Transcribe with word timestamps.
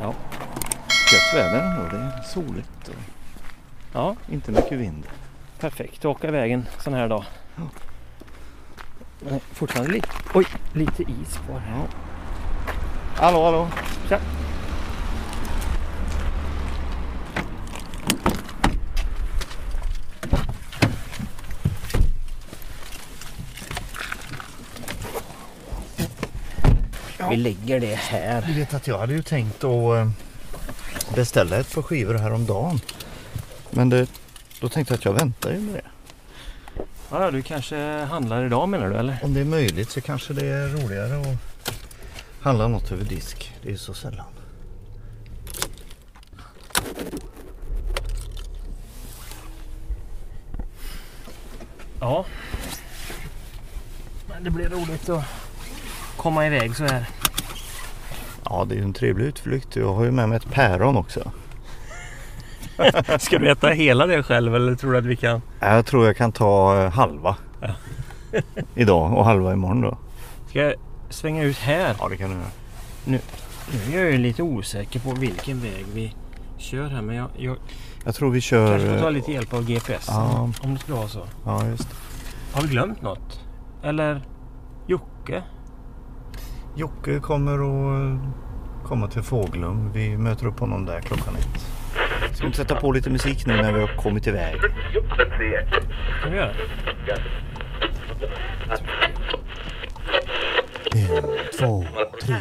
Ja. 0.00 0.14
Gött 1.12 1.34
väder 1.34 1.60
ändå. 1.62 1.96
Det 1.96 2.02
är 2.02 2.22
soligt 2.22 2.88
och 2.88 2.94
Ja, 3.92 4.16
inte 4.28 4.50
mycket 4.52 4.78
vind. 4.78 5.06
perfekt 5.60 5.98
att 5.98 6.04
åka 6.04 6.28
iväg 6.28 6.52
en 6.52 6.66
sån 6.78 6.94
här 6.94 7.08
dag. 7.08 7.24
Men 9.20 9.40
fortfarande 9.52 9.92
lite, 9.92 10.08
oj, 10.34 10.46
lite 10.72 11.02
is 11.02 11.38
kvar. 11.46 11.62
Ja. 11.68 11.84
Hallå, 13.16 13.44
hallå. 13.44 13.68
Tja. 14.08 14.18
Vi 27.30 27.36
lägger 27.36 27.80
det 27.80 27.94
här. 27.94 28.44
Du 28.46 28.52
vet 28.54 28.74
att 28.74 28.86
jag 28.86 28.98
hade 28.98 29.12
ju 29.12 29.22
tänkt 29.22 29.64
att 29.64 29.96
eh, 29.96 30.10
beställa 31.14 31.56
ett 31.56 31.74
par 31.74 31.82
skivor 31.82 32.14
häromdagen. 32.14 32.80
Men 33.70 33.88
det, 33.88 34.06
då 34.60 34.68
tänkte 34.68 34.94
jag 34.94 34.98
att 34.98 35.04
jag 35.04 35.12
väntar 35.12 35.52
ju 35.52 35.60
med 35.60 35.74
det. 35.74 35.90
Ja, 37.10 37.30
du 37.30 37.42
kanske 37.42 37.76
handlar 38.04 38.44
idag 38.46 38.68
menar 38.68 38.90
du 38.90 38.96
eller? 38.96 39.18
Om 39.22 39.34
det 39.34 39.40
är 39.40 39.44
möjligt 39.44 39.90
så 39.90 40.00
kanske 40.00 40.32
det 40.32 40.46
är 40.46 40.68
roligare 40.68 41.20
att 41.20 41.38
handla 42.40 42.68
något 42.68 42.92
över 42.92 43.04
disk. 43.04 43.52
Det 43.62 43.68
är 43.68 43.72
ju 43.72 43.78
så 43.78 43.94
sällan. 43.94 44.26
Ja. 52.00 52.24
Men 54.28 54.44
det 54.44 54.50
blir 54.50 54.68
roligt 54.68 55.08
att 55.08 55.24
komma 56.20 56.46
iväg 56.46 56.76
så 56.76 56.84
här. 56.84 57.06
Ja, 58.44 58.64
det 58.68 58.74
är 58.74 58.76
ju 58.76 58.84
en 58.84 58.92
trevlig 58.92 59.24
utflykt. 59.24 59.76
Jag 59.76 59.94
har 59.94 60.04
ju 60.04 60.10
med 60.10 60.28
mig 60.28 60.36
ett 60.36 60.50
päron 60.50 60.96
också. 60.96 61.30
Ska 63.18 63.38
du 63.38 63.50
äta 63.50 63.68
hela 63.68 64.06
det 64.06 64.22
själv 64.22 64.54
eller 64.54 64.74
tror 64.74 64.92
du 64.92 64.98
att 64.98 65.04
vi 65.04 65.16
kan? 65.16 65.42
Jag 65.60 65.86
tror 65.86 66.06
jag 66.06 66.16
kan 66.16 66.32
ta 66.32 66.82
eh, 66.82 66.90
halva. 66.90 67.36
Idag 68.74 69.12
och 69.12 69.24
halva 69.24 69.52
imorgon 69.52 69.80
då. 69.80 69.98
Ska 70.48 70.58
jag 70.62 70.74
svänga 71.10 71.42
ut 71.42 71.58
här? 71.58 71.96
Ja, 71.98 72.08
det 72.08 72.16
kan 72.16 72.30
du 72.30 72.36
göra. 72.36 72.46
Nu 73.04 73.20
är 73.98 74.02
jag 74.02 74.12
ju 74.12 74.18
lite 74.18 74.42
osäker 74.42 75.00
på 75.00 75.10
vilken 75.14 75.60
väg 75.60 75.84
vi 75.94 76.14
kör 76.58 76.88
här 76.88 77.02
men 77.02 77.16
jag, 77.16 77.28
jag 77.38 77.56
Jag 78.04 78.14
tror 78.14 78.30
vi 78.30 78.40
kör... 78.40 78.68
kanske 78.78 78.88
får 78.94 78.98
ta 79.00 79.06
eh, 79.06 79.12
lite 79.12 79.32
hjälp 79.32 79.54
av 79.54 79.64
GPS 79.64 80.04
Ja. 80.08 80.50
om 80.62 80.74
det 80.74 80.80
skulle 80.80 80.96
vara 80.96 81.08
så. 81.08 81.26
Ja, 81.44 81.66
just 81.66 81.88
det. 81.90 81.96
Har 82.52 82.62
vi 82.62 82.68
glömt 82.68 83.02
något? 83.02 83.40
Eller 83.82 84.22
Jocke? 84.86 85.42
Jocke 86.80 87.20
kommer 87.20 87.52
att 87.54 88.12
eh, 88.12 88.18
komma 88.84 89.08
till 89.08 89.22
Fåglum. 89.22 89.92
Vi 89.92 90.16
möter 90.16 90.46
upp 90.46 90.60
honom 90.60 90.86
där 90.86 91.00
klockan 91.00 91.36
ett. 91.36 91.66
Ska 92.32 92.42
vi 92.42 92.46
inte 92.46 92.58
sätta 92.58 92.74
på 92.74 92.92
lite 92.92 93.10
musik 93.10 93.46
nu 93.46 93.56
när 93.56 93.72
vi 93.72 93.80
har 93.80 93.96
kommit 93.96 94.26
iväg? 94.26 94.56
kan 96.22 96.32
vi 96.32 96.36
göra? 96.36 96.50
En, 100.94 101.22
två, 101.58 101.84
tre, 102.22 102.34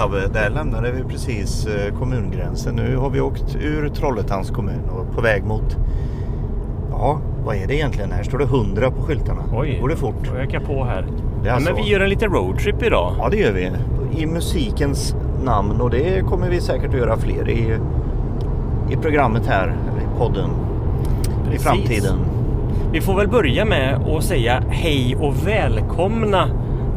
Tabbe, 0.00 0.28
där 0.32 0.50
lämnade 0.50 0.92
vi 0.92 1.02
precis 1.04 1.66
eh, 1.66 1.94
kommungränsen. 1.98 2.74
Nu 2.76 2.96
har 2.96 3.10
vi 3.10 3.20
åkt 3.20 3.56
ur 3.60 3.88
Trollhättans 3.88 4.50
kommun 4.50 4.88
och 4.90 5.14
på 5.14 5.20
väg 5.20 5.44
mot... 5.44 5.76
Ja, 6.90 7.20
vad 7.44 7.56
är 7.56 7.66
det 7.66 7.74
egentligen? 7.74 8.12
Här 8.12 8.22
står 8.22 8.38
det 8.38 8.44
100 8.44 8.90
på 8.90 9.02
skyltarna. 9.02 9.42
Oj, 9.52 9.78
Går 9.80 9.88
det 9.88 9.96
fort? 9.96 10.26
får 10.26 10.36
jag 10.36 10.46
öka 10.46 10.60
på 10.60 10.84
här. 10.84 11.02
Det 11.42 11.48
är 11.48 11.48
Ja, 11.48 11.54
alltså- 11.54 11.72
men 11.74 11.82
vi 11.84 11.90
gör 11.90 12.00
en 12.00 12.08
liten 12.08 12.30
roadtrip 12.32 12.82
idag. 12.82 13.14
Ja, 13.18 13.28
det 13.30 13.36
gör 13.36 13.52
vi. 13.52 13.70
I 14.22 14.26
musikens 14.26 15.14
namn 15.44 15.80
och 15.80 15.90
det 15.90 16.20
kommer 16.26 16.50
vi 16.50 16.60
säkert 16.60 16.88
att 16.90 16.96
göra 17.00 17.16
fler 17.16 17.48
i, 17.48 17.76
i 18.92 18.96
programmet 18.96 19.46
här, 19.46 19.76
i 19.98 20.18
podden, 20.18 20.50
i 21.46 21.50
Precis. 21.50 21.62
framtiden. 21.66 22.18
Vi 22.92 23.00
får 23.00 23.16
väl 23.16 23.28
börja 23.28 23.64
med 23.64 23.94
att 24.08 24.24
säga 24.24 24.62
hej 24.68 25.16
och 25.20 25.46
välkomna 25.46 26.48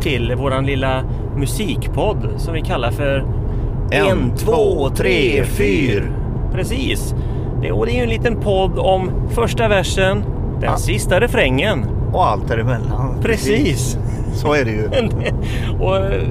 till 0.03 0.36
våran 0.36 0.66
lilla 0.66 1.03
musikpodd 1.38 2.30
som 2.38 2.53
vi 2.53 2.62
kallar 2.62 2.91
för 2.91 3.25
En, 3.91 4.36
två, 4.36 4.90
tre, 4.90 5.44
fyr. 5.44 6.12
Precis. 6.53 7.16
Det, 7.62 7.72
och 7.72 7.86
det 7.86 7.91
är 7.91 7.96
ju 7.96 8.03
en 8.03 8.09
liten 8.09 8.36
podd 8.41 8.80
om 8.80 9.12
första 9.30 9.68
versen, 9.68 10.24
den 10.59 10.64
Ja. 10.64 10.78
sista 10.78 11.19
refrängen. 11.19 11.86
Och 12.14 12.25
allt 12.28 12.47
däremellan. 12.47 13.16
Precis. 13.22 13.97
Så 14.34 14.53
är 14.53 14.66
det 14.66 14.72
ju. 14.72 14.90
och 15.80 15.97
eh, 15.97 16.22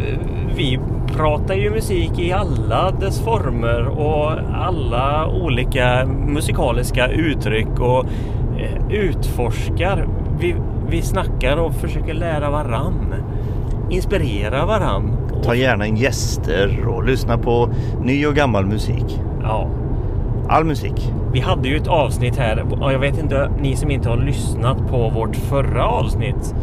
vi 0.57 0.79
pratar 1.17 1.55
ju 1.55 1.71
musik 1.71 2.19
i 2.19 2.33
alla 2.33 2.91
dess 2.91 3.21
former 3.21 3.87
och 3.89 4.33
alla 4.55 5.27
olika 5.43 6.07
musikaliska 6.07 7.09
uttryck 7.09 7.81
och 7.81 8.05
eh, 8.59 8.91
utforskar. 8.91 10.09
Vi, 10.41 10.55
vi 10.91 11.03
snackar 11.03 11.57
och 11.57 11.75
försöker 11.75 12.15
lära 12.15 12.51
varann. 12.51 13.15
Inspirera 13.93 14.67
varann. 14.67 15.13
Ta 15.43 15.55
gärna 15.55 15.87
in 15.87 15.97
gäster 15.97 16.87
och 16.89 17.05
lyssna 17.05 17.39
på 17.39 17.69
ny 18.05 18.27
och 18.27 18.35
gammal 18.35 18.67
musik. 18.67 19.21
Ja, 19.43 19.69
All 20.49 20.65
musik. 20.65 21.13
vi 21.33 21.41
hade 21.41 21.69
ju 21.69 21.77
ett 21.77 21.89
avsnitt 21.89 22.37
här 22.37 22.65
jag 22.93 22.99
vet 22.99 23.19
inte, 23.19 23.51
ni 23.61 23.77
som 23.77 23.91
inte 23.91 24.09
har 24.09 24.17
lyssnat 24.17 24.89
på 24.89 25.09
vårt 25.09 25.37
förra 25.37 25.87
avsnitt 25.87 26.55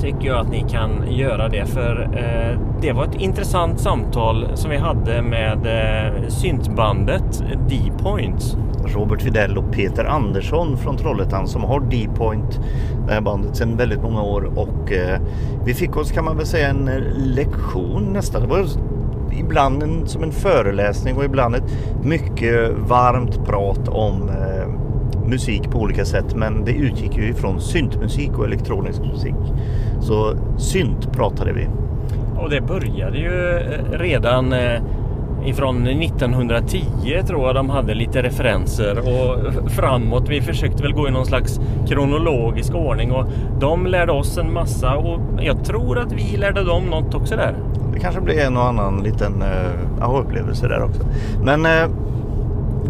tycker 0.00 0.26
jag 0.28 0.38
att 0.38 0.50
ni 0.50 0.64
kan 0.70 0.90
göra 1.10 1.48
det 1.48 1.66
för 1.66 2.02
eh, 2.14 2.58
det 2.80 2.92
var 2.92 3.04
ett 3.04 3.14
intressant 3.20 3.80
samtal 3.80 4.46
som 4.54 4.70
vi 4.70 4.76
hade 4.76 5.22
med 5.22 5.66
eh, 5.66 6.28
syntbandet 6.28 7.42
D-Point. 7.68 8.56
Robert 8.94 9.22
Fidell 9.22 9.58
och 9.58 9.72
Peter 9.72 10.04
Andersson 10.04 10.76
från 10.76 10.96
Trollhättan 10.96 11.48
som 11.48 11.64
har 11.64 11.80
D-Point, 11.80 12.60
det 13.06 13.12
här 13.12 13.20
bandet, 13.20 13.56
sedan 13.56 13.76
väldigt 13.76 14.02
många 14.02 14.22
år. 14.22 14.50
Och 14.56 14.92
eh, 14.92 15.20
vi 15.64 15.74
fick 15.74 15.96
oss, 15.96 16.12
kan 16.12 16.24
man 16.24 16.36
väl 16.36 16.46
säga, 16.46 16.68
en 16.68 16.88
eh, 16.88 17.00
lektion 17.16 18.12
nästan. 18.12 18.42
Det 18.42 18.48
var 18.48 18.66
ibland 19.38 19.82
en, 19.82 20.06
som 20.06 20.22
en 20.22 20.32
föreläsning 20.32 21.16
och 21.16 21.24
ibland 21.24 21.54
ett 21.54 21.76
mycket 22.04 22.72
varmt 22.78 23.46
prat 23.46 23.88
om 23.88 24.28
eh, 24.28 24.68
musik 25.28 25.70
på 25.70 25.78
olika 25.78 26.04
sätt. 26.04 26.34
Men 26.34 26.64
det 26.64 26.72
utgick 26.72 27.16
ju 27.16 27.28
ifrån 27.28 27.60
syntmusik 27.60 28.38
och 28.38 28.44
elektronisk 28.44 29.00
musik. 29.00 29.34
Så 30.00 30.34
synt 30.58 31.12
pratade 31.12 31.52
vi. 31.52 31.68
Och 32.38 32.50
det 32.50 32.60
började 32.60 33.18
ju 33.18 33.58
eh, 33.58 33.98
redan 33.98 34.52
eh, 34.52 34.80
ifrån 35.46 35.86
1910 35.86 37.22
tror 37.26 37.46
jag 37.46 37.54
de 37.54 37.70
hade 37.70 37.94
lite 37.94 38.22
referenser 38.22 38.98
och 38.98 39.54
framåt. 39.72 40.28
Vi 40.28 40.40
försökte 40.40 40.82
väl 40.82 40.92
gå 40.92 41.08
i 41.08 41.10
någon 41.10 41.26
slags 41.26 41.60
kronologisk 41.88 42.74
ordning 42.74 43.12
och 43.12 43.26
de 43.60 43.86
lärde 43.86 44.12
oss 44.12 44.38
en 44.38 44.52
massa 44.52 44.96
och 44.96 45.20
jag 45.40 45.64
tror 45.64 45.98
att 45.98 46.12
vi 46.12 46.36
lärde 46.36 46.64
dem 46.64 46.84
något 46.84 47.14
också 47.14 47.36
där. 47.36 47.54
Det 47.92 48.00
kanske 48.00 48.20
blir 48.20 48.38
en 48.38 48.56
och 48.56 48.64
annan 48.64 49.02
liten 49.02 49.42
uh, 49.42 50.04
aha-upplevelse 50.04 50.68
där 50.68 50.82
också. 50.82 51.02
Men 51.44 51.66
eh, 51.66 51.90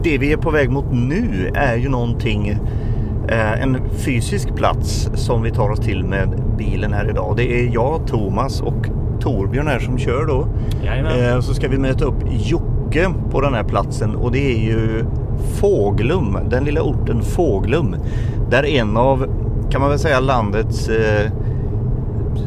det 0.03 0.19
vi 0.19 0.33
är 0.33 0.37
på 0.37 0.51
väg 0.51 0.71
mot 0.71 0.93
nu 0.93 1.51
är 1.55 1.77
ju 1.77 1.89
någonting, 1.89 2.49
eh, 3.29 3.63
en 3.63 3.79
fysisk 3.97 4.55
plats 4.55 5.11
som 5.15 5.43
vi 5.43 5.51
tar 5.51 5.71
oss 5.71 5.81
till 5.81 6.05
med 6.05 6.29
bilen 6.59 6.93
här 6.93 7.11
idag. 7.11 7.35
Det 7.37 7.61
är 7.61 7.75
jag, 7.75 8.07
Thomas 8.07 8.61
och 8.61 8.87
Torbjörn 9.21 9.67
här 9.67 9.79
som 9.79 9.99
kör 9.99 10.27
då. 10.27 10.49
Eh, 10.87 11.41
så 11.41 11.55
ska 11.55 11.69
vi 11.69 11.79
möta 11.79 12.05
upp 12.05 12.23
Jocke 12.31 13.11
på 13.31 13.41
den 13.41 13.55
här 13.55 13.65
platsen 13.65 14.17
och 14.17 14.33
det 14.33 14.53
är 14.53 14.59
ju 14.59 15.05
Fåglum, 15.61 16.39
den 16.51 16.65
lilla 16.65 16.83
orten 16.83 17.23
Fåglum. 17.23 17.97
Där 18.51 18.65
en 18.65 18.97
av, 18.97 19.27
kan 19.71 19.81
man 19.81 19.91
väl 19.91 19.99
säga, 19.99 20.21
landets 20.21 20.89
eh, 20.89 21.31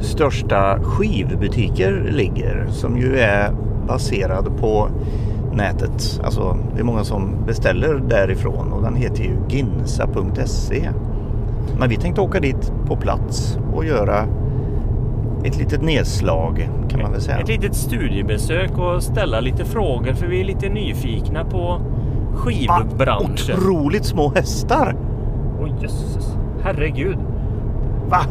största 0.02 0.80
skivbutiker 0.84 2.10
ligger. 2.12 2.68
Som 2.70 2.98
ju 2.98 3.20
är 3.20 3.52
baserad 3.88 4.58
på 4.60 4.90
nätet. 5.54 6.22
Alltså 6.24 6.58
det 6.74 6.80
är 6.80 6.84
många 6.84 7.04
som 7.04 7.36
beställer 7.48 8.02
därifrån 8.10 8.74
och 8.74 8.84
den 8.84 8.96
heter 8.96 9.24
ju 9.24 9.36
ginsa.se. 9.50 10.90
Men 11.80 11.90
vi 11.90 11.96
tänkte 11.96 12.22
åka 12.22 12.40
dit 12.40 12.74
på 12.88 12.96
plats 12.96 13.58
och 13.74 13.86
göra 13.86 14.26
ett 15.44 15.58
litet 15.58 15.82
nedslag 15.82 16.70
kan 16.90 17.02
man 17.02 17.12
väl 17.12 17.22
säga. 17.22 17.38
Ett 17.38 17.48
litet 17.48 17.76
studiebesök 17.76 18.78
och 18.78 19.04
ställa 19.04 19.40
lite 19.40 19.66
frågor 19.66 20.14
för 20.14 20.28
vi 20.28 20.40
är 20.40 20.46
lite 20.46 20.70
nyfikna 20.70 21.46
på 21.46 21.82
skivbranschen. 22.34 23.58
Otroligt 23.58 24.06
små 24.06 24.32
hästar! 24.36 24.96
Oj 25.62 25.74
jösses. 25.82 26.38
Herregud. 26.64 27.18
Va? 28.10 28.22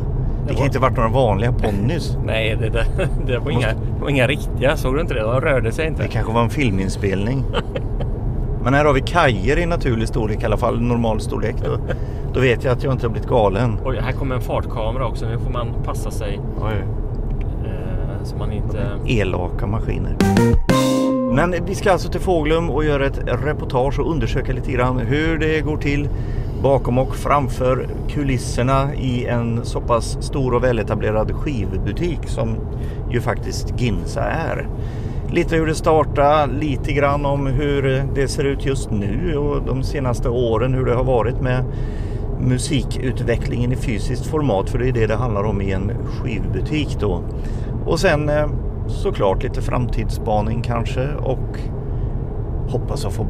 Det 0.48 0.54
kan 0.54 0.64
inte 0.64 0.78
varit 0.78 0.96
några 0.96 1.08
vanliga 1.08 1.52
ponnys. 1.52 2.16
Nej, 2.24 2.56
det, 2.60 2.68
det, 2.68 2.86
det, 3.26 3.38
var 3.38 3.50
inga, 3.50 3.68
det 3.68 4.00
var 4.00 4.08
inga 4.08 4.26
riktiga. 4.26 4.76
Såg 4.76 4.94
du 4.94 5.00
inte 5.00 5.14
det? 5.14 5.20
De 5.20 5.40
rörde 5.40 5.72
sig 5.72 5.86
inte. 5.86 6.02
Det 6.02 6.08
kanske 6.08 6.32
var 6.32 6.42
en 6.42 6.50
filminspelning. 6.50 7.44
Men 8.64 8.74
här 8.74 8.84
har 8.84 8.92
vi 8.92 9.00
kajer 9.00 9.58
i 9.58 9.66
naturlig 9.66 10.08
storlek, 10.08 10.42
i 10.42 10.46
alla 10.46 10.56
fall 10.56 10.80
normal 10.80 11.20
storlek. 11.20 11.54
Då, 11.64 11.78
då 12.34 12.40
vet 12.40 12.64
jag 12.64 12.72
att 12.72 12.84
jag 12.84 12.92
inte 12.92 13.06
har 13.06 13.12
blivit 13.12 13.28
galen. 13.28 13.78
Oj, 13.84 13.98
här 14.00 14.12
kommer 14.12 14.34
en 14.34 14.40
fartkamera 14.40 15.06
också. 15.06 15.26
Nu 15.28 15.38
får 15.38 15.50
man 15.50 15.74
passa 15.84 16.10
sig 16.10 16.40
Oj 16.62 16.97
så 18.28 18.36
man 18.36 18.52
inte... 18.52 18.86
Elaka 19.06 19.66
maskiner. 19.66 20.16
Men 21.32 21.54
vi 21.66 21.74
ska 21.74 21.92
alltså 21.92 22.08
till 22.08 22.20
Fåglum 22.20 22.70
och 22.70 22.84
göra 22.84 23.06
ett 23.06 23.20
reportage 23.44 23.98
och 23.98 24.10
undersöka 24.10 24.52
lite 24.52 24.72
grann 24.72 24.98
hur 24.98 25.38
det 25.38 25.60
går 25.60 25.76
till 25.76 26.08
bakom 26.62 26.98
och 26.98 27.16
framför 27.16 27.86
kulisserna 28.08 28.94
i 28.94 29.26
en 29.26 29.64
så 29.64 29.80
pass 29.80 30.18
stor 30.20 30.54
och 30.54 30.64
väletablerad 30.64 31.32
skivbutik 31.32 32.18
som 32.26 32.56
ju 33.10 33.20
faktiskt 33.20 33.80
Ginsa 33.80 34.22
är. 34.22 34.68
Lite 35.32 35.56
hur 35.56 35.66
det 35.66 35.74
startade, 35.74 36.52
lite 36.52 36.92
grann 36.92 37.26
om 37.26 37.46
hur 37.46 38.04
det 38.14 38.28
ser 38.28 38.44
ut 38.44 38.66
just 38.66 38.90
nu 38.90 39.36
och 39.36 39.62
de 39.66 39.82
senaste 39.82 40.28
åren 40.28 40.74
hur 40.74 40.84
det 40.84 40.94
har 40.94 41.04
varit 41.04 41.40
med 41.40 41.64
musikutvecklingen 42.40 43.72
i 43.72 43.76
fysiskt 43.76 44.26
format 44.26 44.70
för 44.70 44.78
det 44.78 44.88
är 44.88 44.92
det 44.92 45.06
det 45.06 45.16
handlar 45.16 45.44
om 45.44 45.60
i 45.60 45.72
en 45.72 45.92
skivbutik 46.06 46.96
då. 47.00 47.22
Och 47.86 48.00
sen 48.00 48.28
eh, 48.28 48.46
såklart 48.86 49.42
lite 49.42 49.62
framtidsspaning 49.62 50.62
kanske 50.62 51.08
och 51.14 51.58
hoppas 52.68 53.04
att 53.04 53.12
få 53.12 53.26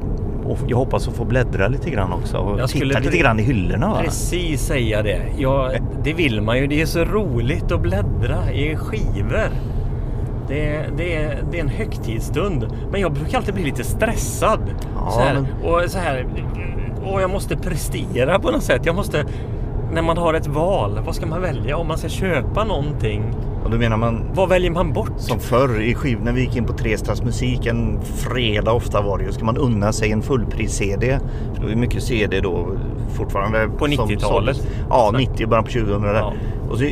jag 0.67 0.77
hoppas 0.77 1.09
att 1.09 1.15
få 1.15 1.25
bläddra 1.25 1.69
lite 1.69 1.91
grann 1.91 2.13
också 2.13 2.37
och 2.37 2.61
Jag 2.61 2.69
skulle 2.71 2.95
titta 2.95 3.01
lite 3.05 3.19
grann 3.19 3.39
i 3.41 3.43
hyllorna. 3.43 3.89
Va? 3.89 4.01
Precis 4.05 4.61
säga 4.61 5.03
det. 5.03 5.21
Ja, 5.39 5.71
det 6.05 6.13
vill 6.13 6.41
man 6.41 6.59
ju. 6.59 6.67
Det 6.67 6.81
är 6.81 6.87
så 6.87 7.05
roligt 7.05 7.73
att 7.73 7.81
bläddra 7.81 8.53
i 8.53 8.77
skivor. 8.77 9.51
Det, 10.49 10.85
det, 10.97 11.37
det 11.51 11.59
är 11.59 11.63
en 11.63 11.69
högtidsstund. 11.69 12.67
Men 12.93 13.01
jag 13.01 13.13
brukar 13.13 13.39
alltid 13.39 13.55
bli 13.55 13.65
lite 13.65 13.85
stressad. 13.85 14.61
Ja, 14.95 15.11
så 15.11 15.21
här, 15.21 15.35
men- 15.35 15.73
Och 15.73 15.91
så 15.91 15.99
här... 15.99 16.27
Och 17.13 17.23
jag 17.23 17.31
måste 17.31 17.57
prestera 17.57 18.39
på 18.39 18.51
något 18.51 18.63
sätt. 18.63 18.87
Jag 18.87 18.95
måste... 18.95 19.25
När 19.93 20.03
man 20.03 20.19
har 20.19 20.35
ett 20.35 20.47
val, 20.47 21.01
vad 21.07 21.15
ska 21.15 21.27
man 21.27 21.41
välja? 21.41 21.77
Om 21.77 21.89
man 21.89 21.99
ska 21.99 22.09
köpa 22.09 22.65
någonting, 22.65 23.23
Och 23.65 23.71
då 23.71 23.77
menar 23.79 23.97
man 23.97 24.25
vad 24.35 24.49
väljer 24.49 24.71
man 24.71 24.93
bort? 24.93 25.13
som 25.17 25.41
förr 25.41 25.81
i 25.81 25.95
skiv 25.95 26.19
när 26.25 26.33
vi 26.33 26.41
gick 26.41 26.57
in 26.57 26.65
på 26.65 26.73
Trestads 26.73 27.23
musik 27.23 27.67
en 27.67 28.01
fredag 28.03 28.73
ofta 28.73 29.01
var 29.03 29.19
det 29.19 29.25
ju. 29.25 29.33
Ska 29.33 29.45
man 29.45 29.57
unna 29.57 29.93
sig 29.93 30.13
en 30.13 30.23
fullpris-CD. 30.23 31.19
För 31.55 31.61
det 31.61 31.63
var 31.63 31.71
ju 31.71 31.77
mycket 31.77 32.03
CD 32.03 32.41
då 32.41 32.67
fortfarande. 33.17 33.69
På 33.69 33.79
som 33.79 33.89
90-talet? 33.89 34.21
såldes. 34.21 34.67
Ja, 34.91 35.13
90 35.19 35.47
början 35.47 35.65
på 35.65 35.71
2000 35.71 36.03
där. 36.03 36.15
Ja. 36.15 36.33
Och 36.71 36.79
så 36.79 36.85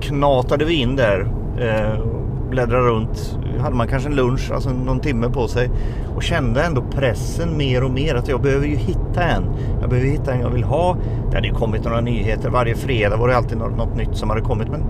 knatade 0.00 0.64
vi 0.64 0.74
in 0.74 0.96
där. 0.96 1.20
Eh, 1.60 2.04
bläddrade 2.50 2.82
runt. 2.88 3.38
Hade 3.60 3.76
man 3.76 3.88
kanske 3.88 4.08
en 4.08 4.14
lunch, 4.14 4.50
alltså 4.54 4.70
någon 4.70 5.00
timme 5.00 5.28
på 5.28 5.48
sig. 5.48 5.70
Och 6.16 6.22
kände 6.22 6.64
ändå 6.64 6.82
pressen 6.82 7.56
mer 7.56 7.84
och 7.84 7.90
mer 7.90 8.14
att 8.14 8.28
jag 8.28 8.42
behöver 8.42 8.66
ju 8.66 8.76
hitta 8.76 9.22
en. 9.22 9.44
Jag 9.80 9.90
behöver 9.90 10.10
hitta 10.10 10.32
en 10.32 10.40
jag 10.40 10.50
vill 10.50 10.64
ha. 10.64 10.96
Det 11.30 11.36
hade 11.36 11.48
ju 11.48 11.54
kommit 11.54 11.84
några 11.84 12.00
nyheter. 12.00 12.50
Varje 12.50 12.74
fredag 12.74 13.16
var 13.16 13.28
det 13.28 13.36
alltid 13.36 13.58
något, 13.58 13.76
något 13.76 13.96
nytt 13.96 14.16
som 14.16 14.30
hade 14.30 14.42
kommit. 14.42 14.68
Men 14.68 14.84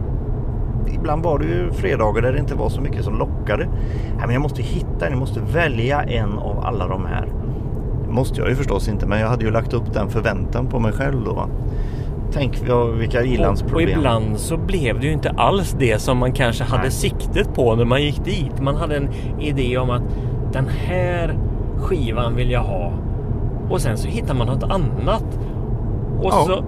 ibland 0.94 1.22
var 1.22 1.38
det 1.38 1.44
ju 1.44 1.72
fredagar 1.72 2.22
där 2.22 2.32
det 2.32 2.38
inte 2.38 2.54
var 2.54 2.68
så 2.68 2.80
mycket 2.80 3.04
som 3.04 3.18
lockade. 3.18 3.64
Nej, 4.16 4.26
men 4.26 4.30
jag 4.30 4.42
måste 4.42 4.62
hitta 4.62 5.06
en, 5.06 5.12
jag 5.12 5.18
måste 5.18 5.40
välja 5.40 6.02
en 6.02 6.38
av 6.38 6.58
alla 6.64 6.88
de 6.88 7.06
här. 7.06 7.28
Det 8.06 8.12
måste 8.12 8.40
jag 8.40 8.48
ju 8.48 8.54
förstås 8.54 8.88
inte, 8.88 9.06
men 9.06 9.20
jag 9.20 9.28
hade 9.28 9.44
ju 9.44 9.50
lagt 9.50 9.74
upp 9.74 9.92
den 9.94 10.08
förväntan 10.08 10.66
på 10.66 10.78
mig 10.78 10.92
själv 10.92 11.24
då. 11.24 11.32
Va? 11.32 11.48
Tänk 12.32 12.62
vilka 12.62 12.74
Och, 12.76 12.88
och 13.20 13.26
ilandsproblem. 13.26 13.88
ibland 13.98 14.38
så 14.38 14.56
blev 14.56 15.00
det 15.00 15.06
ju 15.06 15.12
inte 15.12 15.30
alls 15.30 15.76
det 15.78 15.98
som 15.98 16.18
man 16.18 16.32
kanske 16.32 16.64
hade 16.64 16.82
Nej. 16.82 16.90
siktet 16.90 17.54
på 17.54 17.74
när 17.76 17.84
man 17.84 18.02
gick 18.02 18.24
dit. 18.24 18.60
Man 18.60 18.76
hade 18.76 18.96
en 18.96 19.08
idé 19.40 19.78
om 19.78 19.90
att 19.90 20.02
den 20.52 20.68
här 20.68 21.38
skivan 21.78 22.36
vill 22.36 22.50
jag 22.50 22.62
ha. 22.62 22.92
Och 23.70 23.80
sen 23.80 23.96
så 23.98 24.08
hittar 24.08 24.34
man 24.34 24.46
något 24.46 24.62
annat. 24.62 25.24
Och, 26.20 26.24
Ja. 26.32 26.46
så, 26.46 26.64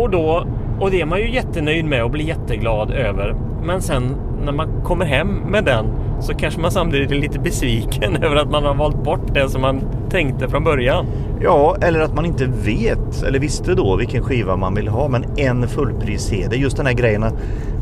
och, 0.00 0.10
då, 0.10 0.46
och 0.80 0.90
det 0.90 1.00
är 1.00 1.06
man 1.06 1.18
ju 1.18 1.30
jättenöjd 1.30 1.84
med 1.84 2.04
och 2.04 2.10
blir 2.10 2.24
jätteglad 2.24 2.90
över. 2.90 3.34
Men 3.64 3.82
sen 3.82 4.16
när 4.44 4.52
man 4.52 4.68
kommer 4.84 5.04
hem 5.04 5.28
med 5.28 5.64
den 5.64 5.86
så 6.20 6.34
kanske 6.34 6.60
man 6.60 6.70
samtidigt 6.70 7.10
är 7.10 7.14
lite 7.14 7.38
besviken 7.38 8.16
över 8.22 8.36
att 8.36 8.50
man 8.50 8.64
har 8.64 8.74
valt 8.74 9.04
bort 9.04 9.34
det 9.34 9.48
som 9.48 9.60
man 9.60 9.80
tänkte 10.10 10.48
från 10.48 10.64
början. 10.64 11.06
Ja, 11.40 11.76
eller 11.80 12.00
att 12.00 12.14
man 12.14 12.24
inte 12.24 12.46
vet 12.46 13.22
eller 13.22 13.38
visste 13.38 13.74
då 13.74 13.96
vilken 13.96 14.22
skiva 14.22 14.56
man 14.56 14.74
vill 14.74 14.88
ha. 14.88 15.08
Men 15.08 15.24
en 15.36 15.68
fullpris-CD, 15.68 16.56
just 16.56 16.76
den 16.76 16.86
här 16.86 16.92
grejen 16.92 17.22
att 17.22 17.34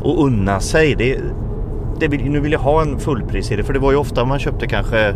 unna 0.03 0.59
sig. 0.59 0.95
Det, 0.95 1.19
det 1.99 2.07
vill, 2.07 2.31
nu 2.31 2.39
vill 2.39 2.51
jag 2.51 2.59
ha 2.59 2.81
en 2.81 2.99
fullpris-CD 2.99 3.63
för 3.63 3.73
det 3.73 3.79
var 3.79 3.91
ju 3.91 3.97
ofta 3.97 4.25
man 4.25 4.39
köpte 4.39 4.67
kanske 4.67 5.13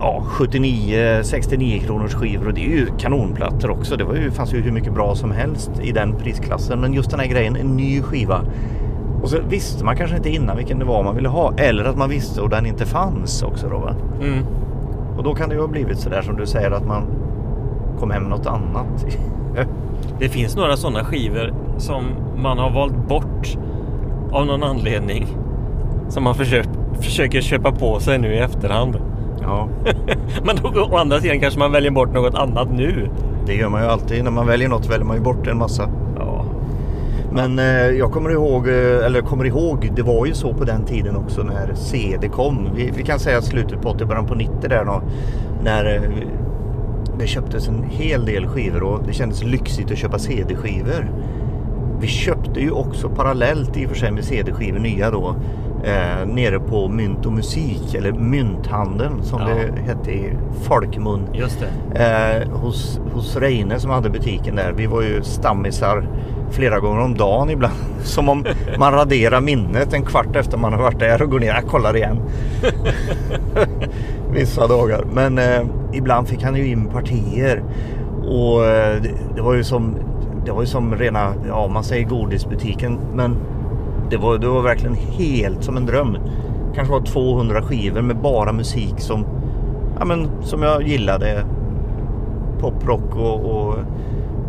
ja, 0.00 0.22
79, 0.26 1.20
69 1.22 1.80
kronors 1.80 2.14
skivor 2.14 2.46
och 2.46 2.54
det 2.54 2.60
är 2.60 2.70
ju 2.70 2.86
kanonplattor 2.98 3.70
också. 3.70 3.96
Det 3.96 4.04
var 4.04 4.14
ju, 4.14 4.30
fanns 4.30 4.54
ju 4.54 4.60
hur 4.60 4.72
mycket 4.72 4.94
bra 4.94 5.14
som 5.14 5.30
helst 5.30 5.70
i 5.82 5.92
den 5.92 6.16
prisklassen. 6.16 6.80
Men 6.80 6.92
just 6.92 7.10
den 7.10 7.20
här 7.20 7.26
grejen, 7.26 7.56
en 7.56 7.76
ny 7.76 8.02
skiva. 8.02 8.40
Och 9.22 9.30
så 9.30 9.38
visste 9.48 9.84
man 9.84 9.96
kanske 9.96 10.16
inte 10.16 10.30
innan 10.30 10.56
vilken 10.56 10.78
det 10.78 10.84
var 10.84 11.02
man 11.02 11.16
ville 11.16 11.28
ha. 11.28 11.52
Eller 11.56 11.84
att 11.84 11.96
man 11.96 12.10
visste 12.10 12.40
och 12.40 12.48
den 12.48 12.66
inte 12.66 12.86
fanns 12.86 13.42
också 13.42 13.68
då. 13.68 13.94
Mm. 14.26 14.44
Och 15.16 15.24
då 15.24 15.34
kan 15.34 15.48
det 15.48 15.54
ju 15.54 15.60
ha 15.60 15.68
blivit 15.68 15.98
sådär 15.98 16.22
som 16.22 16.36
du 16.36 16.46
säger 16.46 16.70
att 16.70 16.86
man 16.86 17.02
kom 17.98 18.10
hem 18.10 18.22
med 18.22 18.30
något 18.30 18.46
annat. 18.46 19.06
Det 20.18 20.28
finns 20.28 20.56
några 20.56 20.76
sådana 20.76 21.04
skivor 21.04 21.54
som 21.78 22.04
man 22.36 22.58
har 22.58 22.70
valt 22.70 23.08
bort 23.08 23.58
av 24.32 24.46
någon 24.46 24.62
anledning. 24.62 25.26
Som 26.08 26.24
man 26.24 26.34
försökt, 26.34 26.70
försöker 27.00 27.40
köpa 27.40 27.72
på 27.72 28.00
sig 28.00 28.18
nu 28.18 28.34
i 28.34 28.38
efterhand. 28.38 28.98
Ja, 29.46 29.68
Men 30.44 30.56
då, 30.56 30.88
å 30.90 30.96
andra 30.96 31.20
sidan 31.20 31.40
kanske 31.40 31.58
man 31.58 31.72
väljer 31.72 31.90
bort 31.90 32.12
något 32.14 32.34
annat 32.34 32.68
nu. 32.72 33.10
det 33.46 33.54
gör 33.54 33.68
man 33.68 33.82
ju 33.82 33.88
alltid. 33.88 34.24
När 34.24 34.30
man 34.30 34.46
väljer 34.46 34.68
något 34.68 34.90
väljer 34.90 35.06
man 35.06 35.16
ju 35.16 35.22
bort 35.22 35.46
en 35.46 35.58
massa. 35.58 35.88
Ja, 36.18 36.44
Men 37.32 37.58
eh, 37.58 37.90
jag 37.90 38.12
kommer 38.12 38.30
ihåg, 38.30 38.68
eh, 38.68 39.06
eller 39.06 39.20
kommer 39.20 39.44
ihåg, 39.44 39.90
det 39.96 40.02
var 40.02 40.26
ju 40.26 40.34
så 40.34 40.54
på 40.54 40.64
den 40.64 40.84
tiden 40.84 41.16
också 41.16 41.42
när 41.42 41.74
CD 41.74 42.28
kom. 42.28 42.68
Vi, 42.74 42.90
vi 42.96 43.02
kan 43.02 43.18
säga 43.18 43.42
slutet 43.42 43.82
på 43.82 43.88
80, 43.88 44.04
början 44.04 44.26
på 44.26 44.34
90 44.34 44.68
där 44.68 44.84
då. 44.84 45.02
När 45.64 45.94
eh, 45.94 46.26
det 47.18 47.26
köptes 47.26 47.68
en 47.68 47.82
hel 47.82 48.24
del 48.24 48.46
skivor 48.46 48.82
och 48.82 49.00
det 49.06 49.12
kändes 49.12 49.44
lyxigt 49.44 49.90
att 49.90 49.98
köpa 49.98 50.18
CD-skivor. 50.18 51.10
Vi 52.00 52.06
köpte 52.06 52.60
ju 52.60 52.70
också 52.70 53.08
parallellt 53.08 53.76
i 53.76 53.86
och 53.86 53.90
för 53.90 53.96
sig 53.96 54.10
med 54.10 54.24
CD-skivor 54.24 54.78
nya 54.78 55.10
då. 55.10 55.36
Eh, 55.84 56.26
nere 56.26 56.60
på 56.60 56.88
Mynt 56.88 57.26
och 57.26 57.32
Musik 57.32 57.94
eller 57.94 58.12
Mynthandeln 58.12 59.22
som 59.22 59.40
Ja. 59.40 59.48
det 59.48 59.80
hette 59.82 60.10
i 60.10 60.32
folkmun. 60.62 61.20
just 61.32 61.64
det. 61.94 61.98
Eh, 62.44 62.50
hos, 62.58 63.00
hos 63.12 63.36
Reine 63.36 63.78
som 63.80 63.90
hade 63.90 64.10
butiken 64.10 64.56
där. 64.56 64.72
Vi 64.76 64.86
var 64.86 65.02
ju 65.02 65.22
stammisar 65.22 66.08
flera 66.50 66.80
gånger 66.80 67.00
om 67.02 67.14
dagen 67.14 67.50
ibland. 67.50 67.74
Som 68.02 68.28
om 68.28 68.44
man 68.78 68.92
raderar 68.92 69.40
minnet 69.40 69.92
en 69.92 70.02
kvart 70.02 70.36
efter 70.36 70.58
man 70.58 70.72
har 70.72 70.82
varit 70.82 70.98
där 70.98 71.22
och 71.22 71.30
går 71.30 71.40
ner. 71.40 71.46
Jag 71.46 71.64
kollar 71.66 71.96
igen. 71.96 72.20
Vissa 74.32 74.66
dagar. 74.66 75.04
Men 75.12 75.38
eh, 75.38 75.62
ibland 75.92 76.28
fick 76.28 76.42
han 76.42 76.56
ju 76.56 76.66
in 76.66 76.86
partier. 76.86 77.62
Och 78.28 78.64
eh, 78.64 79.02
det, 79.02 79.10
det 79.36 79.42
var 79.42 79.54
ju 79.54 79.64
som 79.64 79.94
det 80.46 80.52
var 80.52 80.60
ju 80.60 80.66
som 80.66 80.94
rena, 80.94 81.34
ja 81.46 81.68
man 81.68 81.84
säger 81.84 82.08
godisbutiken. 82.08 82.98
Men 83.14 83.36
det 84.10 84.16
var, 84.16 84.38
det 84.38 84.48
var 84.48 84.62
verkligen 84.62 84.94
helt 84.94 85.64
som 85.64 85.76
en 85.76 85.86
dröm. 85.86 86.16
Kanske 86.74 86.92
var 86.92 87.00
200 87.00 87.62
skivor 87.62 88.02
med 88.02 88.16
bara 88.16 88.52
musik 88.52 88.94
som, 89.00 89.26
ja, 89.98 90.04
men, 90.04 90.28
som 90.42 90.62
jag 90.62 90.82
gillade. 90.82 91.46
Poprock 92.60 93.16
och, 93.16 93.40
och 93.40 93.74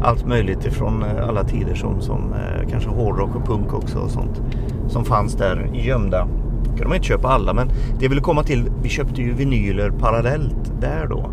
allt 0.03 0.25
möjligt 0.25 0.65
ifrån 0.65 1.03
eh, 1.03 1.29
alla 1.29 1.43
tider 1.43 1.75
som, 1.75 2.01
som 2.01 2.33
eh, 2.33 2.69
kanske 2.69 2.89
hårdrock 2.89 3.35
och 3.35 3.45
punk 3.45 3.73
också 3.73 3.99
och 3.99 4.11
sånt. 4.11 4.41
Som 4.87 5.05
fanns 5.05 5.33
där 5.33 5.69
gömda 5.73 6.27
kunde 6.65 6.87
man 6.87 6.95
inte 6.95 7.07
köpa 7.07 7.27
alla 7.27 7.53
men 7.53 7.67
det 7.67 8.05
jag 8.05 8.09
ville 8.09 8.21
komma 8.21 8.43
till, 8.43 8.71
vi 8.83 8.89
köpte 8.89 9.21
ju 9.21 9.33
vinyler 9.33 9.89
parallellt 9.89 10.81
där 10.81 11.07
då. 11.07 11.31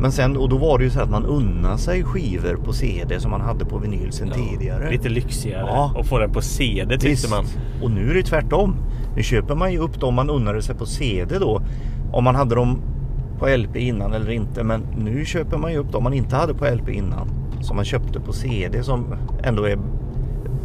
Men 0.00 0.12
sen, 0.12 0.36
och 0.36 0.48
då 0.48 0.58
var 0.58 0.78
det 0.78 0.84
ju 0.84 0.90
så 0.90 1.00
att 1.00 1.10
man 1.10 1.26
unnade 1.26 1.78
sig 1.78 2.04
skivor 2.04 2.56
på 2.64 2.72
CD 2.72 3.20
som 3.20 3.30
man 3.30 3.40
hade 3.40 3.64
på 3.64 3.78
vinyl 3.78 4.12
sen 4.12 4.30
tidigare. 4.30 4.90
Lite 4.90 5.08
lyxigare. 5.08 5.66
Ja. 5.66 5.92
Och 5.96 6.06
få 6.06 6.18
den 6.18 6.32
på 6.32 6.40
CD 6.40 6.94
tyckte 6.94 7.08
Visst. 7.08 7.30
man. 7.30 7.44
Och 7.82 7.90
nu 7.90 8.10
är 8.10 8.14
det 8.14 8.22
tvärtom. 8.22 8.76
Nu 9.16 9.22
köper 9.22 9.54
man 9.54 9.72
ju 9.72 9.78
upp 9.78 10.00
dem 10.00 10.14
man 10.14 10.30
unnade 10.30 10.62
sig 10.62 10.74
på 10.74 10.86
CD 10.86 11.38
då. 11.38 11.62
Om 12.12 12.24
man 12.24 12.34
hade 12.34 12.54
dem 12.54 12.82
på 13.38 13.56
LP 13.56 13.76
innan 13.76 14.12
eller 14.12 14.30
inte. 14.30 14.64
Men 14.64 14.82
nu 14.96 15.24
köper 15.24 15.58
man 15.58 15.72
ju 15.72 15.78
upp 15.78 15.92
dem 15.92 16.02
man 16.02 16.12
inte 16.12 16.36
hade 16.36 16.54
på 16.54 16.64
LP 16.74 16.88
innan. 16.88 17.28
Som 17.60 17.76
man 17.76 17.84
köpte 17.84 18.20
på 18.20 18.32
CD 18.32 18.82
som 18.82 19.14
ändå 19.42 19.64
är 19.64 19.78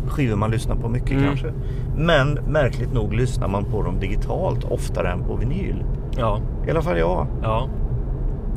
skivor 0.09 0.35
man 0.35 0.51
lyssnar 0.51 0.75
på 0.75 0.89
mycket 0.89 1.11
Mm. 1.11 1.23
kanske. 1.23 1.53
Men 1.97 2.33
märkligt 2.33 2.93
nog 2.93 3.13
lyssnar 3.13 3.47
man 3.47 3.65
på 3.65 3.81
dem 3.81 3.99
digitalt 3.99 4.63
oftare 4.63 5.11
än 5.11 5.23
på 5.23 5.35
vinyl. 5.35 5.83
Ja, 6.17 6.39
I 6.67 6.71
alla 6.71 6.81
fall 6.81 6.97
jag. 6.97 7.27
ja. 7.43 7.67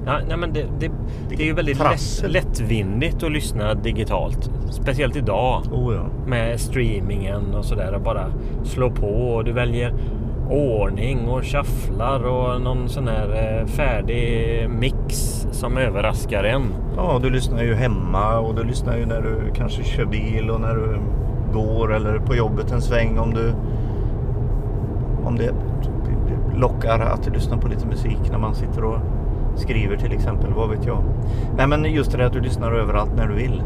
Ja, 0.07 0.19
nej, 0.29 0.37
men 0.37 0.53
det, 0.53 0.65
det, 0.79 0.91
det 1.29 1.43
är 1.43 1.47
ju 1.47 1.53
väldigt 1.53 1.79
lätt, 1.79 2.25
lättvindigt 2.33 3.23
att 3.23 3.33
lyssna 3.33 3.75
digitalt. 3.75 4.51
Speciellt 4.71 5.17
idag 5.17 5.63
Oh 5.73 5.95
ja. 5.95 6.03
med 6.27 6.61
streamingen 6.61 7.55
och 7.55 7.65
sådär. 7.65 7.95
och 7.95 8.01
Bara 8.01 8.27
slå 8.65 8.91
på 8.91 9.07
och 9.07 9.45
du 9.45 9.53
väljer 9.53 9.95
ordning 10.51 11.29
och 11.29 11.45
shufflar 11.45 12.23
och 12.23 12.61
någon 12.61 12.89
sån 12.89 13.09
här 13.09 13.59
eh, 13.61 13.67
färdig 13.67 14.67
mix 14.71 15.15
som 15.51 15.77
överraskar 15.77 16.45
en. 16.45 16.63
Ja, 16.97 17.19
du 17.23 17.31
lyssnar 17.31 17.63
ju 17.63 17.75
hemma 17.75 18.39
och 18.39 18.55
du 18.55 18.65
lyssnar 18.65 18.97
ju 18.97 19.07
när 19.07 19.21
du 19.21 19.53
kanske 19.55 19.85
kör 19.85 20.05
bil 20.05 20.51
och 20.51 20.61
när 20.61 20.75
du 20.75 20.99
går 21.53 21.95
eller 21.95 22.19
på 22.19 22.35
jobbet 22.35 22.73
en 22.73 22.83
sväng 22.83 23.19
om 23.19 23.35
du 23.35 23.55
om 25.25 25.37
det 25.37 25.55
lockar 26.55 27.01
att 27.01 27.27
lyssna 27.35 27.57
på 27.57 27.69
lite 27.69 27.87
musik 27.87 28.31
när 28.31 28.39
man 28.39 28.55
sitter 28.55 28.85
och 28.85 28.99
skriver 29.57 29.97
till 29.97 30.13
exempel, 30.13 30.53
vad 30.53 30.71
vet 30.71 30.87
jag. 30.87 31.05
Nej 31.57 31.67
men 31.67 31.85
just 31.85 32.13
det 32.13 32.19
där 32.19 32.25
att 32.25 32.33
du 32.33 32.41
lyssnar 32.41 32.73
överallt 32.73 33.11
när 33.17 33.27
du 33.27 33.35
vill. 33.35 33.63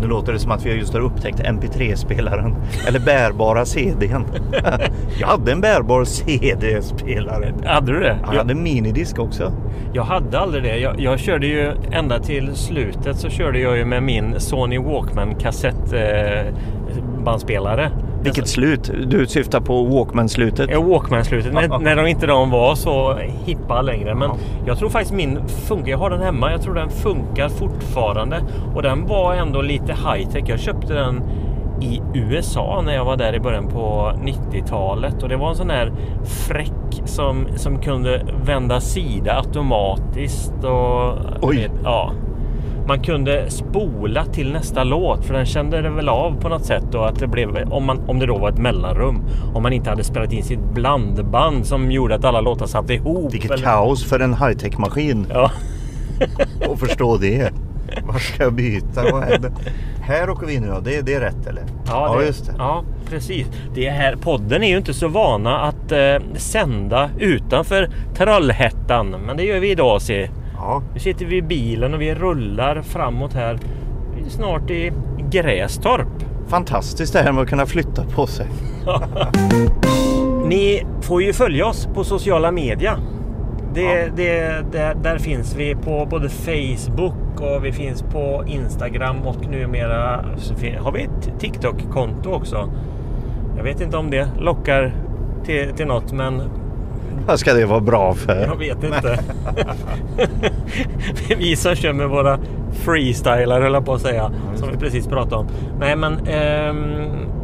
Nu 0.00 0.06
låter 0.06 0.32
det 0.32 0.38
som 0.38 0.50
att 0.50 0.66
vi 0.66 0.74
just 0.74 0.92
har 0.92 1.00
upptäckt 1.00 1.40
MP3-spelaren 1.40 2.56
eller 2.88 3.00
bärbara 3.00 3.64
CDn. 3.64 4.24
jag 5.20 5.26
hade 5.26 5.52
en 5.52 5.60
bärbar 5.60 6.04
CD-spelare. 6.04 7.54
Hade 7.64 7.92
du 7.92 8.00
det? 8.00 8.18
Jag 8.26 8.38
hade 8.38 8.54
minidisk 8.54 9.18
också. 9.18 9.52
Jag 9.92 10.04
hade 10.04 10.38
aldrig 10.38 10.62
det. 10.62 10.78
Jag, 10.78 11.00
jag 11.00 11.18
körde 11.18 11.46
ju 11.46 11.72
ända 11.92 12.18
till 12.18 12.54
slutet 12.54 13.16
så 13.18 13.28
körde 13.28 13.58
jag 13.58 13.76
ju 13.76 13.84
med 13.84 14.02
min 14.02 14.40
Sony 14.40 14.78
Walkman 14.78 15.34
kassettbandspelare. 17.24 17.90
Vilket 18.22 18.48
slut? 18.48 18.90
Du 19.06 19.26
syftar 19.26 19.60
på 19.60 19.84
Walkman-slutet? 19.84 20.70
Ja, 20.70 20.80
Walkman-slutet. 20.80 21.52
när, 21.52 21.78
när 21.78 21.96
de 21.96 22.06
inte 22.06 22.26
de 22.26 22.50
var 22.50 22.74
så 22.74 23.14
hippa 23.44 23.82
längre. 23.82 24.14
Men 24.14 24.28
Ja. 24.30 24.36
jag 24.66 24.78
tror 24.78 24.88
faktiskt 24.88 25.14
min 25.14 25.38
funkar. 25.48 25.90
Jag 25.90 25.98
har 25.98 26.10
den 26.10 26.22
hemma. 26.22 26.50
Jag 26.50 26.62
tror 26.62 26.74
den 26.74 26.90
funkar 26.90 27.48
fortfarande. 27.48 28.40
Och 28.74 28.82
den 28.82 29.06
var 29.06 29.34
ändå 29.34 29.62
lite 29.62 29.92
high-tech. 29.92 30.44
Jag 30.48 30.58
köpte 30.60 30.94
den 30.94 31.22
i 31.80 32.00
USA 32.14 32.82
när 32.86 32.94
jag 32.94 33.04
var 33.04 33.16
där 33.16 33.34
i 33.34 33.40
början 33.40 33.66
på 33.68 34.12
90-talet. 34.24 35.22
Och 35.22 35.28
det 35.28 35.36
var 35.36 35.48
en 35.50 35.56
sån 35.56 35.70
här 35.70 35.92
fräck 36.24 37.02
som, 37.04 37.46
som 37.56 37.78
kunde 37.78 38.22
vända 38.46 38.80
sida 38.80 39.36
automatiskt. 39.36 40.64
Och, 40.64 41.14
Oj. 41.42 41.70
Ja. 41.84 42.10
Man 42.88 43.02
kunde 43.02 43.50
spola 43.50 44.24
till 44.24 44.52
nästa 44.52 44.84
låt 44.84 45.24
för 45.24 45.34
den 45.34 45.46
kände 45.46 45.82
det 45.82 45.90
väl 45.90 46.08
av 46.08 46.40
på 46.40 46.48
något 46.48 46.64
sätt 46.64 46.84
då 46.92 47.02
att 47.02 47.18
det 47.18 47.26
blev 47.26 47.56
om, 47.72 47.84
man, 47.84 47.98
om 48.08 48.18
det 48.18 48.26
då 48.26 48.38
var 48.38 48.48
ett 48.48 48.58
mellanrum. 48.58 49.24
Om 49.54 49.62
man 49.62 49.72
inte 49.72 49.90
hade 49.90 50.04
spelat 50.04 50.32
in 50.32 50.42
sitt 50.44 50.64
blandband 50.74 51.66
som 51.66 51.90
gjorde 51.92 52.14
att 52.14 52.24
alla 52.24 52.40
låtar 52.40 52.66
satt 52.66 52.90
ihop. 52.90 53.34
Vilket 53.34 53.50
eller- 53.50 53.62
kaos 53.64 54.04
för 54.04 54.20
en 54.20 54.34
high-tech-maskin 54.34 55.26
Ja, 55.34 55.50
att 56.72 56.78
förstå 56.80 57.16
det. 57.16 57.52
Var 58.02 58.18
ska 58.18 58.42
jag 58.42 58.52
byta? 58.52 59.02
Vad? 59.12 59.52
Här 60.00 60.30
åker 60.30 60.46
vi 60.46 60.60
nu 60.60 60.66
ja. 60.66 60.80
Det, 60.84 61.00
det 61.00 61.14
är 61.14 61.20
rätt 61.20 61.46
eller? 61.46 61.62
ja, 61.86 62.16
det, 62.18 62.26
just 62.26 62.46
det. 62.46 62.52
Ja, 62.58 62.84
precis. 63.10 63.46
Det 63.74 63.90
här, 63.90 64.16
podden 64.16 64.62
är 64.62 64.68
ju 64.68 64.76
inte 64.76 64.94
så 64.94 65.08
vana 65.08 65.60
att 65.60 65.92
eh, 65.92 66.16
sända 66.36 67.10
utanför 67.18 67.88
Trollhättan. 68.16 69.10
Men 69.26 69.36
det 69.36 69.42
gör 69.44 69.60
vi 69.60 69.70
idag 69.70 70.02
se. 70.02 70.28
Ja, 70.66 70.82
Nu 70.94 71.00
sitter 71.00 71.26
vi 71.26 71.36
i 71.36 71.42
bilen 71.42 71.94
och 71.94 72.00
vi 72.00 72.14
rullar 72.14 72.82
framåt 72.82 73.32
här. 73.32 73.58
Vi 74.16 74.26
är 74.26 74.30
snart 74.30 74.70
i 74.70 74.92
Grästorp. 75.30 76.24
fantastiskt 76.48 77.12
det 77.12 77.18
här 77.18 77.32
med 77.32 77.42
att 77.42 77.48
kunna 77.48 77.66
flytta 77.66 78.04
på 78.04 78.26
sig. 78.26 78.46
Ni 80.46 80.86
får 81.02 81.22
ju 81.22 81.32
följa 81.32 81.66
oss 81.66 81.88
på 81.94 82.04
sociala 82.04 82.50
media. 82.50 82.98
Det, 83.74 83.82
Ja. 83.82 84.08
det, 84.16 84.62
där, 84.72 84.94
där 85.02 85.18
finns 85.18 85.56
vi 85.56 85.74
på 85.74 86.06
både 86.10 86.28
Facebook 86.28 87.40
och 87.40 87.64
vi 87.64 87.72
finns 87.72 88.02
på 88.02 88.44
Instagram 88.46 89.16
och 89.26 89.46
numera 89.50 90.24
har 90.80 90.92
vi 90.92 91.02
ett 91.02 91.40
TikTok-konto 91.40 92.30
också. 92.32 92.68
Jag 93.56 93.64
vet 93.64 93.80
inte 93.80 93.96
om 93.96 94.10
det 94.10 94.28
lockar 94.40 94.94
till, 95.44 95.72
till 95.76 95.86
något 95.86 96.12
men 96.12 96.42
Vad 97.26 97.38
ska 97.38 97.54
det 97.54 97.66
vara 97.66 97.80
bra 97.80 98.14
för? 98.14 98.46
jag 98.46 98.56
vet 98.56 98.84
inte. 98.84 99.18
vi 101.38 101.56
som 101.56 101.74
kör 101.74 101.92
med 101.92 102.08
våra 102.08 102.38
freestylar 102.72 103.60
höll 103.60 103.74
jag 103.74 103.84
på 103.84 103.94
att 103.94 104.00
säga. 104.00 104.32
Som 104.54 104.70
vi 104.70 104.76
precis 104.76 105.06
pratade 105.06 105.36
om. 105.36 105.46
Nej 105.80 105.96
men 105.96 106.18
ehm, 106.26 107.34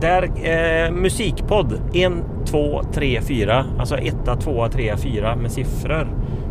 där 0.00 0.22
eh, 0.22 0.90
musikpodd 0.90 1.80
1, 1.94 2.12
2, 2.46 2.82
3, 2.92 3.20
4. 3.20 3.64
Alltså 3.78 3.96
1, 3.96 4.14
2, 4.40 4.68
3, 4.68 4.96
4 4.96 5.36
med 5.36 5.52
siffror. 5.52 6.08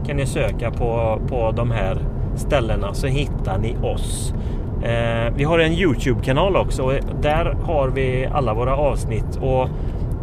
Kan 0.08 0.18
ni 0.18 0.26
söka 0.26 0.72
på, 0.72 1.22
på 1.30 1.52
de 1.52 1.72
här 1.72 1.98
ställena 2.36 2.94
så 2.94 3.08
hittar 3.08 3.58
ni 3.58 3.76
oss. 3.84 4.34
Eh, 4.84 5.34
vi 5.36 5.44
har 5.44 5.60
en 5.60 5.74
Youtube-kanal 5.74 6.56
också 6.56 6.84
och 6.84 6.94
där 7.22 7.46
har 7.64 7.90
vi 7.90 8.30
alla 8.34 8.54
våra 8.54 8.76
avsnitt 8.76 9.40
och 9.42 9.70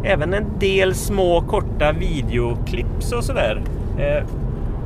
även 0.03 0.33
en 0.33 0.45
del 0.59 0.95
små 0.95 1.41
korta 1.41 1.91
videoklips 1.91 3.11
och 3.11 3.23
sådär. 3.23 3.61
Eh, 3.99 4.23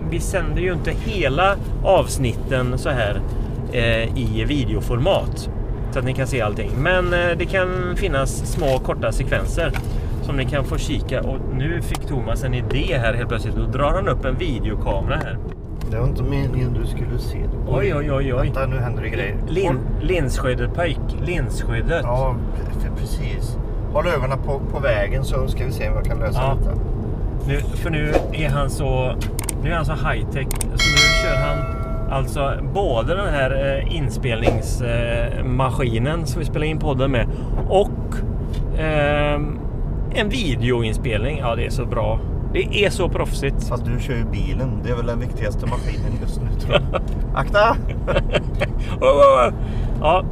vi 0.09 0.19
sänder 0.19 0.61
ju 0.61 0.73
inte 0.73 0.91
hela 0.91 1.55
avsnitten 1.83 2.77
så 2.77 2.89
här 2.89 3.21
eh, 3.71 4.17
i 4.17 4.45
videoformat 4.47 5.49
så 5.91 5.99
att 5.99 6.05
ni 6.05 6.13
kan 6.13 6.27
se 6.27 6.41
allting. 6.41 6.71
Men 6.77 7.13
eh, 7.13 7.37
det 7.37 7.45
kan 7.45 7.95
finnas 7.95 8.51
små 8.51 8.79
korta 8.79 9.11
sekvenser 9.11 9.71
som 10.23 10.37
ni 10.37 10.45
kan 10.45 10.65
få 10.65 10.77
kika. 10.77 11.21
Och 11.21 11.37
nu 11.57 11.81
fick 11.81 11.99
Thomas 12.07 12.43
en 12.43 12.53
idé 12.53 12.97
här 12.97 13.13
helt 13.13 13.29
plötsligt. 13.29 13.55
Då 13.55 13.65
drar 13.65 13.91
han 13.91 14.07
upp 14.07 14.25
en 14.25 14.35
videokamera 14.37 15.15
här. 15.15 15.37
Det 15.91 15.97
var 15.97 16.07
inte 16.07 16.23
meningen 16.23 16.73
du 16.73 16.87
skulle 16.87 17.19
se. 17.19 17.37
Oj, 17.67 17.95
oj, 17.95 18.11
oj, 18.11 18.33
oj. 18.33 18.45
Vänta, 18.45 18.65
nu 18.65 18.77
händer 18.77 19.03
det 19.03 19.09
grejer. 19.09 19.35
Lin, 19.49 19.79
linsskyddet 20.01 20.73
pojk. 20.73 20.99
Linsskyddet. 21.25 22.01
Ja, 22.03 22.35
pre- 22.55 22.99
precis. 22.99 23.57
Håll 23.93 24.07
ögonen 24.07 24.37
på, 24.45 24.59
på 24.73 24.79
vägen 24.79 25.23
så 25.23 25.47
ska 25.47 25.65
vi 25.65 25.71
se 25.71 25.89
om 25.89 25.95
jag 25.95 26.05
kan 26.05 26.19
lösa 26.19 26.39
Ja. 26.41 26.55
detta. 26.59 26.71
Nu, 27.47 27.59
för 27.59 27.89
nu 27.89 28.13
är 28.33 28.49
han 28.49 28.69
så 28.69 29.15
nu 29.63 29.71
är 29.71 29.75
han 29.75 29.85
så 29.85 29.93
high 29.93 30.25
tech. 30.31 30.47
Så 30.61 30.67
nu 30.67 31.23
kör 31.23 31.35
han 31.35 31.57
alltså 32.11 32.53
både 32.73 33.15
den 33.15 33.29
här 33.33 33.77
eh, 33.77 33.95
inspelningsmaskinen 33.95 36.25
som 36.25 36.39
vi 36.39 36.45
spelar 36.45 36.65
in 36.65 36.79
podden 36.79 37.11
med 37.11 37.27
och 37.69 37.89
ehm, 38.79 39.59
en 40.15 40.29
videoinspelning. 40.29 41.37
Ja, 41.39 41.55
det 41.55 41.65
är 41.65 41.69
så 41.69 41.85
bra. 41.85 42.19
Det 42.53 42.85
är 42.85 42.89
så 42.89 43.09
proffsigt. 43.09 43.67
Fast 43.67 43.85
du 43.85 43.99
kör 43.99 44.13
ju 44.13 44.23
bilen. 44.31 44.79
Det 44.83 44.89
är 44.89 44.95
väl 44.95 45.05
den 45.05 45.19
viktigaste 45.19 45.65
maskinen 45.65 46.11
just 46.21 46.41
nu 46.41 46.47
tror 46.59 46.73
jag. 46.73 46.81
Akta! 47.35 47.75
Ja, 50.01 50.23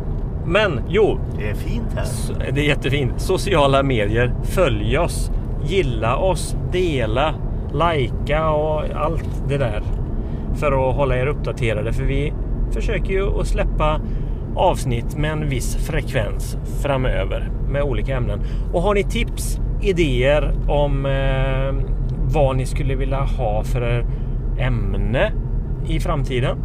men 0.49 0.81
jo, 0.87 1.19
Det 1.37 1.49
är 1.49 1.53
fint 1.53 1.93
här. 1.95 2.51
Det 2.51 2.61
är 2.61 2.65
jättefint. 2.65 3.21
Sociala 3.21 3.83
medier. 3.83 4.33
Följ 4.43 4.97
oss. 4.97 5.31
Gilla 5.63 6.17
oss. 6.17 6.55
Dela. 6.71 7.35
Lajka 7.73 8.49
och 8.49 8.83
allt 8.95 9.43
det 9.47 9.57
där. 9.57 9.83
För 10.55 10.89
att 10.89 10.95
hålla 10.95 11.17
er 11.17 11.27
uppdaterade. 11.27 11.93
För 11.93 12.03
vi 12.03 12.33
försöker 12.71 13.13
ju 13.13 13.39
att 13.39 13.47
släppa 13.47 14.01
avsnitt 14.55 15.17
med 15.17 15.31
en 15.31 15.49
viss 15.49 15.75
frekvens 15.75 16.57
framöver 16.81 17.51
med 17.69 17.83
olika 17.83 18.15
ämnen. 18.15 18.41
Och 18.73 18.81
har 18.81 18.93
ni 18.93 19.03
tips, 19.03 19.59
idéer 19.81 20.53
om 20.67 21.05
eh, 21.05 21.91
vad 22.33 22.55
ni 22.55 22.65
skulle 22.65 22.95
vilja 22.95 23.21
ha 23.21 23.63
för 23.63 24.05
ämne 24.59 25.31
i 25.87 25.99
framtiden 25.99 26.57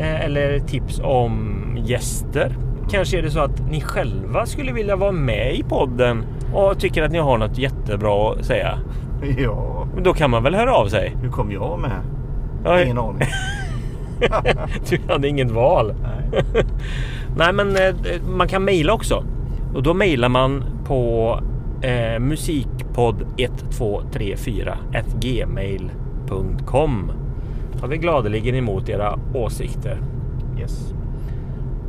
Eh, 0.00 0.24
eller 0.24 0.58
tips 0.58 1.00
om 1.04 1.78
gäster. 1.84 2.56
Kanske 2.90 3.18
är 3.18 3.22
det 3.22 3.30
så 3.30 3.40
att 3.40 3.70
ni 3.70 3.80
själva 3.80 4.46
skulle 4.46 4.72
vilja 4.72 4.96
vara 4.96 5.12
med 5.12 5.54
i 5.54 5.62
podden 5.62 6.24
och 6.54 6.78
tycker 6.78 7.02
att 7.02 7.12
ni 7.12 7.18
har 7.18 7.38
något 7.38 7.58
jättebra 7.58 8.32
att 8.32 8.44
säga. 8.44 8.78
Ja, 9.38 9.86
Men 9.94 10.02
Då 10.02 10.12
kan 10.14 10.30
man 10.30 10.42
väl 10.42 10.54
höra 10.54 10.74
av 10.74 10.86
sig? 10.86 11.16
hur 11.22 11.30
kom 11.30 11.52
jag 11.52 11.80
med? 11.80 12.00
Ja, 12.64 12.82
Ingen 12.82 12.98
aning. 12.98 13.22
Du 14.88 14.98
hade 15.08 15.28
inget 15.28 15.50
val. 15.50 15.94
Nej. 16.02 16.42
Nej, 17.36 17.52
men 17.52 17.76
eh, 17.76 17.94
man 18.36 18.48
kan 18.48 18.64
mejla 18.64 18.92
också. 18.92 19.24
Och 19.74 19.82
då 19.82 19.94
mejlar 19.94 20.28
man 20.28 20.64
på 20.86 21.40
eh, 21.82 22.18
musikpodd 22.20 23.22
1234 23.36 24.78
gmail.com. 25.20 27.12
Tar 27.80 27.88
vi 27.88 27.96
gladeligen 27.96 28.54
emot 28.54 28.88
era 28.88 29.18
åsikter. 29.34 29.98
Yes. 30.60 30.94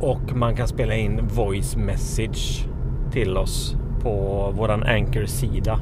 Och 0.02 0.36
man 0.36 0.56
kan 0.56 0.68
spela 0.68 0.94
in 0.94 1.20
voice 1.26 1.76
message 1.76 2.66
till 3.12 3.36
oss 3.36 3.76
på 4.02 4.10
våran 4.56 4.82
Anchor-sida. 4.82 5.80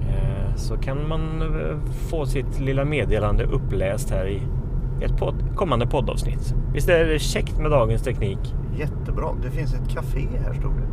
Eh, 0.00 0.54
Så 0.56 0.76
kan 0.76 1.08
man 1.08 1.42
eh, 1.42 1.76
få 2.10 2.26
sitt 2.26 2.60
lilla 2.60 2.84
meddelande 2.84 3.44
uppläst 3.44 4.10
här 4.10 4.26
i 4.26 4.42
ett 5.04 5.16
podd, 5.16 5.34
kommande 5.56 5.86
poddavsnitt. 5.86 6.54
Visst 6.74 6.88
är 6.88 7.04
det 7.04 7.18
käckt 7.18 7.58
med 7.58 7.70
dagens 7.70 8.02
teknik? 8.02 8.54
Jättebra. 8.76 9.28
Det 9.42 9.50
finns 9.50 9.74
ett 9.74 9.88
café 9.88 10.28
här 10.46 10.54
stod 10.54 10.72
det. 10.72 10.88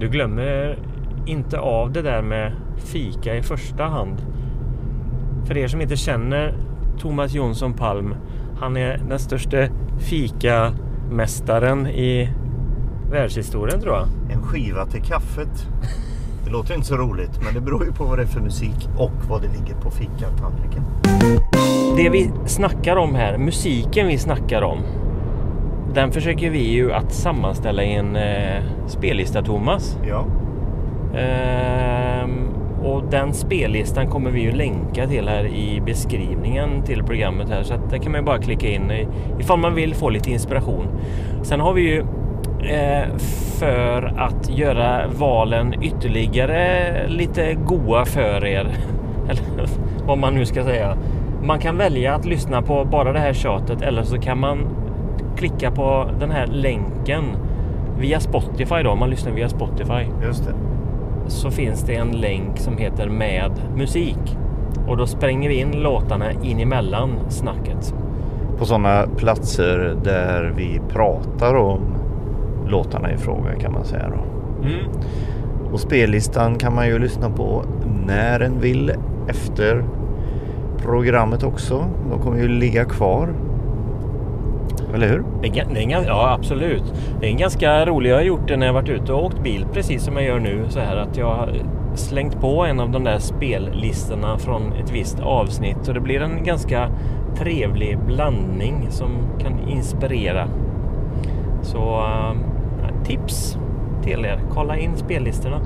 Du 0.00 0.08
glömmer 0.08 0.78
inte 1.26 1.58
av 1.58 1.92
det 1.92 2.02
där 2.02 2.22
med 2.22 2.52
fika 2.76 3.36
i 3.36 3.42
första 3.42 3.84
hand. 3.84 4.16
För 5.44 5.56
er 5.56 5.68
som 5.68 5.80
inte 5.80 5.96
känner 5.96 6.54
Thomas 6.98 7.34
Jonsson 7.34 7.72
Palm. 7.72 8.14
Han 8.60 8.76
är 8.76 9.00
den 9.08 9.18
största 9.18 9.56
fikamästaren 9.98 11.86
i 11.86 12.28
världshistorien 13.10 13.80
tror 13.80 13.94
jag. 13.94 14.06
En 14.30 14.42
skiva 14.42 14.86
till 14.86 15.02
kaffet. 15.02 15.66
Det 16.44 16.50
låter 16.50 16.74
inte 16.74 16.86
så 16.86 16.96
roligt 16.96 17.40
men 17.44 17.54
det 17.54 17.60
beror 17.60 17.84
ju 17.84 17.92
på 17.92 18.04
vad 18.04 18.18
det 18.18 18.22
är 18.22 18.26
för 18.26 18.40
musik 18.40 18.88
och 18.96 19.12
vad 19.28 19.42
det 19.42 19.48
ligger 19.48 19.74
på 19.74 19.90
fikatallriken. 19.90 20.82
Det 21.96 22.08
vi 22.08 22.30
snackar 22.46 22.96
om 22.96 23.14
här, 23.14 23.38
musiken 23.38 24.06
vi 24.06 24.18
snackar 24.18 24.62
om. 24.62 24.78
Den 25.94 26.12
försöker 26.12 26.50
vi 26.50 26.70
ju 26.70 26.92
att 26.92 27.12
sammanställa 27.12 27.84
i 27.84 27.94
en 27.94 28.16
eh, 28.16 28.62
spellista 28.86 29.42
Thomas. 29.42 29.98
Ja. 30.08 30.26
Ehm, 31.18 32.48
och 32.84 33.02
den 33.10 33.34
spellistan 33.34 34.06
kommer 34.06 34.30
vi 34.30 34.40
ju 34.40 34.52
länka 34.52 35.06
till 35.06 35.28
här 35.28 35.46
i 35.46 35.82
beskrivningen 35.86 36.82
till 36.82 37.02
programmet 37.02 37.48
här 37.48 37.62
så 37.62 37.74
att 37.74 37.90
där 37.90 37.98
kan 37.98 38.12
man 38.12 38.20
ju 38.20 38.24
bara 38.24 38.38
klicka 38.38 38.68
in 38.68 38.92
ifall 39.40 39.58
man 39.58 39.74
vill 39.74 39.94
få 39.94 40.10
lite 40.10 40.30
inspiration. 40.30 40.86
Sen 41.42 41.60
har 41.60 41.72
vi 41.72 41.82
ju 41.82 41.98
eh, 42.68 43.16
för 43.58 44.12
att 44.16 44.50
göra 44.50 45.08
valen 45.08 45.82
ytterligare 45.82 47.08
lite 47.08 47.54
goa 47.54 48.04
för 48.04 48.44
er. 48.44 48.66
Eller 49.28 49.68
vad 50.06 50.18
man 50.18 50.34
nu 50.34 50.46
ska 50.46 50.64
säga. 50.64 50.96
Man 51.42 51.58
kan 51.58 51.76
välja 51.76 52.14
att 52.14 52.24
lyssna 52.24 52.62
på 52.62 52.84
bara 52.84 53.12
det 53.12 53.18
här 53.18 53.32
tjatet 53.32 53.82
eller 53.82 54.02
så 54.02 54.18
kan 54.18 54.38
man 54.38 54.58
klicka 55.36 55.70
på 55.70 56.10
den 56.20 56.30
här 56.30 56.46
länken 56.46 57.24
via 57.98 58.20
Spotify 58.20 58.82
då, 58.84 58.90
om 58.90 58.98
man 58.98 59.10
lyssnar 59.10 59.32
via 59.32 59.48
Spotify. 59.48 60.06
Just 60.22 60.44
det. 60.44 60.54
Så 61.26 61.50
finns 61.50 61.82
det 61.82 61.94
en 61.94 62.10
länk 62.10 62.58
som 62.58 62.78
heter 62.78 63.08
med 63.08 63.50
musik. 63.76 64.36
Och 64.88 64.96
då 64.96 65.06
spränger 65.06 65.48
vi 65.48 65.54
in 65.54 65.70
låtarna 65.70 66.32
in 66.32 66.60
emellan 66.60 67.10
snacket. 67.28 67.94
På 68.58 68.64
sådana 68.64 69.06
platser 69.16 69.96
där 70.04 70.52
vi 70.56 70.80
pratar 70.88 71.54
om 71.54 71.80
låtarna 72.66 73.12
i 73.12 73.16
fråga 73.16 73.54
kan 73.60 73.72
man 73.72 73.84
säga 73.84 74.08
då. 74.08 74.24
Mm. 74.68 74.84
Och 75.72 75.80
spellistan 75.80 76.58
kan 76.58 76.74
man 76.74 76.86
ju 76.86 76.98
lyssna 76.98 77.30
på 77.30 77.64
när 78.06 78.40
en 78.40 78.60
vill 78.60 78.92
efter 79.28 79.84
programmet 80.82 81.42
också. 81.42 81.84
De 82.10 82.20
kommer 82.20 82.38
ju 82.38 82.48
ligga 82.48 82.84
kvar. 82.84 83.34
Eller 84.94 85.08
hur? 85.08 85.24
Det 85.42 85.48
är, 85.48 85.66
det 85.74 85.80
är, 85.80 85.82
en 85.82 85.90
ja, 85.90 86.36
absolut. 86.38 86.94
Det 87.20 87.26
är 87.26 87.30
en 87.30 87.36
ganska 87.36 87.86
rolig. 87.86 88.10
Jag 88.10 88.16
har 88.16 88.22
gjort 88.22 88.48
det 88.48 88.56
när 88.56 88.66
jag 88.66 88.72
varit 88.72 88.88
ute 88.88 89.12
och 89.12 89.24
åkt 89.24 89.42
bil 89.42 89.66
precis 89.72 90.04
som 90.04 90.16
jag 90.16 90.24
gör 90.24 90.38
nu. 90.38 90.64
Så 90.68 90.80
här 90.80 90.96
att 90.96 91.16
jag 91.16 91.34
har 91.34 91.52
slängt 91.94 92.40
på 92.40 92.64
en 92.64 92.80
av 92.80 92.90
de 92.90 93.04
där 93.04 93.18
spellistorna 93.18 94.38
från 94.38 94.72
ett 94.72 94.90
visst 94.90 95.20
avsnitt 95.20 95.88
och 95.88 95.94
det 95.94 96.00
blir 96.00 96.20
en 96.20 96.44
ganska 96.44 96.90
trevlig 97.36 97.98
blandning 97.98 98.86
som 98.90 99.10
kan 99.38 99.68
inspirera. 99.68 100.48
Så 101.62 101.78
äh, 101.78 103.04
tips 103.04 103.58
till 104.02 104.24
er. 104.24 104.40
Kolla 104.50 104.76
in 104.76 104.96
spellistorna. 104.96 105.60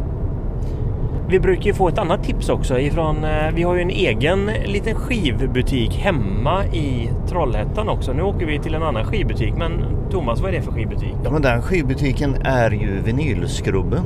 Vi 1.31 1.41
brukar 1.41 1.65
ju 1.65 1.75
få 1.75 1.89
ett 1.89 1.99
annat 1.99 2.25
tips 2.25 2.49
också 2.49 2.79
ifrån, 2.79 3.25
eh, 3.25 3.31
vi 3.55 3.63
har 3.63 3.75
ju 3.75 3.83
en 3.83 3.91
egen 3.91 4.51
liten 4.65 4.95
skivbutik 4.95 5.97
hemma 5.97 6.67
i 6.67 7.11
Trollhättan 7.29 7.89
också. 7.89 8.13
Nu 8.13 8.23
åker 8.23 8.47
vi 8.47 8.59
till 8.59 8.75
en 8.75 8.83
annan 8.83 9.05
skivbutik, 9.05 9.55
men 9.57 9.85
Thomas, 10.11 10.41
vad 10.41 10.51
är 10.51 10.57
det 10.57 10.63
för 10.63 10.73
skivbutik? 10.73 11.15
Ja 11.25 11.31
men 11.31 11.43
den 11.43 11.63
skivbutiken 11.63 12.35
är 12.45 12.71
ju 12.71 13.01
Vinylskrubben. 13.05 14.05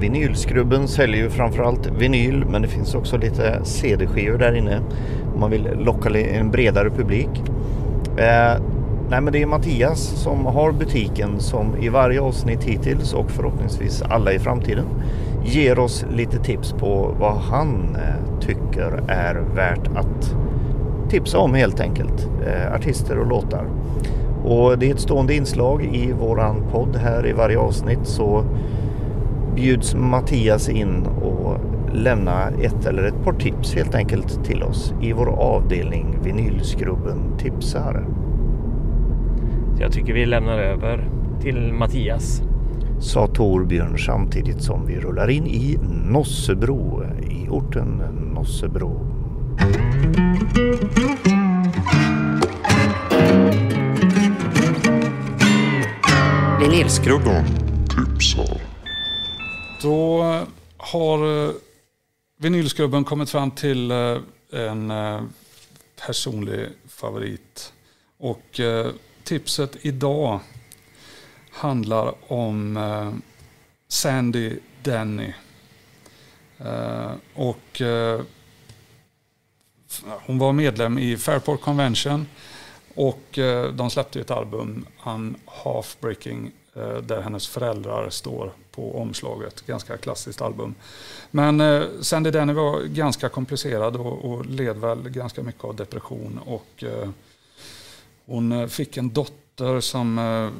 Vinylskrubben 0.00 0.88
säljer 0.88 1.22
ju 1.22 1.30
framförallt 1.30 1.86
vinyl 1.86 2.44
men 2.50 2.62
det 2.62 2.68
finns 2.68 2.94
också 2.94 3.16
lite 3.16 3.64
CD-skivor 3.64 4.38
där 4.38 4.56
inne 4.56 4.80
om 5.34 5.40
man 5.40 5.50
vill 5.50 5.68
locka 5.78 6.20
en 6.20 6.50
bredare 6.50 6.90
publik. 6.90 7.42
Eh, 8.16 8.62
nej 9.10 9.20
men 9.20 9.32
det 9.32 9.42
är 9.42 9.46
Mattias 9.46 10.00
som 10.00 10.46
har 10.46 10.72
butiken 10.72 11.40
som 11.40 11.76
i 11.76 11.88
varje 11.88 12.20
avsnitt 12.20 12.64
hittills 12.64 13.12
och 13.12 13.30
förhoppningsvis 13.30 14.02
alla 14.02 14.32
i 14.32 14.38
framtiden 14.38 14.84
ger 15.44 15.78
oss 15.78 16.06
lite 16.10 16.38
tips 16.38 16.72
på 16.72 17.14
vad 17.18 17.36
han 17.36 17.96
eh, 17.96 18.40
tycker 18.40 19.02
är 19.08 19.34
värt 19.54 19.88
att 19.96 20.36
tipsa 21.10 21.38
om 21.38 21.54
helt 21.54 21.80
enkelt. 21.80 22.28
Eh, 22.46 22.74
artister 22.74 23.18
och 23.18 23.26
låtar. 23.26 23.64
Och 24.44 24.78
det 24.78 24.90
är 24.90 24.94
ett 24.94 25.00
stående 25.00 25.34
inslag 25.34 25.84
i 25.84 26.12
våran 26.12 26.62
podd 26.70 26.96
här 26.96 27.26
i 27.26 27.32
varje 27.32 27.58
avsnitt 27.58 28.06
så 28.06 28.44
bjuds 29.54 29.94
Mattias 29.94 30.68
in 30.68 31.06
och 31.06 31.56
lämna 31.92 32.48
ett 32.48 32.86
eller 32.86 33.02
ett 33.02 33.24
par 33.24 33.32
tips 33.32 33.74
helt 33.74 33.94
enkelt 33.94 34.44
till 34.44 34.62
oss 34.62 34.94
i 35.02 35.12
vår 35.12 35.28
avdelning 35.28 36.18
Vinylskrubben 36.22 37.38
tipsar. 37.38 38.06
Jag 39.80 39.92
tycker 39.92 40.12
vi 40.12 40.26
lämnar 40.26 40.58
över 40.58 41.08
till 41.40 41.72
Mattias. 41.72 42.42
Sa 43.00 43.26
Torbjörn 43.26 43.98
samtidigt 43.98 44.62
som 44.62 44.86
vi 44.86 45.00
rullar 45.00 45.30
in 45.30 45.46
i 45.46 45.78
Nossebro 46.04 47.04
i 47.30 47.48
orten 47.48 47.88
Nossebro. 48.34 49.18
Vinylskrubben. 56.60 57.44
tipsar. 57.88 58.60
Då 59.82 60.24
har 60.76 61.46
eh, 61.46 61.54
vinylskrubben 62.38 63.04
kommit 63.04 63.30
fram 63.30 63.50
till 63.50 63.90
eh, 63.90 64.16
en 64.52 64.90
eh, 64.90 65.20
personlig 66.06 66.68
favorit. 66.88 67.72
Och 68.18 68.60
tipset 69.24 69.76
idag 69.80 70.40
handlar 71.50 72.14
om 72.32 72.76
eh, 72.76 73.12
Sandy 73.88 74.58
Denny. 74.82 75.32
Eh, 76.58 77.10
och 77.34 77.80
eh, 77.80 78.20
hon 80.26 80.38
var 80.38 80.52
medlem 80.52 80.98
i 80.98 81.16
Fairport 81.16 81.60
Convention 81.60 82.26
och 82.94 83.38
eh, 83.38 83.72
de 83.72 83.90
släppte 83.90 84.20
ett 84.20 84.30
album, 84.30 84.86
Un 85.06 85.36
Half 85.46 85.96
Breaking, 86.00 86.52
eh, 86.74 86.96
där 86.96 87.20
hennes 87.20 87.48
föräldrar 87.48 88.10
står 88.10 88.52
på 88.70 89.00
omslaget. 89.00 89.66
Ganska 89.66 89.96
klassiskt 89.96 90.42
album. 90.42 90.74
Men 91.30 91.60
eh, 91.60 91.82
Sandy 92.00 92.30
Denny 92.30 92.52
var 92.52 92.82
ganska 92.82 93.28
komplicerad 93.28 93.96
och, 93.96 94.24
och 94.24 94.46
led 94.46 94.76
väl 94.76 95.08
ganska 95.08 95.42
mycket 95.42 95.64
av 95.64 95.76
depression. 95.76 96.40
Och 96.46 96.84
eh, 96.84 97.08
hon 98.26 98.52
eh, 98.52 98.66
fick 98.66 98.96
en 98.96 99.12
dotter 99.12 99.80
som 99.80 100.18
eh, 100.18 100.50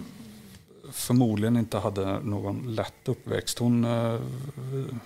förmodligen 0.92 1.56
inte 1.56 1.78
hade 1.78 2.20
någon 2.20 2.74
lätt 2.74 3.08
uppväxt. 3.08 3.58
Hon 3.58 3.84
eh, 3.84 4.20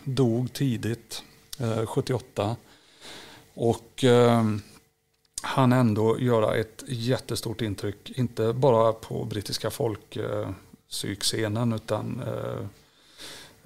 dog 0.04 0.52
tidigt, 0.52 1.22
eh, 1.58 1.86
78. 1.86 2.56
Och 3.54 4.04
eh, 4.04 4.44
han 5.42 5.72
ändå 5.72 6.20
göra 6.20 6.56
ett 6.56 6.84
jättestort 6.88 7.60
intryck, 7.60 8.18
inte 8.18 8.52
bara 8.52 8.92
på 8.92 9.24
brittiska 9.24 9.70
folkpsykscenen 9.70 11.72
utan 11.72 12.22
eh, 12.26 12.66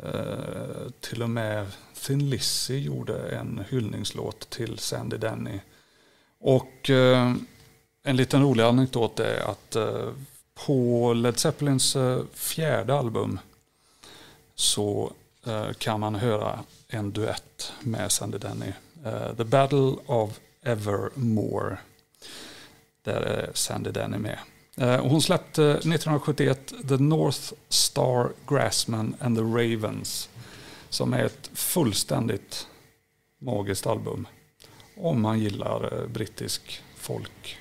eh, 0.09 0.90
till 1.00 1.22
och 1.22 1.31
med 1.31 1.66
Thin 2.07 2.31
Lizzy 2.31 2.79
gjorde 2.79 3.29
en 3.29 3.64
hyllningslåt 3.68 4.50
till 4.50 4.79
Sandy 4.79 5.16
Denny. 5.16 5.61
Och 6.38 6.90
eh, 6.90 7.35
en 8.02 8.16
liten 8.16 8.42
rolig 8.42 8.62
anekdot 8.62 9.20
är 9.20 9.50
att 9.50 9.76
eh, 9.76 10.09
på 10.64 11.12
Led 11.12 11.38
Zeppelins 11.38 11.97
eh, 11.97 12.23
fjärde 12.33 12.95
album 12.95 13.38
så 14.55 15.12
eh, 15.47 15.73
kan 15.73 16.01
man 16.01 16.14
höra 16.14 16.61
en 16.88 17.12
duett 17.12 17.73
med 17.81 18.12
Sandy 18.12 18.38
Denny. 18.38 18.73
Eh, 19.05 19.37
the 19.37 19.45
Battle 19.45 19.95
of 20.07 20.40
Evermore. 20.62 21.79
Där 23.03 23.21
är 23.21 23.51
Sandy 23.55 23.90
Denny 23.90 24.19
med. 24.19 24.38
Hon 25.01 25.23
släppte 25.23 25.62
1971 25.62 26.73
The 26.88 26.97
North 26.97 27.53
Star 27.69 28.33
Grassman 28.49 29.16
and 29.21 29.37
the 29.37 29.42
Ravens. 29.42 30.29
Som 30.88 31.12
är 31.12 31.25
ett 31.25 31.51
fullständigt 31.55 32.66
magiskt 33.38 33.87
album. 33.87 34.29
Om 34.97 35.21
man 35.21 35.40
gillar 35.40 36.07
brittisk 36.07 36.83
folk. 36.97 37.59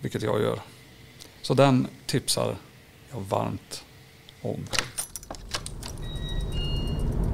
Vilket 0.00 0.22
jag 0.22 0.40
gör. 0.40 0.60
Så 1.42 1.54
den 1.54 1.86
tipsar 2.06 2.54
jag 3.12 3.20
varmt 3.28 3.84
om. 4.42 4.56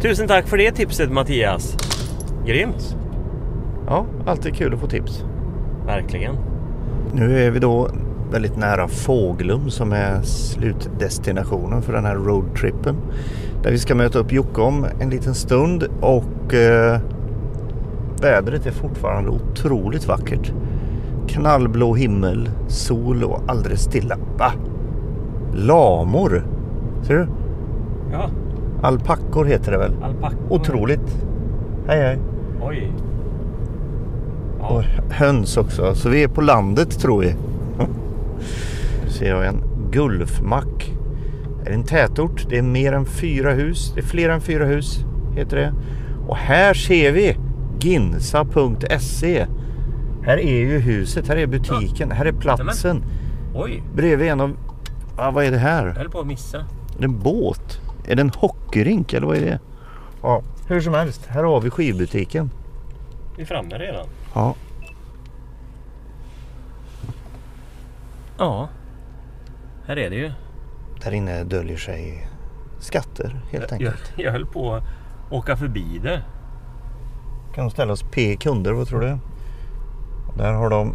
Tusen 0.03 0.29
tack 0.29 0.49
för 0.49 0.57
det 0.57 0.73
tipset 0.73 1.13
Mattias. 1.13 1.77
Grymt. 2.47 2.97
Ja, 3.87 4.07
alltid 4.27 4.55
kul 4.55 4.75
att 4.75 4.81
få 4.81 4.87
tips. 4.87 5.25
Verkligen. 5.87 6.37
Nu 7.13 7.47
är 7.47 7.51
vi 7.51 7.59
då 7.59 7.91
väldigt 8.31 8.57
nära 8.57 8.89
Fåglum 8.89 9.71
som 9.71 9.93
är 9.93 10.23
slutdestinationen 10.23 11.83
för 11.83 11.93
den 11.93 12.05
här 12.05 12.15
roadtrippen. 12.15 12.97
Där 13.63 13.71
vi 13.71 13.79
ska 13.79 13.95
möta 13.95 14.19
upp 14.19 14.33
Jocke 14.33 14.61
om 14.61 14.87
en 15.01 15.11
liten 15.11 15.35
stund 15.35 15.85
och 16.01 16.55
eh, 16.55 17.01
vädret 18.21 18.67
är 18.67 18.71
fortfarande 18.71 19.31
otroligt 19.31 20.07
vackert. 20.07 20.53
Knallblå 21.29 21.95
himmel, 21.95 22.51
sol 22.69 23.25
och 23.25 23.41
alldeles 23.47 23.81
stilla. 23.83 24.17
Va? 24.39 24.53
Lamor? 25.55 26.47
Ser 27.03 27.15
du? 27.15 27.27
Ja, 28.13 28.31
Alpackor 28.83 29.45
heter 29.45 29.73
det 29.73 29.79
väl? 29.79 29.93
alpackor. 30.03 30.39
Otroligt. 30.51 31.25
Hej 31.87 32.01
hej. 32.01 32.19
Oj. 32.63 32.93
Och 34.61 34.83
Ja, 34.83 35.03
höns 35.11 35.57
också. 35.57 35.95
Så 35.95 36.09
vi 36.09 36.23
är 36.23 36.29
på 36.29 36.41
landet 36.41 36.99
tror 37.01 37.21
vi. 37.21 37.35
Ser 39.09 39.29
jag 39.29 39.47
en 39.47 39.63
Gulfmack. 39.91 40.93
Det 41.65 41.71
är 41.71 41.75
en 41.75 41.83
tätort. 41.85 42.47
Det 42.51 42.59
är 42.59 42.63
mer 42.63 42.93
än 42.93 43.05
fyra 43.05 43.53
hus. 43.53 43.93
Det 43.95 44.01
är 44.01 44.05
fler 44.05 44.29
än 44.29 44.41
fyra 44.41 44.65
hus 44.65 45.05
heter 45.37 45.57
det. 45.57 45.73
Och 46.29 46.37
här 46.37 46.75
ser 46.75 47.13
vi 47.13 47.37
ginsa.se. 47.81 49.47
Här 50.29 50.39
är 50.39 50.59
ju 50.59 50.79
huset. 50.79 51.29
Här 51.29 51.37
är 51.37 51.47
butiken. 51.47 52.11
Här 52.11 52.25
är 52.25 52.33
platsen. 52.33 53.05
oj. 53.55 53.83
Bredvid 53.95 54.29
en 54.29 54.41
av... 54.41 54.57
Ah, 55.17 55.31
vad 55.31 55.45
är 55.45 55.51
det 55.51 55.59
här? 55.59 55.87
Jag 55.87 55.95
höll 55.95 56.11
på 56.11 56.21
att 56.21 56.27
missa. 56.27 56.59
Är 56.59 56.99
det 56.99 57.05
en 57.05 57.19
båt? 57.19 57.81
Är 58.05 58.17
det 58.17 58.23
en 58.23 58.31
hockeyrink 58.37 59.13
eller 59.13 59.27
vad 59.27 59.37
är 59.37 59.41
det? 59.41 59.59
Ja, 60.23 60.43
hur 60.69 60.81
som 60.81 60.95
helst. 60.95 61.27
Här 61.27 61.45
har 61.45 61.61
vi 61.61 61.71
skivbutiken. 61.71 62.51
Vi 63.37 63.43
är 63.43 63.47
framme 63.47 63.79
redan. 63.79 64.07
Ja, 64.35 64.55
Ja. 68.39 68.69
Här 69.87 69.97
är 69.99 70.11
det 70.11 70.17
ju. 70.17 70.33
där 71.05 71.13
inne 71.13 71.45
döljer 71.45 71.77
sig 71.77 72.29
skatter 72.79 73.41
helt 73.51 73.65
Jag, 73.65 73.73
enkelt. 73.73 74.13
jag 74.17 74.33
höll 74.33 74.47
på 74.47 74.75
att 74.75 74.83
åka 75.31 75.57
förbi 75.57 76.01
det. 76.03 76.23
Kan 77.55 77.65
de 77.65 77.71
ställa 77.71 77.93
oss 77.93 78.05
P 78.13 78.37
kunder, 78.37 78.73
vad 78.73 78.89
tror 78.89 79.01
du? 79.01 79.19
Där 80.39 80.53
har 80.53 80.71
de 80.71 80.95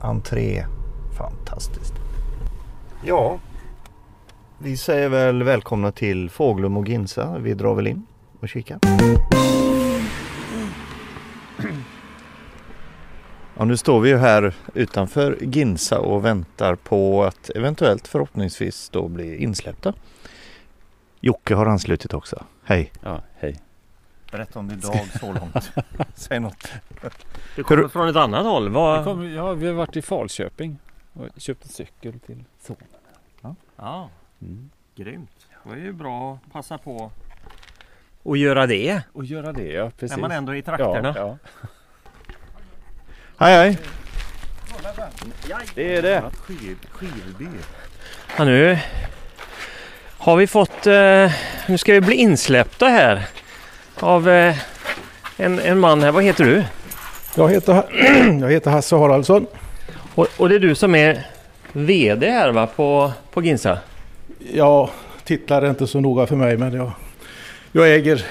entré. 0.00 0.64
Fantastiskt. 1.18 1.94
Ja, 3.04 3.38
vi 4.58 4.76
säger 4.76 5.08
väl 5.08 5.42
välkomna 5.42 5.92
till 5.92 6.30
Fåglum 6.30 6.76
och 6.76 6.88
Ginsa. 6.88 7.38
Vi 7.38 7.54
drar 7.54 7.74
väl 7.74 7.86
in 7.86 8.06
och 8.40 8.48
kikar. 8.48 8.78
Ja, 13.56 13.64
nu 13.64 13.76
står 13.76 14.00
vi 14.00 14.08
ju 14.08 14.16
här 14.16 14.54
utanför 14.74 15.38
Ginsa 15.40 16.00
och 16.00 16.24
väntar 16.24 16.74
på 16.74 17.24
att 17.24 17.50
eventuellt 17.50 18.08
förhoppningsvis 18.08 18.88
då 18.88 19.08
bli 19.08 19.36
insläppta. 19.36 19.94
Jocke 21.20 21.54
har 21.54 21.66
anslutit 21.66 22.14
också. 22.14 22.44
Hej! 22.64 22.92
Ja, 23.02 23.20
hej. 23.34 23.67
Berätta 24.30 24.58
om 24.58 24.68
din 24.68 24.80
dag 24.80 25.06
så 25.20 25.32
långt. 25.32 25.72
Säg 26.14 26.40
något. 26.40 26.68
Du 27.56 27.64
kommer 27.64 27.88
från 27.88 28.08
ett 28.08 28.16
annat 28.16 28.44
håll. 28.44 28.68
Vi, 28.68 28.74
Vad... 28.74 29.04
kom, 29.04 29.30
ja, 29.34 29.52
vi 29.52 29.66
har 29.66 29.74
varit 29.74 29.96
i 29.96 30.02
Falköping 30.02 30.78
och 31.12 31.26
köpt 31.36 31.62
en 31.64 31.68
cykel 31.70 32.20
till 32.20 32.44
sonen. 32.60 33.56
Ja, 33.76 34.10
Mm. 34.42 34.70
grymt. 34.96 35.46
Det 35.64 35.68
var 35.68 35.76
ju 35.76 35.92
bra 35.92 36.34
att 36.46 36.52
passa 36.52 36.78
på 36.78 37.10
att 38.24 38.38
göra 38.38 38.66
det. 38.66 39.02
Och 39.12 39.24
göra 39.24 39.52
det, 39.52 39.72
ja 39.72 39.90
precis. 39.98 40.16
När 40.16 40.22
man 40.22 40.30
ändå 40.30 40.52
är 40.52 40.56
i 40.56 40.62
trakterna. 40.62 41.14
Ja, 41.16 41.38
Hej 43.38 43.54
hej! 43.56 43.78
det 45.74 45.96
är 45.96 46.02
det. 46.02 46.30
Skiv, 46.34 46.78
skivby. 46.90 47.46
Ja, 48.38 48.44
nu 48.44 48.78
har 50.18 50.36
vi 50.36 50.46
fått... 50.46 50.86
Eh, 50.86 51.32
nu 51.68 51.78
ska 51.78 51.92
vi 51.92 52.00
bli 52.00 52.14
insläppta 52.14 52.86
här 52.86 53.26
av 54.02 54.28
eh, 54.28 54.56
en, 55.36 55.58
en 55.58 55.78
man 55.78 56.02
här. 56.02 56.12
Vad 56.12 56.24
heter 56.24 56.44
du? 56.44 56.64
Jag 57.36 57.48
heter, 57.48 57.82
jag 58.40 58.50
heter 58.50 58.70
Hasse 58.70 58.96
Haraldsson. 58.96 59.46
Och, 60.14 60.26
och 60.36 60.48
det 60.48 60.54
är 60.54 60.58
du 60.60 60.74
som 60.74 60.94
är 60.94 61.26
VD 61.72 62.30
här 62.30 62.52
va, 62.52 62.66
på, 62.66 63.12
på 63.32 63.42
Ginsa? 63.42 63.78
Jag 64.52 64.90
titlar 65.24 65.62
är 65.62 65.70
inte 65.70 65.86
så 65.86 66.00
noga 66.00 66.26
för 66.26 66.36
mig 66.36 66.56
men 66.56 66.72
jag, 66.72 66.90
jag 67.72 67.94
äger 67.94 68.24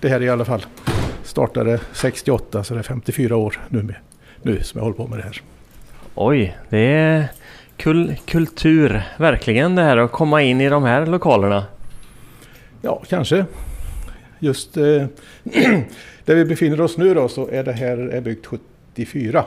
det 0.00 0.08
här 0.08 0.22
i 0.22 0.30
alla 0.30 0.44
fall. 0.44 0.66
Startade 1.22 1.80
68 1.92 2.64
så 2.64 2.74
det 2.74 2.80
är 2.80 2.82
54 2.82 3.36
år 3.36 3.60
nu, 3.68 3.82
med, 3.82 3.96
nu 4.42 4.62
som 4.62 4.78
jag 4.78 4.84
håller 4.84 4.96
på 4.96 5.06
med 5.06 5.18
det 5.18 5.22
här. 5.22 5.42
Oj, 6.14 6.56
det 6.68 6.78
är 6.78 7.28
kul, 7.76 8.16
kultur 8.26 9.02
verkligen 9.16 9.74
det 9.74 9.82
här 9.82 9.96
att 9.96 10.12
komma 10.12 10.42
in 10.42 10.60
i 10.60 10.68
de 10.68 10.82
här 10.82 11.06
lokalerna. 11.06 11.64
Ja, 12.82 13.02
kanske. 13.08 13.44
Just 14.44 14.76
eh, 14.76 14.82
där 16.24 16.34
vi 16.34 16.44
befinner 16.44 16.80
oss 16.80 16.98
nu 16.98 17.14
då 17.14 17.28
så 17.28 17.48
är 17.48 17.64
det 17.64 17.72
här 17.72 17.96
är 17.98 18.20
byggt 18.20 18.46
74. 18.46 19.44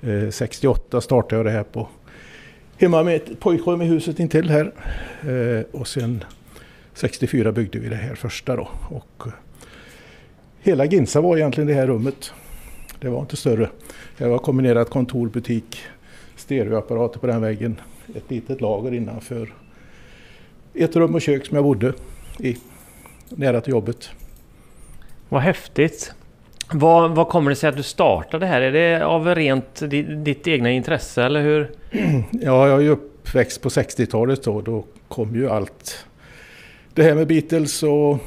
Eh, 0.00 0.30
68 0.30 1.00
startade 1.00 1.36
jag 1.36 1.46
det 1.46 1.50
här 1.50 1.62
på 1.62 1.88
hemma 2.76 3.02
med 3.02 3.16
ett 3.16 3.40
pojkrum 3.40 3.82
i 3.82 3.84
huset 3.84 4.20
intill 4.20 4.50
här. 4.50 4.72
Eh, 5.22 5.80
och 5.80 5.88
sen 5.88 6.24
64 6.94 7.52
byggde 7.52 7.78
vi 7.78 7.88
det 7.88 7.96
här 7.96 8.14
första 8.14 8.56
då. 8.56 8.68
Och 8.88 9.26
eh, 9.26 9.32
hela 10.60 10.84
Ginsa 10.84 11.20
var 11.20 11.36
egentligen 11.36 11.68
det 11.68 11.74
här 11.74 11.86
rummet. 11.86 12.32
Det 13.00 13.08
var 13.08 13.20
inte 13.20 13.36
större. 13.36 13.70
Det 14.18 14.28
var 14.28 14.38
kombinerat 14.38 14.90
kontor, 14.90 15.28
butik, 15.28 15.78
stereoapparater 16.36 17.20
på 17.20 17.26
den 17.26 17.40
väggen. 17.40 17.80
Ett 18.14 18.30
litet 18.30 18.60
lager 18.60 18.94
innanför. 18.94 19.54
Ett 20.74 20.96
rum 20.96 21.14
och 21.14 21.22
kök 21.22 21.46
som 21.46 21.54
jag 21.54 21.64
bodde 21.64 21.92
i. 22.38 22.56
Nära 23.36 23.60
till 23.60 23.70
jobbet. 23.70 24.10
Vad 25.28 25.42
häftigt! 25.42 26.12
Vad, 26.72 27.10
vad 27.10 27.28
kommer 27.28 27.50
det 27.50 27.56
sig 27.56 27.68
att 27.68 27.76
du 27.76 27.82
startade 27.82 28.46
här? 28.46 28.60
Är 28.60 28.72
det 28.72 29.04
av 29.04 29.34
rent 29.34 29.90
di, 29.90 30.02
ditt 30.02 30.46
egna 30.46 30.70
intresse 30.70 31.22
eller 31.22 31.40
hur? 31.40 31.70
Ja, 32.32 32.68
jag 32.68 32.78
är 32.78 32.80
ju 32.80 32.88
uppväxt 32.88 33.62
på 33.62 33.68
60-talet 33.68 34.42
då. 34.42 34.60
Då 34.60 34.84
kom 35.08 35.34
ju 35.34 35.50
allt. 35.50 36.06
Det 36.94 37.02
här 37.02 37.14
med 37.14 37.26
Beatles 37.26 37.82
och 37.82 38.18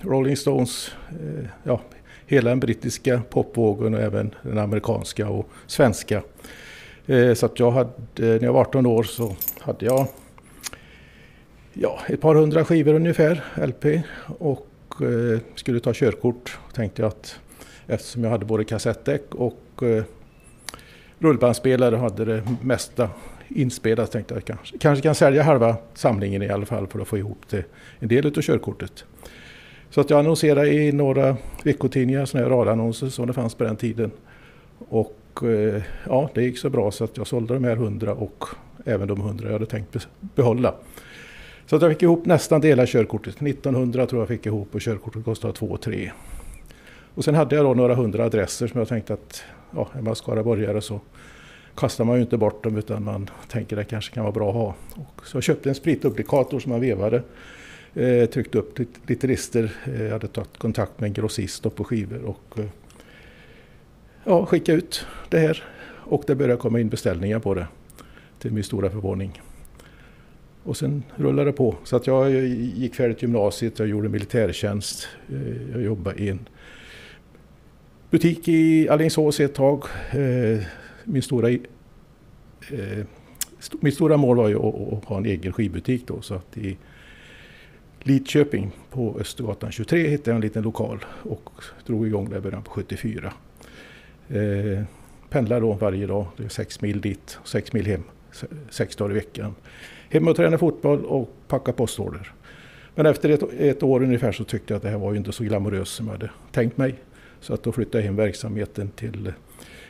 Rolling 0.00 0.36
Stones. 0.36 0.90
Eh, 1.10 1.44
ja, 1.62 1.80
hela 2.26 2.50
den 2.50 2.60
brittiska 2.60 3.22
popvågen 3.30 3.94
och 3.94 4.00
även 4.00 4.34
den 4.42 4.58
amerikanska 4.58 5.28
och 5.28 5.48
svenska. 5.66 6.22
Eh, 7.06 7.34
så 7.34 7.46
att 7.46 7.58
jag 7.58 7.70
hade, 7.70 7.90
när 8.16 8.44
jag 8.44 8.52
var 8.52 8.60
18 8.60 8.86
år 8.86 9.02
så 9.02 9.36
hade 9.60 9.86
jag 9.86 10.06
ja, 11.72 12.00
ett 12.08 12.20
par 12.20 12.34
hundra 12.34 12.64
skivor 12.64 12.94
ungefär, 12.94 13.44
LP. 13.66 13.84
Och 14.38 14.68
eh, 15.02 15.40
skulle 15.54 15.80
ta 15.80 15.92
körkort. 15.94 16.58
Tänkte 16.74 17.02
jag 17.02 17.08
att 17.08 17.40
eftersom 17.86 18.24
jag 18.24 18.30
hade 18.30 18.44
både 18.44 18.64
kassettdäck 18.64 19.34
och 19.34 19.82
eh, 19.82 20.04
rullbandspelare 21.18 21.96
hade 21.96 22.24
det 22.24 22.42
mesta 22.62 23.10
inspelat 23.48 24.10
tänkte 24.12 24.34
jag 24.34 24.44
kanske, 24.44 24.78
kanske 24.78 25.02
kan 25.02 25.14
sälja 25.14 25.42
halva 25.42 25.76
samlingen 25.94 26.42
i 26.42 26.48
alla 26.48 26.66
fall 26.66 26.86
för 26.86 27.00
att 27.00 27.08
få 27.08 27.18
ihop 27.18 27.48
till 27.48 27.62
en 27.98 28.08
del 28.08 28.26
av 28.26 28.42
körkortet. 28.42 29.04
Så 29.90 30.00
att 30.00 30.10
jag 30.10 30.18
annonserade 30.18 30.72
i 30.72 30.92
några 30.92 31.36
veckotidningar, 31.64 32.24
sådana 32.24 32.48
här 32.48 32.56
radannonser 32.56 33.08
som 33.08 33.26
det 33.26 33.32
fanns 33.32 33.54
på 33.54 33.64
den 33.64 33.76
tiden. 33.76 34.10
Och 34.78 35.40
eh, 35.42 35.82
ja, 36.06 36.30
det 36.34 36.42
gick 36.42 36.58
så 36.58 36.70
bra 36.70 36.90
så 36.90 37.04
att 37.04 37.16
jag 37.16 37.26
sålde 37.26 37.54
de 37.54 37.64
här 37.64 37.76
hundra 37.76 38.14
och 38.14 38.44
även 38.84 39.08
de 39.08 39.20
hundra 39.20 39.46
jag 39.46 39.52
hade 39.52 39.66
tänkt 39.66 40.08
behålla. 40.20 40.74
Så 41.72 41.76
att 41.76 41.82
jag 41.82 41.92
fick 41.92 42.02
ihop 42.02 42.26
nästan 42.26 42.62
hela 42.62 42.86
körkortet. 42.86 43.42
1900 43.42 44.06
tror 44.06 44.20
jag 44.20 44.28
fick 44.28 44.46
ihop 44.46 44.74
och 44.74 44.80
körkortet 44.80 45.24
kostade 45.24 45.52
2 45.52 45.76
3. 45.76 46.12
Och 47.14 47.24
sen 47.24 47.34
hade 47.34 47.56
jag 47.56 47.64
då 47.64 47.74
några 47.74 47.94
hundra 47.94 48.24
adresser 48.24 48.66
som 48.66 48.78
jag 48.78 48.88
tänkte 48.88 49.12
att 49.12 49.42
ja, 49.70 49.88
är 49.92 50.02
man 50.02 50.16
skaraborgare 50.16 50.80
så 50.80 51.00
kastar 51.74 52.04
man 52.04 52.16
ju 52.16 52.22
inte 52.22 52.36
bort 52.36 52.64
dem 52.64 52.76
utan 52.76 53.04
man 53.04 53.30
tänker 53.48 53.76
det 53.76 53.84
kanske 53.84 54.14
kan 54.14 54.22
vara 54.22 54.32
bra 54.32 54.48
att 54.48 54.54
ha. 54.54 54.74
Och 54.94 55.26
så 55.26 55.36
jag 55.36 55.42
köpte 55.42 55.68
en 55.68 55.74
spritduplikator 55.74 56.60
som 56.60 56.72
man 56.72 56.80
vevade. 56.80 57.22
Eh, 57.94 58.26
tryckte 58.26 58.58
upp 58.58 58.78
lite, 59.06 59.26
lister. 59.26 59.72
Eh, 59.84 60.12
hade 60.12 60.28
tagit 60.28 60.58
kontakt 60.58 61.00
med 61.00 61.08
en 61.08 61.14
grossist 61.14 61.74
på 61.74 61.84
skivor 61.84 62.24
och 62.24 62.58
eh, 62.58 62.64
ja, 64.24 64.46
skickade 64.46 64.78
ut 64.78 65.06
det 65.28 65.38
här. 65.38 65.64
Och 65.88 66.24
det 66.26 66.34
började 66.34 66.60
komma 66.60 66.80
in 66.80 66.88
beställningar 66.88 67.38
på 67.38 67.54
det. 67.54 67.66
Till 68.38 68.52
min 68.52 68.64
stora 68.64 68.90
förvåning. 68.90 69.40
Och 70.64 70.76
sen 70.76 71.02
rullade 71.16 71.48
det 71.48 71.52
på. 71.52 71.76
Så 71.84 71.96
att 71.96 72.06
jag 72.06 72.30
gick 72.30 72.94
färdigt 72.94 73.22
gymnasiet, 73.22 73.78
jag 73.78 73.88
gjorde 73.88 74.08
militärtjänst. 74.08 75.08
Eh, 75.28 75.72
jag 75.72 75.82
jobbade 75.82 76.22
i 76.22 76.28
en 76.28 76.48
butik 78.10 78.48
i 78.48 78.88
Alingsås 78.88 79.40
ett 79.40 79.54
tag. 79.54 79.84
Eh, 80.10 80.66
min 81.04 81.22
stora, 81.22 81.50
eh, 81.50 81.60
mitt 83.80 83.94
stora 83.94 84.16
mål 84.16 84.36
var 84.36 84.48
ju 84.48 84.56
att, 84.56 85.04
ha 85.04 85.16
en 85.16 85.26
egen 85.26 85.52
skivbutik 85.52 86.06
då. 86.06 86.20
Så 86.20 86.34
att 86.34 86.56
i 86.56 86.76
Lidköping 88.02 88.70
på 88.90 89.16
Östergatan 89.20 89.72
23 89.72 90.08
hittade 90.08 90.30
jag 90.30 90.34
en 90.34 90.40
liten 90.40 90.62
lokal 90.62 91.04
och 91.22 91.50
drog 91.86 92.06
igång 92.06 92.30
där 92.30 92.38
i 92.38 92.40
början 92.40 92.62
på 92.62 92.70
74. 92.70 93.32
Pendlade 95.30 95.60
då 95.60 95.72
varje 95.72 96.06
dag, 96.06 96.26
det 96.36 96.44
är 96.44 96.48
sex 96.48 96.80
mil 96.80 97.00
dit 97.00 97.38
och 97.40 97.48
sex 97.48 97.72
mil 97.72 97.86
hem, 97.86 98.02
sex 98.70 98.96
dagar 98.96 99.10
i 99.10 99.14
veckan. 99.14 99.54
Hem 100.08 100.28
och 100.28 100.36
träna 100.36 100.58
fotboll 100.58 101.04
och 101.04 101.34
packa 101.48 101.72
postorder. 101.72 102.32
Men 102.94 103.06
efter 103.06 103.28
ett, 103.28 103.42
ett 103.58 103.82
år 103.82 104.02
ungefär 104.02 104.32
så 104.32 104.44
tyckte 104.44 104.72
jag 104.72 104.76
att 104.76 104.82
det 104.82 104.88
här 104.88 104.98
var 104.98 105.12
ju 105.12 105.18
inte 105.18 105.32
så 105.32 105.44
glamoröst 105.44 105.94
som 105.94 106.06
jag 106.06 106.12
hade 106.12 106.30
tänkt 106.52 106.76
mig. 106.76 106.94
Så 107.40 107.54
att 107.54 107.62
då 107.62 107.72
flyttade 107.72 107.98
jag 107.98 108.04
hem 108.04 108.16
verksamheten 108.16 108.90
till 108.90 109.26
eh, 109.26 109.32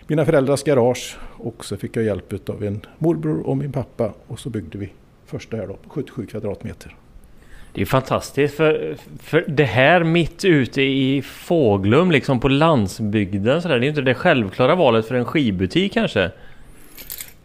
mina 0.07 0.25
föräldrars 0.25 0.63
garage 0.63 1.17
och 1.37 1.65
så 1.65 1.77
fick 1.77 1.97
jag 1.97 2.05
hjälp 2.05 2.49
av 2.49 2.65
en 2.65 2.81
morbror 2.99 3.47
och 3.47 3.57
min 3.57 3.73
pappa 3.73 4.13
och 4.27 4.41
så 4.41 4.51
byggde 4.51 4.79
vi 4.79 4.93
första 5.27 5.57
här 5.57 5.67
då 5.67 5.77
77 5.89 6.27
kvadratmeter. 6.27 6.97
Det 7.75 7.83
är 7.83 7.87
fantastiskt 7.87 8.55
för, 8.55 8.97
för 9.21 9.45
det 9.49 9.65
här 9.65 10.05
mitt 10.05 10.45
ute 10.45 10.83
i 10.83 11.23
Fåglum 11.23 12.11
liksom 12.11 12.41
på 12.41 12.49
landsbygden 12.49 13.63
så 13.63 13.69
där, 13.69 13.79
det 13.79 13.87
är 13.87 13.89
inte 13.89 14.03
det 14.03 14.15
självklara 14.15 14.75
valet 14.75 15.07
för 15.07 15.15
en 15.15 15.25
skivbutik 15.25 15.93
kanske? 15.93 16.31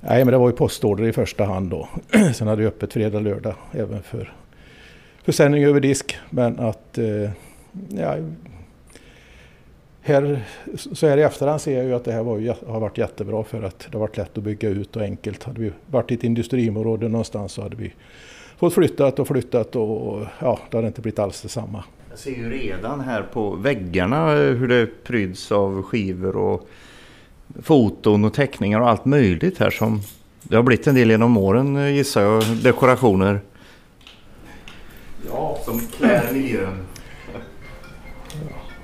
Nej 0.10 0.26
men 0.26 0.32
det 0.32 0.38
var 0.38 0.50
ju 0.50 0.56
postorder 0.56 1.04
i 1.04 1.14
första 1.14 1.46
hand 1.46 1.70
då. 1.70 1.90
Sen 2.34 2.48
hade 2.48 2.62
vi 2.62 2.68
öppet 2.68 2.94
fredag 2.94 3.20
lördag 3.20 3.54
även 3.72 4.04
för 4.04 4.34
försäljning 5.24 5.64
över 5.64 5.80
disk. 5.80 6.18
Men 6.30 6.60
att 6.60 6.98
eh, 6.98 7.30
ja, 7.90 8.16
här, 10.02 10.42
så 10.76 11.08
här 11.08 11.18
i 11.18 11.22
efterhand 11.22 11.62
ser 11.62 11.78
jag 11.78 11.86
ju 11.86 11.94
att 11.94 12.04
det 12.04 12.12
här 12.12 12.24
var, 12.24 12.68
har 12.72 12.80
varit 12.80 12.98
jättebra 12.98 13.44
för 13.44 13.64
att 13.64 13.80
det 13.80 13.94
har 13.94 14.00
varit 14.00 14.18
lätt 14.18 14.38
att 14.38 14.44
bygga 14.44 14.70
ut 14.70 14.96
och 14.96 15.02
enkelt. 15.02 15.44
Hade 15.44 15.62
vi 15.62 15.72
varit 15.86 16.12
i 16.12 16.14
ett 16.14 16.24
industriområde 16.24 17.08
någonstans 17.08 17.52
så 17.52 17.62
hade 17.62 17.76
vi 17.76 17.94
fått 18.58 18.74
flyttat 18.74 19.20
och 19.20 19.28
flyttat 19.28 19.76
och 19.76 20.26
ja, 20.40 20.60
det 20.70 20.78
hade 20.78 20.88
inte 20.88 21.02
blivit 21.02 21.20
alls 21.20 21.42
detsamma. 21.42 21.84
Jag 22.10 22.20
ser 22.20 22.32
ju 22.32 22.50
redan 22.50 23.00
här 23.00 23.22
på 23.34 23.50
väggarna 23.50 24.32
hur 24.32 24.68
det 24.68 25.04
pryds 25.04 25.52
av 25.52 25.84
skivor 25.84 26.36
och 26.36 26.68
foton 27.62 28.26
och 28.26 28.34
teckningar 28.34 28.80
och 28.80 28.90
allt 28.90 29.06
möjligt 29.06 29.58
här 29.58 29.70
som 29.70 30.02
det 30.44 30.56
har 30.56 30.64
blivit 30.64 30.88
en 30.88 30.96
del 30.96 31.10
genom 31.10 31.38
åren 31.38 31.96
gissar 31.96 32.22
jag, 32.22 32.44
dekorationer. 32.64 33.42
Ja, 35.28 35.58
som 35.66 35.80
klär 35.80 36.34
miljön. 36.34 36.78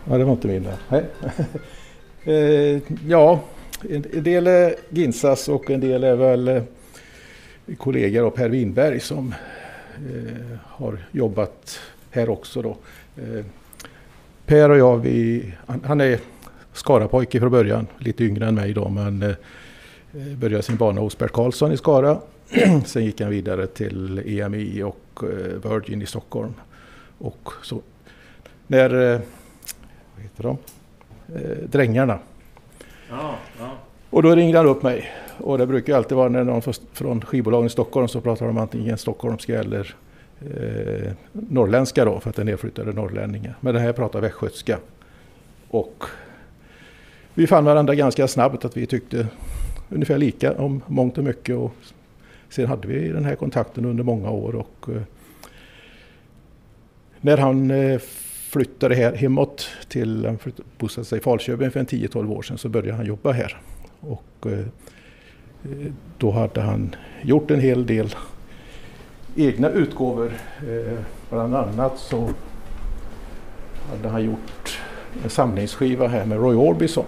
Ja, 0.10 0.18
det 0.18 0.24
var 0.24 0.32
inte 0.32 0.48
min 0.48 0.68
eh, 2.24 2.82
ja, 3.08 3.40
en 3.90 4.24
del 4.24 4.48
är 4.48 4.76
Ginsas 4.90 5.50
och 5.50 5.72
en 5.72 5.80
del 5.80 6.04
är 6.04 6.16
väl 6.16 6.48
eh, 6.48 6.64
kollegor 7.78 8.24
och 8.24 8.36
Per 8.36 8.50
Winberg 8.50 9.00
som 9.00 9.36
eh, 9.96 10.58
har 10.64 10.98
jobbat 11.12 11.80
här 12.12 12.30
också 12.30 12.62
då. 12.62 12.78
Eh, 13.18 13.46
per 14.46 14.70
och 14.70 14.78
jag, 14.78 14.98
vi, 14.98 15.52
han, 15.66 15.82
han 15.86 16.02
är 16.02 16.20
Skarapojke 16.74 17.40
från 17.40 17.52
början, 17.52 17.88
lite 17.98 18.24
yngre 18.24 18.48
än 18.48 18.56
mig 18.56 18.74
då 18.74 18.90
men 18.90 19.24
eh, 19.24 19.36
började 20.38 20.64
sin 20.64 20.78
bana 20.78 21.02
hos 21.02 21.18
Bert 21.18 21.32
Karlsson 21.32 21.72
i 21.72 21.78
Skara. 21.78 22.18
Sen 22.86 23.06
gick 23.06 23.22
han 23.22 23.30
vidare 23.30 23.68
till 23.68 24.40
EMI 24.40 24.84
och 24.84 25.24
eh, 25.24 25.72
Virgin 25.72 26.02
i 26.02 26.06
Stockholm. 26.06 26.54
Och 27.18 27.50
så 27.64 27.82
när, 28.68 29.14
eh, 29.14 29.20
vad 30.16 30.24
heter 30.24 30.44
de? 30.44 30.58
Drängarna. 31.68 32.20
Ja, 33.10 33.36
ja. 33.60 33.78
Och 34.10 34.24
då 34.24 34.36
ringde 34.36 34.58
han 34.58 34.68
upp 34.68 34.84
mig. 34.84 35.12
Och 35.38 35.58
det 35.58 35.68
brukar 35.68 35.98
alltid 35.98 36.18
vara 36.18 36.30
när 36.30 36.44
någon 36.44 36.62
från 36.94 37.22
skivbolagen 37.22 37.66
i 37.66 37.70
Stockholm 37.70 38.08
så 38.08 38.22
pratar 38.22 38.46
de 38.46 38.58
antingen 38.58 38.98
stockholmska 38.98 39.60
eller 39.60 39.96
eh, 40.42 41.12
norrländska 41.32 42.06
då 42.06 42.20
för 42.20 42.30
att 42.30 42.36
det 42.36 42.42
är 42.42 42.46
nedflyttade 42.46 42.94
norrlänningar. 42.94 43.56
Men 43.60 43.74
det 43.74 43.80
här 43.80 43.94
pratar 43.94 44.22
västgötska. 44.22 44.80
Och 45.70 46.04
vi 47.34 47.48
fann 47.48 47.66
varandra 47.66 47.96
ganska 47.96 48.28
snabbt 48.28 48.66
att 48.66 48.78
vi 48.78 48.86
tyckte 48.86 49.28
ungefär 49.90 50.18
lika 50.18 50.54
om 50.54 50.82
mångt 50.88 51.18
och 51.18 51.24
mycket. 51.24 51.56
Och 51.56 51.76
sen 52.50 52.68
hade 52.68 52.88
vi 52.88 53.10
den 53.10 53.26
här 53.26 53.36
kontakten 53.36 53.86
under 53.86 54.04
många 54.04 54.30
år. 54.30 54.56
Och, 54.56 54.90
eh, 54.90 55.02
när 57.22 57.38
han 57.38 57.72
eh, 57.72 58.00
flyttade 58.50 58.96
här 58.96 59.16
hemåt 59.16 59.70
till, 59.88 60.26
han 60.26 60.40
bosatte 60.78 61.08
sig 61.08 61.18
i 61.18 61.22
Falköping 61.22 61.72
för 61.72 61.80
en 61.80 61.86
10-12 61.86 62.32
år 62.32 62.42
sedan 62.42 62.58
så 62.58 62.70
började 62.70 62.98
han 62.98 63.06
jobba 63.06 63.32
här. 63.32 63.58
Och 64.00 64.46
eh, 64.46 64.66
då 66.18 66.32
hade 66.32 66.62
han 66.62 66.96
gjort 67.22 67.52
en 67.52 67.60
hel 67.60 67.86
del 67.86 68.16
egna 69.36 69.70
utgåvor. 69.70 70.32
Bland 71.30 71.56
annat 71.56 72.00
så 72.00 72.30
hade 73.90 74.10
han 74.10 74.24
gjort 74.24 74.80
en 75.24 75.30
samlingsskiva 75.30 76.08
här 76.08 76.26
med 76.26 76.38
Roy 76.38 76.56
Orbison. 76.56 77.06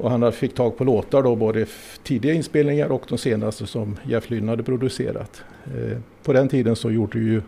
Och 0.00 0.10
han 0.10 0.32
fick 0.32 0.54
tag 0.54 0.76
på 0.76 0.84
låtar 0.84 1.22
då, 1.22 1.36
både 1.36 1.66
tidiga 2.02 2.32
inspelningar 2.32 2.92
och 2.92 3.04
de 3.08 3.18
senaste 3.18 3.66
som 3.66 3.96
Jeff 4.04 4.30
Lynne 4.30 4.52
hade 4.52 4.62
producerat. 4.62 5.42
Eh, 5.64 5.98
på 6.22 6.32
den 6.32 6.48
tiden 6.48 6.76
så 6.76 6.90
gjorde 6.90 7.18
ju 7.18 7.42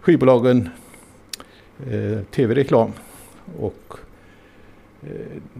skivbolagen 0.00 0.68
eh, 1.90 2.18
tv-reklam. 2.30 2.92
Och 3.58 3.96
eh, 5.02 5.08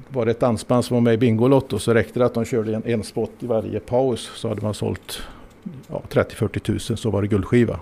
var 0.09 0.25
det 0.25 0.31
ett 0.31 0.41
dansband 0.41 0.85
som 0.85 0.95
var 0.95 1.01
med 1.01 1.15
i 1.15 1.17
Bingolotto 1.17 1.79
så 1.79 1.95
räckte 1.95 2.19
det 2.19 2.27
att 2.27 2.35
de 2.35 2.45
körde 2.45 2.75
en, 2.75 2.83
en 2.87 3.03
spot 3.03 3.33
i 3.41 3.47
varje 3.47 3.81
paus 3.81 4.31
så 4.35 4.49
hade 4.49 4.63
man 4.63 4.75
sålt 4.75 5.23
ja, 5.89 6.03
30-40 6.11 6.59
tusen 6.59 6.97
så 6.97 7.11
var 7.11 7.23
det 7.23 7.29
guldskiva. 7.29 7.81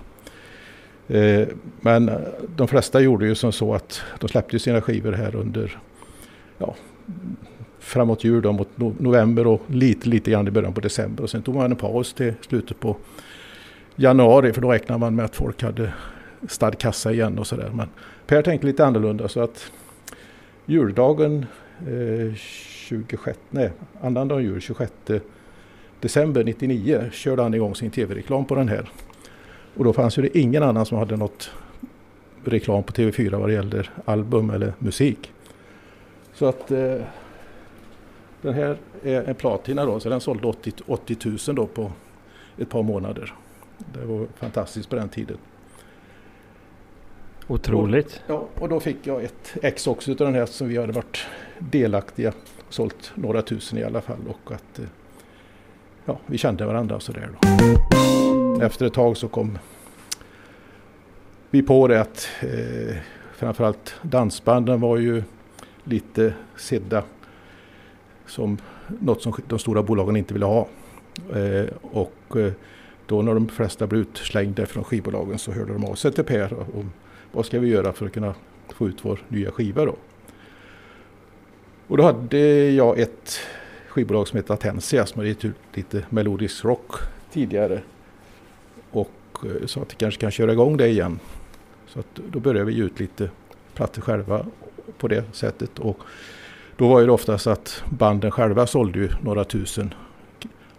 Eh, 1.07 1.47
men 1.81 2.11
de 2.55 2.67
flesta 2.67 2.99
gjorde 2.99 3.25
ju 3.25 3.35
som 3.35 3.51
så 3.51 3.73
att 3.73 4.01
de 4.19 4.29
släppte 4.29 4.59
sina 4.59 4.81
skivor 4.81 5.11
här 5.11 5.35
under 5.35 5.79
ja, 6.57 6.75
framåt 7.79 8.23
jul, 8.23 8.41
då, 8.41 8.51
mot 8.51 8.99
november 8.99 9.47
och 9.47 9.61
lite, 9.67 10.09
lite 10.09 10.31
grann 10.31 10.47
i 10.47 10.51
början 10.51 10.73
på 10.73 10.81
december. 10.81 11.23
Och 11.23 11.29
sen 11.29 11.41
tog 11.41 11.55
man 11.55 11.71
en 11.71 11.77
paus 11.77 12.13
till 12.13 12.33
slutet 12.41 12.79
på 12.79 12.97
januari 13.95 14.53
för 14.53 14.61
då 14.61 14.71
räknade 14.71 14.99
man 14.99 15.15
med 15.15 15.25
att 15.25 15.35
folk 15.35 15.63
hade 15.63 15.93
stad 16.47 16.77
kassa 16.77 17.11
igen 17.11 17.39
och 17.39 17.47
sådär. 17.47 17.71
Men 17.73 17.87
Per 18.27 18.41
tänkte 18.41 18.67
lite 18.67 18.85
annorlunda 18.85 19.27
så 19.27 19.41
att 19.41 19.71
juldagen 20.65 21.45
eh, 21.79 22.35
26, 22.35 23.39
nej, 23.49 23.71
annandag 24.01 24.41
jul 24.41 24.61
26 24.61 24.91
december 25.99 26.43
99 26.43 27.09
körde 27.11 27.41
han 27.41 27.53
igång 27.53 27.75
sin 27.75 27.91
tv-reklam 27.91 28.45
på 28.45 28.55
den 28.55 28.67
här. 28.67 28.89
Och 29.75 29.83
då 29.83 29.93
fanns 29.93 30.17
ju 30.17 30.21
det 30.21 30.37
ingen 30.37 30.63
annan 30.63 30.85
som 30.85 30.97
hade 30.97 31.17
något 31.17 31.51
reklam 32.43 32.83
på 32.83 32.93
TV4 32.93 33.35
vad 33.39 33.49
det 33.49 33.53
gäller 33.53 33.89
album 34.05 34.49
eller 34.49 34.73
musik. 34.79 35.31
Så 36.33 36.45
att 36.45 36.71
eh, 36.71 36.95
den 38.41 38.53
här 38.53 38.77
är 39.03 39.23
en 39.23 39.35
platina 39.35 39.85
då, 39.85 39.99
så 39.99 40.09
den 40.09 40.21
sålde 40.21 40.47
80, 40.47 40.71
80 40.87 41.17
000 41.47 41.55
då 41.55 41.65
på 41.65 41.91
ett 42.57 42.69
par 42.69 42.83
månader. 42.83 43.33
Det 43.93 44.05
var 44.05 44.27
fantastiskt 44.35 44.89
på 44.89 44.95
den 44.95 45.09
tiden. 45.09 45.37
Otroligt. 47.47 48.21
Och, 48.27 48.33
ja, 48.33 48.47
och 48.61 48.69
då 48.69 48.79
fick 48.79 49.07
jag 49.07 49.23
ett 49.23 49.57
ex 49.61 49.87
också 49.87 50.11
av 50.11 50.17
den 50.17 50.35
här 50.35 50.45
som 50.45 50.67
vi 50.67 50.77
hade 50.77 50.93
varit 50.93 51.27
delaktiga. 51.59 52.33
Sålt 52.69 53.11
några 53.15 53.41
tusen 53.41 53.77
i 53.77 53.83
alla 53.83 54.01
fall 54.01 54.19
och 54.27 54.51
att 54.51 54.79
eh, 54.79 54.85
ja, 56.05 56.19
vi 56.25 56.37
kände 56.37 56.65
varandra 56.65 56.99
sådär 56.99 57.29
då. 57.41 57.92
Mm. 58.63 58.71
Efter 58.71 58.85
ett 58.85 58.93
tag 58.93 59.17
så 59.17 59.27
kom 59.27 59.57
vi 61.49 61.61
på 61.61 61.87
det 61.87 62.01
att 62.01 62.29
eh, 62.41 62.95
framförallt 63.35 63.95
dansbanden 64.01 64.81
var 64.81 64.97
ju 64.97 65.23
lite 65.83 66.33
sedda 66.57 67.03
som 68.27 68.57
något 68.87 69.21
som 69.21 69.33
de 69.47 69.59
stora 69.59 69.83
bolagen 69.83 70.15
inte 70.15 70.33
ville 70.33 70.45
ha. 70.45 70.67
Eh, 71.33 71.65
och 71.81 72.37
eh, 72.37 72.51
då 73.05 73.21
när 73.21 73.33
de 73.33 73.47
flesta 73.47 73.87
blev 73.87 74.01
utslängda 74.01 74.65
från 74.65 74.83
skivbolagen 74.83 75.39
så 75.39 75.51
hörde 75.51 75.73
de 75.73 75.85
av 75.85 75.95
sig 75.95 76.11
till 76.11 76.23
Per 76.23 76.53
om 76.53 76.91
vad 77.31 77.45
ska 77.45 77.59
vi 77.59 77.67
göra 77.67 77.93
för 77.93 78.05
att 78.05 78.13
kunna 78.13 78.33
få 78.69 78.87
ut 78.87 79.05
vår 79.05 79.19
nya 79.27 79.51
skiva 79.51 79.85
då. 79.85 79.95
Och 81.87 81.97
då 81.97 82.03
hade 82.03 82.39
jag 82.71 82.99
ett 82.99 83.39
skivbolag 83.87 84.27
som 84.27 84.37
hette 84.37 84.53
Atensia 84.53 85.05
som 85.05 85.19
hade 85.19 85.29
gett 85.29 85.45
ut 85.45 85.55
lite 85.73 86.05
melodisk 86.09 86.65
rock 86.65 86.91
tidigare. 87.31 87.81
Eh, 89.45 89.61
så 89.61 89.67
sa 89.67 89.81
att 89.81 89.91
vi 89.91 89.95
kanske 89.97 90.21
kan 90.21 90.31
köra 90.31 90.51
igång 90.51 90.77
det 90.77 90.87
igen. 90.87 91.19
Så 91.87 91.99
att 91.99 92.19
då 92.31 92.39
började 92.39 92.65
vi 92.65 92.73
ge 92.73 92.83
ut 92.83 92.99
lite 92.99 93.29
plattor 93.73 94.01
själva 94.01 94.45
på 94.97 95.07
det 95.07 95.23
sättet. 95.31 95.79
Och 95.79 95.99
då 96.77 96.87
var 96.87 97.01
det 97.01 97.11
oftast 97.11 97.47
att 97.47 97.83
banden 97.89 98.31
själva 98.31 98.67
sålde 98.67 98.99
ju 98.99 99.09
några 99.21 99.43
tusen. 99.43 99.93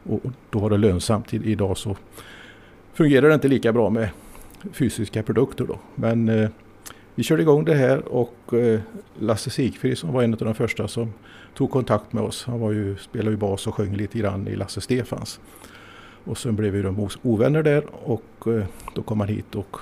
Och 0.03 0.21
då 0.51 0.59
var 0.59 0.71
det 0.71 0.77
lönsamt. 0.77 1.35
Idag 1.35 1.77
så 1.77 1.97
fungerar 2.95 3.29
det 3.29 3.35
inte 3.35 3.49
lika 3.49 3.73
bra 3.73 3.91
med 3.91 4.09
fysiska 4.73 5.23
produkter 5.23 5.65
då. 5.65 5.79
Men 5.95 6.29
eh, 6.29 6.51
vi 7.15 7.23
körde 7.23 7.43
igång 7.43 7.65
det 7.65 7.75
här 7.75 8.09
och 8.09 8.55
eh, 8.55 8.81
Lasse 9.19 9.51
Sigfrid 9.51 9.99
som 9.99 10.13
var 10.13 10.23
en 10.23 10.33
av 10.33 10.39
de 10.39 10.55
första 10.55 10.89
som 10.89 11.13
tog 11.55 11.71
kontakt 11.71 12.13
med 12.13 12.23
oss. 12.23 12.45
Han 12.45 12.61
var 12.61 12.73
ju, 12.73 12.97
spelade 12.97 13.31
ju 13.31 13.37
bas 13.37 13.67
och 13.67 13.75
sjöng 13.75 13.97
lite 13.97 14.19
grann 14.19 14.49
i 14.49 14.57
Lasse 14.57 14.81
Stefans. 14.81 15.41
Och 16.25 16.39
sen 16.39 16.57
blev 16.57 16.73
vi 16.73 16.83
de 16.83 17.09
ovänner 17.23 17.63
där 17.63 17.85
och 17.93 18.25
eh, 18.47 18.65
då 18.95 19.03
kom 19.03 19.21
han 19.21 19.29
hit 19.29 19.55
och 19.55 19.77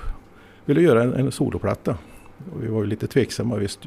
ville 0.65 0.81
göra 0.81 1.03
en, 1.03 1.13
en 1.13 1.31
soloplatta. 1.31 1.97
Och 2.53 2.63
vi 2.63 2.67
var 2.67 2.81
ju 2.81 2.87
lite 2.87 3.07
tveksamma. 3.07 3.55
Visst. 3.55 3.79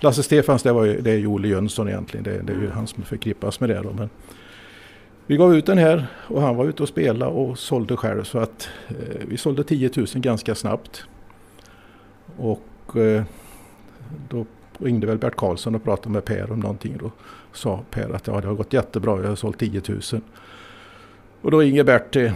Lasse 0.00 0.22
Stefans 0.22 0.62
det, 0.62 0.72
var 0.72 0.84
ju, 0.84 1.00
det 1.00 1.10
är 1.10 1.16
ju 1.16 1.26
Olle 1.26 1.48
Jönsson 1.48 1.88
egentligen. 1.88 2.24
Det, 2.24 2.42
det 2.42 2.52
är 2.52 2.56
ju 2.56 2.70
han 2.70 2.86
som 2.86 3.02
förknippas 3.02 3.60
med 3.60 3.68
det. 3.68 3.82
Då. 3.82 3.92
Men 3.92 4.10
vi 5.26 5.36
gav 5.36 5.54
ut 5.54 5.66
den 5.66 5.78
här 5.78 6.06
och 6.28 6.42
han 6.42 6.56
var 6.56 6.64
ute 6.64 6.82
och 6.82 6.88
spelade 6.88 7.32
och 7.32 7.58
sålde 7.58 7.96
själv. 7.96 8.24
Så 8.24 8.38
att 8.38 8.68
eh, 8.88 9.26
vi 9.28 9.36
sålde 9.36 9.64
10 9.64 9.90
000 9.96 10.06
ganska 10.14 10.54
snabbt. 10.54 11.04
Och 12.36 12.96
eh, 12.96 13.22
då 14.28 14.46
Då 14.78 14.86
ringde 14.86 15.06
väl 15.06 15.18
Bert 15.18 15.36
Karlsson 15.36 15.74
och 15.74 15.84
pratade 15.84 16.08
med 16.08 16.24
Per 16.24 16.52
om 16.52 16.60
någonting. 16.60 16.96
Då 17.00 17.10
sa 17.52 17.80
Per 17.90 18.14
att 18.14 18.26
ja, 18.26 18.40
det 18.40 18.46
har 18.46 18.54
gått 18.54 18.72
jättebra, 18.72 19.20
jag 19.22 19.28
har 19.28 19.36
sålt 19.36 19.58
10 19.58 19.82
000. 19.88 20.00
Och 21.42 21.50
då 21.50 21.60
ringer 21.60 21.84
Bert 21.84 22.12
till 22.12 22.32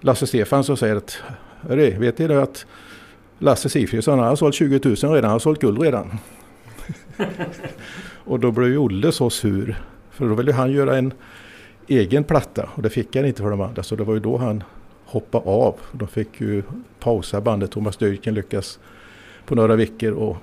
Lasse 0.00 0.26
Stefans 0.26 0.68
och 0.68 0.78
säger 0.78 0.96
att 0.96 1.18
vet 1.98 2.18
ni 2.18 2.26
det 2.26 2.42
att 2.42 2.66
Lasse 3.38 3.68
Sifridsson 3.68 4.18
har 4.18 4.36
sålt 4.36 4.54
20 4.54 4.80
000 4.84 4.96
redan, 4.96 5.24
han 5.24 5.32
har 5.32 5.38
sålt 5.38 5.60
guld 5.60 5.82
redan. 5.82 6.18
och 8.24 8.40
då 8.40 8.50
blev 8.50 8.68
ju 8.68 8.78
Olle 8.78 9.12
så 9.12 9.30
sur. 9.30 9.82
För 10.10 10.28
då 10.28 10.34
ville 10.34 10.52
han 10.52 10.72
göra 10.72 10.98
en 10.98 11.12
egen 11.86 12.24
platta 12.24 12.68
och 12.74 12.82
det 12.82 12.90
fick 12.90 13.16
han 13.16 13.26
inte 13.26 13.42
för 13.42 13.50
de 13.50 13.60
andra. 13.60 13.82
Så 13.82 13.96
det 13.96 14.04
var 14.04 14.14
ju 14.14 14.20
då 14.20 14.36
han 14.36 14.64
hoppade 15.04 15.44
av. 15.44 15.74
De 15.92 16.08
fick 16.08 16.40
ju 16.40 16.62
pausa 17.00 17.40
bandet. 17.40 17.70
Thomas 17.70 17.96
Dyrken 17.96 18.34
lyckas 18.34 18.78
på 19.46 19.54
några 19.54 19.76
veckor 19.76 20.12
och 20.12 20.36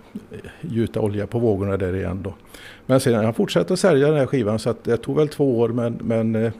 gjuta 0.61 0.99
olja 0.99 1.27
på 1.27 1.39
vågorna 1.39 1.77
där 1.77 1.95
igen. 1.95 2.19
Då. 2.23 2.33
Men 2.85 2.99
sedan 2.99 3.25
han 3.25 3.33
fortsatte 3.33 3.73
att 3.73 3.79
sälja 3.79 4.07
den 4.07 4.17
här 4.17 4.25
skivan 4.25 4.59
så 4.59 4.69
att 4.69 4.83
det 4.83 4.97
tog 4.97 5.17
väl 5.17 5.27
två 5.27 5.59
år 5.59 5.69
men, 5.69 5.99
men 6.01 6.35
eh, 6.35 6.51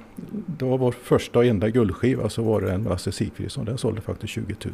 det 0.45 0.65
var 0.65 0.78
vår 0.78 0.91
första 1.04 1.39
och 1.39 1.45
enda 1.45 1.69
guldskiva 1.69 2.30
så 2.30 2.41
var 2.41 2.62
det 2.62 2.71
en 2.71 2.84
Lasse 2.84 3.12
Sigfridsson. 3.12 3.65
Den 3.65 3.78
sålde 3.78 4.02
faktiskt 4.02 4.34
20 4.34 4.56
000. 4.65 4.73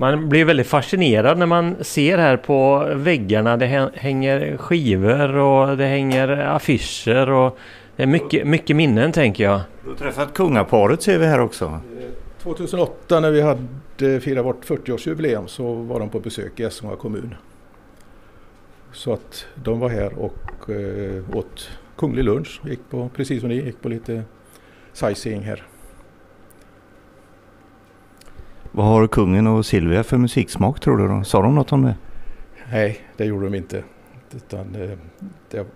Man 0.00 0.28
blir 0.28 0.44
väldigt 0.44 0.66
fascinerad 0.66 1.38
när 1.38 1.46
man 1.46 1.76
ser 1.80 2.18
här 2.18 2.36
på 2.36 2.88
väggarna. 2.94 3.56
Det 3.56 3.90
hänger 3.94 4.56
skivor 4.56 5.36
och 5.36 5.76
det 5.76 5.86
hänger 5.86 6.28
affischer 6.28 7.30
och 7.30 7.58
det 7.96 8.02
är 8.02 8.06
mycket, 8.06 8.46
mycket 8.46 8.76
minnen 8.76 9.12
tänker 9.12 9.44
jag. 9.44 9.60
Du 9.84 9.90
har 9.90 9.96
träffat 9.96 10.34
kungaparet 10.34 11.02
ser 11.02 11.18
vi 11.18 11.26
här 11.26 11.40
också. 11.40 11.80
2008 12.42 13.20
när 13.20 13.30
vi 13.30 13.40
hade 13.40 13.62
firat 13.98 14.44
vårt 14.44 14.64
40-årsjubileum 14.64 15.46
så 15.46 15.74
var 15.74 16.00
de 16.00 16.08
på 16.08 16.20
besök 16.20 16.60
i 16.60 16.62
Essunga 16.62 16.96
kommun. 16.96 17.34
Så 18.92 19.12
att 19.12 19.46
de 19.54 19.80
var 19.80 19.88
här 19.88 20.18
och 20.18 20.70
eh, 20.70 21.36
åt 21.36 21.70
kunglig 21.96 22.24
lunch. 22.24 22.60
Gick 22.64 22.80
på, 22.90 23.08
precis 23.08 23.40
som 23.40 23.48
ni 23.48 23.54
gick 23.54 23.82
på 23.82 23.88
lite 23.88 24.22
sightseeing 24.92 25.42
här. 25.42 25.66
Vad 28.72 28.86
har 28.86 29.06
kungen 29.06 29.46
och 29.46 29.66
Silvia 29.66 30.04
för 30.04 30.16
musiksmak 30.16 30.80
tror 30.80 30.96
du? 30.96 31.08
Då? 31.08 31.24
Sa 31.24 31.42
de 31.42 31.54
något 31.54 31.72
om 31.72 31.82
det? 31.82 31.96
Nej, 32.70 33.00
det 33.16 33.24
gjorde 33.24 33.44
de 33.44 33.54
inte. 33.54 33.84
Utan, 34.36 34.74
eh, 34.74 34.98
det, 35.50 35.66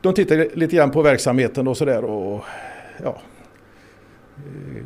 de 0.00 0.14
tittade 0.14 0.48
lite 0.54 0.76
grann 0.76 0.90
på 0.90 1.02
verksamheten 1.02 1.68
och 1.68 1.76
sådär. 1.76 2.04
Och, 2.04 2.44
ja, 3.02 3.20
eh, 4.36 4.84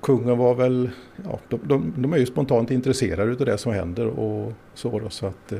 kungen 0.00 0.38
var 0.38 0.54
väl, 0.54 0.90
ja, 1.24 1.40
de, 1.48 1.60
de, 1.64 1.94
de, 1.96 2.12
är 2.12 2.18
ju 2.18 2.26
spontant 2.26 2.70
intresserade 2.70 3.32
av 3.32 3.36
det 3.36 3.58
som 3.58 3.72
händer 3.72 4.06
och 4.06 4.52
så. 4.74 4.98
Då, 4.98 5.08
så 5.08 5.26
att, 5.26 5.52
eh, 5.52 5.58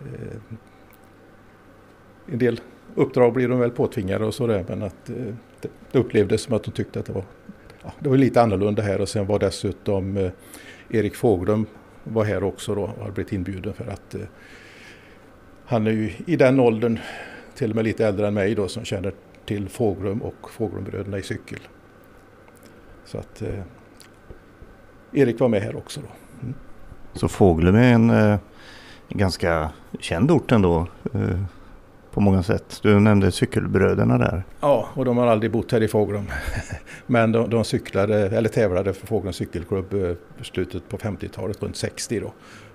eh 0.00 0.58
en 2.32 2.38
del 2.38 2.60
uppdrag 2.94 3.32
blir 3.32 3.48
de 3.48 3.58
väl 3.58 3.70
påtvingade 3.70 4.24
och 4.24 4.34
sådär 4.34 4.64
men 4.68 4.82
att 4.82 5.10
eh, 5.10 5.16
det, 5.60 5.68
det 5.92 5.98
upplevdes 5.98 6.42
som 6.42 6.54
att 6.54 6.64
de 6.64 6.70
tyckte 6.70 7.00
att 7.00 7.06
det 7.06 7.12
var, 7.12 7.24
ja, 7.82 7.92
det 7.98 8.08
var 8.08 8.16
lite 8.16 8.42
annorlunda 8.42 8.82
här 8.82 9.00
och 9.00 9.08
sen 9.08 9.26
var 9.26 9.38
dessutom 9.38 10.16
eh, 10.16 10.30
Erik 10.90 11.14
Fåglum 11.14 11.66
var 12.04 12.24
här 12.24 12.42
också 12.42 12.74
då 12.74 12.82
och 12.82 12.98
hade 12.98 13.12
blivit 13.12 13.32
inbjuden 13.32 13.72
för 13.72 13.86
att 13.86 14.14
eh, 14.14 14.20
han 15.64 15.86
är 15.86 15.90
ju 15.90 16.12
i 16.26 16.36
den 16.36 16.60
åldern, 16.60 16.98
till 17.54 17.70
och 17.70 17.76
med 17.76 17.84
lite 17.84 18.06
äldre 18.06 18.28
än 18.28 18.34
mig 18.34 18.54
då, 18.54 18.68
som 18.68 18.84
känner 18.84 19.12
till 19.44 19.68
Fåglum 19.68 20.22
och 20.22 20.50
Fåglumbröderna 20.50 21.18
i 21.18 21.22
cykel. 21.22 21.58
Så 23.08 23.18
att 23.18 23.42
eh, 23.42 23.60
Erik 25.12 25.40
var 25.40 25.48
med 25.48 25.62
här 25.62 25.76
också. 25.76 26.00
Då. 26.00 26.08
Mm. 26.42 26.54
Så 27.12 27.28
Fåglum 27.28 27.74
är 27.74 27.92
en 27.92 28.10
eh, 28.10 28.38
ganska 29.08 29.70
känd 30.00 30.30
ort 30.30 30.52
ändå 30.52 30.86
eh, 31.14 31.40
på 32.10 32.20
många 32.20 32.42
sätt. 32.42 32.80
Du 32.82 33.00
nämnde 33.00 33.32
cykelbröderna 33.32 34.18
där. 34.18 34.42
Ja, 34.60 34.88
och 34.94 35.04
de 35.04 35.16
har 35.16 35.26
aldrig 35.26 35.52
bott 35.52 35.72
här 35.72 35.82
i 35.82 35.88
Fåglum. 35.88 36.26
Men 37.06 37.32
de, 37.32 37.50
de 37.50 37.64
cyklade, 37.64 38.16
eller 38.16 38.48
tävlade 38.48 38.92
för 38.92 39.06
Fåglums 39.06 39.36
cykelklubb 39.36 39.94
eh, 39.94 40.14
slutet 40.42 40.88
på 40.88 40.98
50-talet, 40.98 41.62
runt 41.62 41.76
60 41.76 42.20
då. 42.20 42.32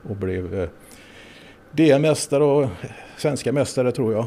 Och 0.10 0.16
blev 0.16 0.60
eh, 0.60 0.70
DM-mästare 1.72 2.44
och 2.44 2.70
svenska 3.18 3.52
mästare 3.52 3.92
tror 3.92 4.14
jag. 4.14 4.26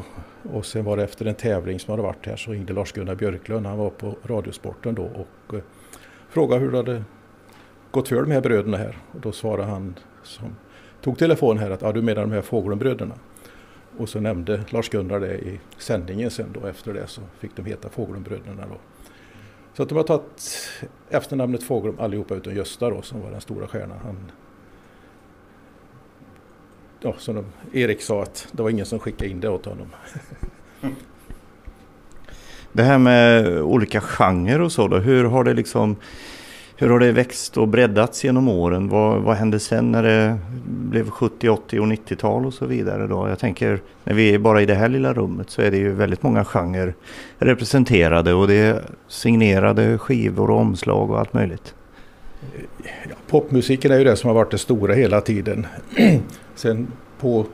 Och 0.53 0.65
sen 0.65 0.85
var 0.85 0.97
det 0.97 1.03
efter 1.03 1.25
en 1.25 1.35
tävling 1.35 1.79
som 1.79 1.91
hade 1.91 2.03
varit 2.03 2.25
här 2.25 2.35
så 2.35 2.51
ringde 2.51 2.73
Lars-Gunnar 2.73 3.15
Björklund, 3.15 3.65
han 3.65 3.77
var 3.77 3.89
på 3.89 4.15
Radiosporten 4.23 4.95
då 4.95 5.03
och 5.03 5.53
eh, 5.53 5.61
frågade 6.37 6.61
hur 6.61 6.71
det 6.71 6.77
hade 6.77 7.03
gått 7.91 8.07
för 8.07 8.21
de 8.21 8.31
här 8.31 8.41
bröderna 8.41 8.77
här. 8.77 8.97
Och 9.11 9.19
då 9.19 9.31
svarade 9.31 9.67
han 9.67 9.95
som 10.23 10.55
tog 11.01 11.17
telefon 11.17 11.57
här 11.57 11.71
att 11.71 11.81
ja, 11.81 11.91
du 11.91 12.01
menar 12.01 12.21
de 12.21 12.31
här 12.31 12.41
Fågelundbröderna. 12.41 13.15
Och 13.97 14.09
så 14.09 14.19
nämnde 14.19 14.63
Lars-Gunnar 14.69 15.19
det 15.19 15.37
i 15.37 15.59
sändningen 15.77 16.31
sen 16.31 16.45
då 16.53 16.67
efter 16.67 16.93
det 16.93 17.07
så 17.07 17.21
fick 17.39 17.55
de 17.55 17.65
heta 17.65 17.89
Fågelundbröderna 17.89 18.67
då. 18.67 18.77
Så 19.73 19.83
att 19.83 19.89
de 19.89 19.95
har 19.95 20.03
tagit 20.03 20.69
efternamnet 21.09 21.63
Fågelum 21.63 21.99
allihopa 21.99 22.35
utom 22.35 22.55
Gösta 22.55 22.89
då 22.89 23.01
som 23.01 23.21
var 23.21 23.31
den 23.31 23.41
stora 23.41 23.67
stjärnan. 23.67 23.97
Han, 24.03 24.31
ja, 26.99 27.15
som 27.17 27.35
de, 27.35 27.45
Erik 27.73 28.01
sa 28.01 28.23
att 28.23 28.47
det 28.51 28.63
var 28.63 28.69
ingen 28.69 28.85
som 28.85 28.99
skickade 28.99 29.29
in 29.29 29.39
det 29.39 29.49
åt 29.49 29.65
honom. 29.65 29.87
Det 32.77 32.83
här 32.83 32.97
med 32.97 33.47
olika 33.61 34.01
genrer 34.01 34.61
och 34.61 34.71
så 34.71 34.87
då, 34.87 34.97
hur 34.97 35.23
har 35.23 35.43
det 35.43 35.53
liksom 35.53 35.95
hur 36.75 36.89
har 36.89 36.99
det 36.99 37.11
växt 37.11 37.57
och 37.57 37.67
breddats 37.67 38.23
genom 38.23 38.47
åren? 38.47 38.89
Vad, 38.89 39.21
vad 39.21 39.35
hände 39.35 39.59
sen 39.59 39.91
när 39.91 40.03
det 40.03 40.37
blev 40.65 41.09
70, 41.09 41.49
80 41.49 41.79
och 41.79 41.85
90-tal 41.85 42.45
och 42.45 42.53
så 42.53 42.65
vidare? 42.65 43.07
Då? 43.07 43.27
Jag 43.27 43.39
tänker 43.39 43.81
när 44.03 44.13
vi 44.13 44.33
är 44.33 44.39
bara 44.39 44.61
i 44.61 44.65
det 44.65 44.75
här 44.75 44.89
lilla 44.89 45.13
rummet 45.13 45.49
så 45.49 45.61
är 45.61 45.71
det 45.71 45.77
ju 45.77 45.91
väldigt 45.91 46.23
många 46.23 46.45
genrer 46.45 46.93
representerade 47.37 48.33
och 48.33 48.47
det 48.47 48.55
är 48.55 48.81
signerade 49.07 49.97
skivor 49.97 50.49
och 50.49 50.59
omslag 50.59 51.11
och 51.11 51.19
allt 51.19 51.33
möjligt. 51.33 51.73
Ja, 52.83 53.15
popmusiken 53.27 53.91
är 53.91 53.97
ju 53.97 54.03
det 54.03 54.15
som 54.15 54.27
har 54.27 54.35
varit 54.35 54.51
det 54.51 54.57
stora 54.57 54.93
hela 54.93 55.21
tiden. 55.21 55.67
Sen 56.55 56.87
på 57.19 57.45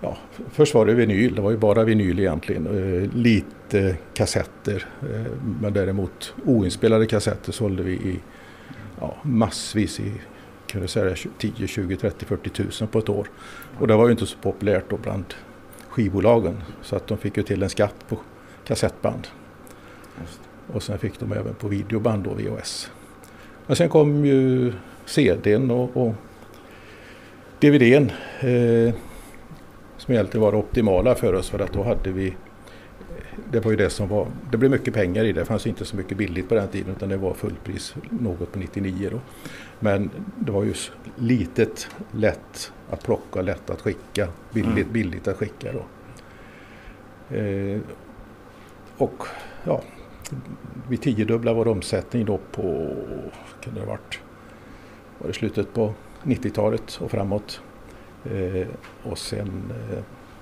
Ja, 0.00 0.16
först 0.50 0.74
var 0.74 0.86
det 0.86 0.94
vinyl, 0.94 1.34
det 1.34 1.42
var 1.42 1.50
ju 1.50 1.56
bara 1.56 1.84
vinyl 1.84 2.18
egentligen. 2.18 2.66
Eh, 2.66 3.14
lite 3.16 3.96
kassetter. 4.14 4.86
Eh, 5.02 5.32
men 5.60 5.72
däremot 5.72 6.34
oinspelade 6.44 7.06
kassetter 7.06 7.52
sålde 7.52 7.82
vi 7.82 7.92
i 7.92 8.18
ja, 9.00 9.16
massvis 9.22 10.00
i 10.00 10.12
kunde 10.66 10.88
säga 10.88 11.16
10, 11.38 11.66
20, 11.66 11.96
30, 11.96 12.24
40 12.24 12.50
tusen 12.50 12.88
på 12.88 12.98
ett 12.98 13.08
år. 13.08 13.30
Och 13.78 13.86
det 13.86 13.96
var 13.96 14.06
ju 14.06 14.12
inte 14.12 14.26
så 14.26 14.38
populärt 14.38 14.84
då 14.90 14.96
bland 14.96 15.34
skivbolagen. 15.88 16.62
Så 16.82 16.96
att 16.96 17.06
de 17.06 17.18
fick 17.18 17.36
ju 17.36 17.42
till 17.42 17.62
en 17.62 17.70
skatt 17.70 17.94
på 18.08 18.18
kassettband. 18.64 19.28
Och 20.72 20.82
sen 20.82 20.98
fick 20.98 21.20
de 21.20 21.32
även 21.32 21.54
på 21.54 21.68
videoband 21.68 22.26
och 22.26 22.40
VHS. 22.40 22.90
Men 23.66 23.76
sen 23.76 23.88
kom 23.88 24.24
ju 24.24 24.72
CDn 25.06 25.70
och, 25.70 25.96
och 25.96 26.14
DVDn. 27.60 28.10
Eh, 28.40 28.94
som 30.08 30.14
egentligen 30.14 30.42
var 30.42 30.52
det 30.52 30.58
optimala 30.58 31.14
för 31.14 31.34
oss 31.34 31.50
för 31.50 31.58
att 31.58 31.72
då 31.72 31.82
hade 31.82 32.10
vi 32.10 32.36
det 33.50 33.60
var 33.60 33.70
ju 33.70 33.76
det 33.76 33.90
som 33.90 34.08
var, 34.08 34.26
det 34.50 34.56
blev 34.56 34.70
mycket 34.70 34.94
pengar 34.94 35.24
i 35.24 35.32
det. 35.32 35.40
Det 35.40 35.46
fanns 35.46 35.66
inte 35.66 35.84
så 35.84 35.96
mycket 35.96 36.18
billigt 36.18 36.48
på 36.48 36.54
den 36.54 36.68
tiden 36.68 36.94
utan 36.96 37.08
det 37.08 37.16
var 37.16 37.34
fullpris 37.34 37.94
något 38.10 38.52
på 38.52 38.58
99 38.58 39.08
då. 39.12 39.20
Men 39.80 40.10
det 40.38 40.52
var 40.52 40.64
ju 40.64 40.74
litet, 41.16 41.88
lätt 42.12 42.72
att 42.90 43.02
plocka, 43.02 43.42
lätt 43.42 43.70
att 43.70 43.80
skicka, 43.80 44.28
billigt, 44.52 44.76
mm. 44.76 44.92
billigt 44.92 45.28
att 45.28 45.36
skicka 45.36 45.72
då. 45.72 45.84
Eh, 47.36 47.80
och 48.98 49.22
ja, 49.64 49.82
vi 50.88 50.96
tiodubblade 50.96 51.56
vår 51.56 51.68
omsättning 51.68 52.24
då 52.24 52.38
på, 52.52 52.96
kan 53.60 53.74
det 53.74 53.80
ha 53.80 53.86
varit, 53.86 54.20
var 55.18 55.28
det 55.28 55.34
slutet 55.34 55.74
på 55.74 55.94
90-talet 56.22 56.98
och 57.02 57.10
framåt. 57.10 57.60
Eh, 58.24 58.66
och 59.02 59.18
sen, 59.18 59.72
eh, 59.90 59.98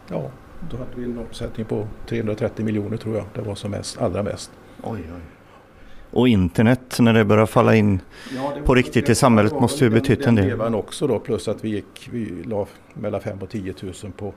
ja, 0.09 0.31
då 0.71 0.77
hade 0.77 0.91
vi 0.95 1.05
en 1.05 1.19
omsättning 1.19 1.67
på 1.67 1.88
330 2.09 2.65
miljoner 2.65 2.96
tror 2.96 3.17
jag. 3.17 3.25
Det 3.35 3.40
var 3.40 3.55
som 3.55 3.71
mest, 3.71 3.98
allra 3.98 4.23
mest. 4.23 4.50
Oj, 4.83 5.00
oj. 5.00 5.21
Och 6.11 6.29
internet 6.29 6.96
när 7.00 7.13
det 7.13 7.25
började 7.25 7.46
falla 7.46 7.75
in 7.75 8.00
ja, 8.37 8.53
på 8.65 8.75
riktigt 8.75 9.09
i 9.09 9.15
samhället 9.15 9.53
måste 9.53 9.85
ju 9.85 9.90
betytt 9.90 10.27
en 10.27 10.35
del. 10.35 10.59
Det 10.59 10.77
också 10.77 11.07
då 11.07 11.19
plus 11.19 11.48
att 11.48 11.65
vi 11.65 11.69
gick, 11.69 12.09
vi 12.13 12.42
la 12.44 12.67
mellan 12.94 13.21
5 13.21 13.38
och 13.38 13.50
10 13.50 13.75
000 13.83 13.92
på 14.17 14.35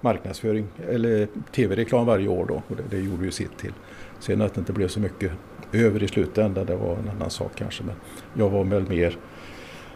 marknadsföring 0.00 0.66
eller 0.88 1.28
tv-reklam 1.54 2.06
varje 2.06 2.28
år 2.28 2.46
då 2.46 2.54
och 2.54 2.76
det, 2.76 2.82
det 2.90 3.02
gjorde 3.02 3.24
ju 3.24 3.30
sitt 3.30 3.58
till. 3.58 3.72
Sen 4.18 4.40
att 4.42 4.54
det 4.54 4.58
inte 4.58 4.72
blev 4.72 4.88
så 4.88 5.00
mycket 5.00 5.32
över 5.72 6.02
i 6.02 6.08
slutändan 6.08 6.66
det 6.66 6.76
var 6.76 6.96
en 6.96 7.10
annan 7.16 7.30
sak 7.30 7.52
kanske 7.56 7.84
men 7.84 7.94
jag 8.34 8.50
var 8.50 8.64
väl 8.64 8.88
mer 8.88 9.16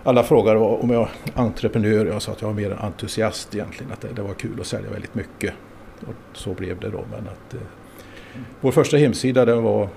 alla 0.06 0.22
frågade 0.22 0.58
om 0.58 0.90
jag 0.90 1.02
är 1.02 1.08
entreprenör. 1.34 2.06
Jag 2.06 2.22
sa 2.22 2.32
att 2.32 2.40
jag 2.40 2.48
var 2.48 2.54
mer 2.54 2.70
en 2.70 2.78
entusiast 2.78 3.54
egentligen. 3.54 3.92
Att 3.92 4.00
det, 4.00 4.08
det 4.16 4.22
var 4.22 4.34
kul 4.34 4.60
att 4.60 4.66
sälja 4.66 4.90
väldigt 4.90 5.14
mycket. 5.14 5.54
Och 6.00 6.14
så 6.32 6.54
blev 6.54 6.80
det 6.80 6.90
då. 6.90 7.04
Men 7.10 7.20
att, 7.20 7.54
eh, 7.54 7.60
vår 8.60 8.72
första 8.72 8.96
hemsida 8.96 9.44
den 9.44 9.62
var, 9.62 9.88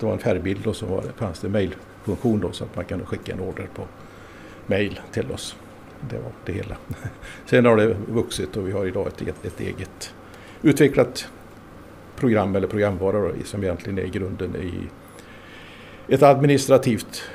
det 0.00 0.06
var 0.06 0.12
en 0.12 0.18
färgbild 0.18 0.66
och 0.66 0.76
så 0.76 0.86
var 0.86 1.02
det, 1.02 1.12
fanns 1.16 1.40
det 1.40 1.48
mejlfunktion 1.48 2.40
då 2.40 2.52
så 2.52 2.64
att 2.64 2.76
man 2.76 2.84
kunde 2.84 3.04
skicka 3.04 3.32
en 3.32 3.40
order 3.40 3.68
på 3.74 3.82
mejl 4.66 5.00
till 5.12 5.32
oss. 5.32 5.56
Det 6.10 6.18
var 6.18 6.32
det 6.44 6.52
hela. 6.52 6.76
Sen 7.46 7.64
har 7.64 7.76
det 7.76 7.96
vuxit 8.08 8.56
och 8.56 8.68
vi 8.68 8.72
har 8.72 8.86
idag 8.86 9.06
ett, 9.06 9.44
ett 9.44 9.60
eget 9.60 10.14
utvecklat 10.62 11.28
program 12.16 12.56
eller 12.56 12.66
programvara 12.66 13.20
då, 13.20 13.30
som 13.44 13.64
egentligen 13.64 13.98
är 13.98 14.06
grunden 14.06 14.56
i 14.56 14.72
ett 16.14 16.22
administrativt 16.22 17.30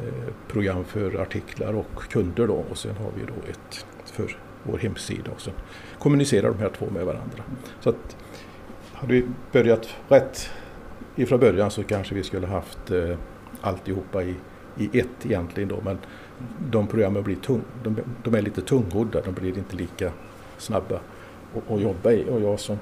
Eh, 0.00 0.32
program 0.48 0.84
för 0.84 1.20
artiklar 1.22 1.74
och 1.74 2.02
kunder 2.10 2.46
då. 2.46 2.64
Och 2.70 2.78
sen 2.78 2.96
har 2.96 3.10
vi 3.16 3.24
då 3.26 3.50
ett 3.50 3.86
för 4.04 4.36
vår 4.62 4.78
hemsida 4.78 5.30
och 5.30 5.40
sen 5.40 5.54
kommunicerar 5.98 6.50
de 6.50 6.58
här 6.58 6.70
två 6.78 6.86
med 6.90 7.06
varandra. 7.06 7.42
Så 7.80 7.90
att 7.90 8.16
hade 8.92 9.12
vi 9.12 9.26
börjat 9.52 9.88
rätt 10.08 10.50
ifrån 11.16 11.40
början 11.40 11.70
så 11.70 11.82
kanske 11.82 12.14
vi 12.14 12.22
skulle 12.22 12.46
haft 12.46 12.90
eh, 12.90 13.16
alltihopa 13.60 14.22
i, 14.22 14.34
i 14.76 14.98
ett 14.98 15.26
egentligen 15.26 15.68
då. 15.68 15.80
Men 15.84 15.98
de 16.70 16.86
programmen 16.86 17.22
blir 17.22 17.36
tung, 17.36 17.62
de, 17.82 17.96
de 18.24 18.34
är 18.34 18.42
lite 18.42 18.62
tungrodda, 18.62 19.20
de 19.20 19.34
blir 19.34 19.58
inte 19.58 19.76
lika 19.76 20.12
snabba 20.58 21.00
att, 21.68 21.80
jobba 21.80 22.12
i. 22.12 22.28
Och 22.30 22.40
jag 22.40 22.60
som 22.60 22.78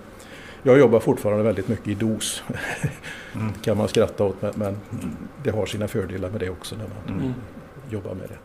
jag 0.62 0.78
jobbar 0.78 1.00
fortfarande 1.00 1.42
väldigt 1.44 1.68
mycket 1.68 1.88
i 1.88 1.94
DOS. 1.94 2.42
Mm. 3.34 3.52
kan 3.52 3.76
man 3.76 3.88
skratta 3.88 4.24
åt 4.24 4.56
men 4.56 4.76
det 5.42 5.50
har 5.50 5.66
sina 5.66 5.88
fördelar 5.88 6.30
med 6.30 6.40
det 6.40 6.50
också 6.50 6.76
när 6.76 6.84
man 6.84 7.20
mm. 7.20 7.34
jobbar 7.90 8.14
med 8.14 8.28
det. 8.28 8.36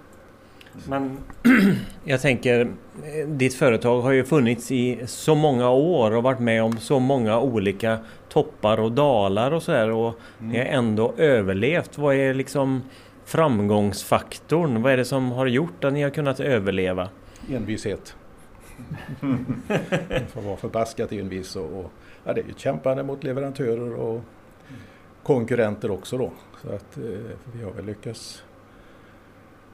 Men 0.88 1.18
jag 2.03 2.22
tänker, 2.22 2.72
ditt 3.28 3.53
företag 3.53 4.01
har 4.01 4.11
ju 4.11 4.24
funnits 4.24 4.72
i 4.72 4.99
så 5.05 5.36
många 5.36 5.70
år 5.70 6.11
och 6.11 6.24
varit 6.24 6.39
med 6.39 6.63
om 6.63 6.78
så 6.78 6.99
många 6.99 7.39
olika 7.39 7.99
toppar 8.30 8.80
och 8.80 8.91
dalar 8.91 9.51
och 9.51 9.63
sådär 9.63 9.89
och 9.89 10.20
mm. 10.39 10.51
ni 10.51 10.57
har 10.57 10.65
ändå 10.65 11.13
överlevt. 11.18 11.97
Vad 11.97 12.15
är 12.15 12.34
liksom 12.34 12.82
framgångsfaktorn? 13.26 14.82
Vad 14.82 14.93
är 14.93 14.97
det 14.97 15.05
som 15.05 15.32
har 15.32 15.45
gjort 15.45 15.84
att 15.84 15.93
ni 15.93 16.03
har 16.03 16.09
kunnat 16.09 16.39
överleva? 16.39 17.09
Envishet. 17.49 18.15
Man 19.20 20.28
får 20.34 20.41
vara 20.41 20.57
förbaskat 20.57 21.11
envis 21.11 21.55
och, 21.55 21.80
och 21.80 21.91
ja, 22.28 22.34
det 22.34 22.41
är 22.41 22.45
ju 22.45 22.53
kämpande 22.53 23.03
mot 23.03 23.23
leverantörer 23.23 23.93
och 23.93 24.21
konkurrenter 25.23 25.91
också 25.91 26.17
då. 26.17 26.32
Så 26.61 26.67
att 26.67 26.97
eh, 26.97 27.03
vi 27.53 27.63
har 27.63 27.71
väl 27.71 27.86
lyckats 27.86 28.43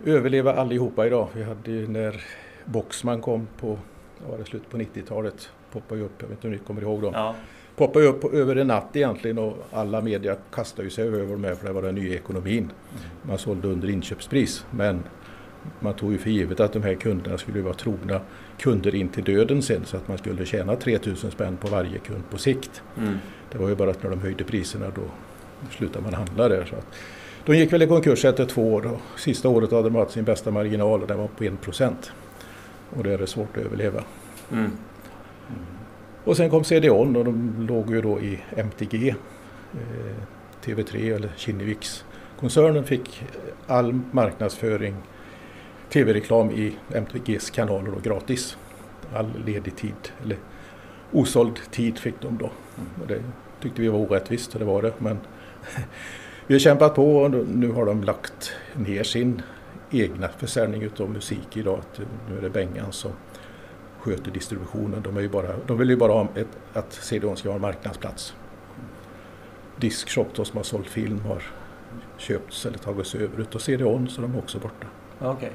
överleva 0.05 0.53
allihopa 0.53 1.07
idag. 1.07 1.27
Vi 1.33 1.43
hade 1.43 1.71
ju 1.71 1.87
när 1.87 2.23
Boxman 2.65 3.21
kom 3.21 3.47
på, 3.59 3.79
var 4.29 4.37
det 4.37 4.45
slutet 4.45 4.69
på 4.69 4.77
90-talet, 4.77 5.49
poppade 5.71 6.01
ju 6.01 6.05
upp, 6.05 6.13
jag 6.17 6.27
vet 6.27 6.37
inte 6.37 6.47
om 6.47 6.53
ni 6.53 6.59
kommer 6.59 6.81
ihåg 6.81 7.01
dem. 7.01 7.13
Ja. 7.13 7.35
Poppade 7.75 8.05
upp 8.05 8.33
över 8.33 8.55
en 8.55 8.67
natt 8.67 8.95
egentligen 8.95 9.37
och 9.37 9.57
alla 9.71 10.01
media 10.01 10.35
kastade 10.51 10.89
sig 10.89 11.07
över 11.07 11.19
dem 11.19 11.55
för 11.59 11.67
det 11.67 11.73
var 11.73 11.81
den 11.81 11.95
nya 11.95 12.15
ekonomin. 12.15 12.63
Mm. 12.63 12.71
Man 13.21 13.37
sålde 13.37 13.67
under 13.67 13.89
inköpspris 13.89 14.65
men 14.71 15.03
man 15.79 15.93
tog 15.93 16.11
ju 16.11 16.17
för 16.17 16.29
givet 16.29 16.59
att 16.59 16.73
de 16.73 16.83
här 16.83 16.95
kunderna 16.95 17.37
skulle 17.37 17.61
vara 17.61 17.73
trogna 17.73 18.21
kunder 18.57 18.95
in 18.95 19.09
till 19.09 19.23
döden 19.23 19.61
sen 19.61 19.85
så 19.85 19.97
att 19.97 20.07
man 20.07 20.17
skulle 20.17 20.45
tjäna 20.45 20.75
3000 20.75 21.31
spänn 21.31 21.57
på 21.57 21.67
varje 21.67 21.99
kund 21.99 22.23
på 22.29 22.37
sikt. 22.37 22.81
Mm. 22.97 23.17
Det 23.51 23.57
var 23.57 23.69
ju 23.69 23.75
bara 23.75 23.89
att 23.89 24.03
när 24.03 24.09
de 24.09 24.21
höjde 24.21 24.43
priserna 24.43 24.85
då 24.95 25.01
slutade 25.71 26.03
man 26.03 26.13
handla 26.13 26.49
där. 26.49 26.65
Så 26.65 26.75
att, 26.75 26.87
de 27.45 27.57
gick 27.57 27.73
väl 27.73 27.81
i 27.81 27.87
konkurs 27.87 28.25
efter 28.25 28.45
två 28.45 28.73
år 28.73 28.85
och 28.85 29.19
sista 29.19 29.49
året 29.49 29.71
hade 29.71 29.83
de 29.83 29.95
haft 29.95 30.11
sin 30.11 30.23
bästa 30.23 30.51
marginal 30.51 31.01
och 31.01 31.07
den 31.07 31.17
var 31.17 31.27
på 31.27 31.43
1 31.43 31.61
procent. 31.61 32.11
Och 32.89 33.03
det 33.03 33.13
är 33.13 33.17
det 33.17 33.27
svårt 33.27 33.57
att 33.57 33.65
överleva. 33.65 34.03
Mm. 34.51 34.63
Mm. 34.63 34.71
Och 36.23 36.37
sen 36.37 36.49
kom 36.49 36.63
CDON 36.63 37.15
och 37.15 37.25
de 37.25 37.65
låg 37.67 37.91
ju 37.91 38.01
då 38.01 38.19
i 38.19 38.39
MTG. 38.55 39.15
Eh, 39.73 40.15
TV3 40.65 41.15
eller 41.15 41.31
Kinneviks. 41.37 42.05
Koncernen 42.39 42.83
fick 42.83 43.23
all 43.67 43.99
marknadsföring, 44.11 44.95
tv-reklam 45.93 46.51
i 46.51 46.75
MTGs 46.89 47.49
kanaler 47.49 47.91
då 47.91 47.99
gratis. 48.03 48.57
All 49.13 49.31
ledig 49.45 49.75
tid, 49.75 50.11
eller 50.23 50.37
osåld 51.11 51.59
tid 51.71 51.99
fick 51.99 52.21
de 52.21 52.37
då. 52.37 52.45
Mm. 52.45 52.89
Och 53.01 53.07
det 53.07 53.23
tyckte 53.61 53.81
vi 53.81 53.87
var 53.87 53.99
orättvist 53.99 54.53
och 54.53 54.59
det 54.59 54.65
var 54.65 54.81
det. 54.81 54.93
Men 54.97 55.19
vi 56.47 56.53
har 56.53 56.59
kämpat 56.59 56.95
på 56.95 57.17
och 57.17 57.31
nu 57.47 57.71
har 57.71 57.85
de 57.85 58.03
lagt 58.03 58.53
ner 58.73 59.03
sin 59.03 59.41
egna 59.91 60.27
försäljning 60.27 60.89
av 60.99 61.09
musik 61.09 61.57
idag. 61.57 61.81
Nu 62.29 62.37
är 62.37 62.41
det 62.41 62.49
Bengan 62.49 62.91
som 62.91 63.11
sköter 63.99 64.31
distributionen. 64.31 65.01
De, 65.01 65.17
är 65.17 65.21
ju 65.21 65.29
bara, 65.29 65.55
de 65.67 65.77
vill 65.77 65.89
ju 65.89 65.95
bara 65.95 66.11
ha 66.13 66.27
ett, 66.35 66.47
att 66.73 66.93
CDON 66.93 67.37
ska 67.37 67.49
ha 67.49 67.55
en 67.55 67.61
marknadsplats. 67.61 68.35
Diskshop 69.77 70.35
som 70.35 70.57
har 70.57 70.63
sålt 70.63 70.87
film 70.87 71.19
har 71.19 71.43
köpts 72.17 72.65
eller 72.65 72.77
tagits 72.77 73.15
över 73.15 73.41
utav 73.41 73.59
CDON 73.59 74.07
så 74.07 74.21
de 74.21 74.35
är 74.35 74.39
också 74.39 74.59
borta. 74.59 74.87
Okay. 75.19 75.49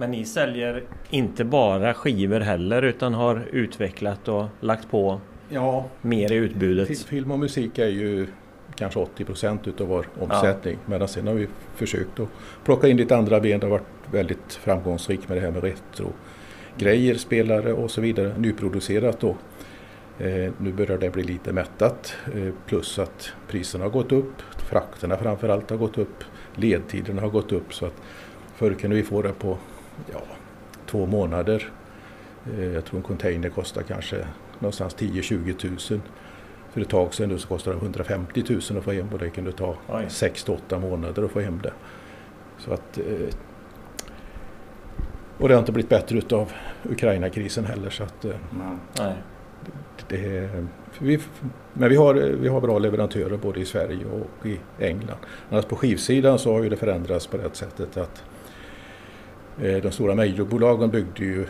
Men 0.00 0.10
ni 0.10 0.24
säljer 0.24 0.82
inte 1.10 1.44
bara 1.44 1.94
skivor 1.94 2.40
heller 2.40 2.82
utan 2.82 3.14
har 3.14 3.42
utvecklat 3.52 4.28
och 4.28 4.44
lagt 4.60 4.90
på 4.90 5.20
ja, 5.48 5.86
mer 6.02 6.32
i 6.32 6.34
utbudet? 6.34 6.98
Film 6.98 7.30
och 7.30 7.38
musik 7.38 7.78
är 7.78 7.88
ju 7.88 8.26
kanske 8.74 9.00
80 9.00 9.24
procent 9.24 9.68
utav 9.68 9.88
vår 9.88 10.06
omsättning. 10.20 10.78
Ja. 10.84 10.90
Medan 10.90 11.08
sen 11.08 11.26
har 11.26 11.34
vi 11.34 11.46
försökt 11.74 12.20
att 12.20 12.28
plocka 12.64 12.88
in 12.88 12.96
lite 12.96 13.16
andra 13.16 13.40
ben. 13.40 13.60
Det 13.60 13.66
har 13.66 13.70
varit 13.70 14.12
väldigt 14.12 14.52
framgångsrikt 14.52 15.28
med 15.28 15.36
det 15.36 15.40
här 15.40 15.50
med 15.50 15.62
retro 15.64 16.12
grejer, 16.78 17.14
spelare 17.14 17.72
och 17.72 17.90
så 17.90 18.00
vidare. 18.00 18.34
Nyproducerat 18.38 19.20
då. 19.20 19.36
Eh, 20.18 20.52
nu 20.58 20.72
börjar 20.72 20.98
det 20.98 21.10
bli 21.10 21.22
lite 21.22 21.52
mättat. 21.52 22.16
Eh, 22.34 22.54
plus 22.66 22.98
att 22.98 23.32
priserna 23.48 23.84
har 23.84 23.90
gått 23.90 24.12
upp. 24.12 24.42
Frakterna 24.56 25.16
framförallt 25.16 25.70
har 25.70 25.76
gått 25.76 25.98
upp. 25.98 26.24
Ledtiderna 26.54 27.22
har 27.22 27.28
gått 27.28 27.52
upp. 27.52 27.74
Så 27.74 27.86
att 27.86 27.94
förr 28.56 28.74
kunde 28.74 28.96
vi 28.96 29.02
få 29.02 29.22
det 29.22 29.32
på 29.32 29.58
ja, 30.12 30.20
två 30.86 31.06
månader. 31.06 31.72
Eh, 32.46 32.72
jag 32.72 32.84
tror 32.84 32.96
en 32.96 33.02
container 33.02 33.48
kostar 33.48 33.82
kanske 33.82 34.26
någonstans 34.58 34.96
10-20 34.96 35.52
tusen. 35.52 36.02
För 36.72 36.80
ett 36.80 36.88
tag 36.88 37.14
sedan 37.14 37.38
så 37.38 37.48
kostade 37.48 37.76
det 37.76 37.82
150 37.82 38.44
000 38.48 38.78
att 38.78 38.84
få 38.84 38.92
hem 38.92 39.08
och 39.12 39.18
det 39.18 39.30
kunde 39.30 39.52
ta 39.52 39.76
6-8 39.88 40.80
månader 40.80 41.22
att 41.22 41.30
få 41.30 41.40
hem 41.40 41.60
det. 41.62 41.72
Så 42.58 42.72
att, 42.72 42.98
eh, 42.98 43.34
och 45.38 45.48
det 45.48 45.54
har 45.54 45.60
inte 45.60 45.72
blivit 45.72 45.90
bättre 45.90 46.18
utav 46.18 46.52
Ukraina-krisen 46.90 47.64
heller. 47.64 47.90
Så 47.90 48.02
att, 48.02 48.24
eh, 48.24 48.36
Nej. 48.96 49.14
Det, 50.08 50.50
vi, 50.98 51.20
men 51.72 51.88
vi 51.88 51.96
har, 51.96 52.14
vi 52.14 52.48
har 52.48 52.60
bra 52.60 52.78
leverantörer 52.78 53.36
både 53.36 53.60
i 53.60 53.64
Sverige 53.64 54.04
och 54.06 54.46
i 54.46 54.60
England. 54.78 55.18
Annars 55.50 55.64
på 55.64 55.76
skivsidan 55.76 56.38
så 56.38 56.52
har 56.52 56.62
ju 56.62 56.68
det 56.68 56.76
förändrats 56.76 57.26
på 57.26 57.36
det 57.36 57.56
sättet 57.56 57.96
att 57.96 58.24
de 59.60 59.90
stora 59.90 60.14
majorbolagen 60.14 60.90
byggde 60.90 61.24
ju, 61.24 61.46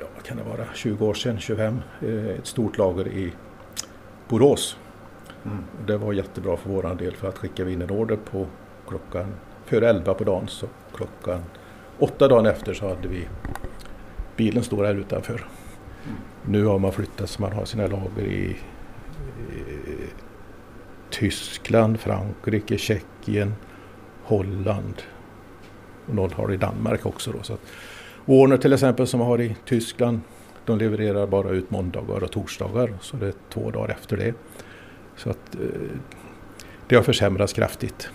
ja, 0.00 0.06
kan 0.22 0.36
det 0.36 0.42
vara, 0.42 0.64
20 0.74 1.06
år 1.06 1.14
sedan, 1.14 1.40
25, 1.40 1.80
ett 2.38 2.46
stort 2.46 2.78
lager 2.78 3.08
i 3.08 3.32
Borås. 4.28 4.76
Mm. 5.44 5.64
Det 5.86 5.96
var 5.96 6.12
jättebra 6.12 6.56
för 6.56 6.70
våran 6.70 6.96
del 6.96 7.16
för 7.16 7.28
att 7.28 7.38
skicka 7.38 7.64
vi 7.64 7.72
in 7.72 7.82
en 7.82 7.90
order 7.90 8.16
på 8.16 8.46
klockan 8.88 9.26
före 9.64 9.88
11 9.88 10.14
på 10.14 10.24
dagen 10.24 10.48
så 10.48 10.66
klockan 10.94 11.42
åtta 11.98 12.28
dagen 12.28 12.46
efter 12.46 12.74
så 12.74 12.88
hade 12.88 13.08
vi 13.08 13.28
bilen 14.36 14.62
står 14.62 14.84
här 14.84 14.94
utanför. 14.94 15.46
Mm. 16.04 16.16
Nu 16.46 16.64
har 16.64 16.78
man 16.78 16.92
flyttat 16.92 17.30
så 17.30 17.42
man 17.42 17.52
har 17.52 17.64
sina 17.64 17.86
lager 17.86 18.22
i, 18.22 18.50
i 18.50 18.56
Tyskland, 21.10 22.00
Frankrike, 22.00 22.78
Tjeckien, 22.78 23.54
Holland 24.22 25.02
någon 26.14 26.32
har 26.32 26.52
i 26.52 26.56
Danmark 26.56 27.06
också. 27.06 27.32
Då. 27.32 27.42
Så 27.42 27.52
att 27.52 27.60
Warner 28.24 28.56
till 28.56 28.72
exempel 28.72 29.06
som 29.06 29.20
har 29.20 29.40
i 29.40 29.56
Tyskland 29.64 30.20
de 30.64 30.78
levererar 30.78 31.26
bara 31.26 31.50
ut 31.50 31.70
måndagar 31.70 32.24
och 32.24 32.30
torsdagar 32.30 32.92
så 33.00 33.16
det 33.16 33.26
är 33.26 33.34
två 33.52 33.70
dagar 33.70 33.88
efter 33.88 34.16
det. 34.16 34.34
Så 35.16 35.30
att 35.30 35.54
eh, 35.54 35.60
det 36.86 36.96
har 36.96 37.02
försämrats 37.02 37.52
kraftigt. 37.52 38.10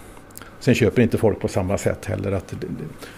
Sen 0.59 0.75
köper 0.75 1.01
inte 1.01 1.17
folk 1.17 1.39
på 1.39 1.47
samma 1.47 1.77
sätt 1.77 2.05
heller. 2.05 2.31
Att 2.31 2.53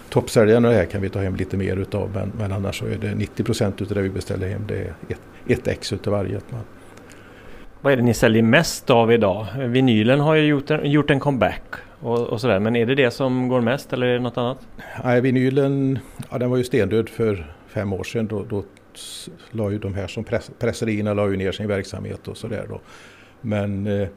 toppsäljarna 0.10 0.72
här 0.72 0.86
kan 0.86 1.02
vi 1.02 1.10
ta 1.10 1.20
hem 1.20 1.36
lite 1.36 1.58
mer 1.58 1.78
utav 1.78 2.10
men, 2.14 2.32
men 2.38 2.52
annars 2.52 2.80
så 2.80 2.86
är 2.86 2.98
det 2.98 3.16
90 3.16 3.44
procent 3.44 3.82
utav 3.82 3.96
det 3.96 4.02
vi 4.02 4.10
beställer 4.10 4.48
hem 4.48 4.62
det 4.68 4.78
är 4.78 4.94
ett, 5.10 5.22
ett 5.48 5.68
ex 5.68 5.94
utav 5.94 6.14
varje. 6.14 6.40
Vad 7.82 7.94
är 7.94 7.98
det 7.98 8.04
ni 8.04 8.14
säljer 8.14 8.44
mest 8.44 8.90
av 8.90 9.12
idag? 9.12 9.48
Vinylen 9.58 10.20
har 10.20 10.36
ju 10.36 10.46
gjort 10.46 10.72
en, 10.72 10.92
gjort 10.92 11.10
en 11.10 11.20
comeback 11.20 11.64
och, 12.00 12.28
och 12.28 12.42
sådär. 12.42 12.60
Men 12.60 12.76
är 12.76 12.86
det 12.86 12.96
det 12.96 13.12
som 13.12 13.48
går 13.48 13.62
mest 13.62 13.94
eller 13.94 14.08
är 14.08 14.14
det 14.14 14.20
något 14.20 14.38
annat? 14.38 14.68
Nej, 15.04 15.22
vinylen 15.22 16.00
ja, 16.32 16.38
den 16.38 16.50
var 16.50 16.58
ju 16.58 16.64
stendöd 16.64 17.10
för 17.10 17.54
fem 17.68 17.94
år 17.94 18.04
sedan. 18.04 18.28
Då, 18.28 18.46
då 18.50 18.64
la 19.52 19.72
ju 19.72 19.80
de 19.80 19.94
här 19.94 20.08
som 20.08 20.24
press, 20.24 20.52
presserierna 20.60 21.14
la 21.14 21.30
ju 21.30 21.38
ner 21.38 21.52
sin 21.52 21.68
verksamhet 21.68 22.28
och 22.28 22.38
sådär 22.38 22.66
då. 22.70 22.82
Men 23.42 23.88
eh, 23.88 24.08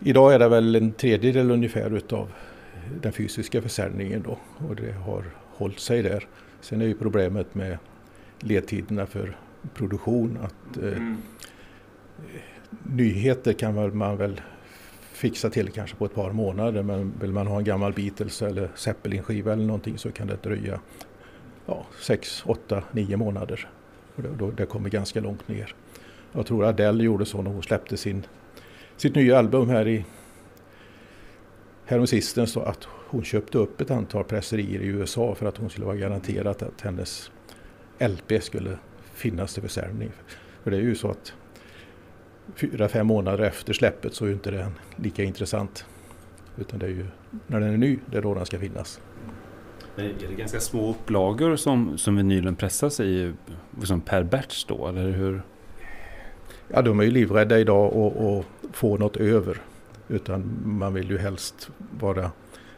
idag 0.00 0.34
är 0.34 0.38
det 0.38 0.48
väl 0.48 0.76
en 0.76 0.92
tredjedel 0.92 1.50
ungefär 1.50 1.96
utav 1.96 2.32
den 3.02 3.12
fysiska 3.12 3.62
försäljningen 3.62 4.22
då 4.22 4.38
och 4.68 4.76
det 4.76 4.92
har 4.92 5.24
hållit 5.56 5.80
sig 5.80 6.02
där. 6.02 6.26
Sen 6.60 6.80
är 6.80 6.86
ju 6.86 6.94
problemet 6.94 7.54
med 7.54 7.78
ledtiderna 8.40 9.06
för 9.06 9.36
produktion 9.74 10.38
att 10.42 10.76
eh, 10.76 10.88
mm. 10.88 11.16
nyheter 12.82 13.52
kan 13.52 13.96
man 13.98 14.16
väl 14.16 14.40
fixa 15.20 15.50
till 15.50 15.68
kanske 15.68 15.96
på 15.96 16.04
ett 16.04 16.14
par 16.14 16.32
månader 16.32 16.82
men 16.82 17.12
vill 17.20 17.32
man 17.32 17.46
ha 17.46 17.58
en 17.58 17.64
gammal 17.64 17.92
Beatles 17.92 18.42
eller 18.42 18.70
Zeppelin-skiva 18.74 19.52
eller 19.52 19.64
någonting 19.64 19.98
så 19.98 20.12
kan 20.12 20.26
det 20.26 20.42
dröja 20.42 20.80
ja, 21.66 21.86
6, 22.00 22.42
8, 22.46 22.82
9 22.92 23.16
månader. 23.16 23.68
Och 24.16 24.22
det, 24.22 24.28
då, 24.38 24.50
det 24.50 24.66
kommer 24.66 24.90
ganska 24.90 25.20
långt 25.20 25.48
ner. 25.48 25.74
Jag 26.32 26.46
tror 26.46 26.64
Adele 26.64 27.04
gjorde 27.04 27.26
så 27.26 27.42
när 27.42 27.50
hon 27.50 27.62
släppte 27.62 27.96
sin, 27.96 28.26
sitt 28.96 29.14
nya 29.14 29.38
album 29.38 29.68
här 29.68 29.88
i 29.88 30.04
häromsistens 31.84 32.56
att 32.56 32.84
hon 32.84 33.24
köpte 33.24 33.58
upp 33.58 33.80
ett 33.80 33.90
antal 33.90 34.24
presserier 34.24 34.80
i 34.80 34.86
USA 34.86 35.34
för 35.34 35.46
att 35.46 35.56
hon 35.56 35.70
skulle 35.70 35.86
vara 35.86 35.96
garanterad 35.96 36.62
att 36.62 36.80
hennes 36.80 37.30
LP 37.98 38.42
skulle 38.42 38.78
finnas 39.14 39.54
till 39.54 39.62
försäljning. 39.62 40.10
För 40.62 40.70
det 40.70 40.76
är 40.76 40.80
ju 40.80 40.94
så 40.94 41.10
att 41.10 41.32
fyra, 42.56 42.88
fem 42.88 43.06
månader 43.06 43.44
efter 43.44 43.72
släppet 43.72 44.14
så 44.14 44.26
är 44.26 44.30
inte 44.30 44.50
den 44.50 44.72
lika 44.96 45.22
intressant. 45.22 45.84
Utan 46.56 46.78
det 46.78 46.86
är 46.86 46.90
ju 46.90 47.06
när 47.46 47.60
den 47.60 47.72
är 47.72 47.76
ny, 47.76 47.98
det 48.06 48.18
är 48.18 48.22
då 48.22 48.34
den 48.34 48.46
ska 48.46 48.58
finnas. 48.58 49.00
Men 49.96 50.06
är 50.06 50.14
det 50.28 50.34
ganska 50.34 50.60
små 50.60 50.90
upplagor 50.90 51.56
som, 51.56 51.98
som 51.98 52.16
vinylen 52.16 52.56
pressas 52.56 53.00
i 53.00 53.32
liksom 53.80 54.00
per 54.00 54.22
batch 54.22 54.64
då, 54.64 54.88
eller 54.88 55.10
hur? 55.10 55.42
Ja, 56.68 56.82
de 56.82 57.00
är 57.00 57.04
ju 57.04 57.10
livrädda 57.10 57.58
idag 57.58 57.96
att 57.96 58.44
få 58.76 58.96
något 58.96 59.16
över. 59.16 59.56
Utan 60.08 60.62
man 60.64 60.94
vill 60.94 61.10
ju 61.10 61.18
helst 61.18 61.70
vara 62.00 62.30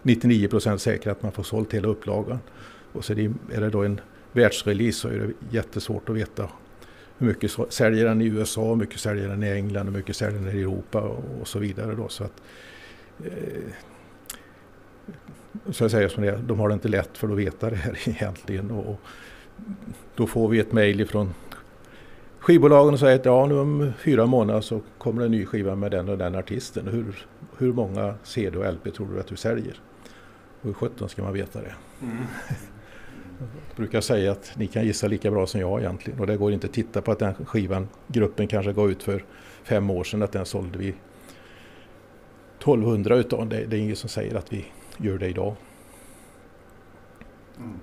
99 0.03 0.49
procent 0.49 0.81
säker 0.81 1.11
att 1.11 1.23
man 1.23 1.33
får 1.33 1.43
sålt 1.43 1.75
hela 1.75 1.89
upplagan. 1.89 2.39
Och 2.93 3.05
så 3.05 3.13
är 3.13 3.61
det 3.61 3.71
då 3.71 3.83
en 3.83 4.01
världsrelease 4.33 4.99
så 4.99 5.09
är 5.09 5.19
det 5.19 5.57
jättesvårt 5.57 6.09
att 6.09 6.17
veta 6.17 6.49
hur 7.23 7.29
mycket 7.29 7.73
säljer 7.73 8.05
den 8.05 8.21
i 8.21 8.25
USA, 8.25 8.69
hur 8.69 8.77
mycket 8.77 9.01
säljer 9.01 9.29
den 9.29 9.43
i 9.43 9.51
England, 9.51 9.87
hur 9.87 9.93
mycket 9.93 10.17
säljer 10.17 10.41
den 10.41 10.57
i 10.57 10.61
Europa 10.61 11.01
och 11.41 11.49
så 11.49 11.59
vidare. 11.59 11.95
Då. 11.95 12.09
Så 12.09 12.25
att, 12.25 12.43
eh, 13.25 13.73
så 15.71 15.85
jag 15.85 15.91
säger 15.91 16.09
som 16.09 16.23
det 16.23 16.37
de 16.47 16.61
har 16.61 16.69
det 16.69 16.75
inte 16.75 16.89
lätt 16.89 17.19
för 17.19 17.29
att 17.29 17.39
veta 17.39 17.71
det 17.71 17.77
här 17.77 17.99
egentligen. 18.09 18.71
Och 18.71 19.01
då 20.17 20.27
får 20.27 20.49
vi 20.49 20.59
ett 20.59 20.73
mejl 20.73 21.01
ifrån 21.01 21.35
skivbolagen 22.39 22.95
och 22.95 23.01
säger 23.01 23.19
att 23.19 23.25
ja, 23.25 23.47
nu 23.47 23.59
om 23.59 23.93
fyra 23.99 24.27
månader 24.27 24.61
så 24.61 24.81
kommer 24.99 25.23
en 25.25 25.31
ny 25.31 25.47
skiva 25.47 25.75
med 25.75 25.91
den 25.91 26.09
och 26.09 26.19
den 26.19 26.35
artisten. 26.35 26.89
Hur, 26.89 27.27
hur 27.59 27.73
många 27.73 28.15
CD 28.23 28.59
och 28.59 28.73
LP 28.75 28.95
tror 28.95 29.15
du 29.15 29.21
att 29.21 29.27
du 29.27 29.37
säljer? 29.37 29.81
Och 30.61 30.67
hur 30.67 30.73
sjutton 30.73 31.09
ska 31.09 31.23
man 31.23 31.33
veta 31.33 31.61
det? 31.61 31.75
Mm. 32.03 32.17
Jag 33.43 33.77
brukar 33.77 34.01
säga 34.01 34.33
att 34.33 34.53
ni 34.57 34.67
kan 34.67 34.85
gissa 34.85 35.07
lika 35.07 35.31
bra 35.31 35.47
som 35.47 35.61
jag 35.61 35.81
egentligen. 35.81 36.21
Och 36.21 36.27
det 36.27 36.37
går 36.37 36.53
inte 36.53 36.67
att 36.67 36.73
titta 36.73 37.03
på 37.03 37.13
att 37.13 37.19
den 37.19 37.35
skivan, 37.35 37.89
gruppen 38.07 38.47
kanske 38.47 38.73
gav 38.73 38.91
ut 38.91 39.03
för 39.03 39.25
fem 39.65 39.91
år 39.91 40.05
sedan, 40.05 40.23
att 40.23 40.33
den 40.33 40.47
sålde 40.47 40.79
vi 40.79 40.89
1200 42.59 43.17
utav. 43.17 43.49
Det, 43.49 43.65
det 43.65 43.77
är 43.77 43.81
ingen 43.81 43.97
som 43.97 44.09
säger 44.09 44.35
att 44.35 44.53
vi 44.53 44.65
gör 44.97 45.19
det 45.19 45.29
idag. 45.29 45.55
Mm. 47.59 47.79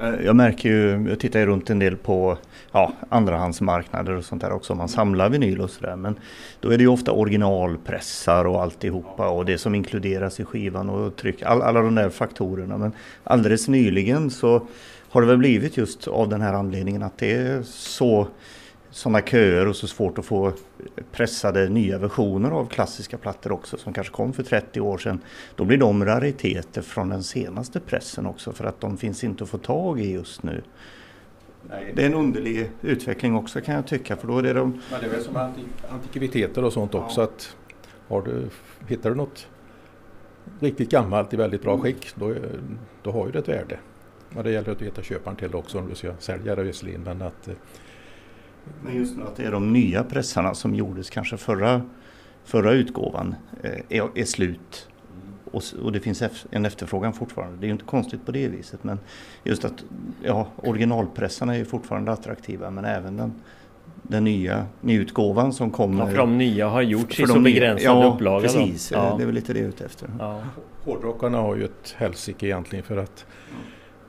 Eh, 0.00 0.24
jag 0.24 0.36
märker 0.36 0.68
ju, 0.68 1.08
jag 1.08 1.20
tittar 1.20 1.40
ju 1.40 1.46
runt 1.46 1.70
en 1.70 1.78
del 1.78 1.96
på 1.96 2.38
ja, 2.72 2.92
andrahandsmarknader 3.08 4.12
och 4.12 4.24
sånt 4.24 4.42
där 4.42 4.52
också. 4.52 4.74
Man 4.74 4.88
samlar 4.88 5.28
vinyl 5.28 5.60
och 5.60 5.70
sådär. 5.70 5.96
Men 5.96 6.18
då 6.60 6.70
är 6.70 6.78
det 6.78 6.82
ju 6.82 6.88
ofta 6.88 7.12
originalpressar 7.12 8.44
och 8.44 8.62
alltihopa 8.62 9.28
och 9.28 9.44
det 9.44 9.58
som 9.58 9.74
inkluderas 9.74 10.40
i 10.40 10.44
skivan 10.44 10.90
och 10.90 11.16
tryck. 11.16 11.42
All, 11.42 11.62
alla 11.62 11.80
de 11.80 11.94
där 11.94 12.10
faktorerna. 12.10 12.78
Men 12.78 12.92
alldeles 13.24 13.68
nyligen 13.68 14.30
så 14.30 14.66
har 15.10 15.20
det 15.20 15.26
väl 15.26 15.38
blivit 15.38 15.76
just 15.76 16.08
av 16.08 16.28
den 16.28 16.40
här 16.40 16.54
anledningen 16.54 17.02
att 17.02 17.18
det 17.18 17.32
är 17.32 17.62
så 17.62 18.28
sådana 18.90 19.20
köer 19.20 19.68
och 19.68 19.76
så 19.76 19.86
svårt 19.86 20.18
att 20.18 20.24
få 20.24 20.52
pressade 21.12 21.68
nya 21.68 21.98
versioner 21.98 22.50
av 22.50 22.66
klassiska 22.66 23.18
plattor 23.18 23.52
också 23.52 23.76
som 23.76 23.92
kanske 23.92 24.12
kom 24.12 24.32
för 24.32 24.42
30 24.42 24.80
år 24.80 24.98
sedan. 24.98 25.20
Då 25.56 25.64
blir 25.64 25.78
de 25.78 26.04
rariteter 26.04 26.82
från 26.82 27.08
den 27.08 27.22
senaste 27.22 27.80
pressen 27.80 28.26
också 28.26 28.52
för 28.52 28.64
att 28.64 28.80
de 28.80 28.96
finns 28.96 29.24
inte 29.24 29.44
att 29.44 29.50
få 29.50 29.58
tag 29.58 30.00
i 30.00 30.12
just 30.12 30.42
nu. 30.42 30.62
Nej. 31.70 31.92
Det 31.96 32.02
är 32.02 32.06
en 32.06 32.14
underlig 32.14 32.70
utveckling 32.82 33.36
också 33.36 33.60
kan 33.60 33.74
jag 33.74 33.86
tycka 33.86 34.16
för 34.16 34.28
då 34.28 34.38
är 34.38 34.42
det 34.42 34.52
de... 34.52 34.82
Men 34.90 35.00
det 35.00 35.06
är 35.06 35.10
väl 35.10 35.22
som 35.22 35.36
antikviteter 35.90 36.64
och 36.64 36.72
sånt 36.72 36.94
också 36.94 37.20
ja. 37.20 37.24
att 37.24 37.56
har 38.08 38.22
du, 38.22 38.48
hittar 38.88 39.10
du 39.10 39.16
något 39.16 39.48
riktigt 40.60 40.90
gammalt 40.90 41.34
i 41.34 41.36
väldigt 41.36 41.62
bra 41.62 41.78
skick 41.78 42.14
då, 42.14 42.34
då 43.02 43.12
har 43.12 43.26
ju 43.26 43.32
det 43.32 43.38
ett 43.38 43.48
värde. 43.48 43.78
Men 44.36 44.44
det 44.44 44.50
gäller 44.50 44.72
att 44.72 44.82
veta 44.82 45.02
köparen 45.02 45.36
till 45.36 45.54
också 45.54 45.78
om 45.78 45.88
du 45.88 45.94
ska 45.94 46.12
sälja 46.18 46.56
det 46.56 46.62
visserligen 46.62 47.02
men 47.02 47.22
att 47.22 47.48
men 48.82 48.96
just 48.96 49.16
nu 49.16 49.22
att 49.22 49.36
det 49.36 49.44
är 49.44 49.50
de 49.50 49.72
nya 49.72 50.04
pressarna 50.04 50.54
som 50.54 50.74
gjordes 50.74 51.10
kanske 51.10 51.36
förra, 51.36 51.82
förra 52.44 52.72
utgåvan 52.72 53.34
eh, 53.62 53.80
är, 53.88 54.08
är 54.14 54.24
slut. 54.24 54.88
Och, 55.50 55.62
och, 55.82 55.92
det 55.92 56.00
finns 56.00 56.22
en 56.50 56.66
efterfrågan 56.66 57.12
fortfarande. 57.12 57.56
Det 57.56 57.64
är 57.64 57.66
ju 57.66 57.72
inte 57.72 57.84
konstigt 57.84 58.26
på 58.26 58.32
det 58.32 58.48
viset. 58.48 58.84
Men 58.84 58.98
just 59.44 59.64
att 59.64 59.84
ja, 60.22 60.48
originalpressarna 60.56 61.54
är 61.54 61.58
ju 61.58 61.64
fortfarande 61.64 62.12
attraktiva 62.12 62.70
men 62.70 62.84
även 62.84 63.16
den, 63.16 63.32
den 64.02 64.24
nya 64.24 64.66
nyutgåvan 64.80 65.52
som 65.52 65.70
kommer. 65.70 66.04
Ja, 66.04 66.10
för 66.10 66.16
de 66.16 66.38
nya 66.38 66.68
har 66.68 66.82
gjorts 66.82 67.20
i 67.20 67.26
så 67.26 67.40
begränsad 67.40 67.86
ja, 67.86 68.14
upplaga. 68.14 68.48
Precis, 68.48 68.90
ja. 68.90 69.14
det 69.16 69.22
är 69.22 69.26
väl 69.26 69.34
lite 69.34 69.52
det 69.52 69.58
jag 69.58 69.64
är 69.64 69.68
ute 69.68 69.84
efter. 69.84 70.08
Ja. 70.18 70.40
Hårdrockarna 70.84 71.38
har 71.38 71.56
ju 71.56 71.64
ett 71.64 71.94
helsike 71.96 72.46
egentligen 72.46 72.84
för 72.84 72.96
att 72.96 73.26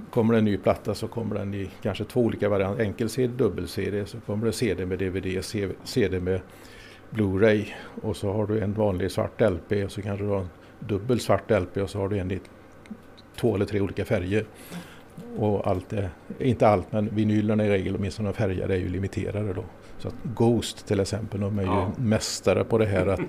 Kommer 0.09 0.33
det 0.33 0.39
en 0.39 0.45
ny 0.45 0.57
platta 0.57 0.95
så 0.95 1.07
kommer 1.07 1.35
den 1.35 1.53
i 1.53 1.69
kanske 1.81 2.03
två 2.03 2.21
olika 2.21 2.49
varianter. 2.49 2.83
Enkel-CD, 2.83 3.33
dubbel-CD. 3.37 4.05
Så 4.05 4.19
kommer 4.19 4.45
det 4.45 4.53
CD 4.53 4.85
med 4.85 4.99
DVD, 4.99 5.43
CD 5.83 6.19
med 6.19 6.41
Blu-ray. 7.09 7.65
Och 8.01 8.17
så 8.17 8.33
har 8.33 8.47
du 8.47 8.59
en 8.59 8.73
vanlig 8.73 9.11
svart 9.11 9.41
LP 9.41 9.71
och 9.85 9.91
så 9.91 10.01
kanske 10.01 10.25
du 10.25 10.29
har 10.29 10.39
en 10.39 10.49
dubbel 10.79 11.19
svart 11.19 11.51
LP 11.51 11.77
och 11.77 11.89
så 11.89 11.99
har 11.99 12.09
du 12.09 12.17
en 12.17 12.31
i 12.31 12.39
två 13.35 13.55
eller 13.55 13.65
tre 13.65 13.81
olika 13.81 14.05
färger. 14.05 14.45
Och 15.37 15.67
allt 15.67 15.93
är, 15.93 16.09
inte 16.39 16.67
allt, 16.67 16.91
men 16.91 17.15
vinylerna 17.15 17.65
i 17.65 17.69
regel, 17.69 17.95
åtminstone 17.95 18.29
de 18.29 18.33
färgade, 18.33 18.73
är 18.73 18.77
ju 18.77 18.89
limiterade 18.89 19.53
då. 19.53 19.63
Så 19.97 20.07
att 20.07 20.15
Ghost 20.23 20.87
till 20.87 20.99
exempel, 20.99 21.41
de 21.41 21.59
är 21.59 21.63
ju 21.63 21.69
ja. 21.69 21.91
mästare 21.97 22.63
på 22.63 22.77
det 22.77 22.85
här 22.85 23.07
att 23.07 23.19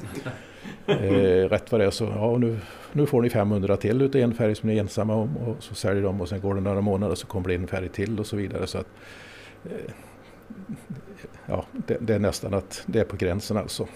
eh, 0.87 1.49
rätt 1.49 1.73
vad 1.73 1.81
det 1.81 1.87
är 1.87 1.91
så, 1.91 2.05
ja 2.05 2.39
nu, 2.39 2.59
nu 2.93 3.07
får 3.07 3.23
ni 3.23 3.31
500 3.31 3.77
till 3.77 4.03
utav 4.03 4.21
en 4.21 4.35
färg 4.35 4.55
som 4.55 4.69
ni 4.69 4.77
är 4.77 4.81
ensamma 4.81 5.15
om 5.15 5.37
och 5.37 5.57
så 5.63 5.75
säljer 5.75 6.03
de 6.03 6.21
och 6.21 6.29
sen 6.29 6.41
går 6.41 6.55
det 6.55 6.61
några 6.61 6.81
månader 6.81 7.15
så 7.15 7.27
kommer 7.27 7.49
det 7.49 7.55
en 7.55 7.67
färg 7.67 7.89
till 7.89 8.21
och 8.21 8.27
så 8.27 8.37
vidare. 8.37 8.67
Så 8.67 8.79
att, 8.79 8.87
eh, 9.65 9.93
ja, 11.47 11.65
det, 11.73 11.97
det, 12.01 12.15
är 12.15 12.19
nästan 12.19 12.55
att 12.55 12.83
det 12.87 13.01
är 13.01 13.05
på 13.05 13.17
gränsen 13.17 13.57
alltså. 13.57 13.87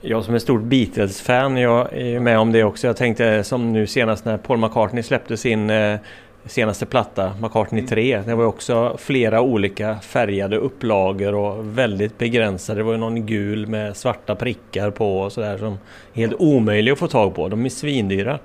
Jag 0.00 0.24
som 0.24 0.34
är 0.34 0.38
stort 0.38 0.62
Beatles-fan, 0.62 1.56
jag 1.56 1.92
är 1.92 2.20
med 2.20 2.38
om 2.38 2.52
det 2.52 2.64
också. 2.64 2.86
Jag 2.86 2.96
tänkte 2.96 3.44
som 3.44 3.72
nu 3.72 3.86
senast 3.86 4.24
när 4.24 4.36
Paul 4.36 4.58
McCartney 4.58 5.02
släppte 5.02 5.36
sin 5.36 5.70
eh, 5.70 5.98
senaste 6.46 6.86
platta, 6.86 7.34
McCartney 7.42 7.86
3. 7.86 8.12
Mm. 8.12 8.26
Det 8.26 8.34
var 8.34 8.44
också 8.44 8.96
flera 8.98 9.40
olika 9.40 9.96
färgade 10.00 10.56
upplagor 10.56 11.34
och 11.34 11.78
väldigt 11.78 12.18
begränsade. 12.18 12.80
Det 12.80 12.84
var 12.84 12.96
någon 12.96 13.26
gul 13.26 13.66
med 13.66 13.96
svarta 13.96 14.34
prickar 14.34 14.90
på 14.90 15.18
och 15.20 15.32
sådär 15.32 15.58
som 15.58 15.72
är 15.72 15.78
helt 16.16 16.34
omöjlig 16.38 16.92
att 16.92 16.98
få 16.98 17.08
tag 17.08 17.34
på. 17.34 17.48
De 17.48 17.64
är 17.64 17.68
svindyra. 17.68 18.38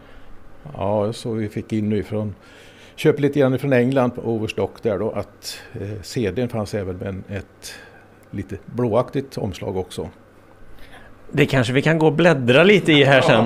Ja, 0.77 1.13
så 1.13 1.33
vi 1.33 1.49
fick 1.49 1.73
in 1.73 1.89
nu 1.89 2.03
från 2.03 2.35
köpte 2.95 3.21
lite 3.21 3.39
grann 3.39 3.59
från 3.59 3.73
England 3.73 4.11
på 4.11 4.21
Overstock 4.21 4.83
där 4.83 4.99
då 4.99 5.11
att 5.11 5.61
eh, 5.81 6.01
CDn 6.01 6.49
fanns 6.49 6.73
även 6.73 6.97
med 6.97 7.23
ett 7.29 7.73
lite 8.31 8.57
blåaktigt 8.65 9.37
omslag 9.37 9.77
också. 9.77 10.09
Det 11.31 11.45
kanske 11.45 11.73
vi 11.73 11.81
kan 11.81 11.99
gå 11.99 12.05
och 12.05 12.13
bläddra 12.13 12.63
lite 12.63 12.91
i 12.91 13.03
här 13.03 13.21
sen. 13.21 13.45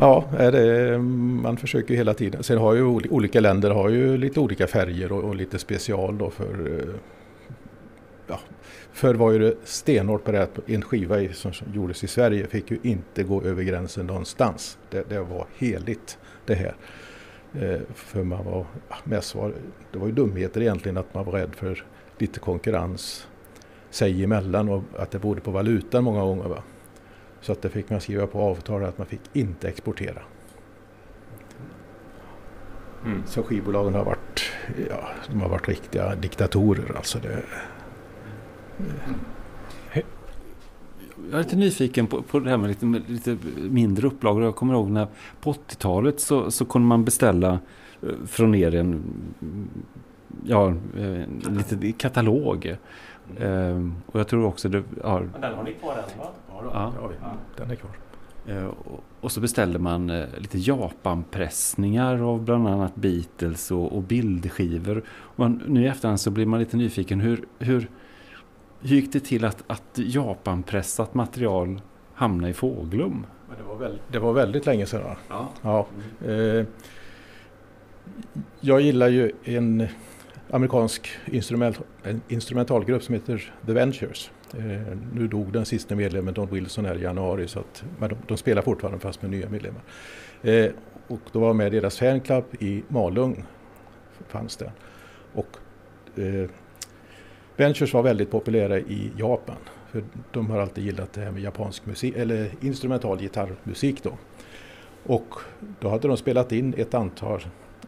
Ja, 0.00 0.24
det, 0.30 0.98
man 1.42 1.56
försöker 1.56 1.94
hela 1.94 2.14
tiden. 2.14 2.42
Sen 2.42 2.58
har 2.58 2.74
ju 2.74 2.82
olika 2.84 3.40
länder 3.40 3.70
har 3.70 3.88
ju 3.88 4.16
lite 4.16 4.40
olika 4.40 4.66
färger 4.66 5.12
och, 5.12 5.24
och 5.24 5.36
lite 5.36 5.58
special 5.58 6.18
då 6.18 6.30
för 6.30 6.78
eh, 6.78 6.94
ja, 8.26 8.40
Förr 8.92 9.14
var 9.14 9.32
ju 9.32 9.38
det 9.38 9.54
stenhårt 9.64 10.24
på 10.24 10.32
det 10.32 10.42
att 10.42 10.58
en 10.66 10.82
skiva 10.82 11.32
som 11.32 11.52
gjordes 11.74 12.04
i 12.04 12.06
Sverige 12.06 12.46
fick 12.46 12.70
ju 12.70 12.78
inte 12.82 13.22
gå 13.22 13.42
över 13.42 13.62
gränsen 13.62 14.06
någonstans. 14.06 14.78
Det, 14.90 15.08
det 15.08 15.20
var 15.20 15.46
heligt 15.58 16.18
det 16.46 16.54
här. 16.54 16.74
Eh, 17.60 17.80
för 17.94 18.24
man 18.24 18.44
var, 18.44 18.66
mest 19.04 19.34
var, 19.34 19.54
det 19.92 19.98
var 19.98 20.06
ju 20.06 20.12
dumheter 20.12 20.60
egentligen 20.60 20.96
att 20.96 21.14
man 21.14 21.24
var 21.24 21.32
rädd 21.32 21.54
för 21.54 21.84
lite 22.18 22.40
konkurrens 22.40 23.28
sig 23.90 24.24
emellan 24.24 24.68
och 24.68 24.82
att 24.96 25.10
det 25.10 25.18
berodde 25.18 25.40
på 25.40 25.50
valutan 25.50 26.04
många 26.04 26.20
gånger. 26.20 26.48
Va? 26.48 26.62
Så 27.40 27.52
att 27.52 27.62
det 27.62 27.68
fick 27.68 27.90
man 27.90 28.00
skriva 28.00 28.26
på 28.26 28.40
avtal 28.40 28.84
att 28.84 28.98
man 28.98 29.06
fick 29.06 29.20
inte 29.32 29.68
exportera. 29.68 30.22
Mm. 33.04 33.22
Så 33.26 33.42
skivbolagen 33.42 33.94
har 33.94 34.04
varit, 34.04 34.42
ja, 34.90 35.08
de 35.30 35.40
har 35.40 35.48
varit 35.48 35.68
riktiga 35.68 36.14
diktatorer. 36.14 36.96
Alltså 36.96 37.18
det, 37.18 37.42
jag 41.30 41.40
är 41.40 41.44
lite 41.44 41.56
nyfiken 41.56 42.06
på, 42.06 42.22
på 42.22 42.40
det 42.40 42.50
här 42.50 42.56
med 42.56 42.68
lite, 42.68 42.86
lite 43.06 43.36
mindre 43.56 44.06
upplagor. 44.06 44.42
Jag 44.42 44.56
kommer 44.56 44.74
ihåg 44.74 44.90
när 44.90 45.06
på 45.40 45.52
80-talet 45.52 46.20
så, 46.20 46.50
så 46.50 46.64
kunde 46.64 46.88
man 46.88 47.04
beställa 47.04 47.58
eh, 48.02 48.08
från 48.26 48.54
er 48.54 48.74
en 48.74 49.02
ja, 50.44 50.74
en 50.96 51.40
liten 51.50 51.92
katalog. 51.92 52.76
Ehm, 53.40 53.94
och 54.06 54.20
jag 54.20 54.28
tror 54.28 54.44
också 54.44 54.68
det 54.68 54.82
har... 55.04 55.28
Den 55.40 55.54
har 55.54 55.64
ni 55.64 55.72
kvar 55.72 55.92
än 55.92 56.18
va? 56.18 56.26
Ja. 56.48 56.92
Ja, 57.00 57.32
den 57.56 57.70
är 57.70 57.74
kvar. 57.74 57.90
Eh, 58.46 58.66
och- 59.20 59.32
så 59.32 59.40
beställde 59.40 59.78
man 59.78 60.10
eh, 60.10 60.24
lite 60.38 60.58
Japanpressningar 60.58 62.22
av 62.22 62.42
bland 62.44 62.68
annat 62.68 62.94
Beatles 62.94 63.70
och, 63.70 63.96
och 63.96 64.02
bildskivor. 64.02 65.02
Och 65.08 65.50
nu 65.50 65.82
i 65.82 65.86
efterhand 65.86 66.20
så 66.20 66.30
blir 66.30 66.46
man 66.46 66.60
lite 66.60 66.76
nyfiken. 66.76 67.20
Hur, 67.20 67.44
hur, 67.58 67.88
hur 68.82 68.96
gick 68.96 69.12
det 69.12 69.20
till 69.20 69.44
att, 69.44 69.64
att 69.66 69.82
Japanpressat 69.94 71.14
material 71.14 71.80
hamnade 72.14 72.50
i 72.50 72.54
Fåglum? 72.54 73.26
Det, 73.58 73.62
var 73.62 73.76
väl, 73.76 73.98
det 74.08 74.18
var 74.18 74.32
väldigt 74.32 74.66
länge 74.66 74.86
sedan. 74.86 75.16
Ja. 75.28 75.48
Ja, 75.62 75.86
eh, 76.26 76.66
jag 78.60 78.80
gillar 78.80 79.08
ju 79.08 79.32
en 79.44 79.86
amerikansk 80.50 81.10
instrument, 81.26 81.80
en 82.02 82.20
instrumentalgrupp 82.28 83.02
som 83.02 83.14
heter 83.14 83.52
The 83.66 83.72
Ventures. 83.72 84.30
Eh, 84.54 84.98
nu 85.14 85.28
dog 85.28 85.52
den 85.52 85.66
sista 85.66 85.94
medlemmen 85.94 86.34
Don 86.34 86.48
Wilson 86.50 86.84
här 86.84 86.98
i 86.98 87.02
januari 87.02 87.48
så 87.48 87.58
att, 87.60 87.84
men 87.98 88.08
de, 88.08 88.16
de 88.28 88.36
spelar 88.36 88.62
fortfarande 88.62 89.00
fast 89.00 89.22
med 89.22 89.30
nya 89.30 89.48
medlemmar. 89.48 89.82
Eh, 90.42 90.70
och 91.06 91.20
då 91.32 91.40
var 91.40 91.46
jag 91.46 91.56
med 91.56 91.74
i 91.74 91.80
deras 91.80 91.98
fanclub 91.98 92.44
i 92.58 92.82
Malung. 92.88 93.44
Fanns 94.28 94.56
det. 94.56 94.72
Och 95.32 95.56
eh, 96.18 96.50
Ventures 97.62 97.94
var 97.94 98.02
väldigt 98.02 98.30
populära 98.30 98.78
i 98.78 99.12
Japan. 99.16 99.56
För 99.90 100.04
de 100.32 100.50
har 100.50 100.58
alltid 100.58 100.84
gillat 100.84 101.12
det 101.12 101.20
här 101.20 101.30
med 101.30 101.42
japansk 101.42 101.86
musik, 101.86 102.16
eller 102.16 102.50
instrumental 102.60 103.18
gitarrmusik 103.18 104.02
då. 104.02 104.12
Och 105.06 105.34
då 105.80 105.88
hade 105.88 106.08
de 106.08 106.16
spelat 106.16 106.52
in 106.52 106.74
ett 106.76 106.94
antal 106.94 107.40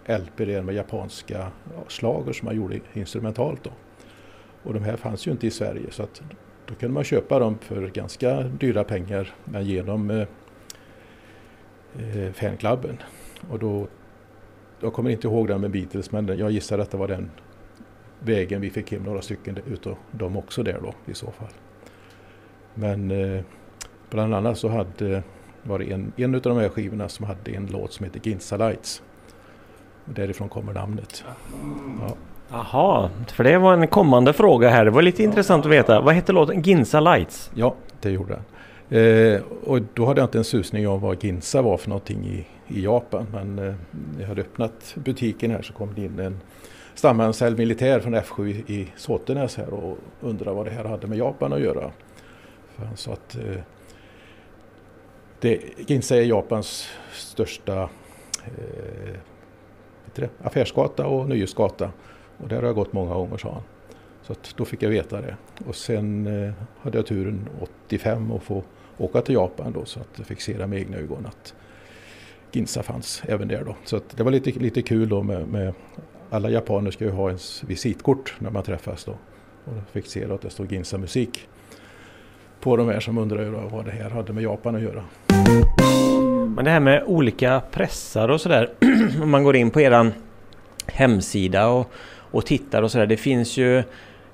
LP 0.07 0.39
med 0.39 0.75
japanska 0.75 1.51
slager 1.89 2.33
som 2.33 2.47
man 2.47 2.57
gjorde 2.57 2.81
instrumentalt 2.93 3.65
då. 3.65 3.71
Och 4.63 4.75
de 4.75 4.83
här 4.83 4.97
fanns 4.97 5.27
ju 5.27 5.31
inte 5.31 5.47
i 5.47 5.51
Sverige 5.51 5.91
så 5.91 6.03
att 6.03 6.23
då 6.67 6.75
kunde 6.75 6.95
man 6.95 7.05
köpa 7.05 7.39
dem 7.39 7.59
för 7.59 7.89
ganska 7.89 8.41
dyra 8.41 8.85
pengar 8.85 9.35
men 9.45 9.65
genom 9.65 10.11
eh, 10.11 10.27
eh, 11.99 12.33
fanklubben. 12.33 12.99
Och 13.51 13.59
då, 13.59 13.89
jag 14.81 14.93
kommer 14.93 15.11
inte 15.11 15.27
ihåg 15.27 15.49
den 15.49 15.61
med 15.61 15.71
Beatles 15.71 16.13
men 16.13 16.39
jag 16.39 16.51
gissar 16.51 16.79
att 16.79 16.91
det 16.91 16.97
var 16.97 17.09
den 17.09 17.31
vägen 18.25 18.61
vi 18.61 18.71
fick 18.71 18.93
hem 18.93 19.03
några 19.03 19.23
stycken 19.23 19.59
utav 19.67 19.97
dem 20.11 20.37
också 20.37 20.63
där 20.63 20.79
då 20.83 20.95
i 21.13 21.15
så 21.15 21.27
fall. 21.27 21.49
Men 22.75 23.11
eh, 23.11 23.43
bland 24.11 24.35
annat 24.35 24.59
så 24.59 24.69
hade 24.69 25.23
var 25.63 25.79
det 25.79 25.93
en, 25.93 26.13
en 26.17 26.35
av 26.35 26.41
de 26.41 26.59
här 26.59 26.69
skivorna 26.69 27.09
som 27.09 27.27
hade 27.27 27.51
en 27.51 27.67
låt 27.67 27.93
som 27.93 28.05
heter 28.05 28.21
Ginsa 28.23 28.57
Lights. 28.57 29.03
Därifrån 30.05 30.49
kommer 30.49 30.73
namnet. 30.73 31.25
Ja. 32.01 32.17
Jaha, 32.51 33.11
för 33.27 33.45
det 33.45 33.59
var 33.59 33.75
en 33.75 33.89
kommande 33.89 34.33
fråga 34.33 34.69
här. 34.69 34.85
Det 34.85 34.91
var 34.91 35.03
lite 35.03 35.23
intressant 35.23 35.67
att 35.67 35.73
veta. 35.73 36.01
Vad 36.01 36.15
hette 36.15 36.33
låten? 36.33 36.63
Ginsa 36.63 37.01
Lights? 37.01 37.51
ja, 37.55 37.75
det 38.01 38.11
gjorde 38.11 38.35
den. 38.35 38.45
Eh, 38.99 39.41
och 39.65 39.81
då 39.95 40.07
hade 40.07 40.21
jag 40.21 40.27
inte 40.27 40.39
en 40.39 40.45
susning 40.45 40.89
om 40.89 41.01
vad 41.01 41.25
Ginsa 41.25 41.63
var 41.63 41.77
för 41.77 41.89
någonting 41.89 42.25
i, 42.25 42.47
i 42.75 42.85
Japan. 42.85 43.27
Men 43.33 43.59
eh, 43.59 43.75
jag 44.21 44.27
hade 44.27 44.41
öppnat 44.41 44.95
butiken 44.95 45.51
här 45.51 45.63
så 45.63 45.73
kom 45.73 45.95
det 45.95 46.05
in 46.05 46.19
en 46.19 46.41
stamanställd 46.95 47.59
militär 47.59 48.01
från 48.01 48.15
F7 48.15 48.47
i, 48.47 48.75
i 48.75 48.93
Såtenäs 48.97 49.57
här 49.57 49.75
och 49.75 49.99
undrade 50.21 50.57
vad 50.57 50.67
det 50.67 50.71
här 50.71 50.85
hade 50.85 51.07
med 51.07 51.19
Japan 51.19 51.53
att 51.53 51.61
göra. 51.61 51.91
För 52.77 52.85
han 52.85 52.97
sa 52.97 53.13
att 53.13 53.37
eh, 53.37 53.61
det, 55.41 55.61
Ginza 55.87 56.17
är 56.17 56.23
Japans 56.23 56.89
största 57.13 57.83
eh, 58.45 59.19
det, 60.15 60.31
affärsgata 60.43 61.07
och 61.07 61.29
nöjesgata. 61.29 61.91
Och 62.39 62.49
där 62.49 62.57
har 62.57 62.63
jag 62.63 62.75
gått 62.75 62.93
många 62.93 63.15
gånger 63.15 63.37
sa 63.37 63.53
han. 63.53 63.63
Så 64.23 64.33
att 64.33 64.55
då 64.57 64.65
fick 64.65 64.83
jag 64.83 64.91
veta 64.91 65.21
det. 65.21 65.37
Och 65.67 65.77
sen 65.77 66.27
eh, 66.27 66.53
hade 66.81 66.99
jag 66.99 67.07
turen 67.07 67.49
85 67.61 68.33
att 68.33 68.43
få 68.43 68.63
åka 68.99 69.21
till 69.21 69.35
Japan 69.35 69.73
då 69.73 69.85
så 69.85 70.01
att 70.01 70.09
jag 70.17 70.27
fick 70.27 70.41
se 70.41 70.59
det 70.59 70.67
med 70.67 70.79
egna 70.79 70.97
ögon 70.97 71.27
att 71.27 71.55
Ginza 72.53 72.83
fanns 72.83 73.23
även 73.27 73.49
där 73.49 73.65
då. 73.65 73.77
Så 73.85 73.97
att 73.97 74.17
det 74.17 74.23
var 74.23 74.31
lite, 74.31 74.51
lite 74.51 74.83
kul 74.83 75.09
då 75.09 75.23
med, 75.23 75.49
med 75.49 75.75
alla 76.31 76.51
japaner 76.51 76.91
ska 76.91 77.05
ju 77.05 77.11
ha 77.11 77.29
ens 77.29 77.65
visitkort 77.65 78.35
när 78.39 78.51
man 78.51 78.63
träffas 78.63 79.05
då. 79.05 79.13
Och 79.65 79.77
jag 79.77 79.89
fick 79.93 80.07
se 80.07 80.27
då 80.27 80.35
att 80.35 80.43
det 80.43 80.51
stod 80.51 80.73
Ginza 80.73 80.99
musik 80.99 81.49
på 82.61 82.77
de 82.77 82.89
här 82.89 83.01
som 83.01 83.19
undrade 83.19 83.51
vad 83.51 83.85
det 83.85 83.91
här 83.91 84.11
hade 84.11 84.33
med 84.33 84.43
Japan 84.43 84.77
att 84.77 84.83
göra. 84.83 85.05
Men 86.55 86.65
det 86.65 86.71
här 86.71 86.81
med 86.81 87.03
olika 87.07 87.63
pressar 87.71 88.29
och 88.29 88.41
sådär. 88.41 88.71
Om 89.23 89.31
man 89.31 89.45
går 89.45 89.57
in 89.57 89.71
på 89.71 89.81
eran 89.81 90.13
hemsida 90.87 91.69
och, 91.69 91.93
och 92.17 92.47
tittar 92.47 92.83
och 92.83 92.91
sådär. 92.91 93.07
Det 93.07 93.17
finns 93.17 93.57
ju 93.57 93.83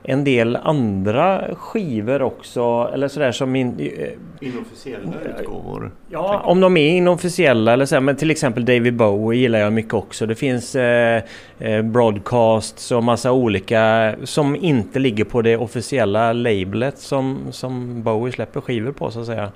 en 0.02 0.24
del 0.24 0.56
andra 0.56 1.54
skivor 1.54 2.22
också. 2.22 2.90
Eller 2.94 3.08
sådär 3.08 3.32
som... 3.32 3.56
In, 3.56 3.80
eh, 3.80 4.48
Inofficiella 4.48 5.12
utgåvor. 5.38 5.92
Ja, 6.08 6.40
om 6.44 6.60
de 6.60 6.76
är 6.76 6.90
inofficiella 6.90 7.72
eller 7.72 7.86
så 7.86 8.00
men 8.00 8.16
till 8.16 8.30
exempel 8.30 8.64
David 8.64 8.94
Bowie 8.96 9.40
gillar 9.40 9.58
jag 9.58 9.72
mycket 9.72 9.94
också. 9.94 10.26
Det 10.26 10.34
finns 10.34 10.76
eh, 10.76 11.22
eh, 11.58 11.82
broadcasts 11.82 12.92
och 12.92 13.04
massa 13.04 13.32
olika 13.32 14.14
som 14.24 14.56
inte 14.56 14.98
ligger 14.98 15.24
på 15.24 15.42
det 15.42 15.56
officiella 15.56 16.32
labelet 16.32 16.98
som, 16.98 17.38
som 17.50 18.02
Bowie 18.02 18.32
släpper 18.32 18.60
skivor 18.60 18.92
på 18.92 19.10
så 19.10 19.20
att 19.20 19.26
säga. 19.26 19.52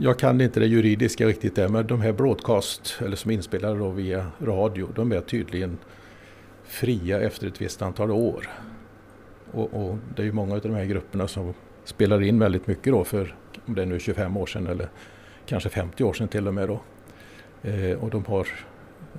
Jag 0.00 0.18
kan 0.18 0.40
inte 0.40 0.60
det 0.60 0.66
juridiska 0.66 1.26
riktigt 1.26 1.56
där, 1.56 1.68
men 1.68 1.86
de 1.86 2.00
här 2.00 2.12
broadcast, 2.12 2.96
eller 3.04 3.16
som 3.16 3.30
inspelade 3.30 3.78
då 3.78 3.88
via 3.88 4.26
radio, 4.40 4.88
de 4.94 5.12
är 5.12 5.20
tydligen 5.20 5.78
fria 6.64 7.20
efter 7.20 7.46
ett 7.46 7.60
visst 7.60 7.82
antal 7.82 8.10
år. 8.10 8.48
Och, 9.52 9.74
och 9.74 9.98
det 10.16 10.22
är 10.22 10.26
ju 10.26 10.32
många 10.32 10.54
av 10.54 10.60
de 10.60 10.74
här 10.74 10.84
grupperna 10.84 11.28
som 11.28 11.54
spelar 11.84 12.22
in 12.22 12.38
väldigt 12.38 12.66
mycket 12.66 12.92
då 12.92 13.04
för, 13.04 13.34
om 13.66 13.74
det 13.74 13.82
är 13.82 13.86
nu 13.86 13.98
25 13.98 14.36
år 14.36 14.46
sedan 14.46 14.66
eller 14.66 14.88
kanske 15.46 15.68
50 15.68 16.04
år 16.04 16.12
sedan 16.12 16.28
till 16.28 16.48
och 16.48 16.54
med 16.54 16.68
då. 16.68 16.80
Eh, 17.62 18.02
och 18.02 18.10
de 18.10 18.24
har, 18.24 18.48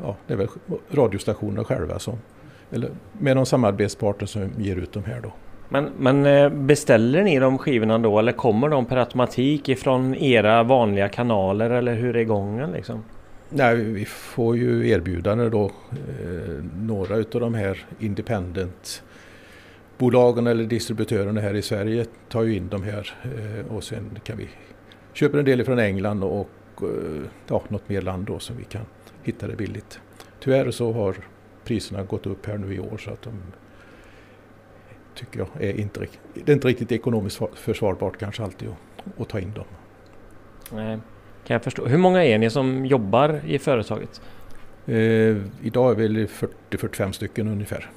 ja 0.01 0.15
det 0.27 0.33
är 0.33 0.37
väl 0.37 0.47
radiostationerna 0.91 1.63
själva 1.63 1.99
som, 1.99 2.17
eller 2.71 2.89
med 3.19 3.35
någon 3.35 3.45
samarbetspartner 3.45 4.27
som 4.27 4.49
ger 4.57 4.75
ut 4.75 4.93
de 4.93 5.03
här 5.03 5.21
då. 5.21 5.33
Men, 5.69 5.89
men 5.97 6.25
eh, 6.25 6.49
beställer 6.49 7.23
ni 7.23 7.39
de 7.39 7.57
skivorna 7.57 7.97
då 7.97 8.19
eller 8.19 8.31
kommer 8.31 8.69
de 8.69 8.85
per 8.85 8.97
automatik 8.97 9.69
ifrån 9.69 10.15
era 10.15 10.63
vanliga 10.63 11.09
kanaler 11.09 11.69
eller 11.69 11.95
hur 11.95 12.15
är 12.15 12.23
gången 12.23 12.71
liksom? 12.71 13.03
Nej, 13.49 13.75
vi 13.75 14.05
får 14.05 14.57
ju 14.57 14.89
erbjudande 14.89 15.49
då. 15.49 15.65
Eh, 15.65 16.63
några 16.75 17.15
utav 17.15 17.41
de 17.41 17.53
här 17.53 17.85
independent 17.99 19.03
bolagen 20.03 20.47
eller 20.47 20.63
distributörerna 20.63 21.41
här 21.41 21.53
i 21.53 21.61
Sverige 21.61 22.05
tar 22.29 22.43
ju 22.43 22.55
in 22.55 22.69
de 22.69 22.83
här 22.83 23.13
eh, 23.23 23.75
och 23.75 23.83
sen 23.83 24.19
kan 24.23 24.37
vi 24.37 24.49
köpa 25.13 25.39
en 25.39 25.45
del 25.45 25.63
från 25.63 25.79
England 25.79 26.23
och 26.23 26.49
eh, 26.81 27.23
ja, 27.47 27.63
något 27.67 27.89
mer 27.89 28.01
land 28.01 28.25
då 28.25 28.39
som 28.39 28.57
vi 28.57 28.63
kan 28.63 28.85
hitta 29.23 29.47
det 29.47 29.55
billigt. 29.55 29.99
Tyvärr 30.39 30.71
så 30.71 30.91
har 30.91 31.15
priserna 31.63 32.03
gått 32.03 32.25
upp 32.25 32.45
här 32.45 32.57
nu 32.57 32.73
i 32.73 32.79
år 32.79 32.97
så 32.97 33.11
att 33.11 33.21
de 33.21 33.31
tycker 35.15 35.39
jag 35.39 35.47
är 35.59 35.79
inte, 35.79 36.07
det 36.33 36.51
är 36.51 36.55
inte 36.55 36.67
riktigt 36.67 36.91
ekonomiskt 36.91 37.41
försvarbart 37.55 38.17
kanske 38.17 38.43
alltid 38.43 38.69
att, 38.69 39.21
att 39.21 39.29
ta 39.29 39.39
in 39.39 39.53
dem. 39.53 39.65
Nej, 40.71 40.99
kan 41.45 41.53
jag 41.53 41.63
förstå. 41.63 41.85
Hur 41.85 41.97
många 41.97 42.25
är 42.25 42.37
ni 42.37 42.49
som 42.49 42.85
jobbar 42.85 43.41
i 43.45 43.59
företaget? 43.59 44.21
Eh, 44.85 45.37
idag 45.61 45.91
är 45.91 45.95
vi 45.95 46.07
väl 46.07 46.27
40-45 46.71 47.11
stycken 47.11 47.47
ungefär. 47.47 47.89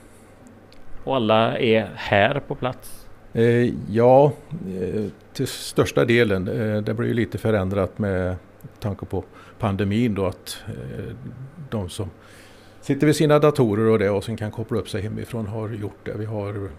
Och 1.07 1.17
alla 1.17 1.59
är 1.59 1.91
här 1.95 2.41
på 2.41 2.55
plats? 2.55 3.07
Eh, 3.33 3.73
ja, 3.91 4.33
eh, 4.81 5.05
till 5.33 5.47
största 5.47 6.05
delen. 6.05 6.49
Eh, 6.49 6.83
det 6.83 6.95
blir 6.95 7.09
ju 7.09 7.15
lite 7.15 7.39
förändrat 7.39 7.99
med 7.99 8.37
tanke 8.79 9.07
på 9.07 9.25
pandemin 9.59 10.15
då 10.15 10.27
att 10.27 10.59
de 11.71 11.89
som 11.89 12.11
sitter 12.81 13.07
vid 13.07 13.17
sina 13.17 13.39
datorer 13.39 13.87
och 13.87 13.99
det 13.99 14.11
och 14.11 14.25
sen 14.25 14.37
kan 14.37 14.51
koppla 14.51 14.79
upp 14.79 14.89
sig 14.89 15.03
hemifrån 15.03 15.47
har 15.47 15.69
gjort 15.69 15.99
det. 16.05 16.15
Vi 16.19 16.25
har, 16.25 16.71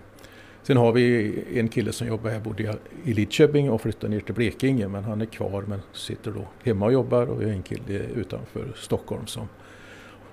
sen 0.64 0.78
har 0.78 0.92
vi 0.92 1.36
en 1.54 1.68
kille 1.68 1.92
som 1.92 2.08
jobbar 2.08 2.30
här, 2.30 2.40
bodde 2.40 2.76
i 3.04 3.14
Lidköping 3.14 3.70
och 3.70 3.82
flyttade 3.82 4.14
ner 4.14 4.20
till 4.20 4.36
Blekinge 4.36 4.88
men 4.88 5.04
han 5.04 5.22
är 5.22 5.26
kvar 5.26 5.64
men 5.68 5.82
sitter 5.94 6.32
då 6.32 6.48
hemma 6.64 6.86
och 6.86 6.94
jobbar 6.94 7.26
och 7.26 7.42
vi 7.42 7.46
har 7.46 7.52
en 7.52 7.64
kille 7.64 8.00
utanför 8.16 8.74
Stockholm 8.76 9.28
som 9.28 9.48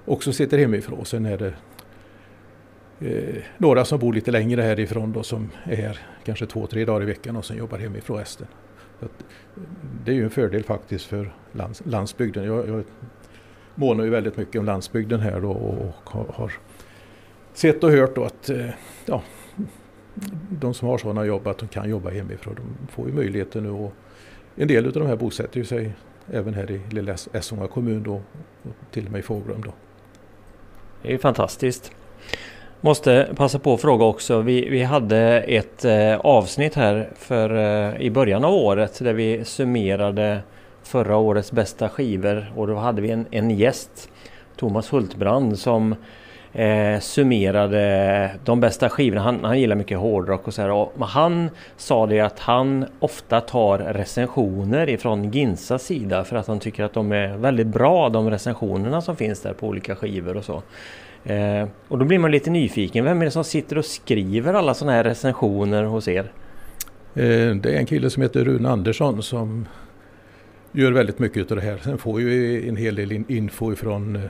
också 0.04 0.32
sitter 0.32 0.58
hemifrån. 0.58 1.04
Sen 1.04 1.26
är 1.26 1.38
det 1.38 1.54
eh, 3.00 3.42
några 3.58 3.84
som 3.84 3.98
bor 3.98 4.12
lite 4.12 4.30
längre 4.30 4.62
härifrån 4.62 5.12
då 5.12 5.22
som 5.22 5.50
är 5.64 5.76
här 5.76 5.98
kanske 6.24 6.46
två, 6.46 6.66
tre 6.66 6.84
dagar 6.84 7.02
i 7.02 7.06
veckan 7.06 7.36
och 7.36 7.44
som 7.44 7.56
jobbar 7.56 7.78
hemifrån 7.78 8.18
resten. 8.18 8.46
Så 9.00 9.04
att, 9.04 9.20
eh, 9.56 9.62
det 10.04 10.10
är 10.10 10.14
ju 10.14 10.24
en 10.24 10.30
fördel 10.30 10.64
faktiskt 10.64 11.04
för 11.04 11.34
lands, 11.52 11.82
landsbygden. 11.86 12.44
Jag, 12.44 12.68
jag 12.68 12.84
månar 13.74 14.04
ju 14.04 14.10
väldigt 14.10 14.36
mycket 14.36 14.58
om 14.58 14.64
landsbygden 14.64 15.20
här 15.20 15.40
då 15.40 15.50
och 15.50 16.10
har, 16.10 16.24
har 16.34 16.52
sett 17.52 17.84
och 17.84 17.90
hört 17.90 18.14
då 18.14 18.24
att 18.24 18.50
eh, 18.50 18.70
ja, 19.06 19.22
de 20.50 20.74
som 20.74 20.88
har 20.88 20.98
sådana 20.98 21.24
jobb 21.24 21.46
att 21.46 21.58
de 21.58 21.68
kan 21.68 21.90
jobba 21.90 22.10
hemifrån, 22.10 22.54
de 22.54 22.86
får 22.92 23.08
ju 23.08 23.14
möjligheten 23.14 23.62
nu 23.62 23.70
och 23.70 23.92
en 24.56 24.68
del 24.68 24.86
av 24.86 24.92
de 24.92 25.06
här 25.06 25.16
bosätter 25.16 25.58
ju 25.58 25.64
sig 25.64 25.92
även 26.30 26.54
här 26.54 26.70
i 26.70 26.80
lilla 26.90 27.16
Essunga 27.32 27.68
kommun 27.68 28.02
då 28.02 28.14
och 28.62 28.90
till 28.90 29.06
och 29.06 29.12
med 29.12 29.18
i 29.18 29.22
Fåglum 29.22 29.62
då. 29.62 29.72
Det 31.02 31.08
är 31.08 31.12
ju 31.12 31.18
fantastiskt. 31.18 31.92
Måste 32.84 33.28
passa 33.36 33.58
på 33.58 33.74
att 33.74 33.80
fråga 33.80 34.04
också. 34.04 34.40
Vi, 34.40 34.68
vi 34.68 34.82
hade 34.82 35.18
ett 35.40 35.84
eh, 35.84 36.16
avsnitt 36.16 36.74
här 36.74 37.08
för, 37.16 37.56
eh, 37.56 38.00
i 38.00 38.10
början 38.10 38.44
av 38.44 38.54
året 38.54 38.98
där 38.98 39.12
vi 39.12 39.44
summerade 39.44 40.40
förra 40.82 41.16
årets 41.16 41.52
bästa 41.52 41.88
skivor 41.88 42.52
och 42.56 42.66
då 42.66 42.74
hade 42.74 43.02
vi 43.02 43.10
en, 43.10 43.26
en 43.30 43.50
gäst, 43.50 44.08
Thomas 44.56 44.92
Hultbrand, 44.92 45.58
som 45.58 45.94
eh, 46.52 47.00
summerade 47.00 48.30
de 48.44 48.60
bästa 48.60 48.88
skivorna. 48.88 49.22
Han, 49.22 49.44
han 49.44 49.60
gillar 49.60 49.76
mycket 49.76 49.98
hårdrock 49.98 50.48
och 50.48 50.54
så 50.54 50.62
här. 50.62 50.70
Och 50.70 51.08
han 51.08 51.50
sa 51.76 52.06
det 52.06 52.20
att 52.20 52.38
han 52.38 52.84
ofta 53.00 53.40
tar 53.40 53.78
recensioner 53.78 54.88
ifrån 54.88 55.30
Ginsas 55.30 55.82
sida 55.82 56.24
för 56.24 56.36
att 56.36 56.46
han 56.46 56.60
tycker 56.60 56.84
att 56.84 56.92
de 56.92 57.12
är 57.12 57.36
väldigt 57.36 57.66
bra 57.66 58.08
de 58.08 58.30
recensionerna 58.30 59.00
som 59.00 59.16
finns 59.16 59.40
där 59.40 59.52
på 59.52 59.66
olika 59.66 59.96
skivor 59.96 60.36
och 60.36 60.44
så. 60.44 60.62
Eh, 61.24 61.68
och 61.88 61.98
då 61.98 62.04
blir 62.04 62.18
man 62.18 62.30
lite 62.30 62.50
nyfiken. 62.50 63.04
Vem 63.04 63.20
är 63.20 63.24
det 63.24 63.30
som 63.30 63.44
sitter 63.44 63.78
och 63.78 63.84
skriver 63.84 64.54
alla 64.54 64.74
sådana 64.74 64.92
här 64.92 65.04
recensioner 65.04 65.84
hos 65.84 66.08
er? 66.08 66.32
Eh, 67.14 67.54
det 67.54 67.74
är 67.74 67.78
en 67.78 67.86
kille 67.86 68.10
som 68.10 68.22
heter 68.22 68.44
Rune 68.44 68.68
Andersson 68.68 69.22
som 69.22 69.68
gör 70.72 70.92
väldigt 70.92 71.18
mycket 71.18 71.50
av 71.50 71.56
det 71.56 71.62
här. 71.62 71.78
Sen 71.78 71.98
får 71.98 72.20
ju 72.20 72.68
en 72.68 72.76
hel 72.76 72.94
del 72.94 73.12
info 73.28 73.72
ifrån 73.72 74.16
eh, 74.16 74.22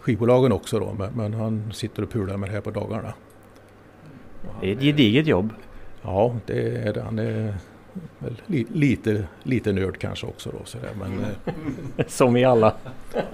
skivbolagen 0.00 0.52
också 0.52 0.78
då, 0.78 1.10
men 1.14 1.34
han 1.34 1.72
sitter 1.72 2.02
och 2.02 2.10
pular 2.10 2.36
med 2.36 2.48
det 2.48 2.52
här 2.52 2.60
på 2.60 2.70
dagarna. 2.70 3.14
Det 4.60 4.68
är 4.68 4.72
ett 4.72 4.82
gediget 4.82 5.26
jobb. 5.26 5.52
Ja, 6.02 6.36
det 6.46 6.76
är 6.76 6.92
det. 6.92 7.02
Han 7.02 7.18
är 7.18 7.54
väl 8.18 8.42
li, 8.46 8.66
lite, 8.72 9.24
lite 9.42 9.72
nörd 9.72 9.98
kanske 9.98 10.26
också 10.26 10.50
då. 10.50 10.64
Sådär, 10.64 10.90
men, 10.98 11.12
mm. 11.12 11.26
Som 12.08 12.36
i 12.36 12.44
alla. 12.44 12.74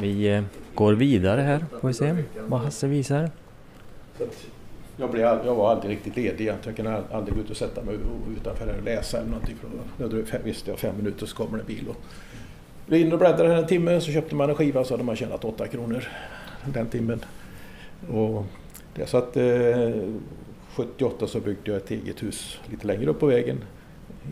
Vi 0.00 0.34
eh, 0.34 0.42
går 0.74 0.92
vidare 0.92 1.40
här, 1.40 1.64
får 1.80 1.88
vi 1.88 1.94
se 1.94 2.16
vad 2.46 2.60
Hasse 2.60 2.86
visar. 2.86 3.30
Jag, 4.96 5.10
blev, 5.10 5.24
jag 5.24 5.54
var 5.54 5.70
aldrig 5.70 5.92
riktigt 5.92 6.16
ledig 6.16 6.40
egentligen. 6.40 6.58
Jag 6.64 6.76
kunde 6.76 7.16
aldrig 7.16 7.34
gå 7.34 7.40
ut 7.40 7.50
och 7.50 7.56
sätta 7.56 7.82
mig 7.82 7.98
utanför 8.36 8.66
här 8.66 8.78
och 8.78 8.84
läsa 8.84 9.18
eller 9.18 9.30
någonting. 9.30 9.56
För 9.96 10.08
då 10.08 10.38
visste 10.44 10.70
jag 10.70 10.78
fem 10.78 10.96
minuter 10.96 11.26
så 11.26 11.36
kommer 11.36 11.58
det 11.58 11.62
en 11.62 11.66
bil. 11.66 11.88
Och 11.88 11.96
vi 12.86 13.00
in 13.00 13.12
och 13.12 13.18
bläddrade 13.18 13.54
en 13.54 13.66
timme 13.66 14.00
så 14.00 14.12
köpte 14.12 14.34
man 14.34 14.50
en 14.50 14.56
skiva 14.56 14.84
så 14.84 14.94
hade 14.94 15.04
man 15.04 15.16
tjänat 15.16 15.44
åtta 15.44 15.66
kronor 15.66 16.04
den 16.64 16.86
timmen. 16.86 17.24
Och 18.12 18.44
det 18.94 19.06
så 19.06 19.16
att 19.16 19.36
eh, 19.36 19.90
78 20.74 21.26
så 21.26 21.40
byggde 21.40 21.70
jag 21.70 21.76
ett 21.76 21.90
eget 21.90 22.22
hus 22.22 22.60
lite 22.70 22.86
längre 22.86 23.10
upp 23.10 23.20
på 23.20 23.26
vägen. 23.26 23.64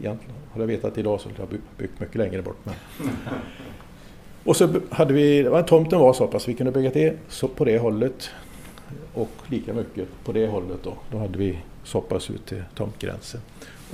Egentligen 0.01 0.35
hade 0.53 0.63
jag 0.63 0.67
vetat 0.67 0.99
idag 0.99 1.21
så 1.21 1.29
hade 1.29 1.41
jag 1.41 1.61
byggt 1.79 2.01
mycket 2.01 2.15
längre 2.15 2.43
bort. 2.43 2.59
Men. 2.65 2.75
Och 4.47 4.57
så 4.57 4.81
hade 4.91 5.15
vi, 5.15 5.51
tomten 5.67 5.99
var 5.99 6.13
så 6.13 6.27
pass 6.27 6.49
vi 6.49 6.55
kunde 6.55 6.73
bygga 6.73 6.91
till 6.91 7.13
så 7.29 7.49
på 7.49 7.65
det 7.65 7.79
hållet 7.79 8.31
och 9.15 9.31
lika 9.47 9.73
mycket 9.73 10.09
på 10.25 10.33
det 10.33 10.47
hållet 10.47 10.79
då. 10.83 10.95
Då 11.11 11.19
hade 11.19 11.39
vi 11.39 11.59
så 11.85 12.01
pass 12.01 12.31
ut 12.31 12.47
till 12.47 12.63
tomtgränsen. 12.75 13.41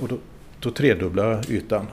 Och 0.01 0.07
då, 0.07 0.17
då 0.59 0.71
tredubblade 0.71 1.41
ytan. 1.49 1.87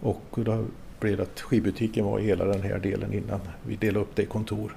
Och 0.00 0.24
då 0.34 0.64
blev 1.00 1.16
det 1.16 1.22
att 1.22 1.40
skibutiken 1.40 2.04
var 2.04 2.18
i 2.18 2.22
hela 2.22 2.44
den 2.44 2.62
här 2.62 2.78
delen 2.78 3.12
innan 3.12 3.40
vi 3.62 3.76
delade 3.76 4.00
upp 4.00 4.16
det 4.16 4.22
i 4.22 4.26
kontor. 4.26 4.76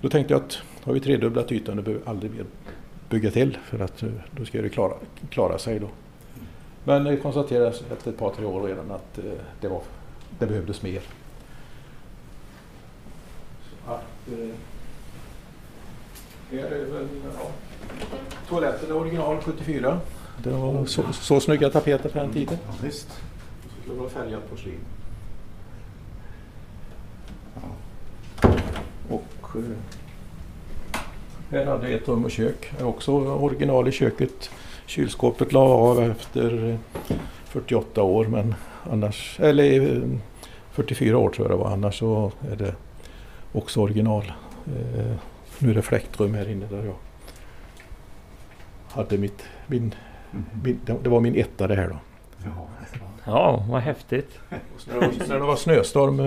Då 0.00 0.08
tänkte 0.08 0.34
jag 0.34 0.42
att 0.42 0.58
har 0.82 0.92
vi 0.92 1.00
tredubblat 1.00 1.52
ytan, 1.52 1.76
då 1.76 1.82
behöver 1.82 2.04
vi 2.04 2.10
aldrig 2.10 2.32
mer 2.32 2.44
bygga 3.08 3.30
till 3.30 3.58
för 3.64 3.78
att 3.78 4.02
eh, 4.02 4.08
då 4.30 4.44
ska 4.44 4.62
det 4.62 4.68
klara, 4.68 4.94
klara 5.30 5.58
sig 5.58 5.78
då. 5.78 5.88
Men 6.84 7.04
det 7.04 7.16
konstaterades 7.16 7.82
efter 7.92 8.10
ett 8.10 8.18
par 8.18 8.30
tre 8.30 8.44
år 8.44 8.62
redan 8.62 8.90
att 8.90 9.18
eh, 9.18 9.24
det, 9.60 9.68
var, 9.68 9.82
det 10.38 10.46
behövdes 10.46 10.82
mer. 10.82 11.00
Så 13.70 13.90
att, 13.92 14.00
eh, 14.00 14.06
här 16.50 16.70
är 16.70 16.84
väl, 16.84 17.08
ja. 17.38 17.50
Toaletten 18.48 18.90
är 18.90 18.96
original 18.96 19.40
74. 19.40 20.00
Det 20.42 20.50
var 20.50 20.86
så, 20.86 21.02
så 21.12 21.40
snygga 21.40 21.70
tapeter 21.70 22.08
på 22.08 22.18
den 22.18 22.32
tiden. 22.32 22.58
Ja, 22.66 22.74
visst. 22.82 23.08
Skulle 23.80 23.94
det 23.94 24.00
vara 24.00 24.10
färgat 24.10 24.50
porslin. 24.50 24.78
Ja. 27.54 27.60
Och 29.08 29.56
eh, 29.56 29.62
här 31.50 31.66
hade 31.66 31.88
ett 31.88 32.08
rum 32.08 32.24
och 32.24 32.30
kök. 32.30 32.72
Också 32.80 33.12
original 33.12 33.88
i 33.88 33.92
köket. 33.92 34.50
Kylskåpet 34.86 35.52
la 35.52 35.60
av 35.60 36.02
efter 36.02 36.78
48 37.44 38.02
år 38.02 38.26
men 38.26 38.54
annars, 38.90 39.40
eller 39.40 40.02
44 40.70 41.18
år 41.18 41.30
tror 41.30 41.50
jag 41.50 41.58
det 41.58 41.64
var, 41.64 41.70
annars 41.70 41.98
så 41.98 42.32
är 42.52 42.56
det 42.56 42.74
också 43.54 43.80
original. 43.80 44.32
Eh, 44.66 45.16
nu 45.58 45.70
är 45.70 45.74
det 45.74 45.82
fläktrum 45.82 46.34
här 46.34 46.50
inne 46.50 46.66
där 46.66 46.84
jag 46.84 46.94
hade 48.88 49.18
mitt, 49.18 49.42
min, 49.66 49.94
min 50.64 50.80
det 51.02 51.08
var 51.08 51.20
min 51.20 51.34
etta 51.34 51.66
det 51.66 51.74
här 51.74 51.88
då. 51.88 51.98
Ja, 53.26 53.64
vad 53.68 53.82
häftigt. 53.82 54.38
När 54.86 54.94
det, 54.94 55.00
var, 55.00 55.28
när 55.28 55.38
det 55.38 55.44
var 55.44 55.56
snöstorm 55.56 56.20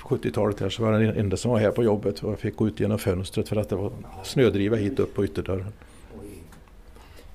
70-talet 0.00 0.60
eh, 0.60 0.64
här 0.64 0.70
så 0.70 0.82
var 0.82 0.92
det 0.92 1.06
den 1.06 1.16
enda 1.16 1.36
som 1.36 1.50
var 1.50 1.58
här 1.58 1.70
på 1.70 1.84
jobbet 1.84 2.20
och 2.20 2.32
jag 2.32 2.38
fick 2.38 2.56
gå 2.56 2.68
ut 2.68 2.80
genom 2.80 2.98
fönstret 2.98 3.48
för 3.48 3.56
att 3.56 3.68
det 3.68 3.76
var 3.76 3.92
snödriva 4.22 4.76
hit 4.76 4.98
upp 4.98 5.14
på 5.14 5.24
ytterdörren. 5.24 5.72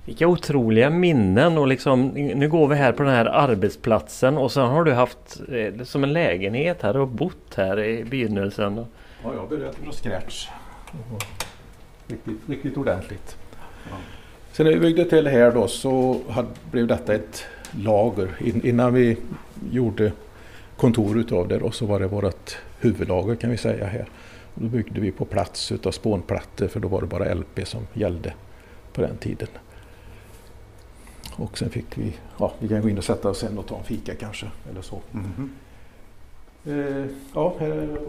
Vilka 0.09 0.27
otroliga 0.27 0.89
minnen 0.89 1.57
och 1.57 1.67
liksom 1.67 2.07
nu 2.07 2.49
går 2.49 2.67
vi 2.67 2.75
här 2.75 2.91
på 2.91 3.03
den 3.03 3.11
här 3.11 3.25
arbetsplatsen 3.25 4.37
och 4.37 4.51
sen 4.51 4.67
har 4.67 4.83
du 4.83 4.93
haft 4.93 5.41
eh, 5.51 5.83
som 5.83 6.03
en 6.03 6.13
lägenhet 6.13 6.81
här 6.81 6.97
och 6.97 7.07
bott 7.07 7.55
här 7.55 7.79
i 7.79 8.03
begynnelsen. 8.03 8.85
Ja, 9.23 9.33
jag 9.33 9.49
började 9.49 9.73
från 9.73 9.93
scratch. 9.93 10.47
Riktigt, 12.07 12.49
riktigt 12.49 12.77
ordentligt. 12.77 13.37
Ja. 13.89 13.95
Sen 14.51 14.65
när 14.65 14.73
vi 14.73 14.79
byggde 14.79 15.05
till 15.05 15.27
här 15.27 15.51
då 15.51 15.67
så 15.67 16.19
hade, 16.29 16.47
blev 16.71 16.87
detta 16.87 17.13
ett 17.13 17.45
lager. 17.71 18.29
In, 18.39 18.65
innan 18.65 18.93
vi 18.93 19.17
gjorde 19.71 20.11
kontor 20.77 21.17
utav 21.17 21.47
det 21.47 21.57
och 21.57 21.75
så 21.75 21.85
var 21.85 21.99
det 21.99 22.07
vårt 22.07 22.57
huvudlager 22.79 23.35
kan 23.35 23.49
vi 23.49 23.57
säga 23.57 23.85
här. 23.85 24.05
Och 24.53 24.61
då 24.61 24.67
byggde 24.67 25.01
vi 25.01 25.11
på 25.11 25.25
plats 25.25 25.71
utav 25.71 25.91
spånplattor 25.91 26.67
för 26.67 26.79
då 26.79 26.87
var 26.87 27.01
det 27.01 27.07
bara 27.07 27.33
LP 27.33 27.67
som 27.67 27.87
gällde 27.93 28.33
på 28.93 29.01
den 29.01 29.17
tiden. 29.17 29.47
Och 31.39 31.57
sen 31.57 31.69
fick 31.69 31.97
vi, 31.97 32.13
ja 32.37 32.53
vi 32.59 32.67
kan 32.67 32.81
gå 32.81 32.89
in 32.89 32.97
och 32.97 33.03
sätta 33.03 33.29
oss 33.29 33.39
sen 33.39 33.57
och 33.57 33.67
ta 33.67 33.77
en 33.77 33.83
fika 33.83 34.15
kanske 34.15 34.45
eller 34.71 34.81
så. 34.81 35.01
Mm 35.13 35.25
-hmm. 35.37 37.03
eh, 37.03 37.11
ja, 37.33 37.55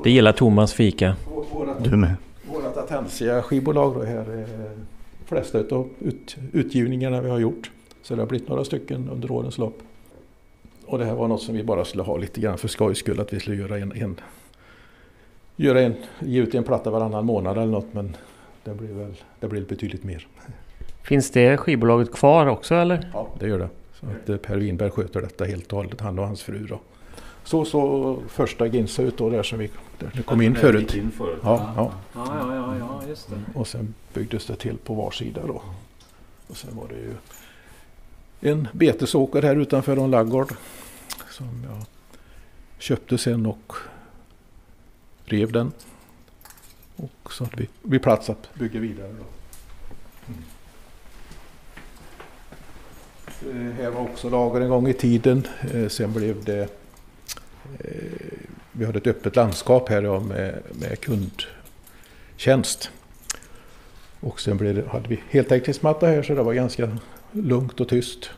det 0.02 0.10
gillar 0.10 0.32
Thomas 0.32 0.72
fika. 0.72 1.16
Våra, 1.52 1.78
du 1.78 1.96
med 1.96 2.14
vårt 2.52 2.76
Atensia 2.76 3.42
skivbolag 3.42 3.94
då 3.94 4.02
här. 4.02 4.38
Eh, 4.38 4.70
flesta 5.24 5.58
av 5.58 5.88
ut, 5.98 6.36
utgivningarna 6.52 7.20
vi 7.20 7.30
har 7.30 7.38
gjort. 7.38 7.70
Så 8.02 8.14
det 8.14 8.22
har 8.22 8.26
blivit 8.26 8.48
några 8.48 8.64
stycken 8.64 9.08
under 9.08 9.30
årens 9.30 9.58
lopp. 9.58 9.82
Och 10.86 10.98
det 10.98 11.04
här 11.04 11.14
var 11.14 11.28
något 11.28 11.42
som 11.42 11.54
vi 11.54 11.64
bara 11.64 11.84
skulle 11.84 12.02
ha 12.02 12.16
lite 12.16 12.40
grann 12.40 12.58
för 12.58 12.68
skojs 12.68 12.98
skull. 12.98 13.20
Att 13.20 13.32
vi 13.32 13.40
skulle 13.40 13.56
göra 13.56 13.78
en, 13.78 13.92
en, 13.92 14.20
göra 15.56 15.80
en 15.80 15.94
ge 16.20 16.40
ut 16.40 16.54
en 16.54 16.64
platta 16.64 16.90
varannan 16.90 17.26
månad 17.26 17.56
eller 17.56 17.72
något. 17.72 17.94
Men 17.94 18.16
det 18.64 18.74
blir 18.74 18.92
väl 18.92 19.14
det 19.40 19.48
blir 19.48 19.64
betydligt 19.64 20.04
mer. 20.04 20.26
Finns 21.02 21.30
det 21.30 21.56
skivbolaget 21.56 22.12
kvar 22.12 22.46
också 22.46 22.74
eller? 22.74 23.10
Ja, 23.12 23.28
det 23.38 23.48
gör 23.48 23.58
det. 23.58 23.68
Så 24.00 24.06
att 24.06 24.28
eh, 24.28 24.36
Per 24.36 24.56
Winberg 24.56 24.90
sköter 24.90 25.20
detta 25.20 25.44
helt 25.44 25.72
och 25.72 25.78
hållet, 25.78 26.00
han 26.00 26.18
och 26.18 26.26
hans 26.26 26.42
fru. 26.42 26.66
Då. 26.66 26.80
Så 27.44 27.64
så 27.64 28.18
första 28.28 28.66
Ginsa 28.66 29.02
ut 29.02 29.18
då 29.18 29.30
där 29.30 29.42
som 29.42 29.58
vi 29.58 29.70
där 29.98 30.10
det 30.14 30.22
kom 30.22 30.42
in 30.42 30.56
förut. 30.56 30.94
In 30.94 31.10
förut. 31.10 31.40
Ja, 31.42 31.72
ja. 31.76 31.92
Ja, 32.14 32.26
ja, 32.38 32.54
ja, 32.54 32.76
ja, 32.78 33.02
just 33.08 33.30
det. 33.30 33.58
Och 33.58 33.66
sen 33.66 33.94
byggdes 34.14 34.46
det 34.46 34.56
till 34.56 34.76
på 34.78 34.94
var 34.94 35.10
sida 35.10 35.40
då. 35.46 35.62
Och 36.46 36.56
sen 36.56 36.76
var 36.76 36.88
det 36.88 36.94
ju 36.94 37.14
en 38.40 38.68
betesåker 38.72 39.42
här 39.42 39.56
utanför 39.56 39.96
en 39.96 40.10
laggård. 40.10 40.54
Som 41.30 41.46
jag 41.68 41.84
köpte 42.78 43.18
sen 43.18 43.46
och 43.46 43.72
rev 45.24 45.52
den. 45.52 45.72
Och 46.96 47.32
så 47.32 47.44
hade 47.44 47.56
vi, 47.56 47.68
vi 47.82 47.98
plats 47.98 48.30
att 48.30 48.54
bygga 48.54 48.80
vidare. 48.80 49.12
Då. 49.18 49.24
Eh, 53.42 53.56
här 53.56 53.90
var 53.90 54.00
också 54.00 54.28
lager 54.28 54.60
en 54.60 54.68
gång 54.68 54.88
i 54.88 54.92
tiden. 54.92 55.46
Eh, 55.74 55.88
sen 55.88 56.12
blev 56.12 56.44
det 56.44 56.68
eh, 57.78 58.38
vi 58.72 58.84
hade 58.84 58.98
ett 58.98 59.06
öppet 59.06 59.36
landskap 59.36 59.88
här 59.88 60.20
med, 60.20 60.62
med 60.80 61.00
kundtjänst. 61.00 62.90
Och 64.20 64.40
sen 64.40 64.56
blev 64.56 64.74
det, 64.74 64.88
hade 64.88 65.08
vi 65.08 65.20
heltäckningsmatta 65.28 66.06
här 66.06 66.22
så 66.22 66.34
det 66.34 66.42
var 66.42 66.54
ganska 66.54 66.98
lugnt 67.32 67.80
och 67.80 67.88
tyst. 67.88 68.30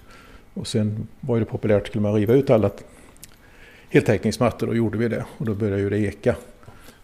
Och 0.54 0.66
sen 0.66 1.08
var 1.20 1.38
det 1.38 1.44
populärt, 1.44 1.86
skulle 1.86 2.02
man 2.02 2.14
riva 2.14 2.34
ut 2.34 2.50
alla 2.50 2.70
heltäckningsmattor 3.88 4.68
och 4.68 4.76
gjorde 4.76 4.98
vi 4.98 5.08
det. 5.08 5.24
Och 5.38 5.46
då 5.46 5.54
började 5.54 5.82
ju 5.82 5.90
det 5.90 5.98
eka. 5.98 6.36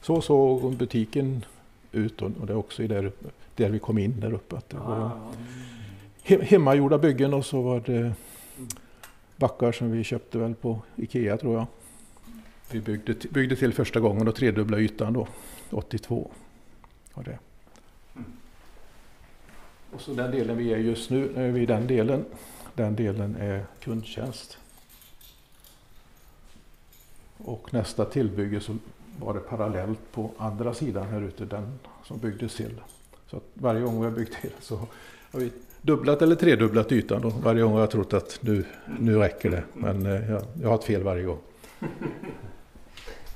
Så 0.00 0.20
såg 0.20 0.76
butiken 0.76 1.44
ut 1.92 2.22
och 2.22 2.46
det 2.46 2.52
är 2.52 2.56
också 2.56 2.82
där, 2.82 3.12
där 3.56 3.68
vi 3.68 3.78
kom 3.78 3.98
in 3.98 4.20
där 4.20 4.32
uppe. 4.32 4.56
Att 4.56 4.70
det 4.70 4.76
var 4.76 5.10
hemmagjorda 6.28 6.98
byggen 6.98 7.34
och 7.34 7.46
så 7.46 7.62
var 7.62 7.80
det 7.80 8.12
backar 9.36 9.72
som 9.72 9.90
vi 9.90 10.04
köpte 10.04 10.38
väl 10.38 10.54
på 10.54 10.82
Ikea 10.96 11.36
tror 11.36 11.54
jag. 11.54 11.66
Vi 12.70 12.80
byggde, 12.80 13.14
byggde 13.30 13.56
till 13.56 13.72
första 13.72 14.00
gången 14.00 14.28
och 14.28 14.34
tredubbla 14.34 14.78
ytan 14.78 15.12
då, 15.12 15.28
82. 15.70 16.30
Och, 17.12 17.24
det. 17.24 17.38
och 19.92 20.00
så 20.00 20.14
den 20.14 20.30
delen 20.30 20.56
vi 20.56 20.72
är 20.72 20.78
just 20.78 21.10
nu, 21.10 21.32
nu 21.34 21.48
är 21.48 21.52
vi 21.52 21.60
i 21.60 21.66
den 21.66 21.86
delen. 21.86 22.24
Den 22.74 22.96
delen 22.96 23.36
är 23.36 23.64
kundtjänst. 23.80 24.58
Och 27.38 27.74
nästa 27.74 28.04
tillbygge 28.04 28.60
så 28.60 28.76
var 29.20 29.34
det 29.34 29.40
parallellt 29.40 30.12
på 30.12 30.30
andra 30.38 30.74
sidan 30.74 31.08
här 31.08 31.22
ute, 31.22 31.44
den 31.44 31.78
som 32.04 32.18
byggdes 32.18 32.56
till. 32.56 32.80
Så 33.26 33.36
att 33.36 33.44
varje 33.54 33.80
gång 33.80 34.00
vi 34.00 34.04
har 34.04 34.12
byggt 34.12 34.40
till 34.40 34.52
så 34.60 34.76
har 35.30 35.40
vi 35.40 35.52
dubblat 35.88 36.22
eller 36.22 36.36
tredubblat 36.36 36.92
ytan. 36.92 37.22
Då. 37.22 37.28
Varje 37.28 37.62
gång 37.62 37.72
har 37.72 37.80
jag 37.80 37.90
trott 37.90 38.12
att 38.12 38.38
nu, 38.40 38.64
nu 38.98 39.18
räcker 39.18 39.50
det. 39.50 39.62
Men 39.74 40.06
eh, 40.06 40.30
jag, 40.30 40.42
jag 40.62 40.68
har 40.68 40.74
ett 40.74 40.84
fel 40.84 41.02
varje 41.02 41.24
gång. 41.24 41.38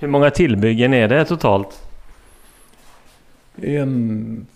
Hur 0.00 0.08
många 0.08 0.30
tillbyggen 0.30 0.94
är 0.94 1.08
det 1.08 1.24
totalt? 1.24 1.82
En, 3.56 4.46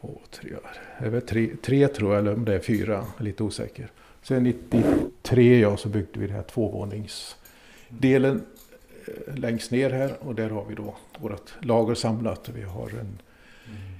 två, 0.00 0.20
tre, 0.30 0.50
det 0.98 1.06
är 1.06 1.10
väl 1.10 1.22
tre, 1.22 1.50
tre 1.62 1.88
tror 1.88 2.12
jag, 2.12 2.20
eller 2.20 2.34
om 2.34 2.44
det 2.44 2.54
är 2.54 2.58
fyra, 2.58 3.04
lite 3.18 3.42
osäker. 3.42 3.90
Sen 4.22 4.42
93 4.42 5.60
ja, 5.60 5.76
så 5.76 5.88
byggde 5.88 6.20
vi 6.20 6.26
den 6.26 6.36
här 6.36 6.42
tvåvåningsdelen 6.42 8.42
eh, 9.06 9.36
längst 9.36 9.70
ner 9.70 9.90
här 9.90 10.12
och 10.20 10.34
där 10.34 10.50
har 10.50 10.64
vi 10.68 10.74
då 10.74 10.94
vårt 11.18 11.54
lager 11.60 11.94
samlat. 11.94 12.50
Vi 12.54 12.62
har 12.62 12.88
en, 12.88 13.18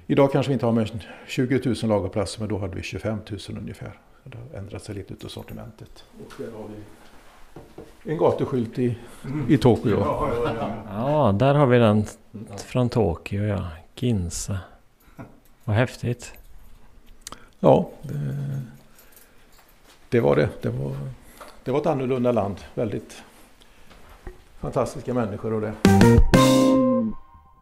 Idag 0.07 0.33
kanske 0.33 0.51
vi 0.51 0.53
inte 0.53 0.67
har 0.67 0.73
mer 0.73 0.93
än 0.93 1.01
20 1.27 1.61
000 1.65 1.77
lagerplatser 1.83 2.41
men 2.41 2.49
då 2.49 2.59
hade 2.59 2.77
vi 2.77 2.83
25 2.83 3.19
000 3.31 3.41
ungefär. 3.49 3.99
Det 4.25 4.39
har 4.39 4.59
ändrat 4.59 4.83
sig 4.83 4.95
lite 4.95 5.13
utav 5.13 5.29
sortimentet. 5.29 6.05
Och 6.19 6.33
där 6.39 6.53
har 6.53 6.69
vi 6.69 8.13
en 8.13 8.19
gatuskylt 8.19 8.79
i, 8.79 8.99
i 9.49 9.59
Tokyo. 9.59 9.99
Ja, 10.89 11.35
där 11.39 11.55
har 11.55 11.67
vi 11.67 11.79
den 11.79 12.05
från 12.67 12.89
Tokyo 12.89 13.43
ja. 13.43 13.69
Ginza. 13.95 14.59
Vad 15.65 15.77
häftigt. 15.77 16.33
Ja, 17.61 17.91
det, 18.03 18.63
det 20.09 20.21
var 20.21 20.37
det. 20.37 20.49
Det 20.63 20.69
var, 20.69 20.93
det 21.65 21.71
var 21.71 21.81
ett 21.81 21.87
annorlunda 21.87 22.33
land. 22.33 22.57
Väldigt 22.75 23.23
fantastiska 24.61 25.15
människor 25.15 25.53
och 25.53 25.61
det. 25.61 25.73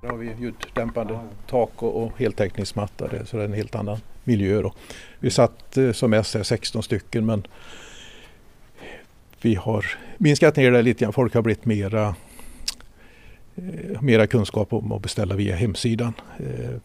Där 0.05 0.11
har 0.11 0.19
vi 0.19 0.35
ljuddämpande 0.39 1.19
tak 1.47 1.83
och, 1.83 2.03
och 2.03 2.13
heltäckningsmatta. 2.19 3.27
Så 3.27 3.37
det 3.37 3.43
är 3.43 3.47
en 3.47 3.53
helt 3.53 3.75
annan 3.75 3.99
miljö. 4.25 4.63
Då. 4.63 4.73
Vi 5.19 5.31
satt 5.31 5.77
eh, 5.77 5.93
som 5.93 6.11
mest 6.11 6.35
här 6.35 6.43
16 6.43 6.83
stycken 6.83 7.27
men 7.27 7.47
vi 9.43 9.55
har 9.55 9.87
minskat 10.19 10.57
ner 10.57 10.71
det 10.71 10.83
lite 10.83 11.05
grann. 11.05 11.13
Folk 11.13 11.35
har 11.35 11.43
blivit 11.43 11.65
mera, 11.65 12.15
eh, 13.57 14.03
mera 14.03 14.27
kunskap 14.27 14.73
om 14.73 14.93
att 14.93 15.03
beställa 15.03 15.35
via 15.35 15.57
hemsidan. 15.57 16.13
Eh, 16.39 16.77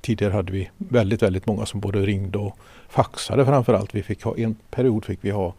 tidigare 0.00 0.32
hade 0.32 0.52
vi 0.52 0.70
väldigt, 0.76 1.22
väldigt 1.22 1.46
många 1.46 1.66
som 1.66 1.80
både 1.80 1.98
ringde 1.98 2.38
och 2.38 2.58
faxade 2.88 3.44
framförallt. 3.44 3.94
Vi 3.94 4.02
fick 4.02 4.22
ha, 4.22 4.36
en 4.36 4.56
period 4.70 5.04
fick 5.04 5.18
vi 5.22 5.30
ha 5.30 5.54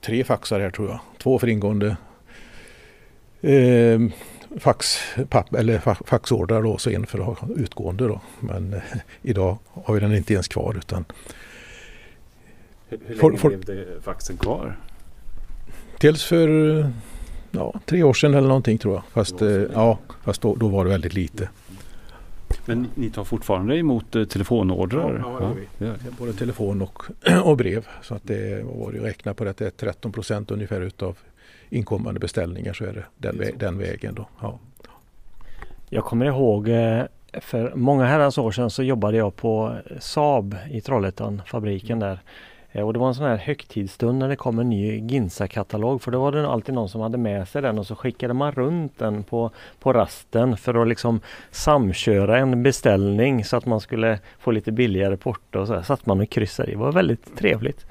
tre 0.00 0.24
faxar 0.24 0.60
här 0.60 0.70
tror 0.70 0.88
jag. 0.88 0.98
Två 1.18 1.38
för 1.38 1.48
ingående 1.48 1.96
eh, 3.40 4.00
fax, 4.56 4.98
papp, 5.28 5.54
eller 5.54 5.78
faxordrar 6.06 6.66
och 6.66 6.80
så 6.80 6.90
en 6.90 7.06
för 7.06 7.18
att 7.32 7.38
ha 7.38 7.48
utgående. 7.56 8.04
Då. 8.08 8.20
Men 8.40 8.74
eh, 8.74 8.80
idag 9.22 9.58
har 9.72 9.94
vi 9.94 10.00
den 10.00 10.14
inte 10.14 10.32
ens 10.32 10.48
kvar. 10.48 10.74
Utan 10.78 11.04
Hur, 12.88 12.98
hur 13.06 13.16
For- 13.16 13.28
länge 13.30 13.38
for- 13.38 13.50
levde 13.50 13.84
faxen 14.02 14.36
kvar? 14.36 14.76
Dels 16.00 16.24
för 16.24 16.48
ja, 17.50 17.80
tre 17.86 18.02
år 18.02 18.14
sedan 18.14 18.34
eller 18.34 18.48
någonting 18.48 18.78
tror 18.78 18.94
jag. 18.94 19.02
Fast, 19.12 19.42
eh, 19.42 19.48
ja, 19.50 19.98
fast 20.24 20.40
då, 20.42 20.54
då 20.54 20.68
var 20.68 20.84
det 20.84 20.90
väldigt 20.90 21.14
lite. 21.14 21.48
Men 22.64 22.86
ni 22.94 23.10
tar 23.10 23.24
fortfarande 23.24 23.76
emot 23.76 24.16
eh, 24.16 24.24
telefonordrar? 24.24 25.18
Ja, 25.24 25.38
ja, 25.40 25.40
det 25.40 25.44
gör 25.46 25.54
vi. 25.54 25.66
det 25.78 25.84
gör 25.84 25.92
ni. 26.04 26.10
Både 26.18 26.32
telefon 26.32 26.82
och, 26.82 27.02
och 27.44 27.56
brev. 27.56 27.86
Så 28.02 28.14
att 28.14 28.22
det 28.24 28.64
var 28.64 28.92
ju 28.92 29.00
räkna 29.00 29.34
på 29.34 29.44
det 29.44 29.50
att 29.50 29.56
det 29.56 29.66
är 29.66 29.70
13 29.70 30.12
procent 30.12 30.50
ungefär 30.50 30.80
utav 30.80 31.16
inkommande 31.70 32.20
beställningar 32.20 32.72
så 32.72 32.84
är 32.84 32.92
det 32.92 33.04
den, 33.16 33.38
Det 33.38 33.44
är 33.44 33.50
vä- 33.52 33.58
den 33.58 33.78
vägen. 33.78 34.14
Då. 34.14 34.28
Ja. 34.42 34.58
Jag 35.88 36.04
kommer 36.04 36.26
ihåg 36.26 36.68
eh, 36.68 37.02
för 37.40 37.72
många 37.74 38.04
herrans 38.06 38.38
år 38.38 38.50
sedan 38.52 38.70
så 38.70 38.82
jobbade 38.82 39.16
jag 39.16 39.36
på 39.36 39.76
Saab 39.98 40.56
i 40.70 40.80
Trollhättan, 40.80 41.42
fabriken 41.46 41.98
där. 41.98 42.18
Eh, 42.72 42.82
Och 42.86 42.92
det 42.92 42.98
var 42.98 43.08
en 43.08 43.14
sån 43.14 43.26
här 43.26 43.36
högtidsstund 43.36 44.18
när 44.18 44.28
det 44.28 44.36
kom 44.36 44.58
en 44.58 44.70
ny 44.70 45.00
Ginsa-katalog 45.00 46.02
för 46.02 46.10
då 46.10 46.20
var 46.20 46.32
det 46.32 46.48
alltid 46.48 46.74
någon 46.74 46.88
som 46.88 47.00
hade 47.00 47.18
med 47.18 47.48
sig 47.48 47.62
den 47.62 47.78
och 47.78 47.86
så 47.86 47.96
skickade 47.96 48.34
man 48.34 48.52
runt 48.52 48.98
den 48.98 49.22
på, 49.22 49.50
på 49.80 49.92
rasten 49.92 50.56
för 50.56 50.82
att 50.82 50.88
liksom 50.88 51.20
samköra 51.50 52.38
en 52.38 52.62
beställning 52.62 53.44
så 53.44 53.56
att 53.56 53.66
man 53.66 53.80
skulle 53.80 54.18
få 54.38 54.50
lite 54.50 54.72
billigare 54.72 55.16
porto 55.16 55.58
och 55.60 55.66
så 55.66 55.74
här. 55.74 55.82
satt 55.82 56.06
man 56.06 56.20
och 56.20 56.30
kryssade 56.30 56.68
i. 56.68 56.72
Det 56.74 56.78
var 56.80 56.92
väldigt 56.92 57.36
trevligt. 57.36 57.86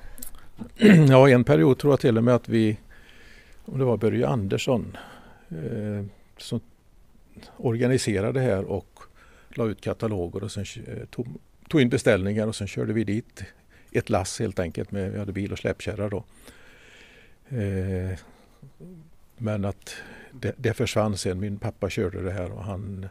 ja, 1.09 1.29
en 1.29 1.43
period 1.43 1.77
tror 1.77 1.93
jag 1.93 1.99
till 1.99 2.17
och 2.17 2.23
med 2.23 2.35
att 2.35 2.49
vi, 2.49 2.77
om 3.67 3.79
det 3.79 3.85
var 3.85 3.97
Börje 3.97 4.27
Andersson, 4.27 4.97
eh, 5.49 6.05
som 6.37 6.59
organiserade 7.57 8.39
det 8.39 8.45
här 8.45 8.63
och 8.63 8.99
la 9.49 9.65
ut 9.65 9.81
kataloger 9.81 10.43
och 10.43 10.51
sen 10.51 10.65
eh, 10.87 11.05
tog, 11.05 11.27
tog 11.69 11.81
in 11.81 11.89
beställningar 11.89 12.47
och 12.47 12.55
sen 12.55 12.67
körde 12.67 12.93
vi 12.93 13.03
dit 13.03 13.43
ett 13.91 14.09
lass 14.09 14.39
helt 14.39 14.59
enkelt. 14.59 14.91
Med, 14.91 15.11
vi 15.11 15.19
hade 15.19 15.31
bil 15.31 15.51
och 15.51 15.57
släpkärra 15.57 16.09
då. 16.09 16.23
Eh, 17.49 18.19
men 19.37 19.65
att 19.65 19.95
det, 20.31 20.53
det 20.57 20.73
försvann 20.73 21.17
sen. 21.17 21.39
Min 21.39 21.57
pappa 21.57 21.89
körde 21.89 22.21
det 22.21 22.31
här 22.31 22.51
och 22.51 22.63
han 22.63 23.07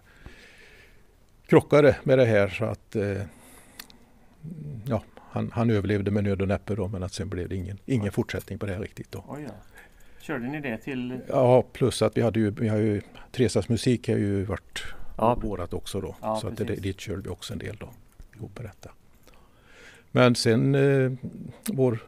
krockade 1.47 1.97
med 2.03 2.19
det 2.19 2.25
här 2.25 2.49
så 2.49 2.65
att 2.65 2.97
eh, 2.97 3.23
ja, 4.85 5.03
han, 5.19 5.51
han 5.53 5.71
överlevde 5.71 6.11
med 6.11 6.25
nöd 6.25 6.43
och 6.43 6.49
näppe 6.49 6.75
då 6.75 6.89
men 6.89 7.03
att 7.03 7.13
sen 7.13 7.29
blev 7.29 7.49
det 7.49 7.57
ingen, 7.57 7.79
ingen 7.87 8.13
fortsättning 8.13 8.59
på 8.59 8.67
det 8.67 8.73
här 8.73 8.81
riktigt 8.81 9.13
då. 9.13 9.19
Oh 9.19 9.43
ja. 9.43 9.51
Körde 10.27 10.47
ni 10.47 10.61
det 10.61 10.79
till? 10.79 11.21
Ja, 11.29 11.63
plus 11.73 12.03
att 12.03 12.17
vi 12.17 12.23
hade 12.23 12.41
ju, 12.41 12.51
vi 12.51 12.69
har 12.69 12.77
ju 12.77 13.03
Tresas 13.33 13.69
musik 13.69 14.09
har 14.09 14.17
ju 14.17 14.45
varit 14.45 14.85
Ja, 15.19 15.35
vårat 15.35 15.75
också 15.75 16.01
då. 16.01 16.17
Ja, 16.21 16.37
så 16.41 16.49
att 16.49 16.57
det, 16.57 16.65
dit 16.65 17.01
körde 17.01 17.23
vi 17.23 17.29
också 17.29 17.53
en 17.53 17.59
del 17.59 17.77
då. 17.77 17.91
Ihop 18.37 18.59
med 18.59 18.67
detta. 18.67 18.91
Men 20.11 20.35
sen 20.35 20.75
eh, 20.75 21.13
vår 21.65 21.99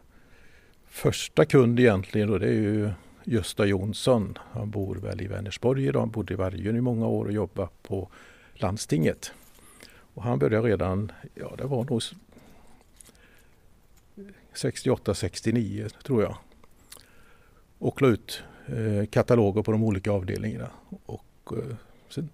första 0.87 1.45
kund 1.45 1.81
egentligen 1.81 2.29
då 2.29 2.39
det 2.39 2.47
är 2.47 2.53
ju 2.53 2.91
Gösta 3.25 3.67
Jonsson. 3.67 4.39
Han 4.53 4.71
bor 4.71 4.97
väl 4.97 5.21
i 5.21 5.27
Vänersborg 5.27 5.87
idag. 5.87 6.01
Han 6.01 6.11
bodde 6.11 6.33
i 6.33 6.37
Vargön 6.37 6.77
i 6.77 6.81
många 6.81 7.07
år 7.07 7.25
och 7.25 7.33
jobbade 7.33 7.69
på 7.83 8.09
landstinget. 8.55 9.33
Och 10.15 10.23
han 10.23 10.39
började 10.39 10.69
redan, 10.69 11.13
ja 11.35 11.55
det 11.59 11.65
var 11.65 11.85
nog 11.85 12.03
68-69 14.55 15.89
tror 16.03 16.23
jag. 16.23 16.37
Och 17.79 18.03
la 18.03 18.09
ut 18.09 18.43
eh, 18.67 19.07
kataloger 19.07 19.63
på 19.63 19.73
de 19.73 19.85
olika 19.85 20.13
avdelningarna. 20.13 20.71
Och 21.07 21.53
eh, 21.53 21.77
sen 22.09 22.29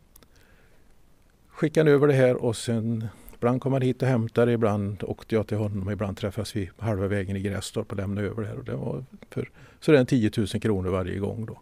skickade 1.49 1.91
han 1.91 1.95
över 1.95 2.09
det 2.09 2.15
här 2.15 2.37
och 2.37 2.57
sen 2.57 3.09
ibland 3.35 3.61
kom 3.61 3.73
han 3.73 3.83
hit 3.83 4.03
och 4.03 4.09
hämtade, 4.09 4.53
ibland 4.53 5.03
åkte 5.03 5.35
jag 5.35 5.47
till 5.47 5.57
honom, 5.57 5.91
ibland 5.91 6.17
träffas 6.17 6.57
vi 6.57 6.71
halva 6.79 7.07
vägen 7.07 7.37
i 7.37 7.41
Grästorp 7.41 7.91
och 7.91 7.97
lämnade 7.97 8.27
över 8.27 8.43
det 8.43 8.49
här. 8.49 8.59
Och 8.59 8.65
det 8.65 8.77
var 8.77 9.05
för 9.31 9.51
sådär 9.81 10.05
10 10.05 10.31
000 10.37 10.47
kronor 10.47 10.91
varje 10.91 11.19
gång 11.19 11.47
då. 11.47 11.61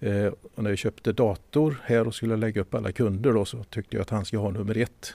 Eh, 0.00 0.32
och 0.54 0.62
när 0.62 0.70
vi 0.70 0.76
köpte 0.76 1.12
dator 1.12 1.80
här 1.84 2.06
och 2.06 2.14
skulle 2.14 2.36
lägga 2.36 2.60
upp 2.60 2.74
alla 2.74 2.92
kunder 2.92 3.32
då 3.32 3.44
så 3.44 3.64
tyckte 3.64 3.96
jag 3.96 4.02
att 4.02 4.10
han 4.10 4.24
skulle 4.24 4.40
ha 4.40 4.50
nummer 4.50 4.76
ett. 4.76 5.14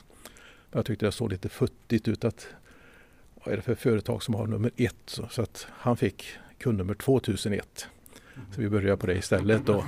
Jag 0.72 0.86
tyckte 0.86 1.06
det 1.06 1.12
såg 1.12 1.32
lite 1.32 1.50
futtigt 1.50 2.08
ut 2.08 2.24
att 2.24 2.48
vad 3.34 3.54
är 3.54 3.56
det 3.56 3.62
för 3.62 3.76
företag 3.76 4.24
som 4.24 4.34
har 4.34 4.48
nummer 4.48 4.72
ett? 4.78 4.96
Så, 5.06 5.28
så 5.32 5.42
att 5.42 5.68
han 5.70 5.98
fick 5.98 6.26
kundnummer 6.64 6.94
2001. 6.94 7.88
Så 8.52 8.62
vi 8.62 8.70
började 8.70 8.98
på 8.98 9.08
det 9.08 9.14
istället. 9.14 9.66
Då. 9.66 9.84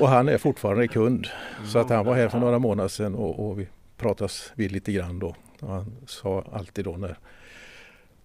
Och 0.00 0.08
han 0.08 0.28
är 0.28 0.38
fortfarande 0.38 0.88
kund. 0.88 1.26
Så 1.66 1.78
att 1.78 1.90
han 1.90 2.06
var 2.06 2.14
här 2.14 2.28
för 2.28 2.38
några 2.38 2.58
månader 2.58 2.88
sedan 2.88 3.14
och, 3.14 3.48
och 3.48 3.60
vi 3.60 3.68
pratas 3.96 4.52
vid 4.54 4.72
lite 4.72 4.92
grann 4.92 5.18
då. 5.18 5.34
Och 5.60 5.68
han 5.68 5.92
sa 6.06 6.44
alltid 6.52 6.84
då 6.84 6.96
när 6.96 7.16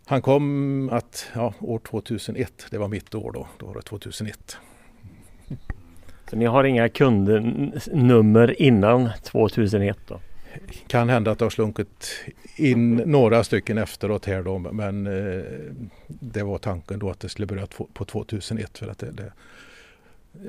han 0.06 0.22
kom 0.22 0.90
att 0.90 1.28
ja, 1.36 1.54
år 1.60 1.80
2001, 1.80 2.66
det 2.72 2.78
var 2.78 2.88
mitt 2.88 3.16
år 3.16 3.32
då. 3.32 3.48
Då 3.58 3.66
var 3.66 3.76
det 3.76 3.82
2001. 3.82 4.58
Så 6.30 6.36
ni 6.36 6.46
har 6.46 6.64
inga 6.64 6.90
kundnummer 6.90 8.62
innan 8.62 9.10
2001 9.24 9.98
då? 10.08 10.20
Kan 10.88 11.10
hända 11.10 11.32
att 11.32 11.40
det 11.40 11.46
har 11.46 11.50
slunkit 11.50 12.12
in 12.56 12.96
några 12.96 13.44
stycken 13.44 13.78
efteråt 13.78 14.26
här 14.26 14.44
då 14.44 14.60
men 14.60 15.08
eh, 15.08 15.44
det 16.08 16.44
var 16.44 16.58
tanken 16.58 17.00
då 17.00 17.10
att 17.10 17.20
det 17.20 17.30
skulle 17.30 17.46
börja 17.46 17.68
på 17.94 18.06
2001 18.06 18.78
för 18.78 18.88
att 18.88 19.00
det, 19.00 19.12
det, 19.12 19.34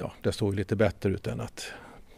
ja, 0.01 0.13
det 0.23 0.33
såg 0.33 0.53
ju 0.53 0.57
lite 0.57 0.77
bättre 0.77 1.11
ut 1.11 1.27
än 1.27 1.41
att 1.41 1.73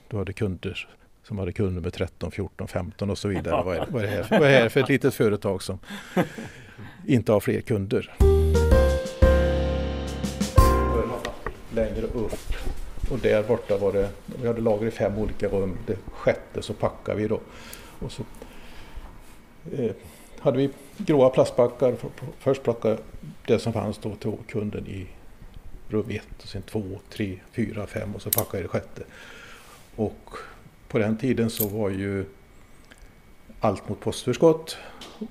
du 0.08 0.16
hade 0.16 0.32
kunder 0.32 0.88
som 1.22 1.38
hade 1.38 1.52
kunder 1.52 1.82
med 1.82 1.92
13, 1.92 2.30
14, 2.30 2.68
15 2.68 3.10
och 3.10 3.18
så 3.18 3.28
vidare. 3.28 3.64
Vad 3.64 3.76
är, 3.76 3.86
vad 3.90 4.04
är, 4.04 4.06
det, 4.06 4.12
här, 4.12 4.26
vad 4.30 4.48
är 4.48 4.52
det 4.52 4.58
här 4.58 4.68
för 4.68 4.80
ett 4.80 4.88
litet 4.88 5.14
företag 5.14 5.62
som 5.62 5.78
inte 7.06 7.32
har 7.32 7.40
fler 7.40 7.60
kunder? 7.60 8.14
längre 11.78 12.06
upp. 12.06 12.77
Och 13.10 13.18
där 13.18 13.42
borta 13.42 13.76
var 13.76 13.92
det, 13.92 14.08
vi 14.40 14.46
hade 14.46 14.60
lager 14.60 14.86
i 14.86 14.90
fem 14.90 15.18
olika 15.18 15.48
rum. 15.48 15.76
Det 15.86 15.96
sjätte 16.12 16.62
så 16.62 16.72
packade 16.72 17.18
vi 17.18 17.28
då. 17.28 17.40
Och 17.98 18.12
så 18.12 18.22
eh, 19.72 19.92
hade 20.38 20.58
vi 20.58 20.70
gråa 20.96 21.30
plastbackar. 21.30 21.94
Först 22.38 22.62
plockade 22.62 22.98
det 23.46 23.58
som 23.58 23.72
fanns 23.72 23.98
då 23.98 24.14
till 24.14 24.32
kunden 24.48 24.86
i 24.86 25.06
rum 25.88 26.10
ett, 26.10 26.42
och 26.42 26.48
sen 26.48 26.62
två, 26.62 26.82
tre, 27.10 27.38
fyra, 27.52 27.86
fem 27.86 28.14
och 28.14 28.22
så 28.22 28.30
packade 28.30 28.56
vi 28.56 28.62
det 28.62 28.68
sjätte. 28.68 29.02
Och 29.96 30.30
på 30.88 30.98
den 30.98 31.16
tiden 31.18 31.50
så 31.50 31.68
var 31.68 31.90
ju 31.90 32.24
allt 33.60 33.88
mot 33.88 34.00
postförskott 34.00 34.76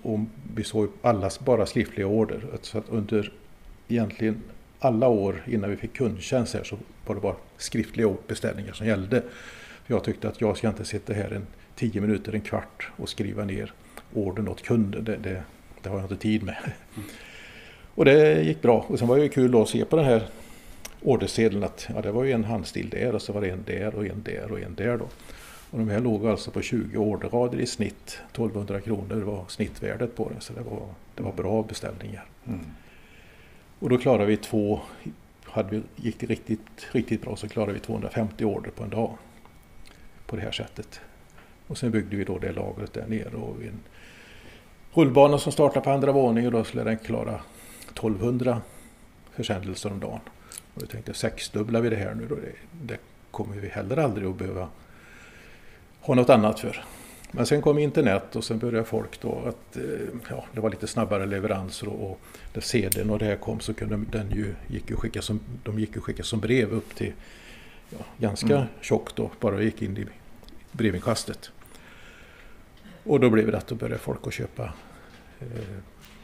och 0.02 0.20
vi 0.56 0.64
såg 0.64 0.90
allas 1.02 1.40
bara 1.40 1.66
skriftliga 1.66 2.08
order. 2.08 2.46
Så 2.62 2.78
att 2.78 2.90
under 2.90 3.34
egentligen 3.88 4.44
alla 4.80 5.08
år 5.08 5.44
innan 5.48 5.70
vi 5.70 5.78
fick 5.78 5.94
kundtjänst 5.94 6.54
här 6.54 6.64
så 6.64 6.78
var 7.08 7.16
det 7.16 7.22
bara 7.22 7.36
skriftliga 7.58 8.14
beställningar 8.28 8.74
som 8.74 8.88
gällde. 8.88 9.24
Jag 9.88 10.04
tyckte 10.04 10.28
att 10.28 10.42
jag 10.42 10.58
ska 10.58 10.68
inte 10.68 10.86
sitta 10.86 11.14
här 11.14 11.32
en 11.32 11.48
tio 11.76 12.02
minuter, 12.02 12.34
en 12.34 12.42
kvart 12.42 12.90
och 12.98 13.10
skriva 13.10 13.46
ner 13.46 13.74
ordern 14.14 14.48
åt 14.48 14.62
kunden. 14.62 15.04
Det, 15.04 15.16
det, 15.16 15.44
det 15.82 15.90
har 15.90 15.96
jag 15.96 16.06
inte 16.06 16.18
tid 16.18 16.44
med. 16.44 16.56
Mm. 16.96 17.10
Och 17.96 18.06
det 18.06 18.42
gick 18.42 18.62
bra. 18.62 18.86
Och 18.88 19.00
sen 19.00 19.08
var 19.08 19.18
det 19.18 19.30
kul 19.30 19.62
att 19.62 19.70
se 19.70 19.86
på 19.86 19.96
den 19.96 20.06
här 20.06 20.24
ordersedeln 21.02 21.64
att 21.64 21.88
ja, 21.96 22.02
det 22.02 22.12
var 22.12 22.24
ju 22.24 22.32
en 22.32 22.44
handstil 22.44 22.90
där 22.90 23.16
och 23.16 23.22
så 23.22 23.34
var 23.34 23.42
det 23.42 23.50
en 23.50 23.64
där 23.66 23.96
och 23.96 24.06
en 24.06 24.24
där 24.24 24.52
och 24.52 24.60
en 24.60 24.76
där 24.76 24.98
då. 24.98 25.08
Och 25.72 25.80
de 25.80 25.90
här 25.90 26.00
låg 26.00 26.28
alltså 26.28 26.52
på 26.52 26.62
20 26.62 26.98
orderrader 26.98 27.58
i 27.58 27.66
snitt. 27.66 28.20
1200 28.32 28.82
kronor 28.82 29.22
var 29.22 29.46
snittvärdet 29.48 30.16
på 30.16 30.32
det 30.36 30.42
så 30.42 30.54
det 30.54 30.62
var, 30.62 30.80
det 31.16 31.24
var 31.24 31.32
bra 31.32 31.64
beställningar. 31.64 32.26
Mm. 32.48 32.60
Och 33.80 33.90
då 33.90 33.98
klarade 33.98 34.26
vi 34.26 34.38
två, 34.38 34.82
hade 35.50 35.70
vi, 35.70 35.84
gick 35.96 36.20
det 36.20 36.26
riktigt, 36.26 36.88
riktigt 36.92 37.22
bra 37.22 37.36
så 37.36 37.50
klarade 37.50 37.74
vi 37.74 37.80
250 37.80 38.46
order 38.46 38.72
på 38.72 38.84
en 38.84 38.90
dag. 38.90 39.18
På 40.26 40.36
det 40.36 40.42
här 40.42 40.52
sättet. 40.52 41.00
Och 41.68 41.78
sen 41.78 41.92
byggde 41.92 42.16
vi 42.16 42.24
då 42.24 42.38
det 42.38 42.52
lagret 42.52 42.94
där 42.94 43.08
nere 43.08 43.36
och 43.36 43.64
en 43.64 43.80
rullbana 44.94 45.38
som 45.38 45.52
startade 45.52 45.84
på 45.84 45.92
andra 45.92 46.12
våningen 46.12 46.54
och 46.54 46.60
då 46.60 46.64
skulle 46.64 46.84
den 46.84 46.98
klara 46.98 47.42
1200 47.82 48.62
försändelser 49.32 49.92
om 49.92 50.00
dagen. 50.00 50.20
Och 50.74 50.82
då 50.82 50.86
tänkte 50.86 51.14
sexdubblar 51.14 51.82
vi 51.82 51.90
det 51.90 51.96
här 51.96 52.16
nu 52.16 52.28
då, 52.28 52.36
det, 52.36 52.52
det 52.82 52.98
kommer 53.32 53.56
vi 53.56 53.68
heller 53.68 53.98
aldrig 53.98 54.28
att 54.28 54.38
behöva 54.38 54.70
ha 56.02 56.16
något 56.16 56.30
annat 56.30 56.60
för. 56.60 56.86
Men 57.32 57.46
sen 57.46 57.62
kom 57.62 57.78
internet 57.78 58.36
och 58.36 58.44
sen 58.44 58.60
började 58.60 58.86
folk 58.86 59.22
då 59.22 59.42
att 59.48 59.78
eh, 59.78 59.84
ja, 60.30 60.46
det 60.54 60.62
var 60.62 60.70
lite 60.70 60.88
snabbare 60.88 61.26
leveranser 61.26 61.88
och, 61.88 62.12
och 62.12 62.20
när 62.54 62.62
CDn 62.62 63.10
och 63.10 63.20
det 63.20 63.26
här 63.26 63.36
kom 63.36 63.60
så 63.60 63.74
kunde 63.74 63.98
den 64.12 64.32
ju, 64.32 64.56
gick 64.68 64.90
ju 64.90 64.96
skicka 64.96 65.22
som, 65.22 65.40
de 65.64 65.80
gick 65.80 65.96
ju 65.96 66.02
skicka 66.02 66.24
som 66.24 66.40
brev 66.40 66.72
upp 66.72 66.96
till 66.96 67.14
ja, 67.90 68.06
ganska 68.18 68.56
mm. 68.56 68.68
tjockt 68.82 69.16
då, 69.16 69.32
bara 69.40 69.62
gick 69.62 69.82
in 69.82 69.98
i 69.98 70.06
brevinkastet. 70.72 71.52
Och 73.04 73.20
då 73.20 73.30
blev 73.30 73.52
det 73.52 73.58
att 73.58 73.68
då 73.68 73.76
började 73.76 74.00
folk 74.00 74.28
att 74.28 74.34
köpa 74.34 74.74
eh, 75.40 75.78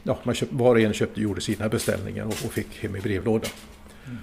Ja, 0.06 0.18
man 0.22 0.34
köpt, 0.34 0.52
var 0.52 0.74
och 0.74 0.80
en 0.80 0.92
köpte, 0.92 1.20
gjorde 1.20 1.40
sina 1.40 1.68
beställningar 1.68 2.24
och, 2.24 2.32
och 2.32 2.52
fick 2.52 2.82
hem 2.82 2.96
i 2.96 3.00
brevlådan. 3.00 3.50
Mm. 4.06 4.18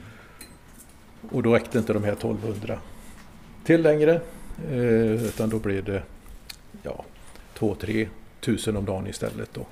Och 1.29 1.43
då 1.43 1.55
räckte 1.55 1.77
inte 1.77 1.93
de 1.93 2.03
här 2.03 2.11
1200 2.11 2.79
till 3.63 3.81
längre. 3.81 4.21
Eh, 4.71 5.25
utan 5.25 5.49
då 5.49 5.59
blev 5.59 5.83
det 5.83 6.03
ja, 6.83 7.05
2-3 7.57 8.07
tusen 8.39 8.77
om 8.77 8.85
dagen 8.85 9.07
istället. 9.07 9.49
Då. 9.53 9.65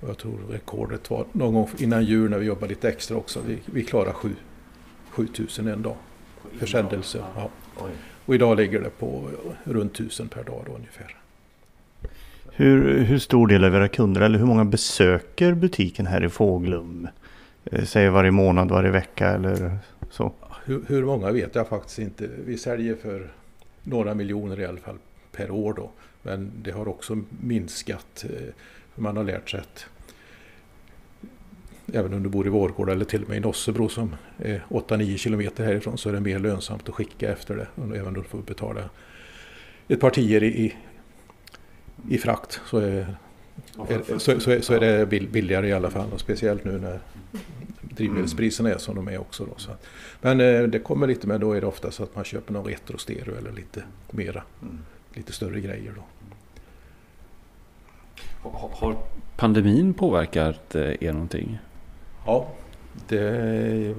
Och 0.00 0.08
jag 0.08 0.18
tror 0.18 0.38
rekordet 0.50 1.10
var 1.10 1.26
någon 1.32 1.54
gång 1.54 1.68
innan 1.78 2.04
jul 2.04 2.30
när 2.30 2.38
vi 2.38 2.46
jobbade 2.46 2.68
lite 2.68 2.88
extra 2.88 3.16
också. 3.16 3.40
Vi, 3.46 3.58
vi 3.64 3.84
klarade 3.84 4.12
7, 4.12 4.34
7000 5.10 5.68
en 5.68 5.82
dag. 5.82 5.96
Försändelser. 6.58 7.24
Ja. 7.36 7.50
Och 8.26 8.34
idag 8.34 8.56
ligger 8.56 8.80
det 8.80 8.90
på 8.90 9.28
runt 9.64 9.94
1000 9.94 10.28
per 10.28 10.44
dag 10.44 10.62
då, 10.66 10.72
ungefär. 10.72 11.16
Hur, 12.52 12.98
hur 12.98 13.18
stor 13.18 13.46
del 13.46 13.64
av 13.64 13.74
era 13.74 13.88
kunder 13.88 14.20
eller 14.20 14.38
hur 14.38 14.46
många 14.46 14.64
besöker 14.64 15.54
butiken 15.54 16.06
här 16.06 16.24
i 16.24 16.28
Fåglum? 16.28 17.08
Eh, 17.64 17.84
säg 17.84 18.08
varje 18.08 18.30
månad, 18.30 18.70
varje 18.70 18.90
vecka 18.90 19.28
eller 19.28 19.78
så? 20.10 20.32
Hur, 20.64 20.84
hur 20.88 21.04
många 21.04 21.30
vet 21.30 21.54
jag 21.54 21.68
faktiskt 21.68 21.98
inte. 21.98 22.28
Vi 22.46 22.58
säljer 22.58 22.94
för 22.94 23.30
några 23.82 24.14
miljoner 24.14 24.60
i 24.60 24.66
alla 24.66 24.80
fall 24.80 24.98
per 25.32 25.50
år 25.50 25.74
då. 25.74 25.90
Men 26.22 26.52
det 26.62 26.70
har 26.70 26.88
också 26.88 27.22
minskat. 27.40 28.24
Eh, 28.24 28.54
man 28.94 29.16
har 29.16 29.24
lärt 29.24 29.50
sig 29.50 29.60
att 29.60 29.86
även 31.92 32.14
om 32.14 32.22
du 32.22 32.28
bor 32.28 32.46
i 32.46 32.50
Vårgårda 32.50 32.92
eller 32.92 33.04
till 33.04 33.22
och 33.22 33.28
med 33.28 33.38
i 33.38 33.40
Nossebro 33.40 33.88
som 33.88 34.16
är 34.38 34.64
8-9 34.68 35.16
kilometer 35.16 35.64
härifrån 35.64 35.98
så 35.98 36.08
är 36.08 36.12
det 36.12 36.20
mer 36.20 36.38
lönsamt 36.38 36.88
att 36.88 36.94
skicka 36.94 37.32
efter 37.32 37.56
det. 37.56 37.66
även 37.96 38.06
om 38.06 38.14
du 38.14 38.22
får 38.22 38.38
betala 38.38 38.90
ett 39.88 40.00
par 40.00 40.10
tior 40.10 40.42
i, 40.42 40.74
i 42.08 42.18
frakt 42.18 42.60
så 42.66 42.78
är, 42.78 43.16
är 43.88 44.18
så, 44.18 44.40
så, 44.40 44.62
så 44.62 44.74
är 44.74 44.80
det 44.80 45.06
billigare 45.06 45.68
i 45.68 45.72
alla 45.72 45.90
fall. 45.90 46.12
Och 46.12 46.20
speciellt 46.20 46.64
nu 46.64 46.78
när 46.78 47.00
drivmedelspriserna 47.80 48.70
är 48.70 48.78
som 48.78 48.94
de 48.94 49.08
är 49.08 49.18
också. 49.18 49.44
Då, 49.44 49.54
så. 49.56 49.70
Men 50.20 50.40
eh, 50.40 50.62
det 50.62 50.78
kommer 50.78 51.06
lite 51.06 51.26
med, 51.26 51.40
då 51.40 51.52
är 51.52 51.60
det 51.60 51.66
ofta 51.66 51.90
så 51.90 52.02
att 52.02 52.14
man 52.14 52.24
köper 52.24 52.52
någon 52.52 52.64
retro-stereo 52.64 53.38
eller 53.38 53.52
lite 53.52 53.82
mera, 54.10 54.42
mm. 54.62 54.78
Lite 55.14 55.32
större 55.32 55.60
grejer 55.60 55.92
då. 55.96 56.02
Har 58.50 58.96
pandemin 59.36 59.94
påverkat 59.94 60.74
eh, 60.74 61.02
er 61.02 61.12
någonting? 61.12 61.58
Ja, 62.26 62.48
det, 63.08 63.94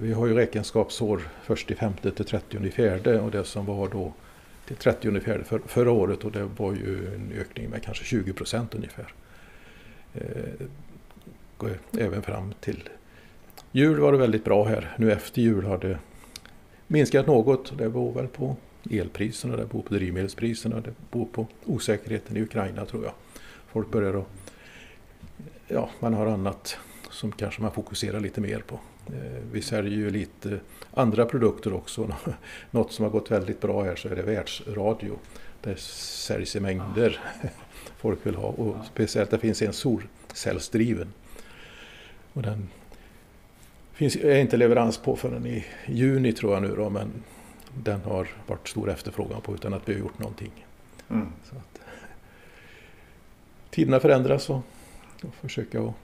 vi 0.00 0.12
har 0.12 0.26
ju 0.26 0.34
räkenskapsår 0.34 1.20
först 1.42 1.70
i 1.70 1.74
femte 1.74 2.10
till 2.10 2.24
30 2.24 2.70
fjärde 2.70 3.20
och 3.20 3.30
det 3.30 3.44
som 3.44 3.66
var 3.66 3.88
då 3.88 4.12
till 4.66 4.76
30 4.76 5.20
fjärde 5.20 5.44
för, 5.44 5.58
förra 5.66 5.90
året 5.90 6.24
och 6.24 6.32
det 6.32 6.48
var 6.56 6.72
ju 6.72 7.14
en 7.14 7.32
ökning 7.40 7.70
med 7.70 7.82
kanske 7.82 8.04
20 8.04 8.32
procent 8.32 8.74
ungefär. 8.74 9.12
Eh, 10.14 10.66
även 11.98 12.22
fram 12.22 12.54
till 12.60 12.88
jul 13.72 14.00
var 14.00 14.12
det 14.12 14.18
väldigt 14.18 14.44
bra 14.44 14.64
här. 14.64 14.94
Nu 14.98 15.12
efter 15.12 15.42
jul 15.42 15.64
har 15.64 15.78
det 15.78 15.98
minskat 16.86 17.26
något. 17.26 17.78
Det 17.78 17.88
beror 17.88 18.12
väl 18.12 18.28
på 18.28 18.56
elpriserna, 18.90 19.56
det 19.56 19.66
beror 19.66 19.82
på 19.82 19.94
drivmedelspriserna, 19.94 20.80
det 20.80 20.94
beror 21.10 21.26
på 21.26 21.46
osäkerheten 21.64 22.36
i 22.36 22.42
Ukraina 22.42 22.84
tror 22.84 23.04
jag. 23.04 23.12
Folk 23.66 23.90
börjar 23.90 24.14
att... 24.14 24.26
Ja, 25.68 25.90
man 26.00 26.14
har 26.14 26.26
annat 26.26 26.76
som 27.10 27.32
kanske 27.32 27.62
man 27.62 27.72
fokuserar 27.72 28.20
lite 28.20 28.40
mer 28.40 28.58
på. 28.58 28.80
Eh, 29.06 29.42
vi 29.52 29.62
säljer 29.62 29.92
ju 29.92 30.10
lite 30.10 30.60
andra 30.94 31.26
produkter 31.26 31.72
också. 31.72 32.14
Något 32.70 32.92
som 32.92 33.04
har 33.04 33.10
gått 33.12 33.30
väldigt 33.30 33.60
bra 33.60 33.82
här 33.82 33.96
så 33.96 34.08
är 34.08 34.16
det 34.16 34.22
världsradio. 34.22 35.18
Det 35.62 35.78
säljs 35.80 36.56
i 36.56 36.60
mängder 36.60 37.20
folk 37.96 38.26
vill 38.26 38.34
ha 38.34 38.48
och 38.48 38.76
speciellt 38.92 39.30
det 39.30 39.38
finns 39.38 39.62
en 39.62 39.72
solcellsdriven 39.72 41.12
och 42.32 42.42
den 42.42 42.68
finns, 43.92 44.16
är 44.16 44.38
inte 44.38 44.56
leverans 44.56 44.98
på 44.98 45.16
förrän 45.16 45.46
i 45.46 45.64
juni 45.86 46.32
tror 46.32 46.52
jag 46.52 46.62
nu 46.62 46.74
då, 46.76 46.90
men 46.90 47.12
den 47.74 48.00
har 48.00 48.28
varit 48.46 48.68
stor 48.68 48.90
efterfrågan 48.90 49.40
på 49.40 49.54
utan 49.54 49.74
att 49.74 49.88
vi 49.88 49.92
har 49.92 50.00
gjort 50.00 50.18
någonting. 50.18 50.66
Mm. 51.10 51.32
Så 51.44 51.56
att, 51.56 51.80
tiderna 53.70 54.00
förändras 54.00 54.50
och, 54.50 54.62
och 55.22 55.34
försöka 55.40 55.82
att 55.82 55.94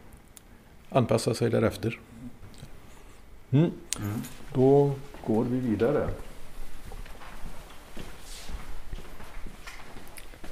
anpassa 0.89 1.35
sig 1.35 1.51
därefter. 1.51 2.01
Mm. 3.51 3.71
Mm. 4.01 4.23
Då 4.55 4.93
går 5.27 5.45
vi 5.45 5.61
vidare. 5.61 6.09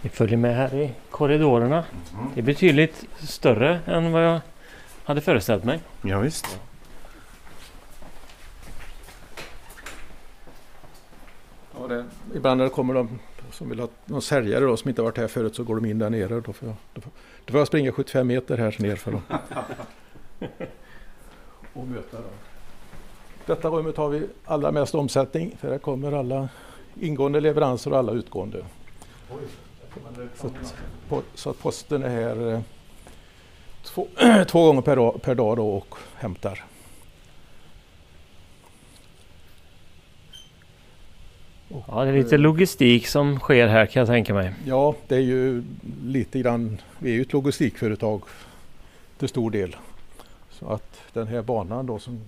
Vi 0.01 0.09
följer 0.09 0.37
med 0.37 0.57
här 0.57 0.75
i 0.75 0.93
korridorerna. 1.11 1.85
Mm. 2.15 2.27
Det 2.35 2.41
är 2.41 2.45
betydligt 2.45 3.05
större 3.19 3.81
än 3.87 4.13
vad 4.13 4.25
jag 4.25 4.41
hade 5.05 5.21
föreställt 5.21 5.65
mig. 5.65 5.81
Ja, 6.03 6.19
visst. 6.19 6.61
Ja, 11.85 11.89
det, 11.89 12.05
ibland 12.35 12.59
när 12.59 12.65
det 12.65 12.71
kommer 12.71 12.95
de 12.95 13.19
som 13.51 13.69
vill 13.69 13.81
ha 13.81 13.89
någon 14.05 14.23
säljare 14.23 14.65
då, 14.65 14.77
som 14.77 14.89
inte 14.89 15.03
varit 15.03 15.19
här 15.19 15.29
förut 15.29 15.55
så 15.55 15.65
går 15.65 15.75
de 15.75 15.85
in 15.85 15.99
där 15.99 16.11
nere. 16.11 16.41
Då 16.41 16.53
får 16.53 16.69
jag, 16.69 16.77
då 16.95 17.01
får, 17.01 17.11
då 17.45 17.51
får 17.51 17.61
jag 17.61 17.67
springa 17.67 17.93
75 17.93 18.27
meter 18.27 18.59
här 18.59 18.77
ner 18.79 18.97
för 18.97 19.13
dem. 19.13 19.23
och 21.73 21.87
möta 21.87 22.17
dem. 22.17 22.31
Detta 23.47 23.69
rummet 23.69 23.97
har 23.97 24.09
vi 24.09 24.27
allra 24.45 24.73
mest 24.73 24.95
omsättning 24.95 25.57
för 25.61 25.71
här 25.71 25.79
kommer 25.79 26.13
alla 26.13 26.49
ingående 27.01 27.41
leveranser 27.41 27.93
och 27.93 27.99
alla 27.99 28.13
utgående. 28.13 28.65
Så 30.35 30.47
att, 30.47 31.25
så 31.35 31.51
att 31.51 31.59
posten 31.59 32.03
är 32.03 32.09
här 32.09 32.53
eh, 32.53 32.61
två, 33.83 34.09
två 34.49 34.67
gånger 34.67 34.83
per, 34.83 34.97
dag, 34.97 35.23
per 35.23 35.35
dag 35.35 35.57
då 35.57 35.69
och 35.69 35.95
hämtar. 36.15 36.65
Ja, 41.69 42.05
det 42.05 42.11
är 42.11 42.13
lite 42.13 42.37
logistik 42.37 43.07
som 43.07 43.39
sker 43.39 43.67
här 43.67 43.87
kan 43.87 44.01
jag 44.01 44.09
tänka 44.09 44.35
mig. 44.35 44.55
Ja, 44.65 44.95
det 45.09 45.15
är 45.15 45.21
ju 45.21 45.63
lite 46.05 46.39
grann, 46.39 46.81
vi 46.99 47.11
är 47.11 47.15
ju 47.15 47.23
ett 47.23 47.33
logistikföretag 47.33 48.23
till 49.19 49.29
stor 49.29 49.51
del. 49.51 49.77
Så 50.51 50.69
att 50.69 51.01
den 51.13 51.27
här 51.27 51.43
banan 51.43 51.87
då 51.87 51.99
som 51.99 52.21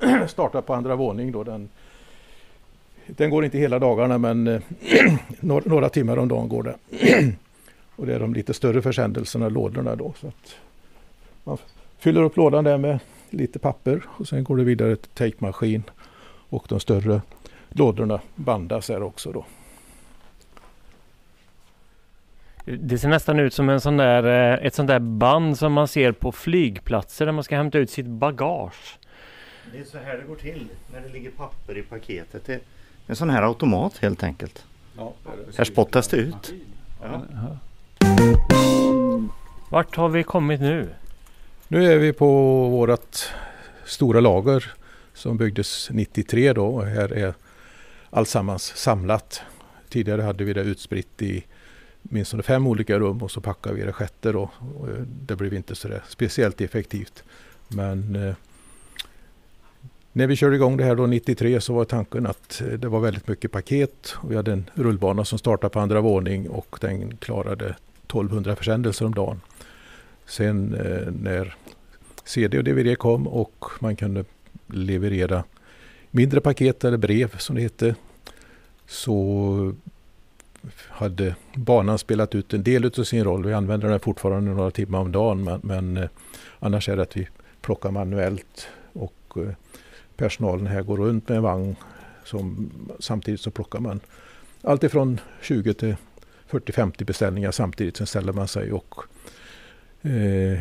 startar 0.28 0.60
på 0.60 0.74
andra 0.74 0.96
våning 0.96 1.32
då. 1.32 1.44
Den, 1.44 1.68
den 3.06 3.30
går 3.30 3.44
inte 3.44 3.58
hela 3.58 3.78
dagarna 3.78 4.18
men 4.18 4.46
eh, 4.46 4.60
några 5.40 5.88
timmar 5.88 6.16
om 6.16 6.28
dagen 6.28 6.48
går 6.48 6.62
det. 6.62 6.76
Och 7.96 8.06
det 8.06 8.14
är 8.14 8.20
de 8.20 8.34
lite 8.34 8.54
större 8.54 8.82
försändelserna, 8.82 9.48
lådorna 9.48 9.96
då. 9.96 10.12
Så 10.20 10.26
att 10.26 10.54
man 11.44 11.58
fyller 11.98 12.22
upp 12.22 12.36
lådan 12.36 12.64
där 12.64 12.78
med 12.78 12.98
lite 13.30 13.58
papper 13.58 14.02
och 14.06 14.28
sen 14.28 14.44
går 14.44 14.56
det 14.56 14.64
vidare 14.64 14.96
till 14.96 15.10
tejpmaskin 15.10 15.82
och 16.48 16.66
de 16.68 16.80
större 16.80 17.20
lådorna 17.70 18.20
bandas 18.34 18.88
här 18.88 19.02
också 19.02 19.32
då. 19.32 19.44
Det 22.64 22.98
ser 22.98 23.08
nästan 23.08 23.40
ut 23.40 23.54
som 23.54 23.68
en 23.68 23.80
sån 23.80 23.96
där, 23.96 24.52
eh, 24.52 24.66
ett 24.66 24.74
sånt 24.74 24.88
där 24.88 24.98
band 24.98 25.58
som 25.58 25.72
man 25.72 25.88
ser 25.88 26.12
på 26.12 26.32
flygplatser 26.32 27.26
där 27.26 27.32
man 27.32 27.44
ska 27.44 27.56
hämta 27.56 27.78
ut 27.78 27.90
sitt 27.90 28.06
bagage. 28.06 28.98
Det 29.72 29.78
är 29.78 29.84
så 29.84 29.98
här 29.98 30.16
det 30.18 30.24
går 30.24 30.36
till 30.36 30.68
när 30.92 31.00
det 31.00 31.08
ligger 31.08 31.30
papper 31.30 31.78
i 31.78 31.82
paketet. 31.82 32.44
Det 32.46 32.52
är 32.54 32.60
en 33.06 33.16
sån 33.16 33.30
här 33.30 33.42
automat 33.42 33.98
helt 33.98 34.22
enkelt. 34.22 34.64
Ja, 34.96 35.12
Här 35.56 35.64
spottas 35.64 36.08
det 36.08 36.16
ut. 36.16 36.54
Ja. 37.02 37.22
Vart 39.70 39.96
har 39.96 40.08
vi 40.08 40.22
kommit 40.22 40.60
nu? 40.60 40.88
Nu 41.68 41.92
är 41.92 41.98
vi 41.98 42.12
på 42.12 42.28
vårt 42.68 43.16
stora 43.84 44.20
lager 44.20 44.72
som 45.14 45.36
byggdes 45.36 45.90
93 45.90 46.52
då 46.52 46.80
här 46.80 47.12
är 47.12 47.34
alltsammans 48.10 48.64
samlat. 48.76 49.42
Tidigare 49.88 50.22
hade 50.22 50.44
vi 50.44 50.52
det 50.52 50.60
utspritt 50.60 51.22
i 51.22 51.44
minst 52.02 52.44
fem 52.44 52.66
olika 52.66 52.98
rum 52.98 53.22
och 53.22 53.30
så 53.30 53.40
packade 53.40 53.74
vi 53.74 53.82
det 53.82 53.92
sjätte 53.92 54.32
då. 54.32 54.42
Eh, 54.62 55.02
det 55.26 55.36
blev 55.36 55.54
inte 55.54 55.74
så 55.74 55.88
speciellt 56.08 56.60
effektivt. 56.60 57.24
Men 57.68 58.16
eh, 58.16 58.34
när 60.12 60.26
vi 60.26 60.36
körde 60.36 60.56
igång 60.56 60.76
det 60.76 60.84
här 60.84 60.96
då 60.96 61.06
93 61.06 61.60
så 61.60 61.74
var 61.74 61.84
tanken 61.84 62.26
att 62.26 62.60
eh, 62.60 62.66
det 62.66 62.88
var 62.88 63.00
väldigt 63.00 63.28
mycket 63.28 63.52
paket. 63.52 64.14
Och 64.16 64.30
vi 64.30 64.36
hade 64.36 64.52
en 64.52 64.70
rullbana 64.74 65.24
som 65.24 65.38
startade 65.38 65.72
på 65.72 65.80
andra 65.80 66.00
våning 66.00 66.50
och 66.50 66.78
den 66.80 67.16
klarade 67.16 67.66
1200 67.66 68.56
försändelser 68.56 69.04
om 69.04 69.14
dagen. 69.14 69.40
Sen 70.26 70.74
eh, 70.74 71.12
när 71.12 71.56
CD 72.24 72.58
och 72.58 72.64
DVD 72.64 72.98
kom 72.98 73.28
och 73.28 73.64
man 73.80 73.96
kunde 73.96 74.24
leverera 74.66 75.44
mindre 76.10 76.40
paket 76.40 76.84
eller 76.84 76.98
brev 76.98 77.36
som 77.38 77.56
det 77.56 77.62
hette 77.62 77.94
så 78.86 79.74
hade 80.88 81.34
banan 81.54 81.98
spelat 81.98 82.34
ut 82.34 82.54
en 82.54 82.62
del 82.62 82.84
av 82.84 83.04
sin 83.04 83.24
roll. 83.24 83.44
Vi 83.44 83.52
använder 83.52 83.88
den 83.88 84.00
fortfarande 84.00 84.50
några 84.50 84.70
timmar 84.70 84.98
om 84.98 85.12
dagen 85.12 85.44
men, 85.44 85.60
men 85.62 85.96
eh, 85.96 86.08
annars 86.58 86.88
är 86.88 86.96
det 86.96 87.02
att 87.02 87.16
vi 87.16 87.28
plockar 87.60 87.90
manuellt 87.90 88.68
och 88.92 89.36
eh, 89.36 89.54
personalen 90.16 90.66
här 90.66 90.82
går 90.82 90.96
runt 90.96 91.28
med 91.28 91.36
en 91.36 91.42
vagn 91.42 91.76
som, 92.24 92.70
samtidigt 92.98 93.40
så 93.40 93.50
plockar 93.50 93.80
man 93.80 94.00
allt 94.62 94.84
ifrån 94.84 95.20
20 95.42 95.74
till 95.74 95.96
40-50 96.50 97.04
beställningar 97.04 97.50
samtidigt. 97.50 97.96
Sen 97.96 98.06
ställer 98.06 98.32
man 98.32 98.48
sig 98.48 98.72
och 98.72 98.94
eh, 100.02 100.60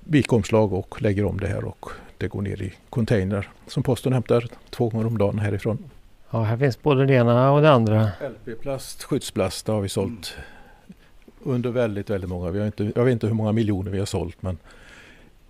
vikomslag 0.00 0.72
och 0.72 1.02
lägger 1.02 1.24
om 1.24 1.40
det 1.40 1.46
här 1.46 1.64
och 1.64 1.90
det 2.18 2.28
går 2.28 2.42
ner 2.42 2.62
i 2.62 2.72
container 2.90 3.48
som 3.66 3.82
posten 3.82 4.12
hämtar 4.12 4.44
två 4.70 4.88
gånger 4.88 5.06
om 5.06 5.18
dagen 5.18 5.38
härifrån. 5.38 5.78
Ja, 6.30 6.42
här 6.42 6.56
finns 6.56 6.82
både 6.82 7.06
det 7.06 7.14
ena 7.14 7.50
och 7.52 7.62
det 7.62 7.70
andra. 7.70 8.08
LP-plast, 8.20 9.02
skyddsplast 9.02 9.68
har 9.68 9.80
vi 9.80 9.88
sålt 9.88 10.36
under 11.42 11.70
väldigt, 11.70 12.10
väldigt 12.10 12.30
många. 12.30 12.50
Vi 12.50 12.58
har 12.58 12.66
inte, 12.66 12.92
jag 12.96 13.04
vet 13.04 13.12
inte 13.12 13.26
hur 13.26 13.34
många 13.34 13.52
miljoner 13.52 13.90
vi 13.90 13.98
har 13.98 14.06
sålt 14.06 14.42
men 14.42 14.58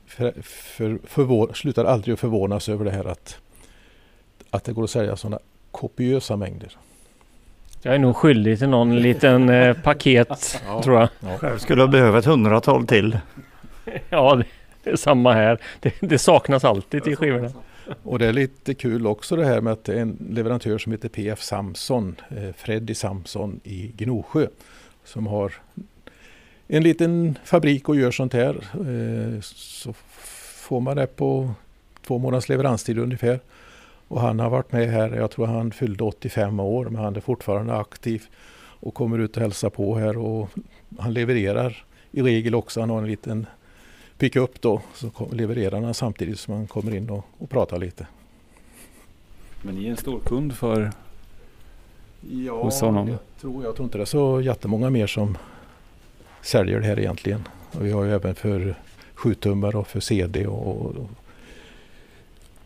för, 0.06 0.32
för, 0.42 0.98
förvår, 1.04 1.50
slutar 1.54 1.84
aldrig 1.84 2.12
att 2.12 2.20
förvånas 2.20 2.68
över 2.68 2.84
det 2.84 2.90
här 2.90 3.04
att, 3.04 3.38
att 4.50 4.64
det 4.64 4.72
går 4.72 4.84
att 4.84 4.90
sälja 4.90 5.16
sådana 5.16 5.38
kopiösa 5.70 6.36
mängder. 6.36 6.76
Jag 7.82 7.94
är 7.94 7.98
nog 7.98 8.16
skyldig 8.16 8.58
till 8.58 8.68
någon 8.68 8.96
liten 8.96 9.48
eh, 9.48 9.76
paket 9.82 10.60
Ja. 10.66 10.82
tror 10.82 11.00
jag. 11.00 11.08
Ja. 11.20 11.38
Själv 11.38 11.58
skulle 11.58 11.82
jag 11.82 11.90
behöva 11.90 12.18
ett 12.18 12.24
hundratal 12.24 12.86
till. 12.86 13.18
Ja, 14.08 14.34
det 14.34 14.44
är 14.84 14.96
samma 14.96 15.32
här. 15.32 15.58
Det, 15.80 15.94
det 16.00 16.18
saknas 16.18 16.64
alltid 16.64 17.04
till 17.04 17.16
skivorna. 17.16 17.50
Och 18.02 18.18
det 18.18 18.26
är 18.26 18.32
lite 18.32 18.74
kul 18.74 19.06
också 19.06 19.36
det 19.36 19.44
här 19.44 19.60
med 19.60 19.72
att 19.72 19.84
det 19.84 19.94
är 19.94 20.00
en 20.00 20.26
leverantör 20.30 20.78
som 20.78 20.92
heter 20.92 21.08
PF 21.08 21.42
Samson, 21.42 22.16
eh, 22.28 22.52
Freddy 22.56 22.94
Samson 22.94 23.60
i 23.64 23.92
Gnosjö, 23.96 24.46
som 25.04 25.26
har 25.26 25.52
en 26.66 26.82
liten 26.82 27.38
fabrik 27.44 27.88
och 27.88 27.96
gör 27.96 28.10
sånt 28.10 28.32
här. 28.32 28.54
Eh, 28.72 29.40
så 29.40 29.92
får 30.68 30.80
man 30.80 30.96
det 30.96 31.06
på 31.06 31.50
två 32.06 32.18
månaders 32.18 32.48
leveranstid 32.48 32.98
ungefär. 32.98 33.40
Och 34.08 34.20
han 34.20 34.40
har 34.40 34.50
varit 34.50 34.72
med 34.72 34.88
här, 34.88 35.16
jag 35.16 35.30
tror 35.30 35.46
han 35.46 35.70
fyllde 35.70 36.04
85 36.04 36.60
år, 36.60 36.84
men 36.84 37.04
han 37.04 37.16
är 37.16 37.20
fortfarande 37.20 37.76
aktiv 37.76 38.24
och 38.80 38.94
kommer 38.94 39.18
ut 39.18 39.36
och 39.36 39.42
hälsar 39.42 39.70
på 39.70 39.98
här 39.98 40.18
och 40.18 40.48
han 40.98 41.12
levererar 41.12 41.84
i 42.10 42.22
regel 42.22 42.54
också. 42.54 42.80
Han 42.80 42.90
har 42.90 42.98
en 42.98 43.06
liten 43.06 43.46
pickup 44.18 44.60
då, 44.60 44.82
så 44.94 45.10
levererar 45.32 45.80
han 45.82 45.94
samtidigt 45.94 46.38
som 46.38 46.54
han 46.54 46.66
kommer 46.66 46.94
in 46.94 47.10
och, 47.10 47.24
och 47.38 47.50
pratar 47.50 47.78
lite. 47.78 48.06
Men 49.62 49.74
ni 49.74 49.86
är 49.86 49.90
en 49.90 49.96
stor 49.96 50.20
kund 50.20 50.56
för... 50.56 50.92
Ja, 52.30 52.62
hos 52.62 52.80
honom? 52.80 53.08
Jag 53.08 53.18
tror, 53.40 53.64
jag 53.64 53.76
tror 53.76 53.84
inte 53.84 53.98
det 53.98 54.04
är 54.04 54.06
så 54.06 54.40
jättemånga 54.40 54.90
mer 54.90 55.06
som 55.06 55.38
säljer 56.42 56.80
det 56.80 56.86
här 56.86 56.98
egentligen. 56.98 57.48
Och 57.72 57.86
vi 57.86 57.90
har 57.90 58.04
ju 58.04 58.12
även 58.12 58.34
för 58.34 58.74
7-tummar 59.14 59.76
och 59.76 59.86
för 59.86 60.00
CD 60.00 60.46
och, 60.46 60.66
och, 60.66 60.86
och 60.86 61.10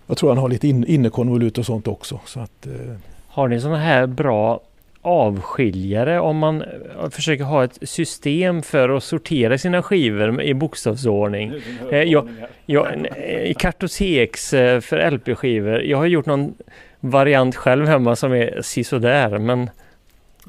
jag 0.07 0.17
tror 0.17 0.29
han 0.29 0.39
har 0.39 0.49
lite 0.49 0.69
in, 0.69 0.85
innekonvolut 0.85 1.59
och 1.59 1.67
sånt 1.67 1.89
också. 1.89 2.21
Så 2.27 2.41
att, 2.41 2.67
eh, 2.67 2.97
Har 3.27 3.49
ni 3.49 3.61
sådana 3.61 3.79
här 3.79 4.07
bra 4.07 4.61
avskiljare 5.03 6.21
om 6.21 6.37
man 6.39 6.63
eh, 6.63 7.11
försöker 7.11 7.45
ha 7.45 7.65
ett 7.65 7.79
system 7.83 8.63
för 8.63 8.89
att 8.89 9.03
sortera 9.05 9.59
sina 9.59 9.83
skivor 9.83 10.43
i 10.43 10.55
bokstavsordning? 10.55 11.53
Eh, 11.91 11.99
jag- 12.03 12.29
Ja, 12.67 12.89
en- 12.91 13.07
eh, 13.07 13.55
kartoteks 13.55 14.51
för 14.81 15.11
LP-skivor. 15.11 15.83
Jag 15.83 15.99
har 15.99 16.07
gjort 16.07 16.27
någon 16.27 16.55
variant 17.01 17.57
själv 17.57 17.87
hemma 17.87 18.17
som 18.17 18.33
är 18.33 18.63
sisådär 18.63 19.39
men 19.39 19.71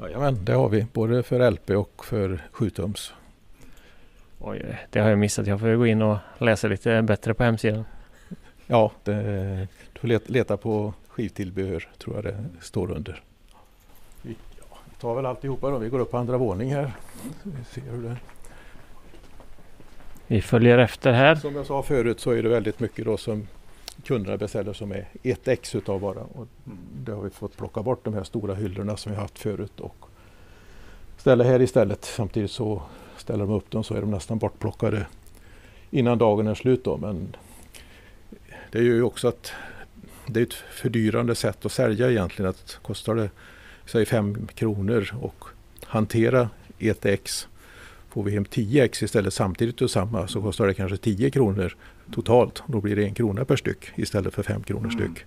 jajamän, 0.00 0.44
det 0.44 0.52
har 0.52 0.68
vi 0.68 0.86
både 0.92 1.22
för 1.22 1.40
LP 1.50 1.70
och 1.76 2.04
för 2.04 2.38
7-tums. 2.52 3.12
oj, 4.40 4.62
det 4.90 5.00
har 5.00 5.08
jag 5.10 5.18
missat. 5.18 5.46
Jag 5.46 5.60
får 5.60 5.74
gå 5.74 5.86
in 5.86 6.02
och 6.02 6.16
läsa 6.38 6.68
lite 6.68 7.02
bättre 7.02 7.34
på 7.34 7.44
hemsidan. 7.44 7.84
Ja, 8.66 8.92
det, 9.04 9.12
du 9.92 10.00
får 10.00 10.08
leta, 10.08 10.24
leta 10.32 10.56
på 10.56 10.94
skivtillbehör 11.08 11.88
tror 11.98 12.16
jag 12.16 12.24
det 12.24 12.36
står 12.60 12.90
under. 12.90 13.20
Tar 15.04 15.14
väl 15.14 15.26
alltihopa 15.26 15.70
då. 15.70 15.78
Vi 15.78 15.88
går 15.88 15.98
upp 15.98 16.10
på 16.10 16.18
andra 16.18 16.38
våning 16.38 16.74
här. 16.74 16.92
Vi 17.42 17.64
ser 17.64 17.90
hur 17.90 18.02
det 18.02 18.16
Vi 20.26 20.42
följer 20.42 20.78
efter 20.78 21.12
här. 21.12 21.34
Som 21.34 21.56
jag 21.56 21.66
sa 21.66 21.82
förut 21.82 22.20
så 22.20 22.30
är 22.30 22.42
det 22.42 22.48
väldigt 22.48 22.80
mycket 22.80 23.04
då 23.04 23.16
som 23.16 23.46
kunderna 24.04 24.36
beställer 24.36 24.72
som 24.72 24.92
är 24.92 25.08
ett 25.22 25.48
ex 25.48 25.74
utav 25.74 26.00
bara. 26.00 26.20
Och 26.20 26.46
det 26.94 27.12
har 27.12 27.22
vi 27.22 27.30
fått 27.30 27.56
plocka 27.56 27.82
bort 27.82 28.04
de 28.04 28.14
här 28.14 28.24
stora 28.24 28.54
hyllorna 28.54 28.96
som 28.96 29.12
vi 29.12 29.18
haft 29.18 29.38
förut 29.38 29.80
och 29.80 29.96
ställa 31.16 31.44
här 31.44 31.62
istället. 31.62 32.04
Samtidigt 32.04 32.50
så 32.50 32.82
ställer 33.16 33.46
de 33.46 33.52
upp 33.52 33.70
dem 33.70 33.84
så 33.84 33.94
är 33.94 34.00
de 34.00 34.10
nästan 34.10 34.38
bortplockade 34.38 35.06
innan 35.90 36.18
dagen 36.18 36.46
är 36.46 36.54
slut 36.54 36.84
då. 36.84 36.96
Men 36.96 37.36
det 38.72 38.78
är 38.78 38.82
ju 38.82 39.02
också 39.02 39.28
att 39.28 39.52
det 40.26 40.40
är 40.40 40.44
ett 40.44 40.54
fördyrande 40.54 41.34
sätt 41.34 41.66
att 41.66 41.72
sälja 41.72 42.10
egentligen. 42.10 42.50
Att 42.50 42.78
kostar 42.82 43.14
det 43.14 43.30
säg 43.86 44.06
5 44.06 44.48
kronor 44.54 45.10
och 45.20 45.44
hantera 45.86 46.48
ett 46.78 47.06
ex 47.06 47.48
Får 48.14 48.22
vi 48.22 48.30
hem 48.30 48.44
10 48.44 48.84
ex 48.84 49.02
istället 49.02 49.34
samtidigt 49.34 49.82
och 49.82 49.90
samma 49.90 50.26
så 50.26 50.42
kostar 50.42 50.66
det 50.66 50.74
kanske 50.74 50.96
10 50.96 51.30
kronor 51.30 51.76
totalt. 52.12 52.62
Då 52.66 52.80
blir 52.80 52.96
det 52.96 53.04
en 53.04 53.14
krona 53.14 53.44
per 53.44 53.56
styck 53.56 53.90
istället 53.94 54.34
för 54.34 54.42
5 54.42 54.62
kronor 54.62 54.90
styck. 54.90 55.24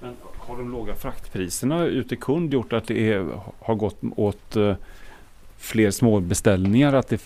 Men 0.00 0.14
har 0.38 0.56
de 0.56 0.72
låga 0.72 0.94
fraktpriserna 0.94 1.84
ut 1.84 2.08
till 2.08 2.18
kund 2.18 2.52
gjort 2.52 2.72
att 2.72 2.86
det 2.86 3.12
är, 3.12 3.40
har 3.58 3.74
gått 3.74 3.96
åt 4.16 4.56
eh, 4.56 4.74
fler 5.58 5.90
små 5.90 6.20
beställningar? 6.20 6.92
Att 6.92 7.08
det 7.08 7.20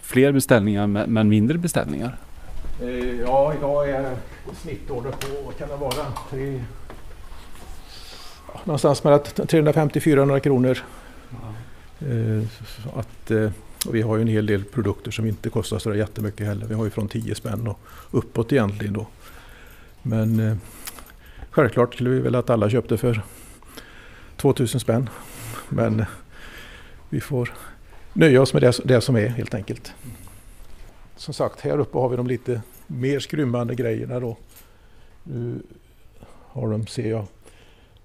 fler 0.00 0.32
beställningar 0.32 0.86
men 0.86 1.28
mindre 1.28 1.58
beställningar? 1.58 2.16
Eh, 2.82 3.20
Ja, 3.20 3.54
idag 3.58 3.90
är 3.90 4.16
snittorder 4.62 5.10
på, 5.10 5.42
vad 5.44 5.56
kan 5.56 5.68
det 5.68 5.76
vara? 5.76 6.06
Tre... 6.30 6.60
Någonstans 8.64 9.04
mellan 9.04 9.20
350-400 9.20 10.38
kronor. 10.38 10.78
Så 12.82 12.98
att, 12.98 13.30
eh, 13.30 13.50
och 13.86 13.94
vi 13.94 14.02
har 14.02 14.16
ju 14.16 14.22
en 14.22 14.28
hel 14.28 14.46
del 14.46 14.64
produkter 14.64 15.10
som 15.10 15.26
inte 15.26 15.50
kostar 15.50 15.78
så 15.78 15.94
jättemycket 15.94 16.46
heller. 16.46 16.66
Vi 16.66 16.74
har 16.74 16.84
ju 16.84 16.90
från 16.90 17.08
10 17.08 17.34
spänn 17.34 17.66
och 17.66 17.78
uppåt 18.10 18.52
egentligen 18.52 18.92
då. 18.92 19.06
Men 20.02 20.40
eh, 20.40 20.56
självklart 21.50 21.94
skulle 21.94 22.10
vi 22.10 22.20
väl 22.20 22.34
att 22.34 22.50
alla 22.50 22.70
köpte 22.70 22.96
för 22.96 23.22
2000 24.36 24.80
spänn. 24.80 25.10
Men 25.68 26.04
vi 27.08 27.20
får 27.20 27.52
nöja 28.12 28.42
oss 28.42 28.52
med 28.52 28.62
det, 28.62 28.80
det 28.84 29.00
som 29.00 29.16
är 29.16 29.28
helt 29.28 29.54
enkelt. 29.54 29.92
Som 31.16 31.34
sagt, 31.34 31.60
här 31.60 31.78
uppe 31.78 31.98
har 31.98 32.08
vi 32.08 32.16
de 32.16 32.26
lite 32.26 32.62
mer 32.86 33.20
skrymmande 33.20 33.74
grejerna 33.74 34.20
då. 34.20 34.36
Nu 35.22 35.62
har 36.48 36.70
de, 36.70 36.86
ser 36.86 37.10
jag, 37.10 37.26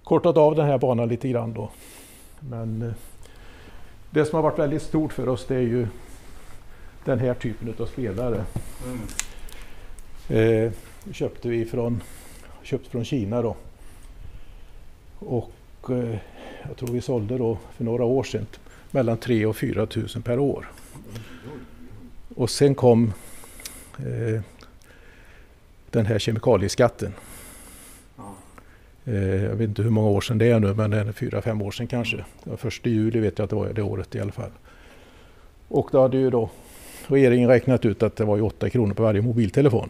kortat 0.08 0.38
av 0.38 0.56
den 0.56 0.66
här 0.66 0.78
banan 0.78 1.10
lite 1.10 1.30
grann 1.30 1.54
då. 1.54 1.70
Men 2.40 2.82
eh, 2.82 2.94
det 4.10 4.26
som 4.26 4.36
har 4.36 4.44
varit 4.44 4.60
väldigt 4.60 4.82
stort 4.82 5.14
för 5.14 5.30
oss 5.30 5.46
det 5.48 5.56
är 5.56 5.62
ju 5.62 5.88
den 7.06 7.20
här 7.20 7.34
typen 7.34 7.74
av 7.80 7.86
spelare. 7.86 8.44
Mm. 8.86 9.00
Eh, 10.30 10.72
köpte 11.12 11.50
vi 11.50 11.66
från, 11.66 12.04
köpt 12.64 12.88
från 12.88 13.06
Kina 13.06 13.42
då. 13.42 13.56
Och 15.20 15.52
eh, 15.90 16.18
jag 16.68 16.78
tror 16.78 16.90
vi 16.90 17.02
sålde 17.02 17.38
då 17.38 17.58
för 17.76 17.84
några 17.84 18.04
år 18.04 18.24
sedan 18.24 18.46
mellan 18.92 19.18
3 19.18 19.46
och 19.46 19.58
4 19.58 19.86
tusen 19.86 20.22
per 20.22 20.40
år. 20.40 20.70
Och 22.36 22.50
sen 22.50 22.76
kom 22.76 23.14
eh, 23.98 24.42
den 25.90 26.06
här 26.06 26.20
kemikalieskatten. 26.20 27.14
Eh, 29.08 29.44
jag 29.44 29.56
vet 29.56 29.70
inte 29.70 29.82
hur 29.82 29.90
många 29.90 30.10
år 30.10 30.22
sedan 30.22 30.38
det 30.38 30.52
är 30.52 30.60
nu 30.60 30.74
men 30.74 30.92
det 30.92 30.98
är 30.98 31.12
fyra, 31.12 31.42
fem 31.42 31.62
år 31.62 31.72
sedan 31.72 31.88
kanske. 31.88 32.26
Första 32.58 32.90
juli 32.90 33.20
vet 33.20 33.40
jag 33.40 33.44
att 33.44 33.50
det 33.50 33.56
var 33.56 33.74
det 33.74 33.82
året 33.82 34.16
i 34.16 34.20
alla 34.20 34.32
fall. 34.32 34.52
Och 35.68 35.90
då 35.92 36.02
hade 36.02 36.18
ju 36.18 36.30
då 36.30 36.50
regeringen 37.08 37.50
räknat 37.50 37.86
ut 37.86 38.04
att 38.04 38.16
det 38.16 38.26
var 38.26 38.42
8 38.42 38.70
kronor 38.70 38.94
på 38.94 39.04
varje 39.04 39.22
mobiltelefon. 39.22 39.90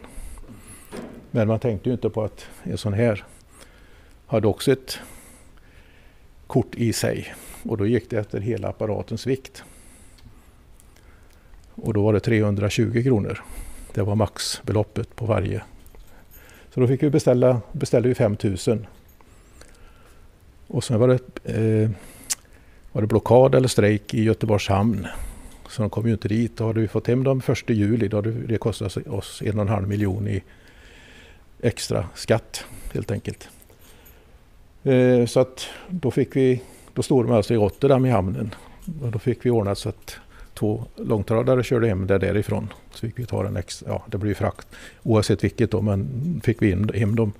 Men 1.30 1.48
man 1.48 1.60
tänkte 1.60 1.88
ju 1.88 1.92
inte 1.92 2.10
på 2.10 2.24
att 2.24 2.46
en 2.62 2.78
sån 2.78 2.92
här 2.92 3.24
hade 4.26 4.46
också 4.46 4.72
ett 4.72 4.98
kort 6.46 6.74
i 6.74 6.92
sig. 6.92 7.34
Och 7.62 7.76
då 7.76 7.86
gick 7.86 8.10
det 8.10 8.16
efter 8.16 8.40
hela 8.40 8.68
apparatens 8.68 9.26
vikt. 9.26 9.64
Och 11.74 11.94
då 11.94 12.02
var 12.02 12.12
det 12.12 12.20
320 12.20 13.02
kronor. 13.02 13.38
Det 13.94 14.02
var 14.02 14.14
maxbeloppet 14.14 15.16
på 15.16 15.26
varje. 15.26 15.62
Så 16.74 16.80
då 16.80 16.86
fick 16.86 17.02
vi 17.02 17.10
beställa, 17.10 17.60
beställde 17.72 18.08
vi 18.08 18.14
5000. 18.14 18.86
Och 20.68 20.84
sen 20.84 21.00
var 21.00 21.08
det, 21.08 21.20
eh, 21.44 21.90
var 22.92 23.02
det 23.02 23.08
blockad 23.08 23.54
eller 23.54 23.68
strejk 23.68 24.14
i 24.14 24.22
Göteborgs 24.22 24.68
hamn. 24.68 25.06
Så 25.68 25.82
de 25.82 25.90
kom 25.90 26.06
ju 26.06 26.12
inte 26.12 26.28
dit. 26.28 26.56
Då 26.56 26.66
hade 26.66 26.80
vi 26.80 26.88
fått 26.88 27.06
hem 27.06 27.24
dem 27.24 27.40
första 27.40 27.72
juli. 27.72 28.08
Då 28.08 28.16
hade 28.16 28.30
det 28.30 28.58
kostat 28.58 28.96
oss 28.96 29.42
en 29.42 29.58
och 29.58 29.62
en 29.62 29.68
halv 29.68 29.88
miljon 29.88 30.28
i 30.28 30.42
extra 31.60 32.08
skatt 32.14 32.64
helt 32.92 33.10
enkelt. 33.10 33.48
Eh, 34.82 35.26
så 35.26 35.40
att 35.40 35.66
då 35.88 36.10
fick 36.10 36.36
vi, 36.36 36.62
då 36.94 37.02
stod 37.02 37.24
de 37.24 37.32
alltså 37.32 37.54
i 37.54 37.56
Rotterdam 37.56 38.06
i 38.06 38.10
hamnen. 38.10 38.54
Och 39.02 39.10
då 39.10 39.18
fick 39.18 39.46
vi 39.46 39.50
ordnat 39.50 39.78
så 39.78 39.88
att 39.88 40.16
två 40.58 40.84
långtradare 40.96 41.62
körde 41.62 41.88
hem 41.88 42.06
där 42.06 42.18
därifrån. 42.18 42.68
Så 42.90 43.06
fick 43.06 43.18
vi 43.18 43.26
ta 43.26 43.46
en 43.46 43.56
extra, 43.56 43.88
ja 43.88 44.04
det 44.06 44.18
blir 44.18 44.34
frakt 44.34 44.68
oavsett 45.02 45.44
vilket 45.44 45.70
då, 45.70 45.82
men 45.82 46.40
fick 46.44 46.62
vi 46.62 46.70
in, 46.70 46.90
hem 46.94 47.16
dem 47.16 47.32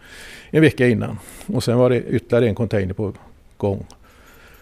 en 0.51 0.63
vecka 0.63 0.89
innan. 0.89 1.19
Och 1.47 1.65
sen 1.65 1.79
var 1.79 1.91
det 1.91 2.03
ytterligare 2.03 2.49
en 2.49 2.55
container 2.55 2.95
på 2.95 3.13
gång. 3.57 3.87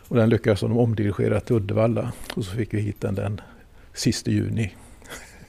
Och 0.08 0.16
den 0.16 0.28
lyckades 0.28 0.60
de 0.60 0.78
omdirigera 0.78 1.40
till 1.40 1.56
Uddevalla. 1.56 2.12
Och 2.34 2.44
så 2.44 2.56
fick 2.56 2.74
vi 2.74 2.80
hit 2.80 3.00
den 3.00 3.14
den 3.14 3.40
sista 3.94 4.30
juni. 4.30 4.74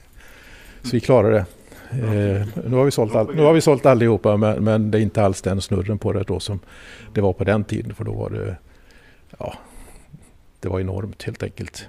Så 0.82 0.90
vi 0.90 1.00
klarade 1.00 1.34
det. 1.34 1.46
Eh, 1.90 2.46
nu, 2.68 2.76
har 2.76 2.84
vi 2.84 2.90
sålt 2.90 3.14
all, 3.14 3.34
nu 3.34 3.42
har 3.42 3.52
vi 3.52 3.60
sålt 3.60 3.86
allihopa 3.86 4.36
men, 4.36 4.64
men 4.64 4.90
det 4.90 4.98
är 4.98 5.02
inte 5.02 5.22
alls 5.22 5.42
den 5.42 5.60
snurren 5.60 5.98
på 5.98 6.12
det 6.12 6.22
då 6.22 6.40
som 6.40 6.60
det 7.14 7.20
var 7.20 7.32
på 7.32 7.44
den 7.44 7.64
tiden. 7.64 7.94
För 7.94 8.04
då 8.04 8.12
var 8.12 8.30
det, 8.30 8.56
ja, 9.38 9.54
det 10.60 10.68
var 10.68 10.80
enormt 10.80 11.22
helt 11.22 11.42
enkelt. 11.42 11.86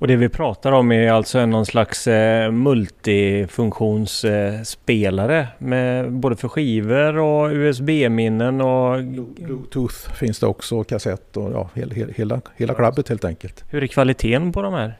Och 0.00 0.06
det 0.06 0.16
vi 0.16 0.28
pratar 0.28 0.72
om 0.72 0.92
är 0.92 1.12
alltså 1.12 1.46
någon 1.46 1.66
slags 1.66 2.06
eh, 2.06 2.50
multifunktionsspelare 2.50 5.48
med 5.58 6.12
både 6.12 6.36
för 6.36 6.48
skivor 6.48 7.18
och 7.18 7.50
USB-minnen 7.50 8.60
och... 8.60 9.04
Bluetooth 9.04 10.12
finns 10.14 10.38
det 10.38 10.46
också, 10.46 10.84
kassett 10.84 11.36
och 11.36 11.52
ja, 11.52 11.70
hela, 11.74 11.94
hela, 11.94 12.40
hela 12.56 12.74
klabbet 12.74 13.08
helt 13.08 13.24
enkelt. 13.24 13.64
Hur 13.68 13.82
är 13.82 13.86
kvaliteten 13.86 14.52
på 14.52 14.62
de 14.62 14.74
här? 14.74 14.98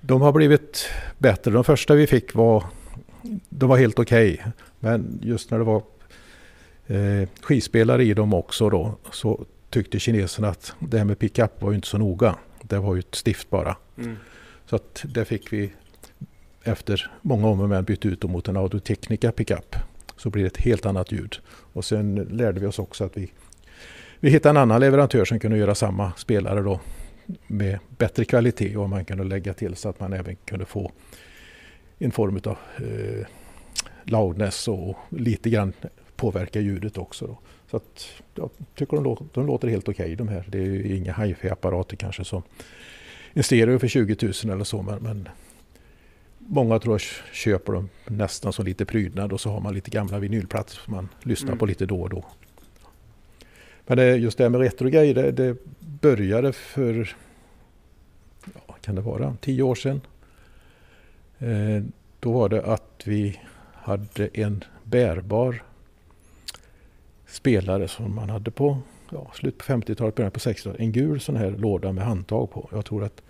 De 0.00 0.20
har 0.20 0.32
blivit 0.32 0.88
bättre. 1.18 1.50
De 1.50 1.64
första 1.64 1.94
vi 1.94 2.06
fick 2.06 2.34
var, 2.34 2.64
de 3.48 3.68
var 3.68 3.76
helt 3.76 3.98
okej. 3.98 4.32
Okay. 4.32 4.52
Men 4.80 5.18
just 5.22 5.50
när 5.50 5.58
det 5.58 5.64
var 5.64 5.82
eh, 6.86 7.28
skivspelare 7.42 8.04
i 8.04 8.14
dem 8.14 8.34
också 8.34 8.70
då 8.70 8.94
så 9.10 9.44
tyckte 9.70 9.98
kineserna 9.98 10.48
att 10.48 10.74
det 10.78 10.98
här 10.98 11.04
med 11.04 11.18
pickup 11.18 11.62
var 11.62 11.70
ju 11.70 11.74
inte 11.74 11.88
så 11.88 11.98
noga. 11.98 12.34
Det 12.62 12.78
var 12.78 12.94
ju 12.94 12.98
ett 12.98 13.14
stift 13.14 13.50
bara. 13.50 13.76
Mm. 13.98 14.16
Så 14.72 14.76
att 14.76 15.04
där 15.08 15.24
fick 15.24 15.52
vi 15.52 15.72
efter 16.62 17.10
många 17.22 17.48
om 17.48 17.60
och 17.60 17.68
men 17.68 17.84
byta 17.84 18.08
ut 18.08 18.22
mot 18.22 18.48
en 18.48 18.56
Audio-Technica 18.56 19.32
pickup. 19.32 19.76
Så 20.16 20.30
blir 20.30 20.42
det 20.42 20.46
ett 20.46 20.56
helt 20.56 20.86
annat 20.86 21.12
ljud. 21.12 21.36
Och 21.46 21.84
sen 21.84 22.14
lärde 22.14 22.60
vi 22.60 22.66
oss 22.66 22.78
också 22.78 23.04
att 23.04 23.16
vi, 23.16 23.32
vi 24.20 24.30
hittade 24.30 24.50
en 24.50 24.56
annan 24.56 24.80
leverantör 24.80 25.24
som 25.24 25.40
kunde 25.40 25.58
göra 25.58 25.74
samma 25.74 26.12
spelare 26.12 26.60
då 26.60 26.80
med 27.46 27.78
bättre 27.98 28.24
kvalitet 28.24 28.76
och 28.76 28.90
man 28.90 29.04
kunde 29.04 29.24
lägga 29.24 29.54
till 29.54 29.76
så 29.76 29.88
att 29.88 30.00
man 30.00 30.12
även 30.12 30.36
kunde 30.44 30.64
få 30.64 30.92
en 31.98 32.12
form 32.12 32.40
av 32.44 32.56
eh, 32.76 33.26
loudness 34.04 34.68
och 34.68 34.96
lite 35.08 35.50
grann 35.50 35.72
påverka 36.16 36.60
ljudet 36.60 36.98
också. 36.98 37.26
Då. 37.26 37.38
Så 37.70 37.76
att 37.76 38.08
jag 38.34 38.50
tycker 38.74 38.96
de 38.96 39.04
låter, 39.04 39.26
de 39.34 39.46
låter 39.46 39.68
helt 39.68 39.88
okej 39.88 40.04
okay, 40.04 40.16
de 40.16 40.28
här. 40.28 40.44
Det 40.48 40.58
är 40.58 40.62
ju 40.62 40.96
inga 40.96 41.12
hifi-apparater 41.12 41.96
kanske 41.96 42.24
som 42.24 42.42
en 43.32 43.42
stereo 43.42 43.78
för 43.78 43.88
20 43.88 44.16
000 44.44 44.54
eller 44.54 44.64
så. 44.64 44.82
Men, 44.82 45.02
men 45.02 45.28
många 46.38 46.78
tror 46.78 46.94
jag 46.94 47.00
köper 47.34 47.72
dem 47.72 47.88
nästan 48.06 48.52
som 48.52 48.64
lite 48.64 48.84
prydnad 48.84 49.32
och 49.32 49.40
så 49.40 49.50
har 49.50 49.60
man 49.60 49.74
lite 49.74 49.90
gamla 49.90 50.18
vinylplattor 50.18 50.74
som 50.74 50.94
man 50.94 51.08
lyssnar 51.22 51.48
mm. 51.48 51.58
på 51.58 51.66
lite 51.66 51.86
då 51.86 52.02
och 52.02 52.10
då. 52.10 52.24
Men 53.86 53.96
det, 53.96 54.16
just 54.16 54.38
det 54.38 54.44
här 54.44 54.48
med 54.50 54.60
retrogrejer, 54.60 55.14
det, 55.14 55.32
det 55.32 55.56
började 55.80 56.52
för, 56.52 57.16
ja, 58.54 58.76
kan 58.80 58.94
det 58.94 59.00
vara, 59.00 59.36
tio 59.40 59.62
år 59.62 59.74
sedan. 59.74 60.00
Eh, 61.38 61.82
då 62.20 62.32
var 62.32 62.48
det 62.48 62.62
att 62.64 63.02
vi 63.04 63.40
hade 63.74 64.28
en 64.32 64.64
bärbar 64.84 65.62
spelare 67.26 67.88
som 67.88 68.14
man 68.14 68.30
hade 68.30 68.50
på 68.50 68.78
ja, 69.12 69.30
slut 69.34 69.58
på 69.58 69.64
50-talet, 69.64 70.14
början 70.14 70.32
på 70.32 70.40
60-talet. 70.40 70.80
En 70.80 70.92
gul 70.92 71.20
sån 71.20 71.36
här 71.36 71.50
låda 71.50 71.92
med 71.92 72.04
handtag 72.04 72.50
på. 72.50 72.68
Jag 72.72 72.84
tror 72.84 73.04
att 73.04 73.22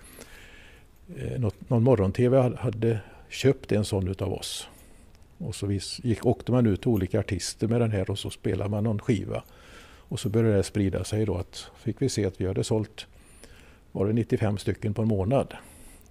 eh, 1.16 1.40
något, 1.40 1.70
någon 1.70 1.82
morgon-tv 1.82 2.56
hade 2.59 2.98
köpt 3.28 3.72
en 3.72 3.84
sån 3.84 4.09
utav 4.09 4.32
oss. 4.32 4.68
Och 5.38 5.54
så 5.54 5.72
gick, 6.02 6.26
åkte 6.26 6.52
man 6.52 6.66
ut 6.66 6.80
till 6.80 6.88
olika 6.88 7.20
artister 7.20 7.68
med 7.68 7.80
den 7.80 7.90
här 7.90 8.10
och 8.10 8.18
så 8.18 8.30
spelade 8.30 8.70
man 8.70 8.84
någon 8.84 8.98
skiva. 8.98 9.42
Och 10.09 10.20
så 10.20 10.28
började 10.28 10.56
det 10.56 10.62
sprida 10.62 11.04
sig 11.04 11.26
då 11.26 11.36
att 11.36 11.70
fick 11.76 12.02
vi 12.02 12.09
se 12.09 12.26
att 12.26 12.40
vi 12.40 12.46
hade 12.46 12.64
sålt 12.64 13.06
var 13.92 14.06
det 14.06 14.12
95 14.12 14.59
stycken 14.59 14.94
på 14.94 15.02
en 15.02 15.09
månad. 15.09 15.54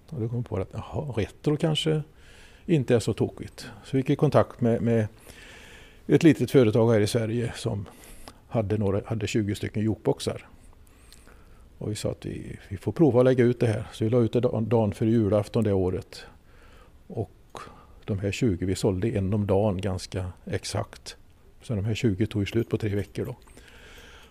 Och 0.08 0.20
då 0.20 0.28
kom 0.28 0.38
vi 0.38 0.48
på 0.48 0.56
att 0.56 0.74
aha, 0.74 1.14
retro 1.16 1.56
kanske 1.56 2.02
inte 2.66 2.94
är 2.94 3.00
så 3.00 3.12
tokigt. 3.12 3.66
Så 3.84 3.96
vi 3.96 4.02
fick 4.02 4.10
i 4.10 4.16
kontakt 4.16 4.60
med, 4.60 4.82
med 4.82 5.06
ett 6.06 6.22
litet 6.22 6.50
företag 6.50 6.92
här 6.92 7.00
i 7.00 7.06
Sverige 7.06 7.52
som 7.56 7.86
hade, 8.52 8.78
några, 8.78 9.00
hade 9.04 9.26
20 9.26 9.54
stycken 9.54 9.82
jukeboxar. 9.82 10.46
Och 11.78 11.90
vi 11.90 11.94
sa 11.94 12.10
att 12.10 12.26
vi, 12.26 12.58
vi 12.68 12.76
får 12.76 12.92
prova 12.92 13.20
att 13.20 13.24
lägga 13.24 13.44
ut 13.44 13.60
det 13.60 13.66
här. 13.66 13.84
Så 13.92 14.04
vi 14.04 14.10
la 14.10 14.18
ut 14.18 14.32
det 14.32 14.40
dagen 14.40 14.92
före 14.92 15.10
julafton 15.10 15.64
det 15.64 15.72
året. 15.72 16.24
Och 17.06 17.58
de 18.04 18.18
här 18.18 18.32
20, 18.32 18.66
vi 18.66 18.74
sålde 18.74 19.08
en 19.08 19.34
om 19.34 19.46
dagen 19.46 19.80
ganska 19.80 20.32
exakt. 20.44 21.16
Så 21.62 21.74
de 21.74 21.84
här 21.84 21.94
20 21.94 22.26
tog 22.26 22.48
slut 22.48 22.68
på 22.68 22.78
tre 22.78 22.94
veckor 22.94 23.24
då. 23.24 23.36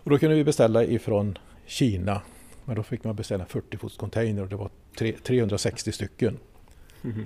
Och 0.03 0.10
då 0.10 0.18
kunde 0.18 0.35
vi 0.35 0.43
beställa 0.43 0.84
ifrån 0.84 1.38
Kina. 1.65 2.22
Men 2.65 2.76
då 2.76 2.84
fick 2.84 3.03
man 3.03 3.15
beställa 3.15 3.45
40 3.45 3.77
fots 3.77 3.98
container 3.98 4.41
och 4.43 4.49
det 4.49 4.56
var 4.56 4.69
360 5.23 5.91
stycken. 5.91 6.38
Mm. 7.03 7.26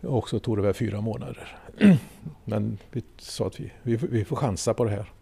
Och 0.00 0.28
så 0.28 0.38
tog 0.38 0.56
det 0.58 0.62
väl 0.62 0.74
fyra 0.74 1.00
månader. 1.00 1.58
Men 2.44 2.78
vi 2.92 3.02
sa 3.18 3.46
att 3.46 3.60
vi, 3.60 3.72
vi, 3.82 3.96
vi 3.96 4.24
får 4.24 4.36
chansa 4.36 4.74
på 4.74 4.84
det 4.84 4.90
här. 4.90 5.12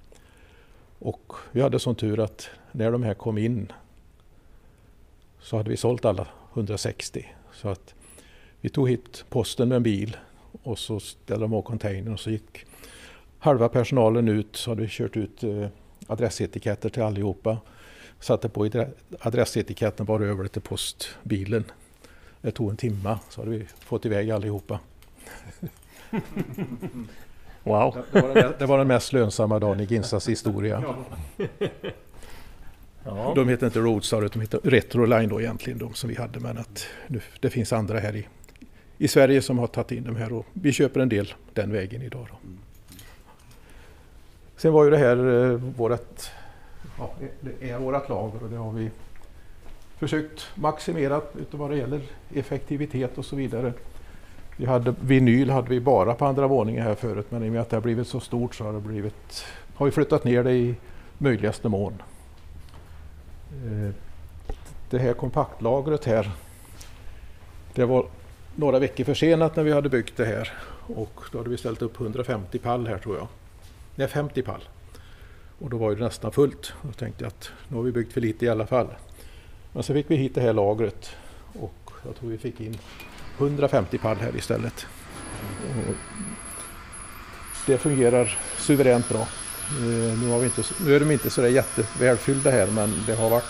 Och 1.04 1.32
vi 1.52 1.60
hade 1.60 1.78
sån 1.78 1.94
tur 1.94 2.20
att 2.20 2.50
när 2.72 2.92
de 2.92 3.02
här 3.02 3.14
kom 3.14 3.38
in 3.38 3.72
så 5.40 5.56
hade 5.56 5.70
vi 5.70 5.76
sålt 5.76 6.04
alla 6.04 6.26
160. 6.54 7.26
Så 7.52 7.68
att 7.68 7.94
vi 8.60 8.68
tog 8.68 8.88
hit 8.88 9.24
posten 9.28 9.68
med 9.68 9.76
en 9.76 9.82
bil 9.82 10.16
och 10.62 10.78
så 10.78 11.00
ställde 11.00 11.44
de 11.44 11.54
av 11.54 11.62
containern 11.62 12.12
och 12.12 12.20
så 12.20 12.30
gick 12.30 12.64
halva 13.38 13.68
personalen 13.68 14.28
ut. 14.28 14.56
Så 14.56 14.70
hade 14.70 14.82
vi 14.82 14.88
kört 14.90 15.16
ut 15.16 15.42
eh, 15.42 15.66
adressetiketter 16.06 16.88
till 16.88 17.02
allihopa. 17.02 17.58
Satte 18.20 18.48
på 18.48 18.70
adressetiketten 19.20 20.06
bara 20.06 20.24
över 20.24 20.48
till 20.48 20.62
postbilen. 20.62 21.64
Det 22.40 22.50
tog 22.50 22.70
en 22.70 22.76
timme 22.76 23.18
så 23.30 23.40
hade 23.40 23.50
vi 23.50 23.66
fått 23.80 24.06
iväg 24.06 24.30
allihopa. 24.30 24.80
Wow. 27.64 27.97
Det 28.12 28.20
var, 28.20 28.34
den, 28.34 28.52
det 28.59 28.66
var 28.66 28.78
den 28.78 28.89
mest 28.89 29.12
lönsamma 29.12 29.59
dagen 29.59 29.80
i 29.80 29.84
Ginsas 29.84 30.28
historia. 30.28 30.84
Ja. 33.05 33.32
De 33.36 33.48
heter 33.48 33.66
inte 33.66 33.78
Roadstar 33.78 34.22
utan 34.22 34.40
de 34.40 34.40
heter 34.40 34.70
Retroline 34.70 35.28
då 35.28 35.40
egentligen 35.40 35.78
de 35.78 35.94
som 35.94 36.10
vi 36.10 36.16
hade. 36.16 36.40
Men 36.40 36.59
att 36.59 36.86
nu, 37.06 37.20
det 37.40 37.51
finns 37.51 37.72
andra 37.72 37.98
här 37.98 38.16
i, 38.16 38.28
i 38.98 39.09
Sverige 39.09 39.43
som 39.43 39.59
har 39.59 39.66
tagit 39.66 39.93
in 39.93 40.05
de 40.05 40.16
här 40.16 40.32
och 40.32 40.47
vi 40.52 40.72
köper 40.72 41.01
en 41.01 41.09
del 41.09 41.34
den 41.52 41.72
vägen 41.72 42.02
idag. 42.02 42.26
Då. 42.30 42.36
Sen 44.56 44.72
var 44.72 44.84
ju 44.84 44.90
det 44.90 44.98
här 44.98 45.16
eh, 45.16 45.56
vårat, 45.56 46.30
ja, 46.98 47.10
det 47.40 47.70
är 47.70 47.78
vårat 47.78 48.09
lager 48.09 48.43
och 48.43 48.51
det 48.51 48.56
har 48.56 48.72
vi 48.72 48.90
försökt 49.98 50.47
maximera 50.55 51.20
utav 51.40 51.60
vad 51.60 51.70
det 51.70 51.76
gäller 51.76 52.01
effektivitet 52.34 53.18
och 53.18 53.24
så 53.24 53.36
vidare. 53.36 53.72
Vi 54.56 54.66
hade, 54.66 54.94
vinyl 55.00 55.50
hade 55.50 55.68
vi 55.68 55.80
bara 55.80 56.14
på 56.14 56.26
andra 56.26 56.46
våningen 56.46 56.82
här 56.82 56.94
förut 56.94 57.26
men 57.28 57.44
i 57.44 57.48
och 57.48 57.52
med 57.52 57.62
att 57.62 57.70
det 57.70 57.76
har 57.76 57.82
blivit 57.82 58.08
så 58.08 58.20
stort 58.20 58.54
så 58.54 58.64
har, 58.64 58.72
det 58.72 58.80
blivit, 58.80 59.44
har 59.74 59.86
vi 59.86 59.92
flyttat 59.92 60.24
ner 60.24 60.44
det 60.44 60.52
i 60.52 60.74
möjligaste 61.18 61.68
mån. 61.68 62.02
Eh, 63.50 63.94
det 64.90 64.98
här 64.98 65.12
kompaktlagret 65.12 66.04
här 66.04 66.30
det 67.74 67.84
var 67.84 68.06
några 68.56 68.78
veckor 68.78 69.04
försenat 69.04 69.56
när 69.56 69.64
vi 69.64 69.72
hade 69.72 69.88
byggt 69.88 70.16
det 70.16 70.24
här 70.24 70.52
och 70.96 71.22
då 71.32 71.38
hade 71.38 71.50
vi 71.50 71.56
ställt 71.56 71.82
upp 71.82 72.00
150 72.00 72.58
pall 72.58 72.86
här 72.86 72.98
tror 72.98 73.16
jag. 73.16 73.28
Nej 73.94 74.08
50 74.08 74.42
pall. 74.42 74.64
Och 75.58 75.70
då 75.70 75.76
var 75.76 75.94
det 75.94 76.04
nästan 76.04 76.32
fullt. 76.32 76.72
Då 76.82 76.92
tänkte 76.92 77.24
jag 77.24 77.28
att 77.28 77.50
nu 77.68 77.76
har 77.76 77.82
vi 77.82 77.92
byggt 77.92 78.12
för 78.12 78.20
lite 78.20 78.44
i 78.44 78.48
alla 78.48 78.66
fall. 78.66 78.88
Men 79.72 79.82
så 79.82 79.92
fick 79.92 80.10
vi 80.10 80.16
hit 80.16 80.34
det 80.34 80.40
här 80.40 80.52
lagret 80.52 81.10
och 81.60 81.90
jag 82.04 82.16
tror 82.16 82.30
vi 82.30 82.38
fick 82.38 82.60
in 82.60 82.78
150 83.38 83.98
pall 83.98 84.16
här 84.16 84.36
istället. 84.36 84.86
Det 87.66 87.78
fungerar 87.78 88.38
suveränt 88.56 89.09
bra. 89.09 89.20
Eh, 89.20 90.18
nu, 90.20 90.30
har 90.30 90.38
vi 90.38 90.44
inte, 90.44 90.62
nu 90.84 90.96
är 90.96 91.00
de 91.00 91.10
inte 91.10 91.30
så 91.30 91.40
där 91.40 91.48
jättevälfyllda 91.48 92.50
här 92.50 92.66
men 92.66 92.94
det 93.06 93.14
har 93.14 93.30
varit 93.30 93.44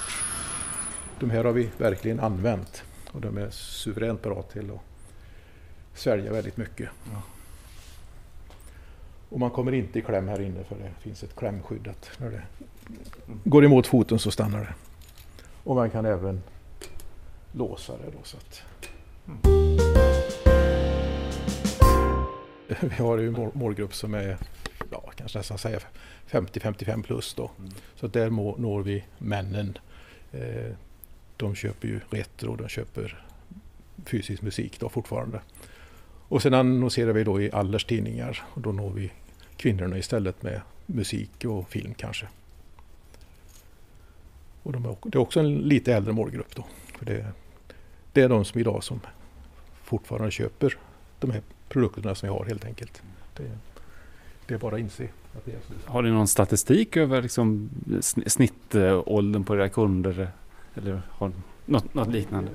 de 1.20 1.30
här 1.30 1.44
har 1.44 1.52
vi 1.52 1.70
verkligen 1.78 2.20
använt 2.20 2.84
och 3.12 3.20
de 3.20 3.38
är 3.38 3.50
suveränt 3.50 4.22
bra 4.22 4.42
till 4.42 4.70
att 4.70 4.80
svälja 5.98 6.32
väldigt 6.32 6.56
mycket. 6.56 6.88
Ja. 7.12 7.22
Och 9.28 9.40
man 9.40 9.50
kommer 9.50 9.72
inte 9.72 9.98
i 9.98 10.02
kläm 10.02 10.28
här 10.28 10.40
inne 10.40 10.64
för 10.64 10.76
det 10.76 10.90
finns 11.00 11.22
ett 11.22 11.36
klämskydd 11.36 11.88
att 11.88 12.10
när 12.18 12.30
det 12.30 12.42
går 13.44 13.64
emot 13.64 13.86
foten 13.86 14.18
så 14.18 14.30
stannar 14.30 14.60
det. 14.60 14.74
Och 15.64 15.74
man 15.74 15.90
kan 15.90 16.06
även 16.06 16.42
låsa 17.52 17.92
det. 17.92 18.10
Då, 18.10 18.18
så 18.22 18.36
att. 18.36 18.62
Vi 22.80 22.94
har 22.98 23.18
ju 23.18 23.28
en 23.28 23.50
målgrupp 23.54 23.94
som 23.94 24.14
är 24.14 24.38
ja, 24.90 25.12
kanske 25.16 25.38
nästan 25.38 25.58
säga 25.58 25.80
50-55 26.30 27.02
plus 27.02 27.34
då. 27.34 27.50
Mm. 27.58 27.70
Så 27.94 28.06
där 28.06 28.30
når 28.60 28.82
vi 28.82 29.04
männen. 29.18 29.78
Eh, 30.32 30.72
de 31.36 31.54
köper 31.54 31.88
ju 31.88 32.00
retro, 32.10 32.56
de 32.56 32.68
köper 32.68 33.24
fysisk 34.06 34.42
musik 34.42 34.80
då 34.80 34.88
fortfarande. 34.88 35.40
Och 36.28 36.42
sen 36.42 36.54
annonserar 36.54 37.12
vi 37.12 37.24
då 37.24 37.40
i 37.40 37.52
Allers 37.52 37.84
tidningar 37.84 38.42
och 38.44 38.60
då 38.60 38.72
når 38.72 38.90
vi 38.90 39.12
kvinnorna 39.56 39.98
istället 39.98 40.42
med 40.42 40.60
musik 40.86 41.44
och 41.44 41.68
film 41.68 41.94
kanske. 41.94 42.28
Och 44.62 44.72
de 44.72 44.84
är, 44.84 44.96
det 45.02 45.18
är 45.18 45.20
också 45.20 45.40
en 45.40 45.54
lite 45.54 45.94
äldre 45.94 46.12
målgrupp 46.12 46.56
då. 46.56 46.64
För 46.98 47.06
det, 47.06 47.26
det 48.12 48.22
är 48.22 48.28
de 48.28 48.44
som 48.44 48.60
idag 48.60 48.84
som 48.84 49.00
fortfarande 49.82 50.30
köper 50.30 50.78
de 51.20 51.30
här 51.30 51.42
produkterna 51.68 52.14
som 52.14 52.28
vi 52.28 52.32
har 52.32 52.44
helt 52.44 52.64
enkelt. 52.64 53.02
Det, 53.36 53.50
det 54.46 54.54
är 54.54 54.58
bara 54.58 54.74
att 54.74 54.80
inse. 54.80 55.08
Att 55.36 55.44
det 55.44 55.50
är 55.50 55.58
så. 55.68 55.92
Har 55.92 56.02
ni 56.02 56.10
någon 56.10 56.28
statistik 56.28 56.96
över 56.96 57.22
liksom 57.22 57.70
snittåldern 58.26 59.44
på 59.44 59.54
era 59.54 59.68
kunder? 59.68 60.28
Eller 60.74 61.02
har 61.08 61.32
något, 61.66 61.94
något 61.94 62.08
liknande? 62.08 62.50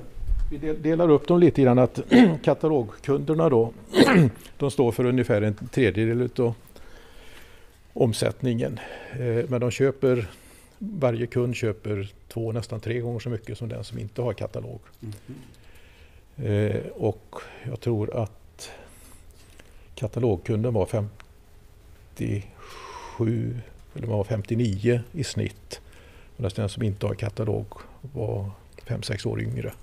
Vi 0.52 0.74
delar 0.74 1.10
upp 1.10 1.28
dem 1.28 1.40
lite 1.40 1.62
grann 1.62 1.80
att 1.80 2.00
katalogkunderna 2.44 3.50
då, 3.50 3.74
de 4.58 4.72
står 4.72 4.92
för 4.92 5.06
ungefär 5.06 5.42
en 5.42 5.54
tredjedel 5.54 6.30
av 6.38 6.54
omsättningen. 7.94 8.80
Eh, 9.12 9.50
men 9.50 9.62
de 9.62 9.72
köper, 9.72 10.30
varje 10.80 11.28
kund 11.28 11.56
köper 11.56 12.12
två, 12.28 12.52
nästan 12.52 12.80
tre 12.80 13.00
gånger 13.00 13.20
så 13.20 13.30
mycket 13.30 13.58
som 13.58 13.70
den 13.70 13.84
som 13.84 14.00
inte 14.00 14.22
har 14.22 14.34
katalog. 14.34 14.80
Mm. 15.02 15.14
Och 16.96 17.36
jag 17.64 17.80
tror 17.80 18.24
att 18.24 18.72
katalogkunden 19.96 20.74
var 20.74 20.86
57 20.86 23.62
eller 23.96 24.08
var 24.08 24.24
59 24.24 25.02
i 25.12 25.24
snitt. 25.24 25.82
Medan 26.38 26.52
den 26.56 26.70
som 26.70 26.84
inte 26.84 27.06
har 27.06 27.16
katalog 27.16 27.68
var 28.02 28.52
5-6 28.86 29.28
år 29.28 29.42
yngre. 29.42 29.74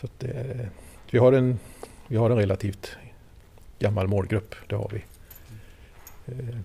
Så 0.00 0.08
det, 0.18 0.68
vi, 1.10 1.18
har 1.18 1.32
en, 1.32 1.58
vi 2.08 2.16
har 2.16 2.30
en 2.30 2.36
relativt 2.36 2.96
gammal 3.78 4.08
målgrupp, 4.08 4.54
det 4.68 4.76
har 4.76 4.90
vi. 4.92 5.04
Eh, 6.26 6.58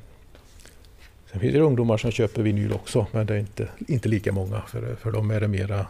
sen 1.31 1.39
finns 1.39 1.53
det 1.53 1.59
ungdomar 1.59 1.97
som 1.97 2.11
köper 2.11 2.41
vinyl 2.41 2.73
också, 2.73 3.07
men 3.11 3.25
det 3.25 3.33
är 3.33 3.39
inte, 3.39 3.69
inte 3.87 4.09
lika 4.09 4.31
många. 4.31 4.61
För, 4.61 4.95
för 4.95 5.11
dem 5.11 5.31
är 5.31 5.39
det 5.39 5.47
mera 5.47 5.85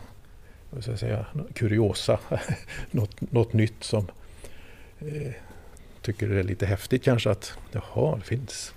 vad 0.69 0.83
ska 0.83 0.91
jag 0.91 0.99
säga, 0.99 1.25
kuriosa, 1.53 2.19
något, 2.91 3.31
något 3.31 3.53
nytt 3.53 3.83
som 3.83 4.07
eh, 4.99 5.31
tycker 6.01 6.27
det 6.27 6.39
är 6.39 6.43
lite 6.43 6.65
häftigt 6.65 7.03
kanske 7.03 7.29
att 7.29 7.53
jaha, 7.71 8.15
det 8.15 8.25
finns 8.25 8.73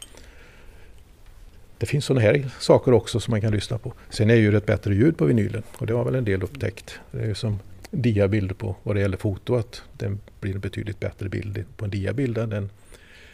det 1.78 1.86
finns 1.86 2.04
sådana 2.04 2.20
här 2.20 2.50
saker 2.60 2.92
också 2.92 3.20
som 3.20 3.30
man 3.30 3.40
kan 3.40 3.52
lyssna 3.52 3.78
på. 3.78 3.92
Sen 4.10 4.30
är 4.30 4.34
det 4.34 4.40
ju 4.40 4.56
ett 4.56 4.66
bättre 4.66 4.94
ljud 4.94 5.16
på 5.16 5.24
vinylen 5.24 5.62
och 5.78 5.86
det 5.86 5.94
har 5.94 6.04
väl 6.04 6.14
en 6.14 6.24
del 6.24 6.42
upptäckt. 6.42 7.00
Det 7.10 7.18
är 7.18 7.26
ju 7.26 7.34
som 7.34 7.58
diabilder 7.90 8.54
på 8.54 8.76
vad 8.82 8.96
det 8.96 9.00
gäller 9.00 9.16
foto 9.16 9.56
att 9.56 9.82
det 9.92 10.16
blir 10.40 10.54
en 10.54 10.60
betydligt 10.60 11.00
bättre 11.00 11.28
bild 11.28 11.64
på 11.76 11.84
en 11.84 11.90
diabild 11.90 12.38
än 12.38 12.48
med 12.48 12.70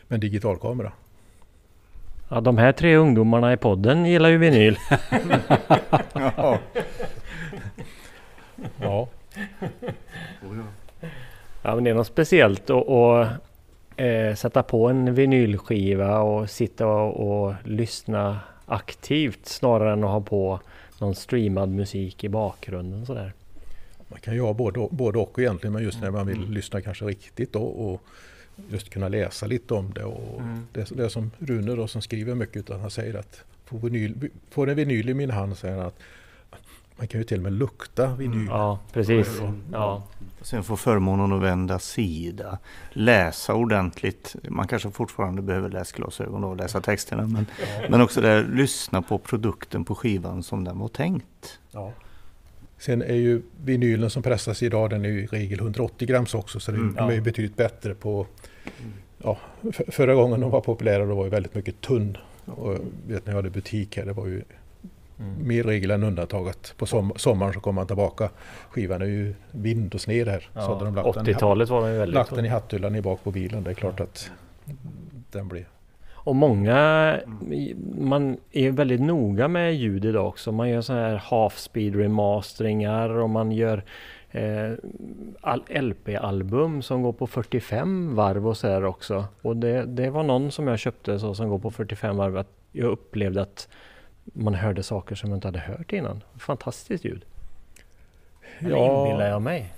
en 0.09 0.21
digitalkamera. 0.21 0.93
Ja, 2.29 2.41
de 2.41 2.59
här 2.59 2.73
tre 2.73 2.97
ungdomarna 2.97 3.53
i 3.53 3.57
podden 3.57 4.07
gillar 4.07 4.29
ju 4.29 4.39
vinyl. 4.39 4.79
ja. 6.13 6.59
ja. 8.81 9.09
Ja, 11.63 11.75
men 11.75 11.85
det 11.85 11.91
är 11.91 11.95
något 11.95 12.07
speciellt 12.07 12.71
att 12.71 13.29
eh, 13.97 14.35
sätta 14.35 14.63
på 14.63 14.89
en 14.89 15.15
vinylskiva 15.15 16.19
och 16.19 16.51
sitta 16.51 16.87
och, 16.87 17.45
och, 17.45 17.55
lyssna 17.65 18.41
aktivt 18.67 19.47
snarare 19.47 19.93
än 19.93 20.05
att 20.05 20.11
ha 20.11 20.21
på 20.21 20.61
någon 21.01 21.15
streamad 21.15 21.69
musik 21.69 22.25
i 22.25 22.29
bakgrunden 22.29 23.07
sådär. 23.07 23.33
Man 24.09 24.21
kan 24.21 24.35
ju 24.35 24.41
ha 24.41 24.53
både, 24.53 24.89
både 24.91 25.19
och 25.19 25.39
egentligen 25.39 25.73
men 25.73 25.83
just 25.83 26.01
när 26.01 26.11
man 26.11 26.27
vill 26.27 26.37
mm. 26.37 26.53
lyssna 26.53 26.81
kanske 26.81 27.05
riktigt 27.05 27.53
då, 27.53 27.63
och 27.63 28.03
just 28.71 28.91
kunna 28.91 29.09
läsa 29.09 29.47
lite 29.47 29.75
om 29.75 29.93
det. 29.93 30.05
Och 30.05 30.41
mm. 30.41 30.67
det, 30.73 30.91
det 30.91 31.05
är 31.05 31.09
som 31.09 31.31
Rune 31.39 31.75
då 31.75 31.89
som 31.89 32.03
skriver 32.03 32.35
mycket 32.35 32.57
utan 32.57 32.81
han 32.81 32.91
säger 32.91 33.15
att 33.15 33.45
får, 33.65 33.79
vinyl, 33.79 34.31
får 34.51 34.69
en 34.69 34.77
vinyl 34.77 35.09
i 35.09 35.15
min 35.15 35.31
hand 35.31 35.59
säger 35.59 35.77
han 35.77 35.87
att 35.87 35.99
man 36.99 37.09
kan 37.09 37.21
ju 37.21 37.25
till 37.25 37.37
och 37.37 37.43
med 37.43 37.53
lukta 37.53 38.15
vinyl. 38.15 38.37
Mm. 38.37 38.49
Ja, 38.49 38.79
precis. 38.93 39.41
Ja. 39.73 40.03
Sen 40.41 40.65
få 40.65 40.77
förmånen 40.77 41.33
att 41.33 41.43
vända 41.43 41.79
sida, 41.79 42.59
läsa 42.91 43.55
ordentligt. 43.55 44.37
Man 44.49 44.69
kanske 44.69 44.91
fortfarande 44.91 45.43
behöver 45.43 45.69
läsglasögon 45.69 46.45
och 46.45 46.57
läsa 46.57 46.81
texterna. 46.81 47.27
Men, 47.27 47.47
ja. 47.61 47.89
men 47.91 48.01
också 48.01 48.21
där, 48.21 48.45
lyssna 48.45 49.03
på 49.03 49.19
produkten 49.19 49.85
på 49.85 49.95
skivan 49.95 50.43
som 50.43 50.65
den 50.65 50.79
var 50.79 50.89
tänkt. 50.89 51.59
Ja. 51.71 51.93
Sen 52.79 53.03
är 53.03 53.15
ju 53.15 53.43
vinylen 53.65 54.11
som 54.11 54.23
pressas 54.23 54.63
idag, 54.63 54.91
den 54.91 55.05
är 55.05 55.09
ju 55.09 55.23
i 55.23 55.27
regel 55.27 55.61
180 55.61 56.09
grams 56.09 56.35
också. 56.35 56.61
Så 56.61 56.71
mm, 56.71 56.95
de 56.95 57.09
är 57.09 57.15
ju 57.15 57.21
betydligt 57.21 57.57
bättre 57.57 57.95
på... 57.95 58.27
Ja, 59.23 59.37
förra 59.89 60.15
gången 60.15 60.41
de 60.41 60.51
var 60.51 60.61
populära 60.61 61.05
då 61.05 61.15
var 61.15 61.25
ju 61.25 61.31
väldigt 61.31 61.55
mycket 61.55 61.81
tunn. 61.81 62.17
Och 62.45 62.77
vet 63.07 63.27
när 63.27 63.33
jag 63.33 63.37
hade 63.37 63.51
butik 63.51 63.97
här, 63.97 64.05
det 64.05 64.13
var 64.13 64.27
ju 64.27 64.43
Mm. 65.21 65.49
Mer 65.49 65.63
regel 65.63 65.91
än 65.91 66.03
undantag 66.03 66.49
att 66.49 66.75
på 66.77 66.87
som, 66.87 67.13
sommaren 67.17 67.53
så 67.53 67.61
kommer 67.61 67.81
man 67.81 67.87
tillbaka. 67.87 68.31
Skivan 68.71 69.03
är 69.03 69.07
ju 69.07 69.35
vind 69.51 69.95
och 69.95 70.01
sned 70.01 70.29
här. 70.29 70.49
Ja, 70.55 70.81
80-talet 70.95 71.69
var 71.69 71.83
den 71.83 71.93
ju 71.93 71.99
väldigt... 71.99 72.15
Lagt 72.15 72.35
den 72.35 72.45
i 72.45 72.49
hatthyllan 72.49 72.97
i 72.97 73.03
bak 73.03 73.25
på 73.25 73.31
bilen. 73.31 73.65
Det 73.65 73.71
är 73.71 73.75
klart 73.75 74.01
att 74.01 74.31
den 75.33 75.49
blir... 75.49 75.67
Och 76.11 76.37
många, 76.37 77.21
man 77.99 78.37
är 78.53 78.71
väldigt 78.71 79.01
noga 79.01 79.49
med 79.49 79.75
ljud 79.75 80.05
idag 80.05 80.27
också. 80.27 80.53
Man 80.53 80.69
gör 80.69 80.81
så 80.81 80.93
här 80.93 81.17
half 81.17 81.59
speed 81.59 81.97
remasteringar 81.97 83.09
och 83.09 83.31
man 83.31 83.53
gör 83.53 83.85
eh, 84.31 84.73
LP-album 85.83 86.83
som 86.83 87.03
går 87.03 87.13
på 87.13 87.27
45 87.27 88.15
varv 88.15 88.49
och 88.49 88.57
så 88.57 88.69
här 88.69 88.85
också. 88.85 89.25
Och 89.43 89.57
det, 89.57 89.85
det 89.85 90.11
var 90.11 90.23
någon 90.23 90.53
som 90.53 90.67
jag 90.67 90.79
köpte 90.79 91.19
så 91.19 91.35
som 91.35 91.49
går 91.49 91.59
på 91.59 91.71
45 91.71 92.17
varv 92.17 92.37
att 92.37 92.51
jag 92.73 92.91
upplevde 92.91 93.43
att 93.43 93.69
man 94.25 94.55
hörde 94.55 94.83
saker 94.83 95.15
som 95.15 95.31
man 95.31 95.37
inte 95.37 95.49
hade 95.49 95.59
hört 95.59 95.93
innan. 95.93 96.23
Fantastiskt 96.39 97.05
ljud. 97.05 97.25
Eller 98.59 98.71
ja. 98.77 99.07
inbillar 99.07 99.29
jag 99.29 99.43
mig? 99.43 99.73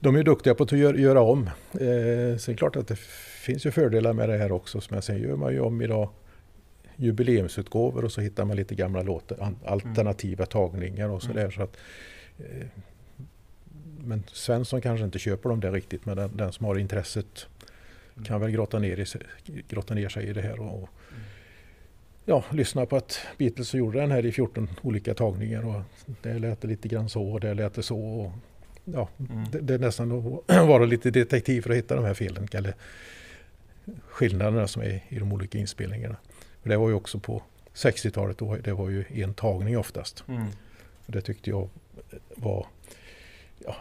De 0.00 0.16
är 0.16 0.22
duktiga 0.22 0.54
på 0.54 0.62
att 0.62 0.72
göra 0.72 1.22
om. 1.22 1.46
Eh, 1.72 2.36
så 2.38 2.50
det 2.50 2.52
är 2.52 2.56
klart 2.56 2.76
att 2.76 2.88
det 2.88 2.98
finns 2.98 3.66
ju 3.66 3.70
fördelar 3.70 4.12
med 4.12 4.28
det 4.28 4.36
här 4.36 4.52
också. 4.52 4.80
Jag 4.88 5.04
säger 5.04 5.28
gör 5.28 5.36
man 5.36 5.52
ju 5.52 5.60
om 5.60 5.82
idag 5.82 6.08
jubileumsutgåvor 6.96 8.04
och 8.04 8.12
så 8.12 8.20
hittar 8.20 8.44
man 8.44 8.56
lite 8.56 8.74
gamla 8.74 9.02
låtar, 9.02 9.54
alternativa 9.64 10.46
tagningar 10.46 11.08
och 11.08 11.22
sådär. 11.22 11.40
Mm. 11.40 11.52
Så 11.52 11.62
att, 11.62 11.76
eh, 12.38 12.66
men 13.98 14.22
Svensson 14.32 14.80
kanske 14.80 15.04
inte 15.04 15.18
köper 15.18 15.48
dem 15.48 15.60
där 15.60 15.72
riktigt 15.72 16.06
men 16.06 16.16
den, 16.16 16.36
den 16.36 16.52
som 16.52 16.66
har 16.66 16.78
intresset 16.78 17.46
kan 18.24 18.40
väl 18.40 18.50
grotta 18.50 18.78
ner, 18.78 19.00
i, 19.00 19.06
grotta 19.68 19.94
ner 19.94 20.08
sig 20.08 20.26
i 20.26 20.32
det 20.32 20.42
här 20.42 20.60
och, 20.60 20.82
och 20.82 20.88
ja, 22.24 22.44
lyssna 22.52 22.86
på 22.86 22.96
att 22.96 23.18
Beatles 23.38 23.74
gjorde 23.74 24.00
den 24.00 24.10
här 24.10 24.26
i 24.26 24.32
14 24.32 24.68
olika 24.82 25.14
tagningar 25.14 25.66
och 25.66 25.82
det 26.22 26.38
lät 26.38 26.60
det 26.60 26.68
lite 26.68 26.88
grann 26.88 27.08
så 27.08 27.22
och 27.22 27.40
det 27.40 27.54
lät 27.54 27.74
det 27.74 27.82
så. 27.82 27.98
Och, 27.98 28.32
ja, 28.84 29.08
Mm. 29.18 29.44
det, 29.52 29.60
det 29.60 29.74
är 29.74 29.78
nästan 29.78 30.12
att 30.12 30.56
vara 30.68 30.84
lite 30.84 31.10
detektiv 31.10 31.62
för 31.62 31.70
att 31.70 31.76
hitta 31.76 31.96
de 31.96 32.04
här 32.04 32.14
felen 32.14 32.48
eller 32.52 32.74
skillnaderna 34.08 34.68
som 34.68 34.82
är 34.82 35.00
i 35.08 35.18
de 35.18 35.32
olika 35.32 35.58
inspelningarna. 35.58 36.16
För 36.64 36.70
det 36.70 36.76
var 36.76 36.88
ju 36.88 36.94
också 36.94 37.18
på 37.18 37.42
60-talet, 37.74 38.38
då, 38.38 38.56
det 38.56 38.72
var 38.72 38.88
ju 38.88 39.04
en 39.22 39.34
tagning 39.34 39.78
oftast. 39.78 40.24
Mm. 40.28 40.46
Det 41.06 41.20
tyckte 41.20 41.50
jag 41.50 41.68
var 42.34 42.66
ja, 43.64 43.76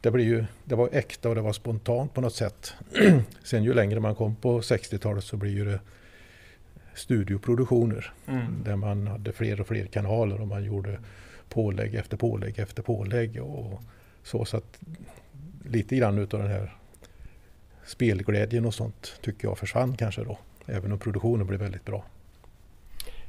det, 0.00 0.10
blev 0.10 0.26
ju, 0.26 0.44
det 0.64 0.74
var 0.74 0.88
äkta 0.92 1.28
och 1.28 1.34
det 1.34 1.40
var 1.40 1.52
spontant 1.52 2.14
på 2.14 2.20
något 2.20 2.34
sätt. 2.34 2.74
Sen 3.44 3.64
ju 3.64 3.74
längre 3.74 4.00
man 4.00 4.14
kom 4.14 4.36
på 4.36 4.60
60-talet 4.60 5.24
så 5.24 5.36
blir 5.36 5.50
ju 5.50 5.64
det 5.64 5.80
studioproduktioner 6.94 8.12
Mm. 8.26 8.62
där 8.64 8.76
man 8.76 9.06
hade 9.06 9.32
fler 9.32 9.60
och 9.60 9.66
fler 9.66 9.86
kanaler 9.86 10.40
och 10.40 10.48
man 10.48 10.64
gjorde 10.64 11.00
pålägg 11.48 11.94
efter 11.94 12.16
pålägg 12.16 12.58
efter 12.58 12.82
pålägg 12.82 13.42
och 13.42 13.82
så. 14.22 14.44
så 14.44 14.56
att 14.56 14.78
lite 15.64 15.96
grann 15.96 16.18
utav 16.18 16.40
den 16.40 16.50
här 16.50 16.76
spelglädjen 17.86 18.66
och 18.66 18.74
sånt 18.74 19.20
tycker 19.22 19.48
jag 19.48 19.58
försvann 19.58 19.96
kanske 19.96 20.24
då. 20.24 20.38
Även 20.66 20.92
om 20.92 20.98
produktionen 20.98 21.46
blev 21.46 21.60
väldigt 21.60 21.84
bra. 21.84 22.04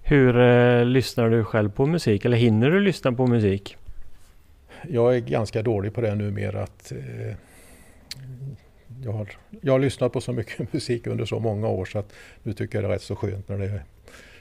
Hur 0.05 0.39
eh, 0.39 0.85
lyssnar 0.85 1.30
du 1.30 1.43
själv 1.43 1.71
på 1.71 1.85
musik? 1.85 2.25
Eller 2.25 2.38
hinner 2.38 2.71
du 2.71 2.80
lyssna 2.80 3.11
på 3.11 3.27
musik? 3.27 3.77
Jag 4.89 5.15
är 5.15 5.19
ganska 5.19 5.61
dålig 5.61 5.93
på 5.93 6.01
det 6.01 6.15
numera 6.15 6.63
att 6.63 6.91
eh, 6.91 7.35
jag, 9.03 9.11
har, 9.11 9.30
jag 9.61 9.73
har 9.73 9.80
lyssnat 9.80 10.13
på 10.13 10.21
så 10.21 10.34
mycket 10.34 10.73
musik 10.73 11.07
under 11.07 11.25
så 11.25 11.39
många 11.39 11.67
år 11.67 11.85
så 11.85 11.99
att 11.99 12.13
nu 12.43 12.53
tycker 12.53 12.77
jag 12.77 12.84
det 12.84 12.88
är 12.88 12.91
rätt 12.93 13.01
så 13.01 13.15
skönt 13.15 13.49
när 13.49 13.57
det, 13.57 13.81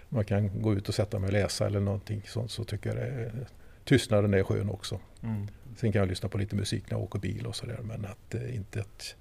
man 0.09 0.25
kan 0.25 0.63
gå 0.63 0.75
ut 0.75 0.89
och 0.89 0.95
sätta 0.95 1.19
mig 1.19 1.27
och 1.27 1.33
läsa 1.33 1.67
eller 1.67 1.81
någonting 1.81 2.23
sånt 2.27 2.51
så 2.51 2.65
tycker 2.65 2.91
jag 2.91 2.97
det 2.97 3.31
tystnaden 3.85 4.35
är 4.35 4.43
skön 4.43 4.71
också. 4.71 5.01
Mm. 5.23 5.49
Sen 5.77 5.93
kan 5.93 6.01
jag 6.01 6.09
lyssna 6.09 6.29
på 6.29 6.39
lite 6.39 6.57
musik 6.57 6.85
när 6.91 6.99
jag 6.99 7.05
åker 7.05 7.19
bil 7.19 7.47
och 7.47 7.57
sådär 7.57 7.79
men 7.83 8.05
att 8.05 8.35
eh, 8.35 8.57
inte 8.57 8.81
att, 8.81 9.17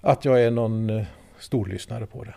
att 0.00 0.24
jag 0.24 0.42
är 0.42 0.50
någon 0.50 0.90
eh, 0.90 1.06
storlyssnare 1.38 2.06
på 2.06 2.24
det. 2.24 2.34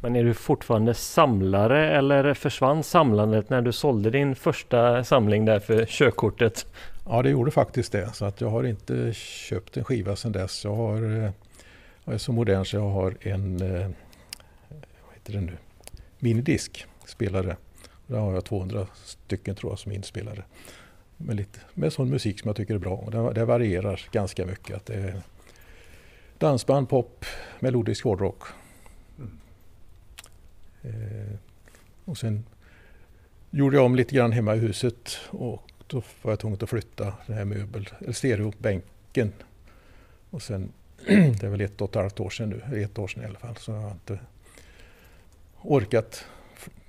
Men 0.00 0.16
är 0.16 0.24
du 0.24 0.34
fortfarande 0.34 0.94
samlare 0.94 1.96
eller 1.96 2.34
försvann 2.34 2.82
samlandet 2.82 3.50
när 3.50 3.62
du 3.62 3.72
sålde 3.72 4.10
din 4.10 4.34
första 4.34 5.04
samling 5.04 5.44
där 5.44 5.60
för 5.60 5.84
körkortet? 5.84 6.66
Ja, 7.06 7.22
det 7.22 7.30
gjorde 7.30 7.50
faktiskt 7.50 7.92
det. 7.92 8.14
Så 8.14 8.24
att 8.24 8.40
jag 8.40 8.48
har 8.48 8.64
inte 8.64 9.12
köpt 9.14 9.76
en 9.76 9.84
skiva 9.84 10.16
sedan 10.16 10.32
dess. 10.32 10.64
Jag, 10.64 10.74
har, 10.74 11.24
eh, 11.24 11.30
jag 12.04 12.14
är 12.14 12.18
så 12.18 12.32
modern 12.32 12.64
så 12.64 12.76
jag 12.76 12.88
har 12.88 13.14
en 13.20 13.62
eh, 13.62 13.88
vad 15.06 15.14
heter 15.14 15.32
det 15.32 15.40
nu? 15.40 15.56
minidisk 16.18 16.86
spelare. 17.06 17.56
Där 18.06 18.18
har 18.18 18.34
jag 18.34 18.44
200 18.44 18.86
stycken 19.04 19.54
tror 19.54 19.72
jag 19.72 19.78
som 19.78 19.92
inspelare. 19.92 20.44
Med, 21.16 21.36
lite, 21.36 21.60
med 21.74 21.92
sån 21.92 22.10
musik 22.10 22.40
som 22.40 22.48
jag 22.48 22.56
tycker 22.56 22.74
är 22.74 22.78
bra. 22.78 22.94
Och 22.94 23.10
det, 23.10 23.32
det 23.32 23.44
varierar 23.44 24.00
ganska 24.12 24.46
mycket. 24.46 24.76
Att 24.76 24.86
det 24.86 24.94
är 24.94 25.22
dansband, 26.38 26.88
pop, 26.88 27.24
melodisk 27.58 28.04
hårdrock. 28.04 28.42
Eh, 30.88 31.36
och 32.04 32.18
sen 32.18 32.44
gjorde 33.50 33.76
jag 33.76 33.86
om 33.86 33.94
lite 33.94 34.14
grann 34.14 34.32
hemma 34.32 34.54
i 34.54 34.58
huset 34.58 35.18
och 35.30 35.70
då 35.86 36.02
var 36.22 36.32
jag 36.32 36.38
tvungen 36.38 36.58
att 36.62 36.70
flytta 36.70 37.14
den 37.26 37.36
här 37.36 37.44
möbel, 37.44 37.88
eller 38.00 38.12
stereobänken. 38.12 39.32
Och 40.30 40.42
sen, 40.42 40.72
det 41.06 41.42
är 41.42 41.48
väl 41.48 41.60
ett 41.60 41.80
och 41.80 41.88
ett 41.88 41.94
halvt 41.94 42.20
år 42.20 42.30
sedan 42.30 42.62
nu, 42.70 42.82
ett 42.82 42.98
år 42.98 43.08
sedan 43.08 43.22
i 43.22 43.26
alla 43.26 43.38
fall, 43.38 43.56
så 43.56 43.72
jag 43.72 43.78
har 43.78 43.90
inte 43.90 44.18
orkat 45.62 46.24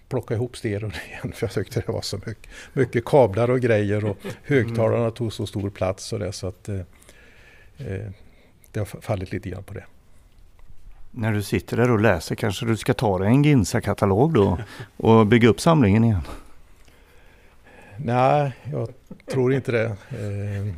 plocka 0.09 0.33
ihop 0.33 0.57
stereon 0.57 0.91
igen 1.07 1.33
för 1.33 1.47
jag 1.47 1.53
tyckte 1.53 1.83
det 1.85 1.91
var 1.91 2.01
så 2.01 2.17
mycket, 2.17 2.49
mycket 2.73 3.05
kablar 3.05 3.49
och 3.49 3.59
grejer 3.59 4.05
och 4.05 4.17
högtalarna 4.43 5.11
tog 5.11 5.33
så 5.33 5.47
stor 5.47 5.69
plats 5.69 6.13
och 6.13 6.19
det 6.19 6.31
så 6.31 6.47
att 6.47 6.69
eh, 6.69 6.79
eh, 7.77 8.09
det 8.71 8.79
har 8.79 8.85
fallit 8.85 9.31
lite 9.31 9.49
grann 9.49 9.63
på 9.63 9.73
det. 9.73 9.85
När 11.11 11.33
du 11.33 11.43
sitter 11.43 11.77
där 11.77 11.91
och 11.91 11.99
läser 11.99 12.35
kanske 12.35 12.65
du 12.65 12.77
ska 12.77 12.93
ta 12.93 13.19
dig 13.19 13.27
en 13.27 13.43
Ginsa-katalog 13.43 14.33
då 14.33 14.57
och 14.97 15.27
bygga 15.27 15.49
upp 15.49 15.61
samlingen 15.61 16.03
igen. 16.03 16.21
Nej, 17.97 18.51
jag 18.71 18.89
tror 19.25 19.53
inte 19.53 19.71
det. 19.71 19.85
Eh, 19.85 20.73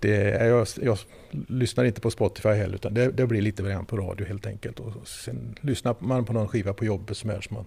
det 0.00 0.32
är, 0.32 0.46
jag, 0.46 0.66
jag 0.82 0.98
lyssnar 1.30 1.84
inte 1.84 2.00
på 2.00 2.10
Spotify 2.10 2.48
heller 2.48 2.74
utan 2.74 2.94
det, 2.94 3.10
det 3.10 3.26
blir 3.26 3.42
lite 3.42 3.62
grann 3.62 3.84
på 3.84 3.96
radio 3.96 4.26
helt 4.26 4.46
enkelt. 4.46 4.80
Och 4.80 5.08
sen 5.08 5.58
lyssnar 5.60 5.96
man 5.98 6.24
på 6.24 6.32
någon 6.32 6.48
skiva 6.48 6.72
på 6.72 6.84
jobbet 6.84 7.16
som 7.16 7.30
är 7.30 7.40
som 7.40 7.54
man 7.54 7.64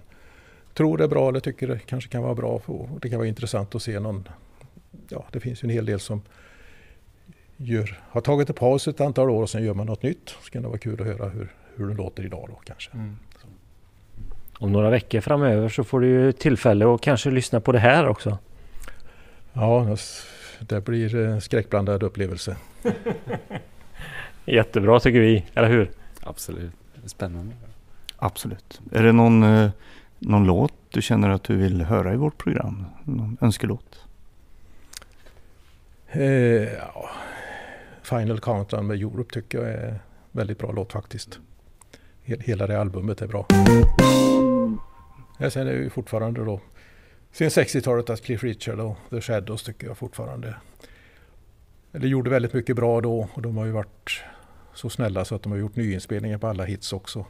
tror 0.74 1.02
är 1.02 1.08
bra 1.08 1.30
eller 1.30 1.40
tycker 1.40 1.68
det 1.68 1.80
kanske 1.80 2.10
kan 2.10 2.24
vara 2.24 2.36
bra. 2.36 2.62
Och 2.66 3.00
det 3.02 3.10
kan 3.10 3.18
vara 3.18 3.28
intressant 3.28 3.76
att 3.76 3.82
se 3.82 4.00
någon. 4.00 4.28
Ja, 5.10 5.26
det 5.32 5.40
finns 5.40 5.64
ju 5.64 5.66
en 5.66 5.74
hel 5.74 5.86
del 5.86 6.00
som 6.00 6.22
gör, 7.58 8.00
har 8.10 8.22
tagit 8.22 8.50
en 8.50 8.56
paus 8.56 8.88
ett 8.88 9.02
antal 9.02 9.30
år 9.30 9.42
och 9.42 9.50
sen 9.50 9.64
gör 9.64 9.74
man 9.74 9.88
något 9.88 10.04
nytt. 10.04 10.30
Så 10.44 10.52
kan 10.52 10.62
det 10.62 10.68
vara 10.68 10.78
kul 10.78 11.02
att 11.02 11.08
höra 11.08 11.30
hur, 11.30 11.54
hur 11.76 11.88
det 11.88 11.94
låter 11.94 12.26
idag 12.26 12.46
då 12.50 12.60
kanske. 12.66 12.92
Om 14.60 14.72
några 14.72 14.90
veckor 14.90 15.22
framöver 15.22 15.70
så 15.70 15.84
får 15.84 16.00
du 16.00 16.08
ju 16.08 16.32
tillfälle 16.32 16.94
att 16.94 17.02
kanske 17.02 17.32
lyssna 17.32 17.60
på 17.60 17.72
det 17.72 17.80
här 17.80 18.08
också. 18.08 18.38
Ja, 19.54 19.98
det 20.60 20.86
blir 20.86 21.16
en 21.16 21.42
skräckblandad 21.42 22.04
upplevelse. 22.04 22.58
Jättebra 24.46 25.00
tycker 25.00 25.20
vi, 25.20 25.46
eller 25.54 25.70
hur? 25.70 25.92
Absolut. 26.24 26.72
Spännande. 27.06 27.56
Absolut. 28.18 28.82
Är 28.92 29.04
det 29.04 29.12
någon, 29.12 29.44
eh, 29.44 29.70
någon 30.20 30.46
låt 30.46 30.74
du 30.90 31.02
känner 31.02 31.30
att 31.30 31.44
du 31.44 31.56
vill 31.56 31.82
höra 31.82 32.14
i 32.14 32.18
vårt 32.18 32.38
program? 32.38 32.86
Någon 33.04 33.38
önskelåt? 33.42 34.06
Eh, 36.12 36.24
ja, 36.64 37.10
Final 38.06 38.40
Countdown 38.40 38.88
med 38.88 38.98
Europe 38.98 39.34
tycker 39.34 39.58
jag 39.58 39.68
är 39.68 39.88
en 39.88 40.00
väldigt 40.32 40.58
bra 40.58 40.72
låt 40.72 40.92
faktiskt. 40.92 41.40
Hela 42.22 42.68
det 42.68 42.80
albumet 42.80 43.22
är 43.22 43.28
bra. 43.28 43.46
Ja, 45.40 45.50
sen 45.50 45.68
är 45.68 45.74
det 45.74 45.80
ju 45.80 45.90
fortfarande 45.90 46.46
då 46.46 46.62
sen 47.32 47.50
60-talet 47.50 48.10
att 48.10 48.22
Cliff 48.22 48.44
Richard 48.44 48.80
och 48.80 48.98
The 49.10 49.22
Shadows 49.22 49.64
tycker 49.64 49.88
jag 49.88 49.98
fortfarande 49.98 50.56
eller 51.96 52.08
gjorde 52.08 52.30
väldigt 52.30 52.54
mycket 52.54 52.76
bra 52.76 53.02
då 53.02 53.30
och 53.34 53.42
de 53.42 53.58
har 53.58 53.66
ju 53.66 53.72
varit 53.72 54.24
så 54.74 54.90
snälla 54.90 55.26
så 55.26 55.36
att 55.36 55.44
de 55.44 55.52
har 55.52 55.60
gjort 55.60 55.76
nyinspelningar 55.76 56.38
på 56.38 56.48
alla 56.48 56.64
hits 56.64 56.94
också. 56.94 57.26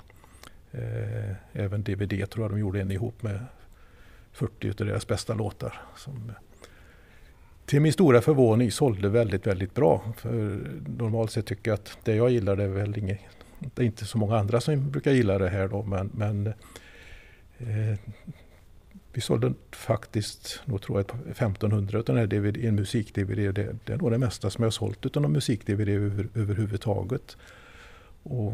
Eh, 0.72 1.36
även 1.54 1.84
DVD 1.84 2.30
tror 2.30 2.44
jag 2.46 2.52
de 2.52 2.60
gjorde 2.60 2.82
en 2.82 2.92
ihop 2.92 3.24
med 3.24 3.46
40 4.32 4.70
av 4.70 4.76
deras 4.76 5.08
bästa 5.08 5.34
låtar. 5.34 5.82
Som, 5.96 6.32
till 7.66 7.82
min 7.82 7.94
stora 7.94 8.22
förvåning 8.22 8.72
sålde 8.72 9.10
väldigt, 9.10 9.48
väldigt 9.48 9.74
bra. 9.74 10.14
För 10.18 10.60
normalt 10.98 11.32
sett 11.32 11.46
tycker 11.46 11.72
jag 11.72 11.76
att 11.76 11.98
det 12.04 12.16
jag 12.16 12.30
gillar 12.30 12.56
det 12.56 12.64
är 12.64 12.68
väl 12.68 12.98
inget, 12.98 13.20
det 13.60 13.82
är 13.82 13.86
inte 13.86 14.06
så 14.06 14.18
många 14.18 14.38
andra 14.38 14.62
som 14.62 14.92
brukar 14.92 15.12
gilla 15.12 15.38
det 15.38 15.50
här 15.50 15.68
då 15.68 15.84
men, 15.84 16.12
men 16.14 16.48
eh, 17.58 18.00
vi 19.14 19.22
sålde 19.22 19.54
faktiskt, 19.72 20.62
nog 20.66 20.82
tror 20.82 21.00
jag, 21.00 21.30
1500 21.32 22.00
av 22.00 22.06
den 22.06 22.18
här 22.18 22.28
DVD, 22.28 22.58
en 22.58 22.76
musik-DVD. 22.76 23.54
Det, 23.56 23.76
det 23.86 23.94
är 23.94 23.98
nog 23.98 24.12
det 24.12 24.18
mesta 24.18 24.50
som 24.50 24.62
jag 24.62 24.66
har 24.66 24.72
sålt 24.72 25.06
utan 25.06 25.32
musik-DVD 25.32 25.90
över, 25.90 26.28
överhuvudtaget. 26.36 27.38
Och 28.24 28.54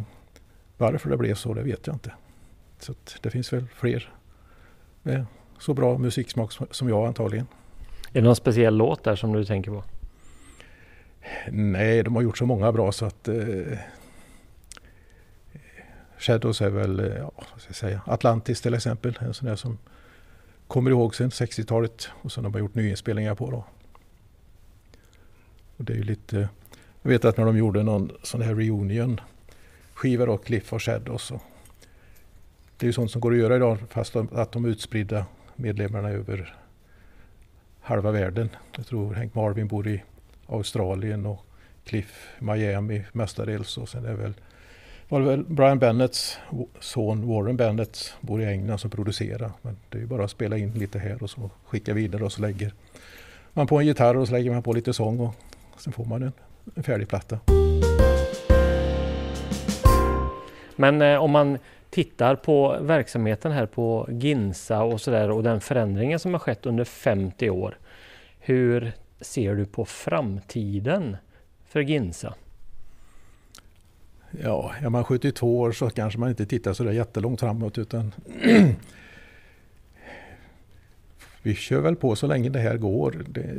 varför 0.77 1.09
det 1.09 1.17
blev 1.17 1.35
så, 1.35 1.53
det 1.53 1.63
vet 1.63 1.87
jag 1.87 1.95
inte. 1.95 2.11
Så 2.79 2.91
att 2.91 3.17
det 3.21 3.29
finns 3.29 3.53
väl 3.53 3.67
fler 3.75 4.13
med 5.03 5.25
så 5.59 5.73
bra 5.73 5.97
musiksmak 5.97 6.53
som 6.71 6.89
jag 6.89 7.07
antagligen. 7.07 7.47
Är 8.13 8.21
det 8.21 8.21
någon 8.21 8.35
speciell 8.35 8.77
låt 8.77 9.03
där 9.03 9.15
som 9.15 9.33
du 9.33 9.45
tänker 9.45 9.71
på? 9.71 9.83
Nej, 11.51 12.03
de 12.03 12.15
har 12.15 12.21
gjort 12.21 12.37
så 12.37 12.45
många 12.45 12.71
bra 12.71 12.91
så 12.91 13.05
att 13.05 13.27
eh, 13.27 13.77
Shadows 16.17 16.61
är 16.61 16.69
väl, 16.69 16.99
eh, 16.99 17.05
ja, 17.05 17.31
vad 17.35 17.61
ska 17.61 17.69
jag 17.69 17.75
säga, 17.75 18.01
Atlantis 18.05 18.61
till 18.61 18.73
exempel. 18.73 19.19
En 19.21 19.33
sån 19.33 19.47
där 19.47 19.55
som 19.55 19.77
kommer 20.67 20.91
ihåg 20.91 21.15
sen 21.15 21.29
60-talet 21.29 22.09
och 22.21 22.31
som 22.31 22.43
de 22.43 22.53
har 22.53 22.59
gjort 22.59 22.75
nyinspelningar 22.75 23.35
på 23.35 23.51
då. 23.51 23.65
Och 25.77 25.85
det 25.85 25.93
är 25.93 25.97
ju 25.97 26.03
lite, 26.03 26.49
jag 27.01 27.09
vet 27.09 27.25
att 27.25 27.37
när 27.37 27.45
de 27.45 27.57
gjorde 27.57 27.83
någon 27.83 28.11
sån 28.23 28.41
här 28.41 28.55
reunion 28.55 29.21
skiva 29.93 30.25
då, 30.25 30.37
Cliff 30.37 30.73
och 30.73 30.83
Shadows. 30.83 31.31
Och 31.31 31.41
det 32.77 32.85
är 32.85 32.87
ju 32.87 32.93
sånt 32.93 33.11
som 33.11 33.21
går 33.21 33.31
att 33.31 33.39
göra 33.39 33.55
idag 33.55 33.77
fast 33.89 34.13
de, 34.13 34.29
att 34.33 34.51
de 34.51 34.65
är 34.65 34.69
utspridda 34.69 35.25
medlemmarna 35.55 36.09
över 36.09 36.60
halva 37.91 38.11
världen. 38.11 38.49
Jag 38.75 38.85
tror 38.85 39.13
Hank 39.13 39.35
Marvin 39.35 39.67
bor 39.67 39.87
i 39.87 40.03
Australien 40.47 41.25
och 41.25 41.45
Cliff 41.85 42.27
Miami 42.39 43.03
mestadels 43.11 43.77
och 43.77 43.89
sen 43.89 44.05
är 44.05 44.13
väl 44.13 44.33
var 45.09 45.19
det 45.19 45.25
väl 45.25 45.43
Brian 45.43 45.79
Bennets 45.79 46.37
son 46.79 47.27
Warren 47.27 47.57
Bennett 47.57 48.13
bor 48.21 48.41
i 48.41 48.45
England 48.45 48.77
som 48.77 48.89
producerar. 48.89 49.51
Men 49.61 49.77
det 49.89 49.97
är 49.97 50.01
ju 50.01 50.07
bara 50.07 50.23
att 50.23 50.31
spela 50.31 50.57
in 50.57 50.71
lite 50.71 50.99
här 50.99 51.23
och 51.23 51.29
så 51.29 51.49
skicka 51.65 51.93
vidare 51.93 52.23
och 52.23 52.31
så 52.31 52.41
lägger 52.41 52.73
man 53.53 53.67
på 53.67 53.79
en 53.79 53.85
gitarr 53.85 54.17
och 54.17 54.27
så 54.27 54.33
lägger 54.33 54.51
man 54.51 54.63
på 54.63 54.73
lite 54.73 54.93
sång 54.93 55.19
och 55.19 55.35
sen 55.77 55.93
får 55.93 56.05
man 56.05 56.23
en, 56.23 56.31
en 56.75 56.83
färdig 56.83 57.09
platta. 57.09 57.39
Men 60.75 61.01
eh, 61.01 61.23
om 61.23 61.31
man 61.31 61.57
tittar 61.89 62.35
på 62.35 62.77
verksamheten 62.81 63.51
här 63.51 63.65
på 63.65 64.07
Ginsa 64.11 64.83
och 64.83 65.01
sådär 65.01 65.31
och 65.31 65.43
den 65.43 65.61
förändringen 65.61 66.19
som 66.19 66.33
har 66.33 66.39
skett 66.39 66.65
under 66.65 66.83
50 66.83 67.49
år. 67.49 67.77
Hur 68.43 68.91
ser 69.21 69.55
du 69.55 69.65
på 69.65 69.85
framtiden 69.85 71.17
för 71.67 71.79
Ginsa? 71.79 72.35
Ja, 74.31 74.73
är 74.81 74.89
man 74.89 75.03
72 75.03 75.59
år 75.59 75.71
så 75.71 75.89
kanske 75.89 76.19
man 76.19 76.29
inte 76.29 76.45
tittar 76.45 76.73
så 76.73 76.83
där 76.83 76.91
jättelångt 76.91 77.39
framåt 77.39 77.77
utan 77.77 78.13
vi 81.41 81.55
kör 81.55 81.81
väl 81.81 81.95
på 81.95 82.15
så 82.15 82.27
länge 82.27 82.49
det 82.49 82.59
här 82.59 82.77
går. 82.77 83.25
Det, 83.27 83.53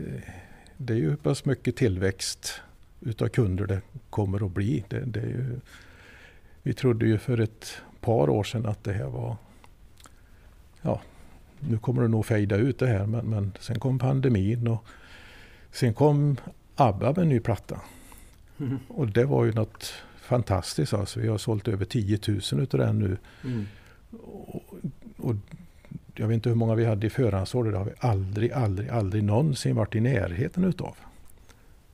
det 0.77 0.93
är 0.93 0.99
ju 0.99 1.17
pass 1.17 1.45
mycket 1.45 1.77
tillväxt 1.77 2.61
utav 3.01 3.29
kunder 3.29 3.67
det 3.67 3.81
kommer 4.11 4.47
att 4.47 4.53
bli. 4.53 4.85
Det, 4.89 5.01
det 5.01 5.21
är 5.21 5.27
ju, 5.27 5.61
vi 6.63 6.75
trodde 6.75 7.07
ju 7.07 7.19
för 7.19 7.41
ett 7.41 7.83
par 8.01 8.31
år 8.31 8.45
sedan 8.45 8.67
att 8.67 8.85
det 8.85 8.93
här 8.93 9.09
var, 9.09 9.37
ja, 10.83 11.01
nu 11.68 11.78
kommer 11.78 12.02
det 12.02 12.09
nog 12.09 12.26
fejda 12.26 12.56
ut 12.56 12.78
det 12.78 12.86
här 12.86 13.06
men, 13.06 13.26
men 13.26 13.52
sen 13.60 13.78
kom 13.78 13.98
pandemin 13.98 14.68
och 14.68 14.84
sen 15.70 15.94
kom 15.94 16.36
ABBA 16.76 17.06
med 17.06 17.18
en 17.18 17.28
ny 17.28 17.40
platta. 17.40 17.80
Mm. 18.60 18.78
Och 18.89 19.09
det 19.09 19.24
var 19.24 19.44
ju 19.44 19.52
något 19.52 19.93
fantastiskt. 20.20 20.94
Alltså. 20.94 21.20
Vi 21.20 21.28
har 21.28 21.39
sålt 21.39 21.68
över 21.68 21.84
10 21.84 22.18
000 22.28 22.62
utav 22.62 22.80
den 22.80 22.98
nu. 22.98 23.16
Mm. 23.44 23.66
Och, 24.22 24.74
och, 25.16 25.34
jag 26.14 26.28
vet 26.28 26.34
inte 26.34 26.48
hur 26.48 26.56
många 26.56 26.74
vi 26.74 26.84
hade 26.84 27.06
i 27.06 27.10
förhandsorder. 27.10 27.72
Det 27.72 27.78
har 27.78 27.84
vi 27.84 27.93
aldrig, 27.98 28.52
aldrig, 28.52 28.89
aldrig 28.89 29.24
någonsin 29.24 29.76
varit 29.76 29.94
i 29.94 30.01
närheten 30.01 30.64
utav. 30.64 30.97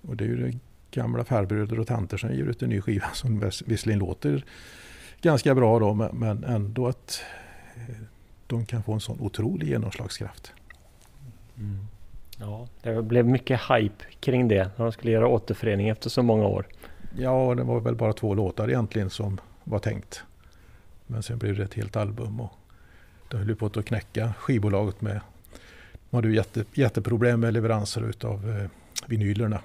Och 0.02 0.16
det 0.16 0.24
är 0.24 0.28
ju 0.28 0.36
det 0.36 0.58
gamla 0.90 1.24
farbröder 1.24 1.80
och 1.80 1.86
tanter 1.86 2.16
som 2.16 2.34
ger 2.34 2.44
ut 2.44 2.62
en 2.62 2.68
ny 2.68 2.80
skiva 2.80 3.08
som 3.14 3.50
visserligen 3.66 3.98
låter 3.98 4.44
ganska 5.22 5.54
bra 5.54 5.78
då 5.78 5.94
men 6.12 6.44
ändå 6.44 6.88
att 6.88 7.22
eh, 7.76 7.94
de 8.48 8.66
kan 8.66 8.82
få 8.82 8.92
en 8.92 9.00
sån 9.00 9.20
otrolig 9.20 9.68
genomslagskraft. 9.68 10.52
Mm. 11.58 11.86
Ja, 12.38 12.68
det 12.82 13.02
blev 13.02 13.26
mycket 13.26 13.60
hype 13.70 14.04
kring 14.20 14.48
det 14.48 14.70
när 14.76 14.84
de 14.84 14.92
skulle 14.92 15.12
göra 15.12 15.28
återförening 15.28 15.88
efter 15.88 16.10
så 16.10 16.22
många 16.22 16.46
år. 16.46 16.66
Ja, 17.16 17.54
det 17.56 17.62
var 17.62 17.80
väl 17.80 17.94
bara 17.94 18.12
två 18.12 18.34
låtar 18.34 18.68
egentligen 18.68 19.10
som 19.10 19.40
var 19.64 19.78
tänkt. 19.78 20.22
Men 21.06 21.22
sen 21.22 21.38
blev 21.38 21.56
det 21.56 21.64
ett 21.64 21.74
helt 21.74 21.96
album 21.96 22.40
och 22.40 22.52
det 23.28 23.36
höll 23.36 23.56
på 23.56 23.66
att 23.66 23.84
knäcka 23.84 24.34
skivbolaget 24.38 25.00
med 25.00 25.20
de 26.10 26.16
hade 26.16 26.28
ju 26.28 26.34
jätte, 26.34 26.64
jätteproblem 26.74 27.40
med 27.40 27.54
leveranser 27.54 28.08
utav 28.08 28.50
eh, 28.50 28.70
vinylerna. 29.06 29.60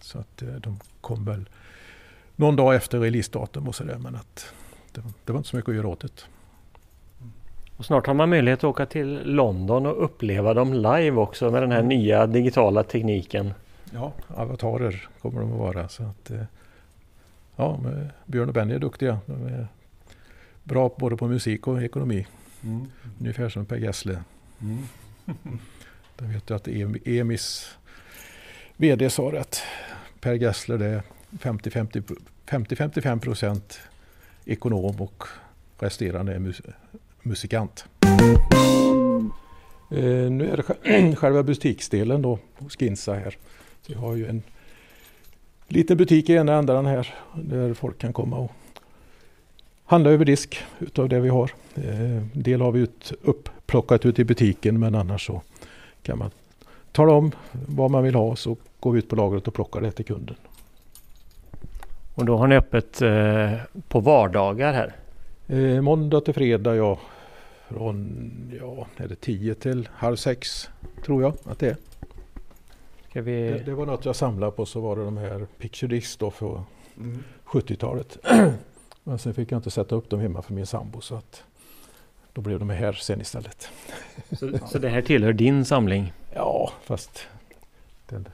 Så 0.00 0.18
att 0.18 0.42
eh, 0.42 0.48
de 0.48 0.80
kom 1.00 1.24
väl 1.24 1.48
någon 2.36 2.56
dag 2.56 2.74
efter 2.74 3.00
releasedatum 3.00 3.68
och 3.68 3.74
sådär 3.74 3.98
men 3.98 4.14
att 4.14 4.54
det, 4.92 5.02
det, 5.24 5.32
var 5.32 5.38
inte 5.38 5.50
så 5.50 5.56
mycket 5.56 5.68
att 5.68 5.74
göra 5.74 5.88
åt 5.88 6.00
det. 6.00 6.24
Och 7.80 7.86
snart 7.86 8.06
har 8.06 8.14
man 8.14 8.30
möjlighet 8.30 8.58
att 8.58 8.64
åka 8.64 8.86
till 8.86 9.20
London 9.24 9.86
och 9.86 10.04
uppleva 10.04 10.54
dem 10.54 10.72
live 10.72 11.10
också 11.10 11.50
med 11.50 11.62
den 11.62 11.72
här 11.72 11.82
nya 11.82 12.26
digitala 12.26 12.82
tekniken. 12.82 13.54
Ja, 13.92 14.12
avatarer 14.26 15.08
kommer 15.22 15.40
de 15.40 15.52
att 15.52 15.58
vara. 15.58 15.88
Så 15.88 16.02
att, 16.02 16.30
eh, 16.30 16.42
ja, 17.56 17.80
Björn 18.26 18.48
och 18.48 18.54
Benny 18.54 18.74
är 18.74 18.78
duktiga. 18.78 19.18
De 19.26 19.46
är 19.46 19.66
bra 20.62 20.94
både 20.96 21.16
på 21.16 21.28
musik 21.28 21.66
och 21.66 21.82
ekonomi. 21.82 22.26
Mm. 22.62 22.86
Ungefär 23.20 23.48
som 23.48 23.66
Per 23.66 23.76
Gessle. 23.76 24.22
Mm. 24.60 24.82
Jag 26.18 26.26
vet 26.26 26.50
att 26.50 26.68
EMIs 27.04 27.76
VD 28.76 29.10
sa 29.10 29.38
att 29.38 29.62
Per 30.20 30.34
Gessler 30.34 30.78
det 30.78 30.86
är 30.86 31.02
50-55 31.30 33.20
procent 33.20 33.80
ekonom 34.44 35.00
och 35.00 35.24
resterande 35.78 36.34
är 36.34 36.38
musikant. 37.22 37.84
Eh, 39.90 40.30
nu 40.30 40.50
är 40.50 40.56
det 40.56 41.16
själva 41.16 41.42
butiksdelen 41.42 42.22
då 42.22 42.38
hos 42.58 42.80
Ginsa 42.80 43.14
här. 43.14 43.36
Vi 43.86 43.94
har 43.94 44.14
ju 44.14 44.26
en 44.26 44.42
liten 45.68 45.96
butik 45.96 46.30
i 46.30 46.32
ena 46.32 46.54
änden 46.54 46.86
här 46.86 47.14
där 47.34 47.74
folk 47.74 47.98
kan 47.98 48.12
komma 48.12 48.36
och 48.36 48.52
handla 49.84 50.10
över 50.10 50.24
disk 50.24 50.64
utav 50.78 51.08
det 51.08 51.20
vi 51.20 51.28
har. 51.28 51.50
Eh, 51.74 52.22
del 52.32 52.60
har 52.60 52.72
vi 52.72 52.80
ut, 52.80 53.12
upplockat 53.22 54.06
ut 54.06 54.18
i 54.18 54.24
butiken 54.24 54.80
men 54.80 54.94
annars 54.94 55.26
så 55.26 55.42
kan 56.02 56.18
man 56.18 56.30
tala 56.92 57.12
om 57.12 57.32
vad 57.66 57.90
man 57.90 58.04
vill 58.04 58.14
ha 58.14 58.36
så 58.36 58.56
går 58.80 58.92
vi 58.92 58.98
ut 58.98 59.08
på 59.08 59.16
lagret 59.16 59.48
och 59.48 59.54
plockar 59.54 59.80
det 59.80 59.90
till 59.90 60.04
kunden. 60.04 60.36
Och 62.14 62.24
då 62.24 62.36
har 62.36 62.46
ni 62.46 62.56
öppet 62.56 63.02
eh, 63.02 63.52
på 63.88 64.00
vardagar 64.00 64.72
här? 64.72 64.94
Eh, 65.50 65.80
måndag 65.80 66.20
till 66.20 66.34
fredag 66.34 66.76
ja. 66.76 66.98
Från 67.68 68.20
ja, 68.60 68.86
är 68.96 69.08
det 69.08 69.16
10 69.16 69.54
till 69.54 69.88
halv 69.92 70.16
sex 70.16 70.68
tror 71.04 71.22
jag 71.22 71.34
att 71.44 71.58
det 71.58 71.68
är. 71.68 71.76
Ska 73.08 73.22
vi... 73.22 73.32
det, 73.32 73.58
det 73.58 73.74
var 73.74 73.86
något 73.86 74.04
jag 74.04 74.16
samlade 74.16 74.52
på 74.52 74.66
så 74.66 74.80
var 74.80 74.96
det 74.96 75.04
de 75.04 75.16
här 75.16 75.46
Picture 75.58 75.96
Disc 75.96 76.16
då 76.16 76.30
för 76.30 76.62
mm. 76.96 77.22
70-talet. 77.44 78.18
Men 79.04 79.18
sen 79.18 79.34
fick 79.34 79.52
jag 79.52 79.58
inte 79.58 79.70
sätta 79.70 79.94
upp 79.94 80.10
dem 80.10 80.20
hemma 80.20 80.42
för 80.42 80.54
min 80.54 80.66
sambo 80.66 81.00
så 81.00 81.14
att 81.14 81.44
då 82.32 82.40
blev 82.40 82.58
de 82.58 82.70
här 82.70 82.92
sen 82.92 83.20
istället. 83.20 83.68
Så, 84.38 84.58
så 84.66 84.78
det 84.78 84.88
här 84.88 85.02
tillhör 85.02 85.32
din 85.32 85.64
samling? 85.64 86.12
Ja, 86.34 86.72
fast 86.82 87.26
den, 88.08 88.28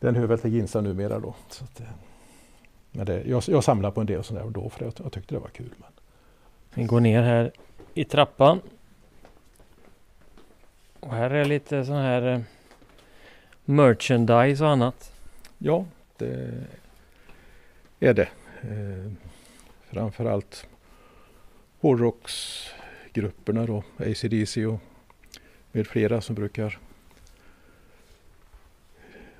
den 0.00 0.16
hör 0.16 0.26
väl 0.26 0.38
till 0.38 0.52
Ginsa 0.54 0.80
numera 0.80 1.20
då. 1.20 1.34
Så 1.50 1.64
att, 1.64 1.82
men 2.98 3.06
det, 3.06 3.22
jag, 3.26 3.42
jag 3.46 3.64
samlar 3.64 3.90
på 3.90 4.00
en 4.00 4.06
del 4.06 4.24
sådär 4.24 4.44
då 4.50 4.68
för 4.68 4.84
jag, 4.84 4.92
jag 5.02 5.12
tyckte 5.12 5.34
det 5.34 5.38
var 5.38 5.48
kul. 5.48 5.74
Men... 5.76 5.88
Vi 6.74 6.84
går 6.84 7.00
ner 7.00 7.22
här 7.22 7.52
i 7.94 8.04
trappan. 8.04 8.60
Och 11.00 11.14
här 11.14 11.30
är 11.30 11.44
lite 11.44 11.84
sån 11.84 11.96
här 11.96 12.34
eh, 12.34 12.40
merchandise 13.64 14.64
och 14.64 14.70
annat. 14.70 15.12
Ja, 15.58 15.84
det 16.16 16.64
är 18.00 18.14
det. 18.14 18.28
Eh, 18.60 19.12
framförallt 19.90 20.66
hårdrocksgrupperna 21.80 23.66
då, 23.66 23.82
ACDC 23.98 24.66
och 24.66 24.80
med 25.72 25.86
flera 25.86 26.20
som 26.20 26.34
brukar 26.34 26.78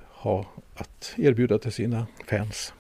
ha 0.05 0.47
att 0.75 1.15
erbjuda 1.17 1.59
till 1.59 1.73
sina 1.73 2.07
fans. 2.27 2.73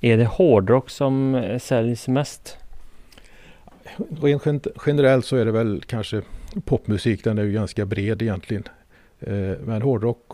Är 0.00 0.16
det 0.16 0.24
hårdrock 0.24 0.90
som 0.90 1.34
eh, 1.34 1.58
säljs 1.58 2.08
mest? 2.08 2.56
Rent 4.22 4.66
generellt 4.86 5.26
så 5.26 5.36
är 5.36 5.44
det 5.44 5.52
väl 5.52 5.82
kanske 5.86 6.22
popmusik, 6.64 7.24
den 7.24 7.38
är 7.38 7.42
ju 7.42 7.52
ganska 7.52 7.86
bred 7.86 8.22
egentligen. 8.22 8.64
Eh, 9.20 9.54
men 9.64 9.82
hårdrock 9.82 10.32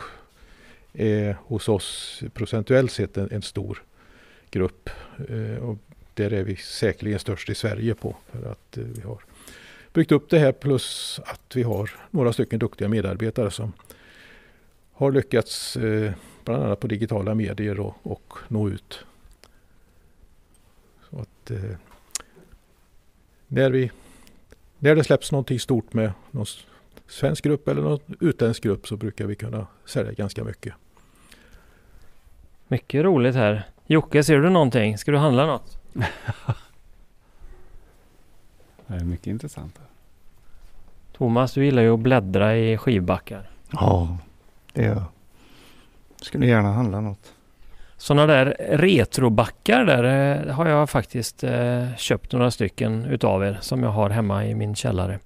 är 0.93 1.37
hos 1.45 1.69
oss 1.69 2.23
procentuellt 2.35 2.93
sett 2.93 3.17
en, 3.17 3.31
en 3.31 3.43
stor 3.43 3.83
grupp. 4.51 4.91
Eh, 5.29 5.65
och 5.65 5.79
där 6.15 6.33
är 6.33 6.43
vi 6.43 6.57
säkerligen 6.57 7.19
störst 7.19 7.51
i 7.51 7.55
Sverige 7.55 7.95
på. 7.95 8.17
För 8.33 8.51
att 8.51 8.79
vi 8.79 9.03
har 9.03 9.19
byggt 9.93 10.13
upp 10.13 10.31
det 10.31 10.39
här 10.39 10.53
plus 10.53 11.21
att 11.25 11.57
vi 11.57 11.63
har 11.63 11.91
några 12.11 12.33
stycken 12.33 12.59
duktiga 12.59 12.89
medarbetare 12.89 13.51
som 13.51 13.73
har 14.93 15.13
lyckats 15.13 15.77
bland 16.45 16.65
annat 16.65 16.81
på 16.81 16.87
digitala 16.87 17.35
medier 17.35 17.81
och, 17.81 17.95
och 18.03 18.35
nå 18.49 18.69
ut 18.69 19.05
att, 21.47 21.65
eh, 21.65 21.77
när, 23.49 23.71
vi, 23.71 23.91
när 24.79 24.95
det 24.95 25.05
släpps 25.05 25.33
någonting 25.33 25.61
stort 25.61 25.93
med 25.95 26.13
någon 26.31 26.47
svensk 27.07 27.45
grupp 27.45 27.69
eller 27.69 27.83
någon 27.83 28.01
utländsk 28.21 28.63
grupp 28.63 28.89
så 28.89 28.97
brukar 28.97 29.27
vi 29.27 29.35
kunna 29.35 29.67
sälja 29.85 30.13
ganska 30.13 30.45
mycket. 30.45 30.75
Mycket 32.69 33.05
roligt 33.05 33.35
här. 33.35 33.69
Jocke, 33.87 34.25
ser 34.25 34.39
du 34.39 34.51
någonting? 34.51 34.99
Ska 34.99 35.11
du 35.11 35.19
handla 35.19 35.47
något? 35.47 35.79
det 38.87 38.95
är 38.95 39.05
mycket 39.05 39.27
intressant. 39.27 39.81
Thomas, 41.13 41.53
du 41.53 41.65
gillar 41.65 41.83
ju 41.83 41.95
att 41.95 42.01
bläddra 42.01 42.57
i 42.57 42.79
skivbackar. 42.79 43.51
Ja, 43.71 44.19
det 44.73 44.83
gör 44.83 44.95
jag. 44.95 45.05
Skulle 46.17 46.47
gärna 46.47 46.73
handla 46.73 47.01
något. 47.01 47.36
Sådana 47.97 48.27
där 48.27 48.57
retrobackar 48.59 49.85
där 49.85 50.05
eh, 50.47 50.55
har 50.55 50.69
jag 50.69 50.91
faktiskt 50.91 51.45
eh, 51.45 51.97
köpt 51.97 52.33
några 52.33 52.51
stycken 52.51 53.05
utav 53.05 53.45
er 53.45 53.59
som 53.61 53.83
jag 53.83 53.91
har 53.91 54.11
hemma 54.11 54.47
i 54.47 54.55
min 54.55 54.75
källare. 54.75 55.19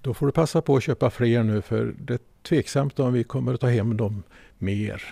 Då 0.00 0.14
får 0.14 0.26
du 0.26 0.32
passa 0.32 0.62
på 0.62 0.76
att 0.76 0.82
köpa 0.82 1.10
fler 1.10 1.42
nu 1.42 1.62
för 1.62 1.94
det 1.98 2.14
är 2.14 2.20
tveksamt 2.42 2.98
om 2.98 3.12
vi 3.12 3.24
kommer 3.24 3.54
att 3.54 3.60
ta 3.60 3.68
hem 3.68 3.96
dem 3.96 4.22
mer. 4.58 5.02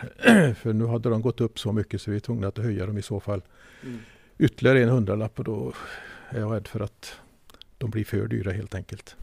för 0.55 0.73
nu 0.73 0.87
hade 0.87 1.09
de 1.09 1.23
gått 1.23 1.41
upp 1.41 1.59
så 1.59 1.73
mycket 1.73 2.03
så 2.03 2.11
vi 2.11 2.17
är 2.17 2.21
tvungna 2.21 2.49
att 2.49 2.59
höja 2.59 2.87
dem 2.87 2.99
i 2.99 3.03
så 3.03 3.21
fall 3.21 3.43
mm. 3.83 3.99
ytterligare 4.39 4.83
en 4.83 4.89
hundralapp 4.89 5.39
och 5.39 5.45
då 5.45 5.73
är 6.31 6.41
jag 6.41 6.55
rädd 6.55 6.69
för 6.69 6.81
att 6.81 7.13
de 7.79 7.91
blir 7.91 8.05
för 8.05 8.27
dyra 8.27 8.53
helt 8.53 8.75
enkelt. 8.75 9.17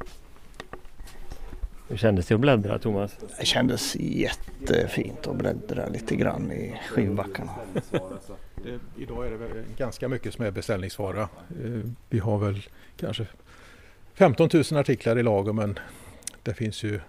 Hur 1.87 1.97
kändes 1.97 2.27
det 2.27 2.35
att 2.35 2.41
bläddra 2.41 2.79
Thomas? 2.79 3.17
Det 3.39 3.45
kändes 3.45 3.95
jättefint 3.95 5.27
att 5.27 5.35
bläddra 5.35 5.87
lite 5.87 6.15
grann 6.15 6.51
i 6.51 6.75
skivbackarna. 6.91 7.51
Idag 8.97 9.27
är 9.27 9.31
det 9.31 9.37
väl 9.37 9.63
ganska 9.77 10.07
mycket 10.07 10.33
som 10.33 10.45
är 10.45 10.51
beställningsvara. 10.51 11.21
Eh, 11.21 11.81
vi 12.09 12.19
har 12.19 12.37
väl 12.37 12.63
kanske 12.97 13.27
15 14.13 14.49
000 14.53 14.63
artiklar 14.71 15.19
i 15.19 15.23
lager 15.23 15.53
men 15.53 15.79
det 16.43 16.53
finns 16.53 16.83
ju 16.83 16.99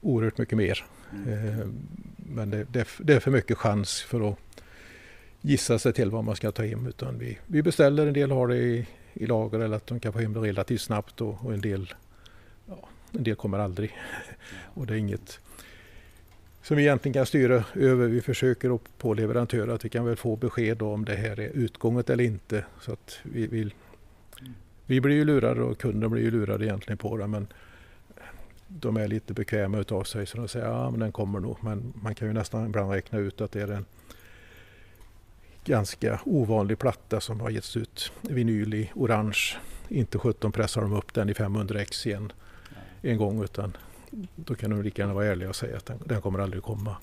oerhört 0.00 0.38
mycket 0.38 0.58
mer. 0.58 0.84
Eh, 1.12 1.68
men 2.16 2.50
det, 2.50 2.64
det, 2.72 2.88
det, 2.98 3.14
är 3.14 3.20
för 3.20 3.30
mycket 3.30 3.58
chans 3.58 4.02
för 4.02 4.30
att 4.30 4.38
gissa 5.40 5.78
sig 5.78 5.92
till 5.92 6.10
vad 6.10 6.24
man 6.24 6.36
ska 6.36 6.52
ta 6.52 6.62
hem. 6.62 6.86
Utan 6.86 7.18
vi, 7.18 7.38
vi 7.46 7.62
beställer, 7.62 8.06
en 8.06 8.12
del 8.12 8.30
har 8.30 8.48
det 8.48 8.56
i, 8.56 8.86
i 9.14 9.26
lager 9.26 9.60
eller 9.60 9.76
att 9.76 9.86
de 9.86 10.00
kan 10.00 10.12
få 10.12 10.18
hem 10.18 10.32
det 10.32 10.40
relativt 10.40 10.80
snabbt 10.80 11.20
och, 11.20 11.44
och 11.44 11.54
en, 11.54 11.60
del, 11.60 11.94
det 13.12 13.18
en 13.18 13.24
del 13.24 13.36
kommer 13.36 13.58
aldrig. 13.58 13.96
Och 14.74 14.86
det 14.86 14.94
är 14.94 14.98
inget 14.98 15.40
som 16.62 16.76
vi 16.76 16.82
egentligen 16.82 17.12
kan 17.12 17.26
styra 17.26 17.64
över. 17.74 18.08
Vi 18.08 18.20
försöker 18.20 18.78
på 18.98 19.14
leverantörer 19.14 19.74
att 19.74 19.84
vi 19.84 19.88
kan 19.88 20.04
väl 20.04 20.16
få 20.16 20.36
besked 20.36 20.82
om 20.82 21.04
det 21.04 21.16
här 21.16 21.40
är 21.40 21.48
utgånget 21.48 22.10
eller 22.10 22.24
inte. 22.24 22.64
Så 22.80 22.92
att 22.92 23.18
vi, 23.22 23.46
vi, 23.46 23.72
vi 24.86 25.00
blir 25.00 25.16
ju 25.16 25.24
lurade 25.24 25.62
och 25.62 25.78
kunden 25.78 26.10
blir 26.10 26.22
ju 26.22 26.30
lurade 26.30 26.64
egentligen 26.64 26.98
på 26.98 27.16
det. 27.16 27.26
Men 27.26 27.46
de 28.68 28.96
är 28.96 29.08
lite 29.08 29.34
bekväma 29.34 29.78
utav 29.78 30.04
sig 30.04 30.26
så 30.26 30.36
de 30.36 30.48
säger 30.48 30.66
ja 30.66 30.90
men 30.90 31.00
den 31.00 31.12
kommer 31.12 31.40
nog. 31.40 31.56
Men 31.60 31.92
man 32.02 32.14
kan 32.14 32.28
ju 32.28 32.34
nästan 32.34 32.66
ibland 32.66 32.90
räkna 32.90 33.18
ut 33.18 33.40
att 33.40 33.52
det 33.52 33.62
är 33.62 33.68
en 33.68 33.84
ganska 35.64 36.20
ovanlig 36.24 36.78
platta 36.78 37.20
som 37.20 37.40
har 37.40 37.50
getts 37.50 37.76
ut 37.76 38.12
vinyl 38.20 38.74
i 38.74 38.90
orange. 38.94 39.56
Inte 39.88 40.18
17 40.18 40.52
pressar 40.52 40.82
de 40.82 40.92
upp 40.92 41.14
den 41.14 41.30
i 41.30 41.34
500 41.34 41.80
x 41.80 42.06
igen 42.06 42.32
en 43.02 43.16
gång 43.16 43.44
utan 43.44 43.76
då 44.36 44.54
kan 44.54 44.70
de 44.70 44.82
lika 44.82 45.02
gärna 45.02 45.14
vara 45.14 45.26
ärliga 45.26 45.48
och 45.48 45.56
säga 45.56 45.76
att 45.76 45.86
den, 45.86 45.98
den 46.04 46.20
kommer 46.20 46.38
aldrig 46.38 46.62
komma. 46.62 46.96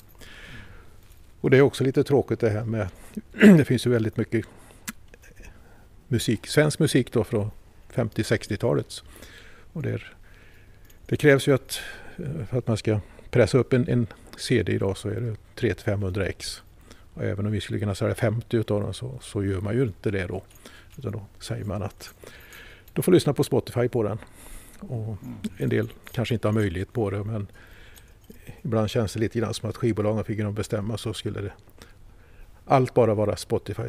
Och 1.41 1.49
det 1.49 1.57
är 1.57 1.61
också 1.61 1.83
lite 1.83 2.03
tråkigt 2.03 2.39
det 2.39 2.49
här 2.49 2.65
med, 2.65 2.87
det 3.31 3.65
finns 3.65 3.85
ju 3.85 3.89
väldigt 3.89 4.17
mycket 4.17 4.45
musik, 6.07 6.47
svensk 6.47 6.79
musik 6.79 7.11
då 7.11 7.23
från 7.23 7.51
50-60-talet. 7.93 9.03
Och 9.73 9.81
det, 9.81 10.01
det, 11.05 11.17
krävs 11.17 11.47
ju 11.47 11.53
att 11.53 11.79
eh, 12.17 12.45
för 12.45 12.57
att 12.57 12.67
man 12.67 12.77
ska 12.77 12.99
pressa 13.29 13.57
upp 13.57 13.73
en, 13.73 13.89
en 13.89 14.07
CD 14.37 14.73
idag 14.73 14.97
så 14.97 15.09
är 15.09 15.21
det 15.21 15.35
300-500 15.55 16.21
x. 16.21 16.61
Och 17.13 17.23
även 17.23 17.45
om 17.45 17.51
vi 17.51 17.61
skulle 17.61 17.79
kunna 17.79 17.95
sälja 17.95 18.15
50 18.15 18.57
utav 18.57 18.81
dem 18.81 18.93
så, 18.93 19.19
så 19.21 19.43
gör 19.43 19.61
man 19.61 19.75
ju 19.75 19.83
inte 19.83 20.11
det 20.11 20.27
då. 20.27 20.43
Utan 20.97 21.11
då 21.11 21.25
säger 21.39 21.65
man 21.65 21.83
att 21.83 22.13
du 22.93 23.01
får 23.01 23.11
lyssna 23.11 23.33
på 23.33 23.43
Spotify 23.43 23.87
på 23.87 24.03
den. 24.03 24.17
Och 24.79 25.17
en 25.57 25.69
del 25.69 25.89
kanske 26.11 26.33
inte 26.33 26.47
har 26.47 26.53
möjlighet 26.53 26.93
på 26.93 27.09
det 27.09 27.23
men 27.23 27.47
ibland 28.61 28.89
känns 28.89 29.13
det 29.13 29.19
lite 29.19 29.39
grann 29.39 29.53
som 29.53 29.69
att 29.69 29.77
skivbolagen 29.77 30.23
fick 30.23 30.39
de 30.39 30.53
bestämma 30.53 30.97
så 30.97 31.13
skulle 31.13 31.41
det 31.41 31.51
allt 32.65 32.93
bara 32.93 33.13
vara 33.13 33.35
Spotify. 33.35 33.83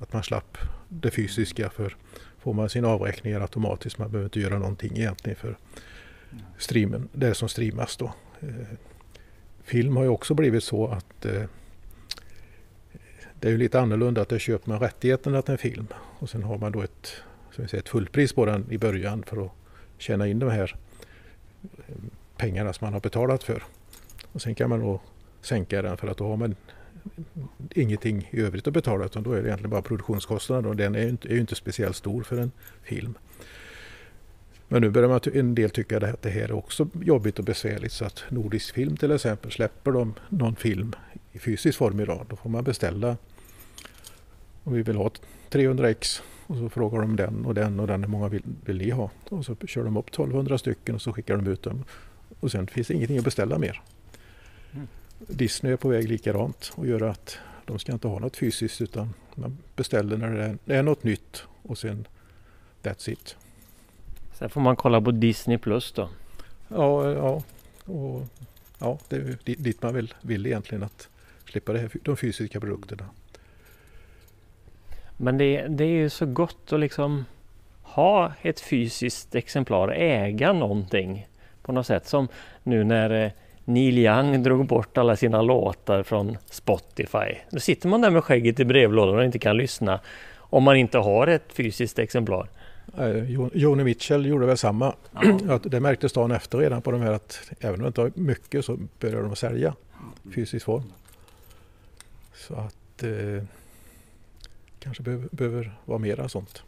Att 0.00 0.12
man 0.12 0.22
slapp 0.22 0.58
det 0.88 1.10
fysiska 1.10 1.70
för 1.70 1.96
får 2.38 2.52
man 2.52 2.68
sina 2.68 2.88
avräkningar 2.88 3.40
automatiskt. 3.40 3.98
Man 3.98 4.10
behöver 4.10 4.26
inte 4.26 4.40
göra 4.40 4.58
någonting 4.58 4.96
egentligen 4.96 5.36
för 5.36 5.58
streamen, 6.58 7.08
det 7.12 7.34
som 7.34 7.48
streamas 7.48 7.96
då. 7.96 8.12
Eh, 8.40 8.48
film 9.62 9.96
har 9.96 10.02
ju 10.02 10.08
också 10.08 10.34
blivit 10.34 10.64
så 10.64 10.86
att 10.86 11.26
eh, 11.26 11.42
det 13.40 13.48
är 13.48 13.52
ju 13.52 13.58
lite 13.58 13.80
annorlunda 13.80 14.22
att 14.22 14.28
där 14.28 14.38
köper 14.38 14.70
man 14.70 14.80
rättigheterna 14.80 15.42
till 15.42 15.52
en 15.52 15.58
film 15.58 15.86
och 16.18 16.30
sen 16.30 16.42
har 16.42 16.58
man 16.58 16.72
då 16.72 16.82
ett, 16.82 17.12
säger, 17.56 17.74
ett 17.74 17.88
fullpris 17.88 18.32
på 18.32 18.46
den 18.46 18.66
i 18.70 18.78
början 18.78 19.22
för 19.26 19.46
att 19.46 19.52
tjäna 20.04 20.26
in 20.28 20.38
de 20.38 20.50
här 20.50 20.76
eh, 21.62 21.94
pengarna 22.36 22.72
som 22.72 22.86
man 22.86 22.92
har 22.92 23.00
betalat 23.00 23.42
för. 23.42 23.62
Och 24.32 24.42
sen 24.42 24.54
kan 24.54 24.70
man 24.70 24.80
då 24.80 25.00
sänka 25.40 25.82
den 25.82 25.96
för 25.96 26.08
att 26.08 26.16
då 26.16 26.28
har 26.28 26.36
man 26.36 26.56
ingenting 27.74 28.28
i 28.30 28.40
övrigt 28.40 28.66
att 28.66 28.74
betala 28.74 29.04
utan 29.04 29.22
då 29.22 29.32
är 29.32 29.42
det 29.42 29.48
egentligen 29.48 29.70
bara 29.70 29.82
produktionskostnaden 29.82 30.66
och 30.66 30.76
den 30.76 30.94
är 30.94 31.02
ju 31.02 31.08
inte, 31.08 31.28
är 31.28 31.38
inte 31.38 31.54
speciellt 31.54 31.96
stor 31.96 32.22
för 32.22 32.36
en 32.36 32.50
film. 32.82 33.14
Men 34.68 34.82
nu 34.82 34.90
börjar 34.90 35.08
man 35.08 35.20
en 35.34 35.54
del 35.54 35.70
tycka 35.70 35.96
att 35.96 36.22
det 36.22 36.30
här 36.30 36.42
är 36.42 36.52
också 36.52 36.88
jobbigt 37.02 37.38
och 37.38 37.44
besvärligt 37.44 37.92
så 37.92 38.04
att 38.04 38.24
Nordisk 38.28 38.74
Film 38.74 38.96
till 38.96 39.12
exempel 39.12 39.50
släpper 39.50 39.90
de 39.90 40.14
någon 40.28 40.56
film 40.56 40.92
i 41.32 41.38
fysisk 41.38 41.78
form 41.78 42.00
idag 42.00 42.26
då 42.28 42.36
får 42.36 42.50
man 42.50 42.64
beställa 42.64 43.16
om 44.64 44.72
vi 44.72 44.82
vill 44.82 44.96
ha 44.96 45.10
300 45.50 45.90
x 45.90 46.22
och 46.46 46.56
så 46.56 46.68
frågar 46.68 47.00
de 47.00 47.16
den 47.16 47.46
och 47.46 47.54
den 47.54 47.80
och 47.80 47.86
den 47.86 48.04
hur 48.04 48.10
många 48.10 48.28
vill, 48.28 48.42
vill 48.64 48.78
ni 48.78 48.90
ha? 48.90 49.10
Och 49.28 49.44
så 49.44 49.56
kör 49.66 49.84
de 49.84 49.96
upp 49.96 50.08
1200 50.08 50.58
stycken 50.58 50.94
och 50.94 51.02
så 51.02 51.12
skickar 51.12 51.36
de 51.36 51.46
ut 51.46 51.62
dem. 51.62 51.84
Och 52.40 52.50
sen 52.50 52.66
finns 52.66 52.88
det 52.88 52.94
ingenting 52.94 53.18
att 53.18 53.24
beställa 53.24 53.58
mer. 53.58 53.82
Mm. 54.72 54.86
Disney 55.18 55.72
är 55.72 55.76
på 55.76 55.88
väg 55.88 56.08
likadant 56.08 56.72
och 56.74 56.86
gör 56.86 57.00
att 57.00 57.38
de 57.64 57.78
ska 57.78 57.92
inte 57.92 58.08
ha 58.08 58.18
något 58.18 58.36
fysiskt 58.36 58.80
utan 58.80 59.14
man 59.34 59.58
beställer 59.76 60.16
när 60.16 60.34
det 60.34 60.44
är, 60.44 60.58
det 60.64 60.76
är 60.76 60.82
något 60.82 61.04
nytt 61.04 61.42
och 61.62 61.78
sen 61.78 62.06
that's 62.82 63.10
it. 63.10 63.36
Sen 64.32 64.50
får 64.50 64.60
man 64.60 64.76
kolla 64.76 65.00
på 65.00 65.10
Disney 65.10 65.58
Plus 65.58 65.92
då? 65.92 66.08
Ja, 66.68 67.12
ja, 67.12 67.42
och, 67.92 68.26
ja 68.78 68.98
det 69.08 69.16
är 69.16 69.38
dit 69.44 69.82
man 69.82 69.94
vill, 69.94 70.14
vill 70.22 70.46
egentligen 70.46 70.82
att 70.82 71.08
slippa 71.50 71.72
det 71.72 71.78
här, 71.78 71.90
de 72.02 72.16
fysiska 72.16 72.60
produkterna. 72.60 73.04
Men 75.24 75.38
det, 75.38 75.66
det 75.68 75.84
är 75.84 75.88
ju 75.88 76.10
så 76.10 76.26
gott 76.26 76.72
att 76.72 76.80
liksom 76.80 77.24
ha 77.82 78.32
ett 78.42 78.60
fysiskt 78.60 79.34
exemplar, 79.34 79.88
äga 79.88 80.52
någonting 80.52 81.26
på 81.62 81.72
något 81.72 81.86
sätt. 81.86 82.06
Som 82.06 82.28
nu 82.62 82.84
när 82.84 83.24
eh, 83.24 83.30
Neil 83.64 83.98
Young 83.98 84.42
drog 84.42 84.66
bort 84.66 84.98
alla 84.98 85.16
sina 85.16 85.42
låtar 85.42 86.02
från 86.02 86.38
Spotify. 86.50 87.34
Då 87.50 87.60
sitter 87.60 87.88
man 87.88 88.00
där 88.00 88.10
med 88.10 88.24
skägget 88.24 88.60
i 88.60 88.64
brevlådan 88.64 89.16
och 89.18 89.24
inte 89.24 89.38
kan 89.38 89.56
lyssna 89.56 90.00
om 90.36 90.62
man 90.62 90.76
inte 90.76 90.98
har 90.98 91.26
ett 91.26 91.52
fysiskt 91.52 91.98
exemplar. 91.98 92.48
Joni 93.52 93.84
Mitchell 93.84 94.26
gjorde 94.26 94.46
väl 94.46 94.56
samma. 94.56 94.94
Ja. 95.48 95.60
det 95.62 95.80
märktes 95.80 96.12
dagen 96.12 96.30
efter 96.30 96.58
redan 96.58 96.82
på 96.82 96.90
de 96.90 97.00
här 97.00 97.12
att 97.12 97.40
även 97.60 97.74
om 97.74 97.82
det 97.82 97.86
inte 97.86 98.00
var 98.00 98.10
mycket 98.14 98.64
så 98.64 98.78
började 99.00 99.22
de 99.22 99.36
sälja 99.36 99.74
fysisk 100.34 100.66
form. 100.66 100.92
Så 102.34 102.54
att 102.54 103.02
eh, 103.02 103.44
kanske 104.84 105.02
behöver, 105.02 105.28
behöver 105.30 105.72
vara 105.84 105.98
mera 105.98 106.28
sånt. 106.28 106.62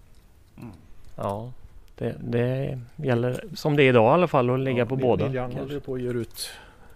Mm. 0.56 0.70
Ja, 1.16 1.52
det, 1.94 2.16
det, 2.20 2.80
gäller 2.97 3.44
som 3.55 3.76
det 3.76 3.82
är 3.82 3.88
idag 3.88 4.10
i 4.10 4.14
alla 4.14 4.28
fall 4.28 4.51
att 4.51 4.60
ligga 4.60 4.78
ja, 4.78 4.86
på 4.86 4.97
båda. 4.97 5.26
Lilian 5.26 5.52
håller 5.52 5.80
på 5.80 5.94
att 5.94 6.01
ge 6.01 6.09
ut 6.09 6.51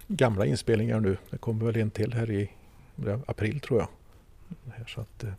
gamla 0.09 0.47
inspelningar 0.47 1.01
nu. 1.01 1.17
Det 1.31 1.39
kommer 1.39 1.65
väl 1.67 1.77
en 1.77 1.91
till 1.91 2.13
här 2.13 2.31
i 2.31 2.51
april 3.27 3.61
tror 3.61 3.81
jag. 3.81 3.89
Så 4.89 5.01
att, 5.01 5.25
eh, 5.25 5.33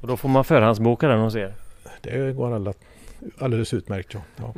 och 0.00 0.08
då 0.08 0.16
får 0.16 0.28
man 0.28 0.44
förhandsboka 0.44 1.08
den 1.08 1.20
hos 1.20 1.34
er? 1.34 1.54
Det 2.00 2.32
går 2.32 2.54
alla, 2.54 2.72
alldeles 3.38 3.74
utmärkt. 3.74 4.14
Ja. 4.14 4.20
ja. 4.36 4.54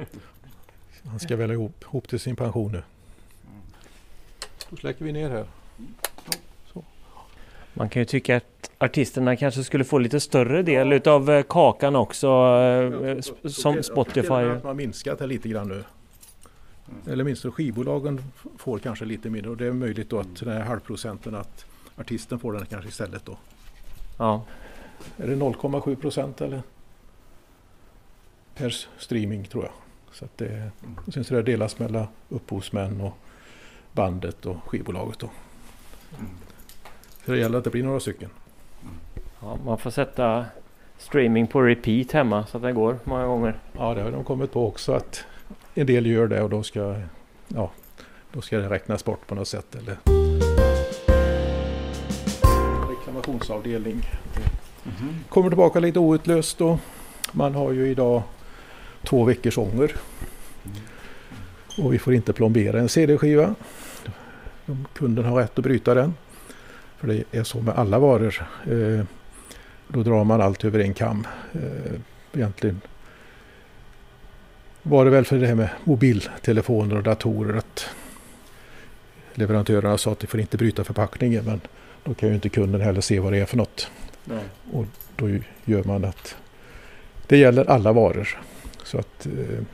Han 1.04 1.20
ska 1.20 1.36
väl 1.36 1.50
ihop, 1.50 1.82
ihop 1.82 2.08
till 2.08 2.20
sin 2.20 2.36
pension 2.36 2.72
nu. 2.72 2.82
Då 4.70 4.76
släcker 4.76 5.04
vi 5.04 5.12
ner 5.12 5.30
här. 5.30 5.46
Man 7.74 7.88
kan 7.88 8.00
ju 8.00 8.06
tycka 8.06 8.36
att 8.36 8.70
artisterna 8.78 9.36
kanske 9.36 9.64
skulle 9.64 9.84
få 9.84 9.98
lite 9.98 10.20
större 10.20 10.62
del 10.62 10.90
ja. 10.90 10.96
utav 10.96 11.30
eh, 11.30 11.42
kakan 11.42 11.96
också 11.96 12.26
ja, 12.26 13.22
så, 13.22 13.50
som 13.50 13.74
så, 13.74 13.82
Spotify. 13.82 14.32
Att 14.32 14.64
man 14.64 14.76
minskat 14.76 15.18
det 15.18 15.26
lite 15.26 15.48
grann 15.48 15.68
nu. 15.68 15.84
Eller 17.06 17.24
minst 17.24 17.46
skivbolagen 17.46 18.20
får 18.58 18.78
kanske 18.78 19.04
lite 19.04 19.30
mindre 19.30 19.50
och 19.50 19.56
det 19.56 19.66
är 19.66 19.72
möjligt 19.72 20.10
då 20.10 20.18
att 20.18 20.36
den 20.36 20.52
här 20.52 20.60
halvprocenten 20.60 21.34
att 21.34 21.64
artisten 21.96 22.38
får 22.38 22.52
den 22.52 22.66
kanske 22.66 22.88
istället 22.88 23.26
då. 23.26 23.36
Ja. 24.18 24.44
Är 25.16 25.26
det 25.26 25.34
0,7 25.34 25.96
procent 25.96 26.40
eller? 26.40 26.62
Per 28.54 28.74
streaming 28.98 29.44
tror 29.44 29.64
jag. 29.64 29.72
Så 30.12 30.24
att 30.24 30.38
det, 30.38 30.70
och 31.06 31.12
sen 31.12 31.24
så 31.24 31.34
det 31.34 31.42
delas 31.42 31.78
mellan 31.78 32.06
upphovsmän 32.28 33.00
och 33.00 33.16
bandet 33.92 34.46
och 34.46 34.56
skivbolaget 34.66 35.18
då. 35.18 35.30
Så 37.24 37.32
det 37.32 37.38
gäller 37.38 37.58
att 37.58 37.64
det 37.64 37.70
blir 37.70 37.82
några 37.82 38.00
stycken. 38.00 38.30
Ja, 39.40 39.58
man 39.64 39.78
får 39.78 39.90
sätta 39.90 40.46
streaming 40.98 41.46
på 41.46 41.62
repeat 41.62 42.12
hemma 42.12 42.46
så 42.46 42.56
att 42.56 42.62
det 42.62 42.72
går 42.72 42.98
många 43.04 43.26
gånger. 43.26 43.54
Ja, 43.72 43.94
det 43.94 44.02
har 44.02 44.10
de 44.10 44.24
kommit 44.24 44.52
på 44.52 44.66
också 44.66 44.92
att 44.92 45.24
en 45.74 45.86
del 45.86 46.06
gör 46.06 46.26
det 46.26 46.42
och 46.42 46.50
då 46.50 46.62
ska, 46.62 46.96
ja, 47.48 47.70
då 48.32 48.40
ska 48.40 48.58
det 48.58 48.70
räknas 48.70 49.04
bort 49.04 49.26
på 49.26 49.34
något 49.34 49.48
sätt. 49.48 49.74
Eller 49.74 49.96
reklamationsavdelning. 52.90 53.92
Mm 53.92 54.96
-hmm. 54.96 55.28
Kommer 55.28 55.50
tillbaka 55.50 55.80
lite 55.80 55.98
outlöst 55.98 56.60
och 56.60 56.78
man 57.32 57.54
har 57.54 57.72
ju 57.72 57.88
idag 57.88 58.22
två 59.02 59.24
veckors 59.24 59.58
ånger. 59.58 59.92
Och 61.78 61.94
vi 61.94 61.98
får 61.98 62.14
inte 62.14 62.32
plombera 62.32 62.80
en 62.80 62.88
CD-skiva. 62.88 63.54
Kunden 64.92 65.24
har 65.24 65.36
rätt 65.36 65.58
att 65.58 65.64
bryta 65.64 65.94
den. 65.94 66.14
För 67.02 67.08
det 67.08 67.38
är 67.38 67.44
så 67.44 67.60
med 67.60 67.74
alla 67.74 67.98
varor. 67.98 68.46
Eh, 68.70 69.04
då 69.88 70.02
drar 70.02 70.24
man 70.24 70.40
allt 70.40 70.64
över 70.64 70.78
en 70.78 70.94
kam. 70.94 71.26
Eh, 71.52 72.00
egentligen 72.32 72.80
var 74.82 75.04
det 75.04 75.10
väl 75.10 75.24
för 75.24 75.36
det 75.36 75.46
här 75.46 75.54
med 75.54 75.68
mobiltelefoner 75.84 76.96
och 76.96 77.02
datorer 77.02 77.58
att 77.58 77.86
leverantörerna 79.34 79.98
sa 79.98 80.12
att 80.12 80.20
de 80.20 80.26
får 80.26 80.40
inte 80.40 80.56
bryta 80.56 80.84
förpackningen 80.84 81.44
men 81.44 81.60
då 82.04 82.14
kan 82.14 82.28
ju 82.28 82.34
inte 82.34 82.48
kunden 82.48 82.80
heller 82.80 83.00
se 83.00 83.20
vad 83.20 83.32
det 83.32 83.38
är 83.38 83.46
för 83.46 83.56
något. 83.56 83.90
Nej. 84.24 84.44
Och 84.72 84.86
då 85.16 85.28
gör 85.64 85.84
man 85.84 86.04
att 86.04 86.36
det 87.26 87.36
gäller 87.36 87.70
alla 87.70 87.92
varor. 87.92 88.40
Så 88.84 88.98
att 88.98 89.26
eh, 89.26 89.64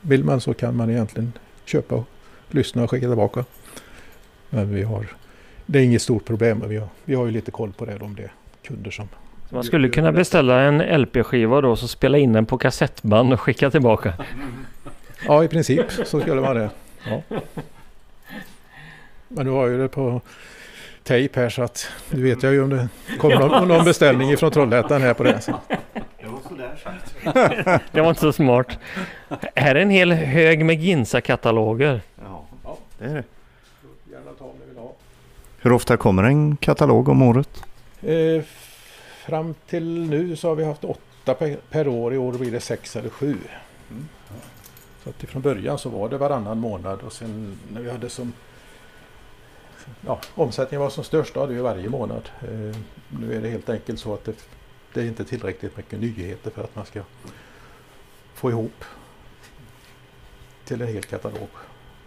vill 0.00 0.24
man 0.24 0.40
så 0.40 0.54
kan 0.54 0.76
man 0.76 0.90
egentligen 0.90 1.32
köpa 1.64 1.94
och 1.94 2.06
lyssna 2.48 2.82
och 2.82 2.90
skicka 2.90 3.06
tillbaka. 3.06 3.44
Men 4.50 4.74
vi 4.74 4.82
har, 4.82 5.06
det 5.70 5.78
är 5.78 5.82
inget 5.82 6.02
stort 6.02 6.24
problem. 6.24 6.58
Men 6.58 6.68
vi 6.68 6.76
har, 6.76 6.88
vi 7.04 7.14
har 7.14 7.26
ju 7.26 7.30
lite 7.30 7.50
koll 7.50 7.72
på 7.72 7.84
det 7.84 7.96
om 7.96 8.14
det 8.14 8.22
är 8.22 8.32
kunder 8.62 8.90
som 8.90 9.08
Så 9.48 9.54
man 9.54 9.64
skulle 9.64 9.88
kunna 9.88 10.12
beställa 10.12 10.60
en 10.60 11.02
LP-skiva 11.02 11.60
då, 11.60 11.76
så 11.76 11.88
spela 11.88 12.18
in 12.18 12.32
den 12.32 12.46
på 12.46 12.58
kassettband 12.58 13.32
och 13.32 13.40
skicka 13.40 13.70
tillbaka. 13.70 14.14
Ja, 15.26 15.44
i 15.44 15.48
princip 15.48 15.86
så 16.04 16.20
skulle 16.20 16.40
man 16.40 16.56
det. 16.56 16.70
Ja. 17.08 17.22
Men 19.28 19.46
nu 19.46 19.50
har 19.50 19.66
ju 19.66 19.78
det 19.78 19.88
på 19.88 20.20
tejp 21.02 21.40
här 21.40 21.48
så 21.48 21.62
att 21.62 21.88
nu 22.10 22.22
vet 22.22 22.42
jag 22.42 22.52
ju 22.52 22.62
om 22.62 22.70
det 22.70 22.88
kommer 23.18 23.38
någon, 23.38 23.68
någon 23.68 23.84
beställning 23.84 24.30
ifrån 24.30 24.50
Trollhättan 24.50 25.02
här 25.02 25.14
på 25.14 25.22
det. 25.22 25.40
Så. 25.40 25.54
Det 27.92 28.00
var 28.00 28.08
inte 28.08 28.20
så 28.20 28.32
smart. 28.32 28.78
Här 29.54 29.74
är 29.74 29.80
en 29.80 29.90
hel 29.90 30.12
hög 30.12 30.64
med 30.64 30.80
Ginsa-kataloger. 30.80 32.00
Ja, 32.22 32.46
det 32.98 33.04
är 33.04 33.14
det. 33.14 33.24
Hur 35.62 35.72
ofta 35.72 35.96
kommer 35.96 36.22
en 36.22 36.56
katalog 36.56 37.08
om 37.08 37.22
året? 37.22 37.64
Eh, 38.02 38.42
fram 39.26 39.54
till 39.66 40.08
nu 40.10 40.36
så 40.36 40.48
har 40.48 40.54
vi 40.54 40.64
haft 40.64 40.84
åtta 40.84 41.34
per, 41.34 41.56
per 41.70 41.88
år. 41.88 42.14
I 42.14 42.18
år 42.18 42.32
blir 42.32 42.50
det 42.50 42.60
sex 42.60 42.96
eller 42.96 43.10
sju. 43.10 43.36
Mm. 43.90 44.08
Så 45.04 45.10
att 45.10 45.16
från 45.16 45.42
början 45.42 45.78
så 45.78 45.88
var 45.88 46.08
det 46.08 46.18
varannan 46.18 46.58
månad 46.58 47.00
och 47.00 47.12
sen 47.12 47.58
när 47.72 47.80
vi 47.80 47.90
hade 47.90 48.08
som 48.08 48.32
ja, 50.06 50.20
omsättningen 50.34 50.82
var 50.82 50.90
som 50.90 51.04
störst 51.04 51.34
då 51.34 51.40
hade 51.40 51.54
vi 51.54 51.60
varje 51.60 51.88
månad. 51.88 52.28
Eh, 52.42 52.76
nu 53.08 53.34
är 53.34 53.40
det 53.40 53.48
helt 53.48 53.68
enkelt 53.68 54.00
så 54.00 54.14
att 54.14 54.24
det, 54.24 54.34
det 54.94 55.00
är 55.00 55.04
inte 55.04 55.24
tillräckligt 55.24 55.76
mycket 55.76 56.00
nyheter 56.00 56.50
för 56.50 56.64
att 56.64 56.76
man 56.76 56.86
ska 56.86 57.02
få 58.34 58.50
ihop 58.50 58.84
till 60.64 60.82
en 60.82 60.88
hel 60.88 61.02
katalog. 61.02 61.48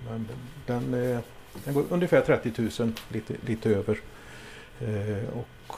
Men 0.09 0.27
den, 0.65 0.93
eh, 0.93 1.19
den 1.65 1.73
går 1.73 1.84
ungefär 1.89 2.21
30 2.21 2.51
000, 2.80 2.93
lite, 3.09 3.34
lite 3.45 3.69
över. 3.69 3.99
Eh, 4.80 5.38
och 5.38 5.75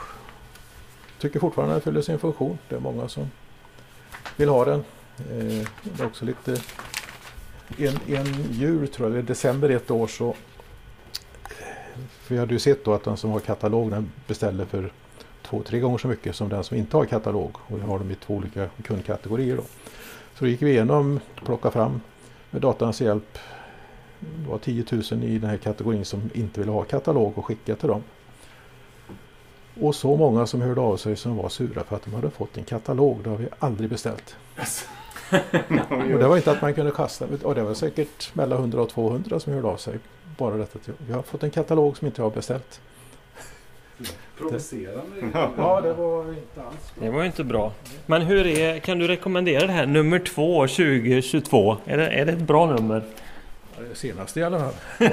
tycker 1.19 1.39
fortfarande 1.39 1.73
den 1.73 1.81
fyller 1.81 2.01
sin 2.01 2.19
funktion. 2.19 2.57
Det 2.69 2.75
är 2.75 2.79
många 2.79 3.07
som 3.07 3.31
vill 4.35 4.49
ha 4.49 4.65
den. 4.65 4.79
Eh, 5.17 5.67
det 5.83 5.99
är 5.99 6.05
också 6.05 6.25
lite 6.25 6.61
en, 7.77 8.15
en 8.15 8.51
jul 8.51 8.87
tror 8.87 9.09
jag, 9.09 9.17
eller 9.17 9.27
december 9.27 9.69
ett 9.69 9.91
år 9.91 10.07
så 10.07 10.35
för 12.25 12.35
vi 12.35 12.39
hade 12.39 12.53
ju 12.53 12.59
sett 12.59 12.85
då 12.85 12.93
att 12.93 13.03
den 13.03 13.17
som 13.17 13.31
har 13.31 13.39
katalog 13.39 13.91
den 13.91 14.11
beställer 14.27 14.65
för 14.65 14.91
två, 15.41 15.63
tre 15.63 15.79
gånger 15.79 15.97
så 15.97 16.07
mycket 16.07 16.35
som 16.35 16.49
den 16.49 16.63
som 16.63 16.77
inte 16.77 16.97
har 16.97 17.05
katalog. 17.05 17.55
Och 17.67 17.77
vi 17.77 17.81
har 17.81 17.99
dem 17.99 18.11
i 18.11 18.15
två 18.15 18.33
olika 18.33 18.69
kundkategorier. 18.83 19.55
Då. 19.55 19.63
Så 20.33 20.43
då 20.43 20.47
gick 20.47 20.61
vi 20.61 20.71
igenom, 20.71 21.19
plockade 21.45 21.71
fram 21.71 22.01
med 22.49 22.61
datans 22.61 23.01
hjälp. 23.01 23.37
Det 24.43 24.49
var 24.49 24.57
10 24.57 24.85
000 24.91 25.23
i 25.23 25.37
den 25.37 25.49
här 25.49 25.57
kategorin 25.57 26.05
som 26.05 26.29
inte 26.33 26.59
ville 26.59 26.71
ha 26.71 26.83
katalog 26.83 27.37
och 27.37 27.45
skicka 27.45 27.75
till 27.75 27.87
dem. 27.87 28.03
Och 29.81 29.95
så 29.95 30.15
många 30.15 30.45
som 30.45 30.61
hörde 30.61 30.81
av 30.81 30.97
sig 30.97 31.15
som 31.15 31.37
var 31.37 31.49
sura 31.49 31.83
för 31.83 31.95
att 31.95 32.05
de 32.05 32.13
hade 32.13 32.29
fått 32.29 32.57
en 32.57 32.63
katalog. 32.63 33.19
Det 33.23 33.29
har 33.29 33.37
vi 33.37 33.47
aldrig 33.59 33.89
beställt. 33.89 34.35
och 35.89 35.97
det 36.19 36.27
var 36.27 36.37
inte 36.37 36.51
att 36.51 36.61
man 36.61 36.73
kunde 36.73 36.91
kasta. 36.91 37.25
Och 37.43 37.55
det 37.55 37.63
var 37.63 37.73
säkert 37.73 38.35
mellan 38.35 38.59
100 38.59 38.81
och 38.81 38.89
200 38.89 39.39
som 39.39 39.53
hörde 39.53 39.67
av 39.67 39.77
sig. 39.77 39.99
Bara 40.37 40.57
detta 40.57 40.79
att 40.79 40.89
vi 41.07 41.13
har 41.13 41.21
fått 41.21 41.43
en 41.43 41.51
katalog 41.51 41.97
som 41.97 42.07
inte 42.07 42.21
jag 42.21 42.25
har 42.25 42.35
beställt. 42.35 42.81
Provocerande. 44.37 45.15
Ja, 45.57 45.81
det 45.81 45.93
var 45.93 46.29
inte 46.29 46.61
alls 46.61 46.93
Det 46.99 47.09
var 47.09 47.23
inte 47.23 47.43
bra. 47.43 47.71
Men 48.05 48.21
hur 48.21 48.47
är, 48.47 48.79
kan 48.79 48.99
du 48.99 49.07
rekommendera 49.07 49.67
det 49.67 49.73
här 49.73 49.85
nummer 49.85 50.19
två 50.19 50.67
2022? 50.67 51.77
Är 51.85 51.97
det, 51.97 52.07
är 52.07 52.25
det 52.25 52.31
ett 52.31 52.39
bra 52.39 52.65
nummer? 52.65 53.03
Ja, 53.89 53.95
senaste 53.95 54.39
i 54.39 54.43
alla 54.43 54.59
fall. 54.59 54.73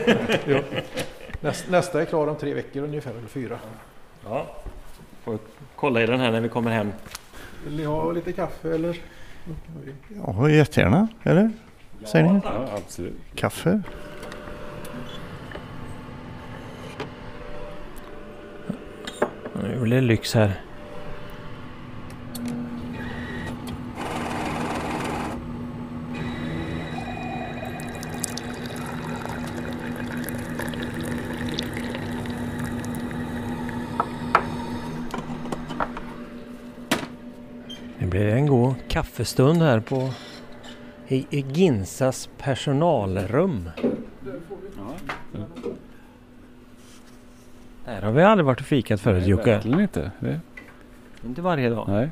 jo. 0.47 0.59
Näst, 1.41 1.71
nästa 1.71 2.01
är 2.03 2.05
klar 2.05 2.27
om 2.27 2.37
tre 2.37 2.55
veckor 2.55 2.83
ungefär, 2.83 3.11
eller 3.11 3.29
fyra. 3.29 3.59
Ja. 4.25 4.47
Får 5.25 5.39
kolla 5.77 6.03
i 6.03 6.07
den 6.07 6.21
här 6.21 6.31
när 6.31 6.41
vi 6.41 6.49
kommer 6.49 6.71
hem. 6.71 6.93
Vill 7.65 7.77
ni 7.77 7.85
ha 7.85 8.13
lite 8.13 8.33
kaffe 8.33 8.75
eller? 8.75 9.01
Ja, 10.27 10.49
jättegärna. 10.49 11.09
Eller? 11.23 11.51
Säger 12.05 12.33
ni? 12.33 12.41
Ja, 12.45 12.69
absolut. 12.77 13.17
Kaffe? 13.35 13.83
Nu 19.63 19.81
blir 19.81 19.97
det 19.97 20.01
lyx 20.01 20.35
här. 20.35 20.61
Det 38.13 38.19
blir 38.19 38.29
en 38.29 38.47
god 38.47 38.75
kaffestund 38.89 39.63
här 39.63 39.81
på 39.81 40.11
i 41.09 41.27
i 41.31 41.45
Ginsas 41.53 42.29
personalrum. 42.39 43.71
Där 47.85 48.03
har 48.03 48.13
vi 48.13 48.23
aldrig 48.23 48.47
varit 48.47 48.61
och 48.61 48.67
fikat 48.67 49.01
förut 49.01 49.27
Jocke. 49.27 49.51
Verkligen 49.51 49.81
inte. 49.81 50.11
Det, 50.21 50.41
Inte 51.27 51.43
varje 51.43 51.71
dag. 51.71 51.89
nej. 51.89 52.11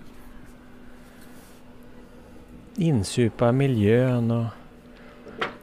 Insupa 2.76 3.52
miljön 3.52 4.30
och 4.30 4.46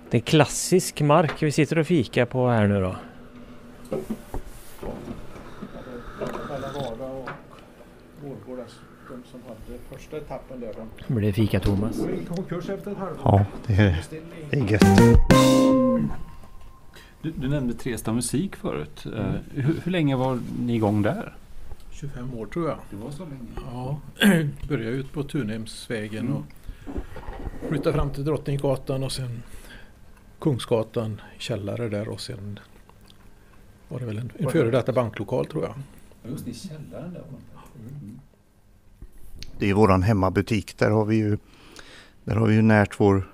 det 0.10 0.18
är 0.18 0.22
klassisk 0.22 1.02
mark 1.02 1.44
vi 1.44 1.52
sitter 1.52 1.78
och 1.78 1.88
fikar 1.88 2.26
på 2.26 2.50
här 2.50 2.68
nu 2.68 2.82
då. 2.82 2.96
Mellan 6.50 6.74
Vara 6.74 7.12
och 7.12 7.30
Vårgårda, 8.24 8.64
de 9.10 9.24
som 9.32 9.42
hade 9.48 9.80
första 10.10 10.18
etappen 10.18 10.60
där. 10.60 10.74
Nu 11.08 11.16
blir 11.16 11.28
det 11.28 11.34
fika 11.34 11.60
Thomas. 11.60 12.02
konkurs 12.28 12.70
efter 12.70 12.92
ett 12.92 12.98
halvår. 12.98 13.20
Ja, 13.24 13.46
det 13.68 13.74
är, 13.74 14.06
det 14.50 14.58
är 14.58 14.72
gött. 14.72 14.82
Du, 17.22 17.32
du 17.32 17.48
nämnde 17.48 17.74
Trestad 17.74 18.14
musik 18.14 18.56
förut. 18.56 19.06
Eh, 19.06 19.32
hur, 19.54 19.82
hur 19.84 19.92
länge 19.92 20.16
var 20.16 20.40
ni 20.60 20.76
igång 20.76 21.02
där? 21.02 21.36
25 21.92 22.34
år 22.34 22.46
tror 22.46 22.70
jag. 22.70 22.78
Det 22.90 22.96
var 22.96 23.12
så 23.12 23.24
länge. 23.24 23.48
Ja, 23.56 24.00
började 24.70 24.96
ut 24.96 25.14
på 25.14 25.24
Tunhemsvägen 25.24 26.34
och 26.34 26.44
flyttade 27.70 27.96
fram 27.96 28.10
till 28.10 28.26
Drottninggatan 28.26 29.04
och 29.04 29.12
sen 29.12 29.44
Kungsgatan, 30.40 31.22
källare 31.38 31.90
där 31.90 32.10
och 32.10 32.22
sen 32.22 32.60
var 33.88 34.00
det 34.00 34.06
väl 34.06 34.18
en, 34.18 34.32
en 34.38 34.50
före 34.50 34.72
detta 34.72 34.94
banklokal 34.94 35.46
tror 35.46 35.64
jag. 35.64 35.76
Just 36.32 36.48
i 36.48 36.54
källaren 36.54 37.14
där. 37.14 37.24
Det 39.60 39.70
är 39.70 39.74
våran 39.74 40.04
hemmabutik. 40.04 40.78
Där 40.78 40.92
har 40.92 41.06
vi 41.06 41.16
ju, 41.16 41.38
där 42.24 42.36
har 42.36 42.48
vi 42.48 42.56
ju 42.56 42.62
närt 42.62 43.00
vår 43.00 43.28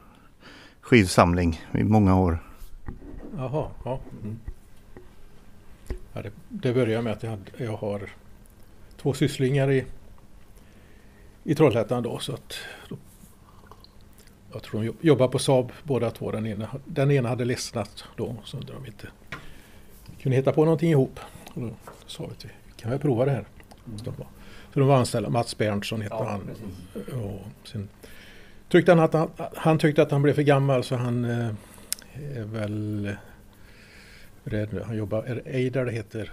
skivsamling 0.82 1.62
i 1.74 1.84
många 1.84 2.20
år. 2.20 2.40
Jaha, 3.38 3.68
ja. 3.86 4.00
Mm. 4.24 4.40
ja 6.14 6.22
det, 6.22 6.32
det 6.50 6.74
börjar 6.74 7.02
med 7.02 7.14
att 7.14 7.24
jag, 7.24 7.40
jag 7.58 7.78
har 7.78 8.10
två 8.98 9.14
sysslingar 9.14 9.72
i, 9.72 9.86
i 11.44 11.56
Trollhättan 11.56 12.04
då. 12.04 12.20
Så 12.20 12.34
att, 12.34 12.54
då, 12.90 12.98
jag 14.52 14.64
tror 14.64 14.80
de 14.82 14.86
jobb- 14.86 14.98
jobbar 15.02 15.28
på 15.28 15.40
Saab 15.40 15.72
båda 15.84 16.12
två. 16.12 16.32
Den 16.32 16.46
ena, 16.46 16.70
den 16.86 17.12
ena 17.12 17.30
hade 17.30 17.46
ledsnat 17.46 18.04
då 18.16 18.36
så 18.44 18.58
undrade 18.58 18.80
de 18.80 18.86
inte 18.86 19.08
kunde 20.22 20.36
hitta 20.36 20.52
på 20.52 20.66
någonting 20.66 20.92
ihop. 20.92 21.20
Och 21.54 21.62
då 21.62 21.70
sa 22.08 22.26
vi 22.26 22.32
att 22.32 22.46
vi 22.46 22.50
kan 22.78 22.92
väl 22.92 23.00
prova 23.00 23.26
det 23.26 23.32
här. 23.32 23.46
Så 23.98 24.06
de 24.06 24.14
var, 24.18 24.28
så 24.74 24.80
de 24.80 24.88
var 24.88 24.98
anställda. 24.98 25.30
Mats 25.30 25.58
Berntsson 25.58 26.02
hette 26.02 26.16
han. 26.16 26.50
Och 27.24 27.68
sen 27.68 27.90
tyckte 28.70 28.92
han 28.92 29.00
att 29.00 29.14
han, 29.14 29.30
han 29.56 29.78
tyckte 29.78 30.02
att 30.02 30.12
han 30.12 30.22
blev 30.22 30.34
för 30.34 30.42
gammal 30.42 30.84
så 30.84 30.96
han 30.96 31.26
eh, 31.26 31.48
är 32.38 32.44
väl 32.44 33.16
rädd 34.44 34.70
nu. 34.74 34.84
Han 34.86 34.98
jobbar, 34.98 35.24
är 35.24 35.36
det 35.36 35.52
Eidar 35.58 35.86
det 35.86 35.92
heter, 35.92 36.32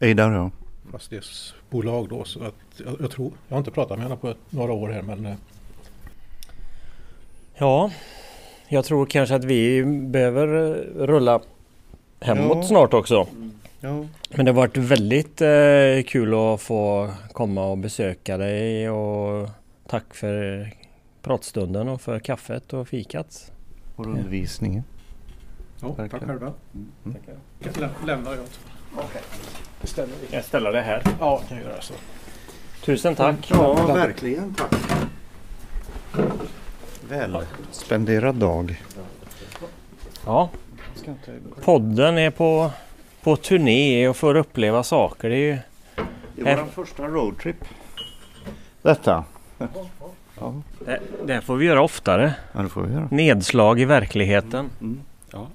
Eidar 0.00 0.32
ja. 0.32 0.50
fastighetsbolag 0.92 2.08
då. 2.08 2.24
Så 2.24 2.44
att 2.44 2.54
jag, 2.84 2.96
jag 3.00 3.10
tror, 3.10 3.32
jag 3.48 3.54
har 3.54 3.58
inte 3.58 3.70
pratat 3.70 3.98
med 3.98 4.04
honom 4.04 4.18
på 4.18 4.34
några 4.50 4.72
år 4.72 4.88
här 4.88 5.02
men 5.02 5.26
eh, 5.26 5.34
Ja, 7.54 7.90
jag 8.68 8.84
tror 8.84 9.06
kanske 9.06 9.34
att 9.34 9.44
vi 9.44 9.84
behöver 9.84 10.46
eh, 10.48 11.06
rulla 11.06 11.40
hemåt 12.20 12.56
Ja. 12.56 12.62
snart 12.62 12.94
också. 12.94 13.26
Ja. 13.80 14.04
Men 14.30 14.44
det 14.46 14.50
har 14.52 14.56
varit 14.56 14.76
väldigt 14.76 15.40
eh, 15.40 16.02
kul 16.06 16.34
att 16.34 16.60
få 16.60 17.10
komma 17.32 17.66
och 17.66 17.78
besöka 17.78 18.36
dig 18.36 18.90
och 18.90 19.48
tack 19.88 20.14
för 20.14 20.70
pratstunden 21.22 21.88
och 21.88 22.00
för 22.00 22.18
kaffet 22.18 22.72
och 22.72 22.88
fikat. 22.88 23.52
Och 23.96 24.06
undervisningen. 24.06 24.82
Ja, 25.82 25.94
tack 25.96 26.10
själva. 26.10 26.52
Mm. 27.04 27.16
Lä- 27.78 27.88
Lämnar 28.06 28.34
jag. 28.34 28.44
Bestämmer 29.80 30.12
vi. 30.30 30.36
Jag 30.36 30.44
ställer 30.44 30.72
det 30.72 30.80
här. 30.80 31.02
Ja, 31.20 31.42
kan 31.48 31.56
jag 31.56 31.66
göra 31.66 31.80
så. 31.80 31.94
Tusen 32.84 33.14
tack. 33.14 33.50
Ja, 33.50 33.86
verkligen. 33.86 34.54
Tack. 34.54 34.74
Väl 37.08 37.36
spenderad 37.70 38.34
dag. 38.34 38.82
Ja, 40.26 40.50
podden 41.64 42.18
är 42.18 42.30
på, 42.30 42.70
på 43.22 43.36
turné 43.36 44.08
och 44.08 44.16
får 44.16 44.34
uppleva 44.36 44.82
saker. 44.82 45.28
Det 45.30 45.36
är 45.36 45.38
ju 45.38 45.58
Det 46.36 46.42
var 46.42 46.56
vår 46.56 46.84
första 46.84 47.06
roadtrip. 47.06 47.56
Detta. 48.82 49.24
Ja, 50.40 50.54
Det, 50.86 51.00
det 51.26 51.32
här 51.34 51.40
får 51.40 51.56
vi 51.56 51.66
göra 51.66 51.82
oftare. 51.82 52.34
ja, 52.52 52.62
det 52.62 52.68
får 52.68 52.82
vi 52.82 52.94
göra. 52.94 53.08
Nedslag 53.10 53.80
i 53.80 53.84
verkligheten. 53.84 54.70
Ja. 55.32 55.46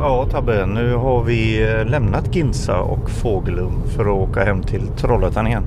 Ja 0.00 0.28
Tabbe, 0.30 0.66
nu 0.66 0.94
har 0.94 1.22
vi 1.22 1.62
eh, 1.72 1.84
lämnat 1.86 2.34
Ginsa 2.36 2.80
och 2.80 3.10
Fågelum 3.10 3.82
för 3.96 4.02
att 4.02 4.28
åka 4.30 4.44
hem 4.44 4.62
till 4.62 4.86
Trollhättan 4.88 5.46
igen. 5.46 5.64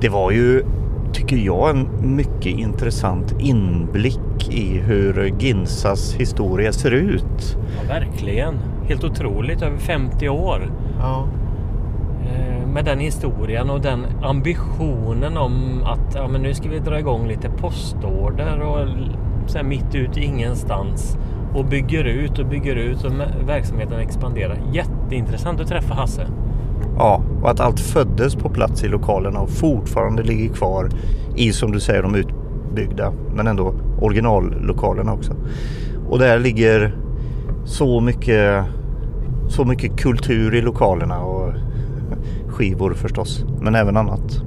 Det 0.00 0.08
var 0.08 0.30
ju, 0.30 0.64
tycker 1.16 1.36
jag, 1.36 1.70
en 1.70 1.88
mycket 2.16 2.46
intressant 2.58 3.34
inblick 3.38 4.48
i 4.50 4.78
hur 4.78 5.32
Ginsas 5.38 6.14
historia 6.14 6.72
ser 6.72 6.90
ut. 6.90 7.56
Ja, 7.76 7.88
verkligen. 7.94 8.54
Helt 8.88 9.04
otroligt. 9.04 9.62
Över 9.62 9.78
50 9.78 10.28
år. 10.28 10.70
Ja. 10.98 11.26
Eh, 12.22 12.66
Med 12.68 12.84
den 12.84 12.98
historien 13.00 13.70
och 13.70 13.80
den 13.80 14.06
ambitionen 14.22 15.36
om 15.36 15.82
att 15.84 16.14
ja, 16.14 16.28
men 16.28 16.42
nu 16.42 16.54
ska 16.54 16.68
vi 16.68 16.78
dra 16.78 16.98
igång 16.98 17.28
lite 17.28 17.48
postorder 17.50 18.60
och 18.60 18.88
så 19.46 19.62
mitt 19.62 19.94
ut 19.94 20.16
i 20.18 20.24
ingenstans. 20.24 21.18
Och 21.54 21.64
bygger 21.64 22.04
ut 22.04 22.38
och 22.38 22.46
bygger 22.46 22.76
ut 22.76 23.04
och 23.04 23.12
verksamheten 23.46 24.00
expanderar. 24.00 24.58
Jätteintressant 24.72 25.60
att 25.60 25.68
träffa 25.68 25.94
Hasse. 25.94 26.26
Ja, 26.98 27.22
och 27.42 27.50
att 27.50 27.60
allt 27.60 27.80
föddes 27.80 28.34
på 28.34 28.48
plats 28.48 28.84
i 28.84 28.88
lokalerna 28.88 29.40
och 29.40 29.50
fortfarande 29.50 30.22
ligger 30.22 30.54
kvar 30.54 30.88
i, 31.36 31.52
som 31.52 31.72
du 31.72 31.80
säger, 31.80 32.02
de 32.02 32.14
utbyggda, 32.14 33.12
men 33.34 33.46
ändå 33.46 33.74
originallokalerna 34.00 35.12
också. 35.12 35.32
Och 36.08 36.18
där 36.18 36.38
ligger 36.38 36.96
så 37.64 38.00
mycket, 38.00 38.64
så 39.48 39.64
mycket 39.64 40.00
kultur 40.00 40.54
i 40.54 40.62
lokalerna 40.62 41.20
och 41.20 41.52
skivor 42.48 42.94
förstås, 42.94 43.44
men 43.60 43.74
även 43.74 43.96
annat. 43.96 44.42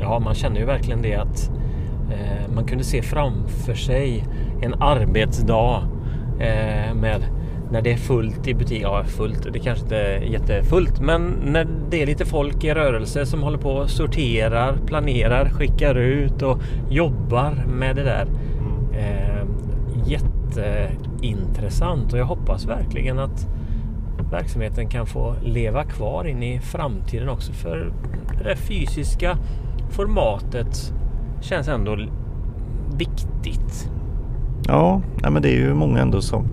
Ja, 0.00 0.18
man 0.18 0.34
känner 0.34 0.60
ju 0.60 0.66
verkligen 0.66 1.02
det 1.02 1.14
att 1.14 1.50
eh, 2.10 2.54
man 2.54 2.64
kunde 2.64 2.84
se 2.84 3.02
framför 3.02 3.74
sig 3.74 4.24
en 4.60 4.74
arbetsdag 4.74 5.82
eh, 6.38 6.94
med 6.94 7.24
när 7.76 7.82
det 7.82 7.92
är 7.92 7.96
fullt 7.96 8.48
i 8.48 8.54
butik. 8.54 8.82
Ja, 8.82 9.04
fullt. 9.04 9.52
Det 9.52 9.58
kanske 9.58 9.84
inte 9.84 9.96
är 9.96 10.20
jättefullt, 10.20 11.00
men 11.00 11.34
när 11.44 11.66
det 11.90 12.02
är 12.02 12.06
lite 12.06 12.24
folk 12.24 12.64
i 12.64 12.74
rörelse 12.74 13.26
som 13.26 13.42
håller 13.42 13.58
på 13.58 13.70
och 13.70 13.90
sorterar, 13.90 14.76
planerar, 14.86 15.48
skickar 15.48 15.94
ut 15.94 16.42
och 16.42 16.58
jobbar 16.90 17.64
med 17.68 17.96
det 17.96 18.02
där. 18.02 18.26
Eh, 18.92 19.44
jätteintressant 20.06 22.12
och 22.12 22.18
jag 22.18 22.24
hoppas 22.24 22.66
verkligen 22.66 23.18
att 23.18 23.46
verksamheten 24.30 24.88
kan 24.88 25.06
få 25.06 25.34
leva 25.42 25.84
kvar 25.84 26.24
in 26.24 26.42
i 26.42 26.60
framtiden 26.60 27.28
också 27.28 27.52
för 27.52 27.92
det 28.44 28.56
fysiska 28.56 29.38
formatet 29.90 30.92
känns 31.40 31.68
ändå 31.68 31.98
viktigt. 32.96 33.90
Ja, 34.66 35.02
men 35.22 35.42
det 35.42 35.48
är 35.48 35.58
ju 35.58 35.74
många 35.74 36.00
ändå 36.00 36.22
som, 36.22 36.48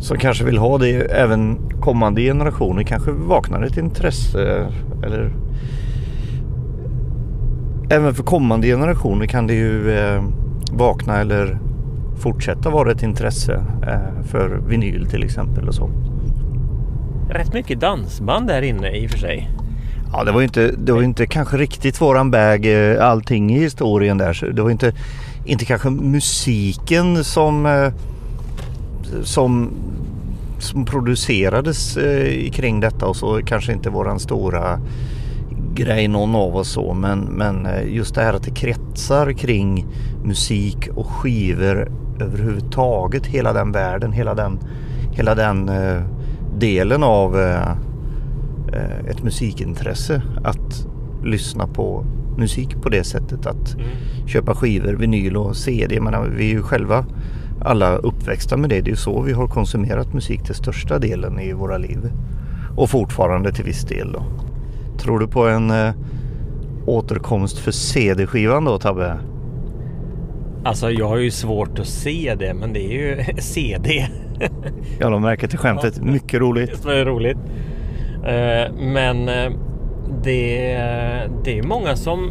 som 0.00 0.18
kanske 0.18 0.44
vill 0.44 0.58
ha 0.58 0.78
det. 0.78 0.92
Även 0.96 1.58
kommande 1.80 2.20
generationer 2.20 2.82
kanske 2.82 3.10
vaknar 3.10 3.62
ett 3.62 3.76
intresse. 3.76 4.72
Eller 5.04 5.32
även 7.90 8.14
för 8.14 8.22
kommande 8.22 8.66
generationer 8.66 9.26
kan 9.26 9.46
det 9.46 9.54
ju 9.54 9.98
eh, 9.98 10.22
vakna 10.72 11.20
eller 11.20 11.58
fortsätta 12.18 12.70
vara 12.70 12.92
ett 12.92 13.02
intresse 13.02 13.64
eh, 13.82 14.24
för 14.24 14.60
vinyl 14.68 15.06
till 15.06 15.22
exempel 15.22 15.68
och 15.68 15.74
så. 15.74 15.90
Rätt 17.30 17.52
mycket 17.52 17.80
dansband 17.80 18.46
där 18.46 18.62
inne 18.62 18.90
i 18.90 19.06
och 19.06 19.10
för 19.10 19.18
sig. 19.18 19.50
Ja, 20.12 20.24
det 20.24 20.32
var 20.32 20.40
ju 20.40 20.44
inte, 20.44 20.72
det 20.78 20.92
var 20.92 21.02
inte 21.02 21.26
kanske 21.26 21.56
riktigt 21.56 22.00
våran 22.00 22.30
bag 22.30 22.66
eh, 22.66 23.08
allting 23.08 23.56
i 23.56 23.58
historien 23.58 24.18
där. 24.18 24.32
Så 24.32 24.46
Det 24.46 24.62
var 24.62 24.70
inte, 24.70 24.92
inte 25.44 25.64
kanske 25.64 25.90
musiken 25.90 27.24
som, 27.24 27.66
eh, 27.66 27.92
som, 29.22 29.70
som 30.58 30.84
producerades 30.84 31.96
eh, 31.96 32.50
kring 32.50 32.80
detta 32.80 33.06
och 33.06 33.16
så 33.16 33.40
kanske 33.46 33.72
inte 33.72 33.90
våran 33.90 34.20
stora 34.20 34.80
grej 35.74 36.08
någon 36.08 36.34
av 36.34 36.56
oss 36.56 36.68
så 36.68 36.94
men, 36.94 37.20
men 37.20 37.66
eh, 37.66 37.94
just 37.94 38.14
det 38.14 38.22
här 38.22 38.34
att 38.34 38.42
det 38.42 38.54
kretsar 38.54 39.32
kring 39.32 39.86
musik 40.24 40.88
och 40.94 41.06
skivor 41.06 41.88
överhuvudtaget 42.20 43.26
hela 43.26 43.52
den 43.52 43.72
världen, 43.72 44.12
hela 44.12 44.34
den, 44.34 44.58
hela 45.12 45.34
den 45.34 45.68
eh, 45.68 46.02
delen 46.58 47.02
av 47.02 47.40
eh, 47.40 47.70
eh, 48.72 49.10
ett 49.10 49.22
musikintresse 49.22 50.22
att 50.44 50.86
lyssna 51.24 51.66
på 51.66 52.04
musik 52.38 52.82
på 52.82 52.88
det 52.88 53.04
sättet. 53.04 53.46
Att 53.46 53.76
köpa 54.26 54.54
skivor, 54.54 54.92
vinyl 54.92 55.36
och 55.36 55.56
CD. 55.56 55.94
Jag 55.94 56.04
menar, 56.04 56.26
vi 56.26 56.44
är 56.44 56.54
ju 56.54 56.62
själva 56.62 57.06
alla 57.60 57.96
uppväxta 57.96 58.56
med 58.56 58.70
det. 58.70 58.80
Det 58.80 58.88
är 58.88 58.90
ju 58.90 58.96
så 58.96 59.20
vi 59.20 59.32
har 59.32 59.46
konsumerat 59.46 60.14
musik 60.14 60.42
till 60.42 60.54
största 60.54 60.98
delen 60.98 61.40
i 61.40 61.52
våra 61.52 61.78
liv. 61.78 62.10
Och 62.76 62.90
fortfarande 62.90 63.52
till 63.52 63.64
viss 63.64 63.82
del 63.84 64.12
då. 64.12 64.22
Tror 64.98 65.18
du 65.18 65.26
på 65.26 65.48
en 65.48 65.70
eh, 65.70 65.90
återkomst 66.86 67.58
för 67.58 67.70
CD-skivan 67.70 68.64
då 68.64 68.78
Tabbe? 68.78 69.18
Alltså 70.64 70.90
jag 70.90 71.08
har 71.08 71.16
ju 71.16 71.30
svårt 71.30 71.78
att 71.78 71.86
se 71.86 72.34
det 72.38 72.54
men 72.54 72.72
det 72.72 72.80
är 72.80 72.92
ju 72.92 73.24
CD. 73.38 74.08
Ja, 74.98 75.10
de 75.10 75.22
märker 75.22 75.48
till 75.48 75.58
skämtet. 75.58 76.02
Mycket 76.02 76.40
roligt. 76.40 76.82
Det 76.82 76.98
är 76.98 77.04
roligt. 77.04 77.38
Eh, 78.24 78.72
Men 78.78 79.28
eh, 79.28 79.52
det, 80.22 80.78
det 81.44 81.58
är 81.58 81.62
många 81.62 81.96
som 81.96 82.30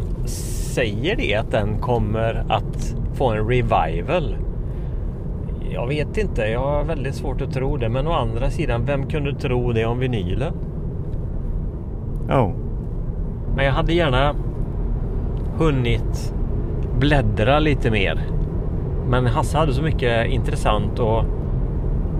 säger 0.74 1.16
det 1.16 1.34
att 1.34 1.50
den 1.50 1.78
kommer 1.78 2.44
att 2.48 2.94
få 3.14 3.30
en 3.30 3.48
revival. 3.48 4.36
Jag 5.70 5.86
vet 5.86 6.16
inte, 6.16 6.42
jag 6.42 6.60
har 6.60 6.84
väldigt 6.84 7.14
svårt 7.14 7.40
att 7.40 7.52
tro 7.52 7.76
det. 7.76 7.88
Men 7.88 8.06
å 8.08 8.12
andra 8.12 8.50
sidan, 8.50 8.84
vem 8.84 9.06
kunde 9.06 9.34
tro 9.34 9.72
det 9.72 9.84
om 9.86 9.98
vinylen? 9.98 10.52
Ja, 12.28 12.52
Men 13.56 13.64
jag 13.64 13.72
hade 13.72 13.92
gärna 13.92 14.34
hunnit 15.58 16.34
bläddra 16.98 17.58
lite 17.58 17.90
mer. 17.90 18.20
Men 19.08 19.26
Hasse 19.26 19.58
hade 19.58 19.72
så 19.72 19.82
mycket 19.82 20.26
intressant 20.26 21.00
att 21.00 21.24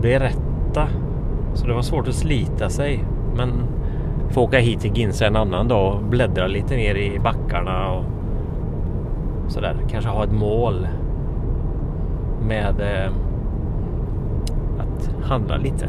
berätta. 0.02 0.88
Så 1.54 1.66
det 1.66 1.74
var 1.74 1.82
svårt 1.82 2.08
att 2.08 2.14
slita 2.14 2.68
sig. 2.68 3.04
Men 3.36 3.52
få 4.30 4.42
åka 4.42 4.58
hit 4.58 4.80
till 4.80 4.96
Ginsa 4.96 5.26
en 5.26 5.36
annan 5.36 5.68
dag 5.68 5.94
och 5.94 6.02
bläddra 6.02 6.46
lite 6.46 6.76
mer 6.76 6.94
i 6.94 7.18
backarna 7.18 7.92
och 7.92 8.04
sådär. 9.48 9.76
Kanske 9.90 10.10
ha 10.10 10.24
ett 10.24 10.32
mål 10.32 10.88
med 12.48 12.80
eh, 12.80 13.12
att 14.96 15.24
handla 15.28 15.56
lite. 15.56 15.88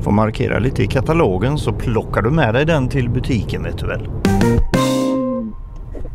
får 0.00 0.10
markera 0.10 0.58
lite 0.58 0.82
i 0.82 0.86
katalogen 0.86 1.58
så 1.58 1.72
plockar 1.72 2.22
du 2.22 2.30
med 2.30 2.54
dig 2.54 2.64
den 2.64 2.88
till 2.88 3.10
butiken 3.10 3.62
vet 3.62 3.78
du 3.78 3.86
väl. 3.86 4.08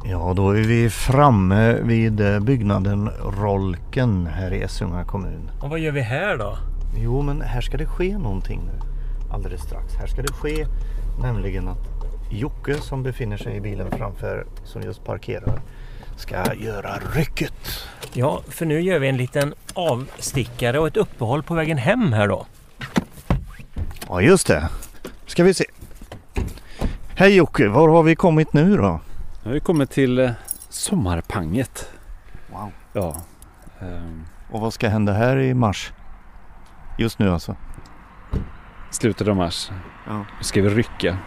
Ja, 0.05 0.33
då 0.35 0.49
är 0.49 0.61
vi 0.61 0.89
framme 0.89 1.73
vid 1.73 2.21
eh, 2.21 2.39
byggnaden 2.39 3.09
Rolken 3.41 4.27
här 4.33 4.53
i 4.53 4.61
Essunga 4.61 5.03
kommun. 5.03 5.49
Och 5.61 5.69
vad 5.69 5.79
gör 5.79 5.91
vi 5.91 6.01
här 6.01 6.37
då? 6.37 6.57
Jo, 6.97 7.21
men 7.21 7.41
här 7.41 7.61
ska 7.61 7.77
det 7.77 7.85
ske 7.85 8.17
någonting 8.17 8.61
nu 8.65 8.79
alldeles 9.33 9.61
strax. 9.61 9.95
Här 9.95 10.07
ska 10.07 10.21
det 10.21 10.33
ske 10.33 10.65
nämligen 11.21 11.67
att 11.67 11.87
Jocke 12.29 12.73
som 12.73 13.03
befinner 13.03 13.37
sig 13.37 13.55
i 13.55 13.61
bilen 13.61 13.91
framför, 13.91 14.45
som 14.63 14.81
just 14.81 15.05
parkerar, 15.05 15.61
ska 16.23 16.53
göra 16.53 16.99
rycket. 17.13 17.53
Ja, 18.13 18.41
för 18.49 18.65
nu 18.65 18.81
gör 18.81 18.99
vi 18.99 19.07
en 19.09 19.17
liten 19.17 19.53
avstickare 19.73 20.79
och 20.79 20.87
ett 20.87 20.97
uppehåll 20.97 21.43
på 21.43 21.53
vägen 21.53 21.77
hem 21.77 22.13
här 22.13 22.27
då. 22.27 22.45
Ja, 24.09 24.21
just 24.21 24.47
det. 24.47 24.69
Ska 25.25 25.43
vi 25.43 25.53
se. 25.53 25.65
Hej 27.15 27.35
Jocke, 27.35 27.67
var 27.67 27.89
har 27.89 28.03
vi 28.03 28.15
kommit 28.15 28.53
nu 28.53 28.77
då? 28.77 28.99
Nu 29.43 29.49
har 29.49 29.53
vi 29.53 29.59
kommit 29.59 29.91
till 29.91 30.19
eh, 30.19 30.31
sommarpanget. 30.69 31.89
Wow. 32.51 32.71
Ja. 32.93 33.15
ehm, 33.81 34.23
Och 34.51 34.61
vad 34.61 34.73
ska 34.73 34.89
hända 34.89 35.13
här 35.13 35.37
i 35.37 35.53
mars? 35.53 35.91
Just 36.97 37.19
nu 37.19 37.29
alltså. 37.29 37.55
slutet 38.91 39.27
av 39.27 39.35
mars. 39.35 39.71
Ja. 40.07 40.17
Nu 40.17 40.43
ska 40.43 40.61
vi 40.61 40.69
rycka. 40.69 41.17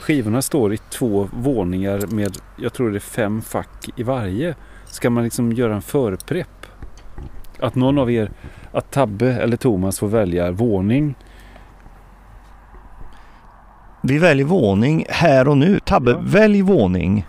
Skivorna 0.00 0.42
står 0.42 0.74
i 0.74 0.76
två 0.76 1.28
våningar 1.32 2.06
med, 2.06 2.36
jag 2.56 2.72
tror 2.72 2.90
det 2.90 2.98
är 2.98 3.00
fem 3.00 3.42
fack 3.42 3.88
i 3.96 4.02
varje. 4.02 4.54
Ska 4.84 5.10
man 5.10 5.24
liksom 5.24 5.52
göra 5.52 5.74
en 5.74 5.82
förprepp? 5.82 6.66
Att 7.60 7.74
någon 7.74 7.98
av 7.98 8.10
er, 8.10 8.30
att 8.72 8.90
Tabbe 8.90 9.32
eller 9.32 9.56
Thomas 9.56 9.98
får 9.98 10.08
välja 10.08 10.50
våning. 10.50 11.14
Vi 14.02 14.18
väljer 14.18 14.46
våning 14.46 15.06
här 15.08 15.48
och 15.48 15.58
nu. 15.58 15.80
Tabbe, 15.80 16.10
ja. 16.10 16.18
välj 16.22 16.62
våning. 16.62 17.26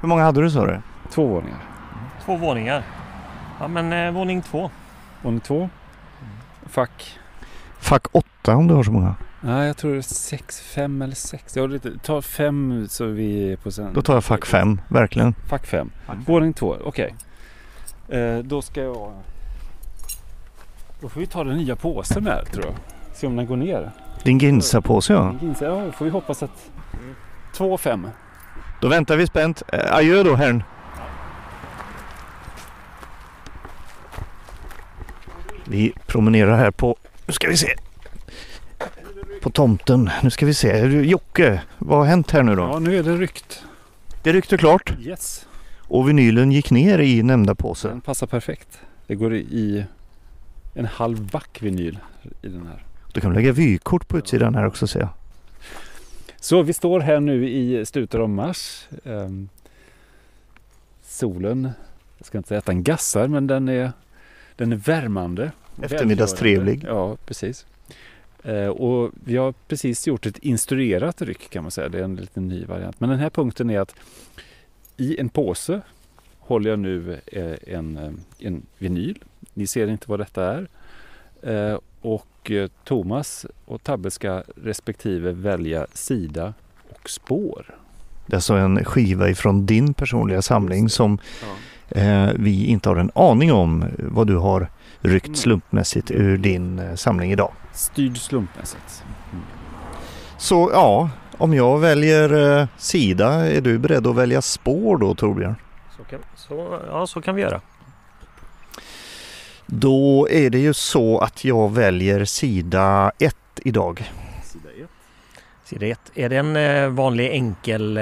Hur 0.00 0.08
många 0.08 0.22
hade 0.22 0.42
du 0.42 0.50
sa 0.50 0.66
du? 0.66 0.80
Två 1.10 1.26
våningar. 1.26 1.58
Två 2.24 2.36
våningar. 2.36 2.82
Ja 3.60 3.68
men 3.68 3.92
eh, 3.92 4.12
våning 4.12 4.42
två. 4.42 4.70
Våning 5.22 5.40
två. 5.40 5.68
Fack. 6.66 7.18
Fack 7.78 8.06
8 8.12 8.54
om 8.54 8.68
du 8.68 8.74
har 8.74 8.82
så 8.82 8.92
många. 8.92 9.14
Nej, 9.40 9.66
jag 9.66 9.76
tror 9.76 9.92
det 9.92 9.98
är 9.98 10.02
sex, 10.02 10.60
fem 10.60 11.02
eller 11.02 11.14
sex. 11.14 11.56
Jag 11.56 11.62
har 11.62 11.68
lite, 11.68 11.98
ta 11.98 12.22
fem 12.22 12.86
så 12.88 13.06
vi 13.06 13.52
är 13.52 13.56
på 13.56 13.70
sen. 13.70 13.92
Då 13.94 14.02
tar 14.02 14.14
jag 14.14 14.24
fack 14.24 14.46
5, 14.46 14.80
verkligen. 14.88 15.34
Fack 15.48 15.66
fem. 15.66 15.90
Våning 16.26 16.52
två, 16.52 16.76
okej. 16.84 17.14
Eh, 18.08 18.38
då 18.38 18.62
ska 18.62 18.82
jag... 18.82 19.12
Då 21.00 21.08
får 21.08 21.20
vi 21.20 21.26
ta 21.26 21.44
den 21.44 21.56
nya 21.56 21.76
påsen 21.76 22.26
här 22.26 22.44
tror 22.44 22.64
jag. 22.64 22.74
Se 23.14 23.26
om 23.26 23.36
den 23.36 23.46
går 23.46 23.56
ner. 23.56 23.90
Din 24.22 24.38
Ginsa-påse 24.38 25.12
ja. 25.12 25.34
Ginsa, 25.40 25.64
Ja, 25.64 25.92
får 25.92 26.04
vi 26.04 26.10
hoppas 26.10 26.42
att... 26.42 26.70
Två 27.54 27.72
och 27.72 27.80
fem. 27.80 28.08
Då 28.80 28.88
väntar 28.88 29.16
vi 29.16 29.26
spänt. 29.26 29.62
Eh, 29.72 29.94
Adjö 29.94 30.22
då 30.22 30.34
herrn. 30.34 30.62
Vi 35.64 35.92
promenerar 36.06 36.56
här 36.56 36.70
på, 36.70 36.96
nu 37.28 37.32
ska 37.34 37.48
vi 37.48 37.56
se. 37.56 37.74
På 39.42 39.50
tomten. 39.50 40.10
Nu 40.22 40.30
ska 40.30 40.46
vi 40.46 40.54
se. 40.54 40.86
Jocke, 40.86 41.62
vad 41.78 41.98
har 41.98 42.04
hänt 42.06 42.30
här 42.30 42.42
nu 42.42 42.54
då? 42.56 42.62
Ja, 42.62 42.78
nu 42.78 42.98
är 42.98 43.02
det 43.02 43.16
ryckt. 43.16 43.64
Det 44.22 44.32
ryckte 44.32 44.56
klart 44.56 44.92
Yes. 45.00 45.46
och 45.80 46.08
vinylen 46.08 46.52
gick 46.52 46.70
ner 46.70 46.98
i 46.98 47.22
nämnda 47.22 47.54
påse. 47.54 47.88
Den 47.88 48.00
passar 48.00 48.26
perfekt. 48.26 48.78
Det 49.06 49.14
går 49.14 49.34
i 49.34 49.84
en 50.74 50.84
halv 50.84 51.30
back 51.30 51.58
vinyl 51.62 51.98
i 52.42 52.48
den 52.48 52.66
här. 52.66 52.84
Då 53.12 53.20
kan 53.20 53.30
vi 53.30 53.36
lägga 53.36 53.52
vykort 53.52 54.08
på 54.08 54.18
utsidan 54.18 54.54
här 54.54 54.66
också 54.66 54.86
ser 54.86 55.00
jag. 55.00 55.08
Så 56.40 56.62
vi 56.62 56.72
står 56.72 57.00
här 57.00 57.20
nu 57.20 57.48
i 57.48 57.86
slutet 57.86 58.20
av 58.20 58.28
mars. 58.28 58.88
Ehm, 59.04 59.48
solen, 61.02 61.70
jag 62.18 62.26
ska 62.26 62.38
inte 62.38 62.48
säga 62.48 62.58
att 62.58 62.66
den 62.66 62.82
gassar, 62.82 63.28
men 63.28 63.46
den 63.46 63.68
är, 63.68 63.92
den 64.56 64.72
är 64.72 64.76
värmande. 64.76 65.52
Eftermiddagstrevlig. 65.82 66.84
Ja, 66.86 67.16
precis. 67.26 67.66
Eh, 68.42 68.66
och 68.66 69.10
vi 69.24 69.36
har 69.36 69.54
precis 69.68 70.06
gjort 70.06 70.26
ett 70.26 70.38
instruerat 70.38 71.22
ryck 71.22 71.50
kan 71.50 71.62
man 71.64 71.70
säga. 71.70 71.88
Det 71.88 71.98
är 71.98 72.02
en 72.02 72.16
liten 72.16 72.48
ny 72.48 72.64
variant. 72.64 73.00
Men 73.00 73.10
den 73.10 73.18
här 73.18 73.30
punkten 73.30 73.70
är 73.70 73.80
att 73.80 73.94
i 74.96 75.20
en 75.20 75.28
påse 75.28 75.80
håller 76.38 76.70
jag 76.70 76.78
nu 76.78 77.20
eh, 77.26 77.74
en, 77.74 77.96
eh, 77.96 78.10
en 78.38 78.66
vinyl. 78.78 79.18
Ni 79.54 79.66
ser 79.66 79.88
inte 79.88 80.10
vad 80.10 80.20
detta 80.20 80.44
är. 80.44 80.68
Och 82.00 82.52
Thomas 82.84 83.46
och 83.64 83.82
Tabbe 83.82 84.10
ska 84.10 84.42
respektive 84.56 85.32
välja 85.32 85.86
sida 85.92 86.54
och 86.90 87.10
spår. 87.10 87.78
Det 88.28 88.34
är 88.34 88.36
alltså 88.36 88.54
en 88.54 88.84
skiva 88.84 89.28
ifrån 89.28 89.66
din 89.66 89.94
personliga 89.94 90.42
samling 90.42 90.88
som 90.88 91.18
eh, 91.88 92.28
vi 92.34 92.66
inte 92.66 92.88
har 92.88 92.96
en 92.96 93.10
aning 93.14 93.52
om 93.52 93.84
vad 93.98 94.26
du 94.26 94.36
har 94.36 94.68
ryckt 95.02 95.38
slumpmässigt 95.38 96.10
ur 96.10 96.38
din 96.38 96.78
eh, 96.78 96.94
samling 96.94 97.32
idag. 97.32 97.52
Styrd 97.72 98.18
slumpmässigt. 98.18 99.04
Så 100.38 100.70
ja, 100.72 101.10
om 101.38 101.54
jag 101.54 101.78
väljer 101.78 102.60
eh, 102.60 102.66
sida, 102.76 103.32
är 103.32 103.60
du 103.60 103.78
beredd 103.78 104.06
att 104.06 104.16
välja 104.16 104.42
spår 104.42 104.96
då 104.96 105.14
Torbjörn? 105.14 105.54
Så 105.96 106.04
kan, 106.04 106.20
så, 106.36 106.80
ja 106.86 107.06
så 107.06 107.20
kan 107.20 107.34
vi 107.34 107.42
göra. 107.42 107.60
Då 109.66 110.28
är 110.30 110.50
det 110.50 110.58
ju 110.58 110.74
så 110.74 111.18
att 111.18 111.44
jag 111.44 111.74
väljer 111.74 112.24
sida 112.24 113.12
1 113.18 113.36
idag. 113.56 114.12
Sida 114.44 114.68
1. 114.84 114.88
Sida 115.64 115.86
ett. 115.86 116.10
Är 116.14 116.28
det 116.28 116.36
en 116.36 116.56
eh, 116.56 116.88
vanlig 116.88 117.30
enkel 117.30 117.98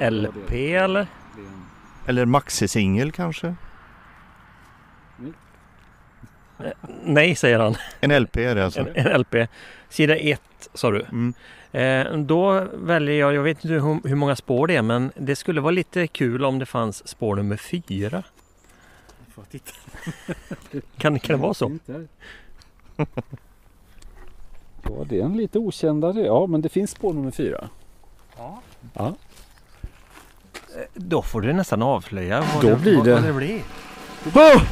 LP 0.00 0.52
eller? 0.52 1.06
Eller 2.06 2.24
maxisingel 2.24 3.12
kanske? 3.12 3.54
Nej 7.04 7.34
säger 7.34 7.58
han. 7.58 7.74
En 8.00 8.22
LP 8.22 8.36
är 8.36 8.54
det 8.54 8.64
alltså. 8.64 8.80
En, 8.80 9.06
en 9.06 9.20
LP. 9.20 9.34
Sida 9.88 10.16
ett 10.16 10.68
sa 10.74 10.90
du. 10.90 11.00
Mm. 11.12 11.34
Eh, 11.72 12.16
då 12.18 12.66
väljer 12.74 13.14
jag, 13.20 13.34
jag 13.34 13.42
vet 13.42 13.64
inte 13.64 13.68
hur, 13.74 14.08
hur 14.08 14.14
många 14.16 14.36
spår 14.36 14.66
det 14.66 14.76
är 14.76 14.82
men 14.82 15.12
det 15.16 15.36
skulle 15.36 15.60
vara 15.60 15.70
lite 15.70 16.06
kul 16.06 16.44
om 16.44 16.58
det 16.58 16.66
fanns 16.66 17.08
spår 17.08 17.36
nummer 17.36 17.56
fyra. 17.56 18.22
Kan, 20.98 21.18
kan 21.18 21.36
det 21.36 21.42
vara 21.42 21.54
så? 21.54 21.78
Ja, 24.84 25.04
det 25.08 25.20
är 25.20 25.24
en 25.24 25.36
lite 25.36 25.58
okändare. 25.58 26.20
Ja, 26.20 26.46
men 26.46 26.62
det 26.62 26.68
finns 26.68 26.90
spår 26.90 27.12
nummer 27.12 27.30
fyra. 27.30 27.68
Ja. 28.36 28.60
Ja. 28.94 29.14
Då 30.94 31.22
får 31.22 31.40
du 31.40 31.52
nästan 31.52 31.82
avslöja 31.82 32.44
vad, 32.54 32.62
Då 32.62 32.68
det, 32.70 32.76
blir 32.76 32.96
vad, 32.96 33.04
det- 33.06 33.14
vad 33.14 33.22
det 33.24 33.32
blir. 33.32 33.60
Oh, 34.34 34.62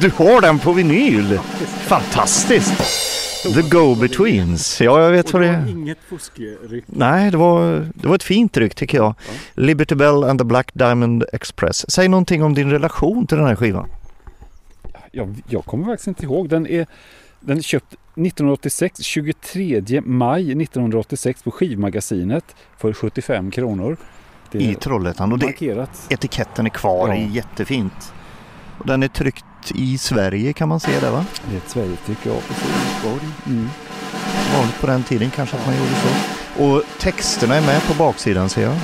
du 0.00 0.10
har 0.10 0.40
den 0.40 0.58
på 0.58 0.72
vinyl! 0.72 1.38
Fantastiskt! 1.86 3.04
The 3.54 3.62
Go-Betweens. 3.62 4.82
Ja, 4.84 5.02
jag 5.02 5.10
vet 5.10 5.32
vad 5.32 5.42
det 5.42 5.48
är. 5.48 5.68
inget 5.68 5.98
fuskryck. 6.08 6.84
Nej, 6.86 7.30
det 7.30 7.36
var, 7.36 7.86
det 7.94 8.08
var 8.08 8.14
ett 8.14 8.22
fint 8.22 8.56
ryck 8.56 8.74
tycker 8.74 8.98
jag. 8.98 9.14
Liberty 9.54 9.94
Bell 9.94 10.24
and 10.24 10.38
the 10.40 10.44
Black 10.44 10.70
Diamond 10.74 11.24
Express. 11.32 11.90
Säg 11.90 12.08
någonting 12.08 12.42
om 12.42 12.54
din 12.54 12.70
relation 12.70 13.26
till 13.26 13.38
den 13.38 13.46
här 13.46 13.56
skivan. 13.56 13.88
Jag, 15.12 15.34
jag 15.48 15.64
kommer 15.64 15.84
faktiskt 15.84 16.08
inte 16.08 16.24
ihåg. 16.24 16.48
Den 16.48 16.66
är, 16.66 16.86
den 17.40 17.58
är 17.58 17.62
köpt 17.62 17.92
1986, 17.92 19.00
23 19.02 20.00
maj 20.04 20.42
1986 20.62 21.42
på 21.42 21.50
skivmagasinet 21.50 22.44
för 22.78 22.92
75 22.92 23.50
kronor. 23.50 23.96
Det 24.52 24.58
I 24.58 24.70
är 24.70 24.74
Trollhättan. 24.74 25.32
Och 25.32 25.38
det, 25.38 25.46
markerat. 25.46 26.06
etiketten 26.10 26.66
är 26.66 26.70
kvar, 26.70 27.08
Ja. 27.08 27.14
det 27.14 27.20
är 27.20 27.26
jättefint. 27.28 28.12
Och 28.78 28.86
den 28.86 29.02
är 29.02 29.08
tryckt 29.08 29.44
i 29.74 29.98
Sverige 29.98 30.52
kan 30.52 30.68
man 30.68 30.80
se 30.80 31.00
det 31.00 31.10
va? 31.10 31.24
Det 31.48 31.54
är 31.54 31.58
ett 31.58 31.68
Sverigetryck, 31.68 32.18
ja 32.22 32.32
precis. 32.48 33.44
Mm. 33.46 33.68
Vanligt 34.54 34.80
på 34.80 34.86
den 34.86 35.02
tiden 35.02 35.30
kanske 35.30 35.56
att 35.56 35.66
man 35.66 35.76
gjorde 35.76 35.90
så. 35.90 36.64
Och 36.64 36.82
texterna 37.00 37.54
är 37.54 37.66
med 37.66 37.82
på 37.82 37.94
baksidan 37.94 38.48
ser 38.48 38.62
jag. 38.62 38.76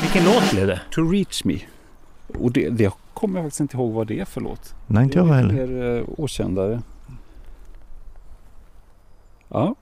Vilken 0.00 0.24
låt 0.24 0.50
blev 0.50 0.66
det? 0.66 0.80
To 0.90 1.02
reach 1.10 1.44
me. 1.44 1.58
Och 2.38 2.52
det, 2.52 2.68
det 2.68 2.92
kommer 3.14 3.38
jag 3.38 3.44
faktiskt 3.44 3.60
inte 3.60 3.76
ihåg 3.76 3.92
vad 3.92 4.06
det 4.06 4.20
är 4.20 4.24
för 4.24 4.40
låt. 4.40 4.74
Nej, 4.86 5.04
inte 5.04 5.18
det 5.22 5.26
jag 5.26 5.38
är 5.38 5.42
lite 5.42 5.54
heller. 5.56 5.74
mer 5.74 5.98
eh, 5.98 6.04
okändare. 6.18 6.82
Ja. 9.48 9.74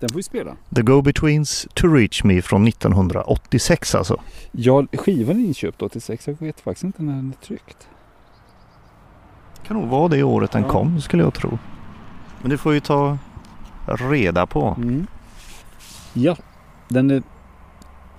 Den 0.00 0.08
får 0.08 0.16
vi 0.16 0.22
spela. 0.22 0.56
The 0.74 0.82
Go-Betweens 0.82 1.66
To 1.74 1.86
Reach 1.88 2.24
Me 2.24 2.42
från 2.42 2.68
1986 2.68 3.94
alltså. 3.94 4.20
Ja, 4.52 4.86
skivan 4.92 5.36
är 5.40 5.44
inköpt 5.44 5.82
86. 5.82 6.26
Jag 6.28 6.36
vet 6.40 6.60
faktiskt 6.60 6.84
inte 6.84 7.02
när 7.02 7.12
den 7.12 7.34
är 7.40 7.46
tryckt. 7.46 7.88
Kan 9.66 9.76
nog 9.80 9.88
vara 9.88 10.08
det 10.08 10.22
året 10.22 10.50
den 10.50 10.62
Ja. 10.62 10.68
kom 10.68 11.00
skulle 11.00 11.22
jag 11.22 11.34
tro. 11.34 11.58
Men 12.40 12.50
det 12.50 12.58
får 12.58 12.70
vi 12.70 12.80
ta 12.80 13.18
reda 13.86 14.46
på. 14.46 14.74
Mm. 14.78 15.06
Ja, 16.12 16.36
den 16.88 17.10
är 17.10 17.22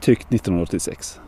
tryckt 0.02 0.34
1986. 0.34 1.20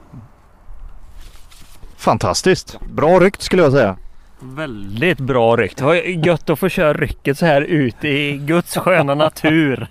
Fantastiskt! 1.97 2.79
Bra 2.93 3.19
ryckt 3.19 3.41
skulle 3.41 3.61
jag 3.63 3.71
säga. 3.71 3.97
Väldigt 4.41 5.19
bra 5.19 5.55
ryck. 5.55 5.77
Det 5.77 5.83
var 5.83 5.95
gött 5.95 6.49
att 6.49 6.59
få 6.59 6.69
köra 6.69 6.93
rycket 6.93 7.37
så 7.37 7.45
här 7.45 7.61
ute 7.61 8.07
i 8.07 8.37
Guds 8.37 8.77
sköna 8.77 9.15
natur. 9.15 9.87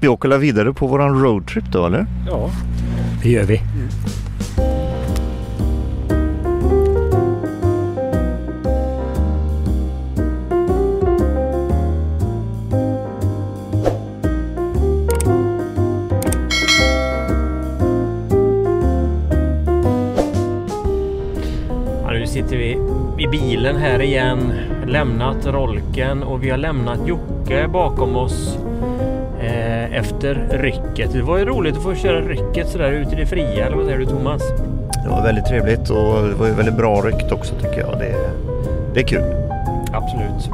Vi 0.00 0.08
åker 0.08 0.38
vidare 0.38 0.72
på 0.72 0.86
våran 0.86 1.22
roadtrip 1.22 1.64
då 1.72 1.86
eller? 1.86 2.06
Ja, 2.26 2.50
Det 3.22 3.30
gör 3.30 3.44
vi. 3.44 3.60
Ja, 4.56 4.93
bilen 23.64 23.80
här 23.80 24.02
igen. 24.02 24.52
Lämnat 24.86 25.46
Rolken 25.46 26.22
och 26.22 26.44
vi 26.44 26.50
har 26.50 26.58
lämnat 26.58 26.98
Jocke 27.06 27.68
bakom 27.68 28.16
oss 28.16 28.58
eh, 29.40 29.96
efter 29.98 30.48
rycket. 30.50 31.12
Det 31.12 31.22
var 31.22 31.38
ju 31.38 31.44
roligt 31.44 31.76
att 31.76 31.82
få 31.82 31.94
köra 31.94 32.20
rycket 32.20 32.68
sådär 32.68 32.92
ute 32.92 33.12
i 33.12 33.18
det 33.18 33.26
fria, 33.26 33.66
eller 33.66 33.76
vad 33.76 33.84
säger 33.84 33.98
du 33.98 34.06
Thomas? 34.06 34.42
Det 35.04 35.10
var 35.10 35.22
väldigt 35.22 35.46
trevligt 35.46 35.90
och 35.90 36.28
det 36.28 36.34
var 36.34 36.46
ju 36.46 36.52
väldigt 36.52 36.76
bra 36.76 37.00
ryckt 37.00 37.32
också 37.32 37.54
tycker 37.54 37.80
jag. 37.80 37.98
Det, 37.98 38.14
det 38.94 39.00
är 39.00 39.06
kul. 39.06 39.22
Absolut. 39.92 40.50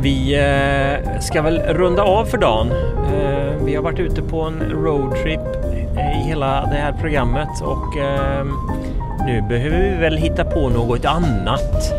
Vi 0.00 0.34
eh, 0.34 1.20
ska 1.20 1.42
väl 1.42 1.58
runda 1.58 2.02
av 2.02 2.24
för 2.24 2.38
dagen. 2.38 2.70
Eh, 3.14 3.64
vi 3.64 3.74
har 3.74 3.82
varit 3.82 3.98
ute 3.98 4.22
på 4.22 4.42
en 4.42 4.62
roadtrip 4.70 5.40
i 5.94 6.28
hela 6.28 6.66
det 6.66 6.76
här 6.76 6.92
programmet 7.00 7.62
och 7.62 7.98
eh, 7.98 8.44
nu 9.28 9.42
behöver 9.42 9.78
vi 9.78 9.96
väl 9.96 10.16
hitta 10.16 10.44
på 10.44 10.68
något 10.68 11.04
annat. 11.04 11.92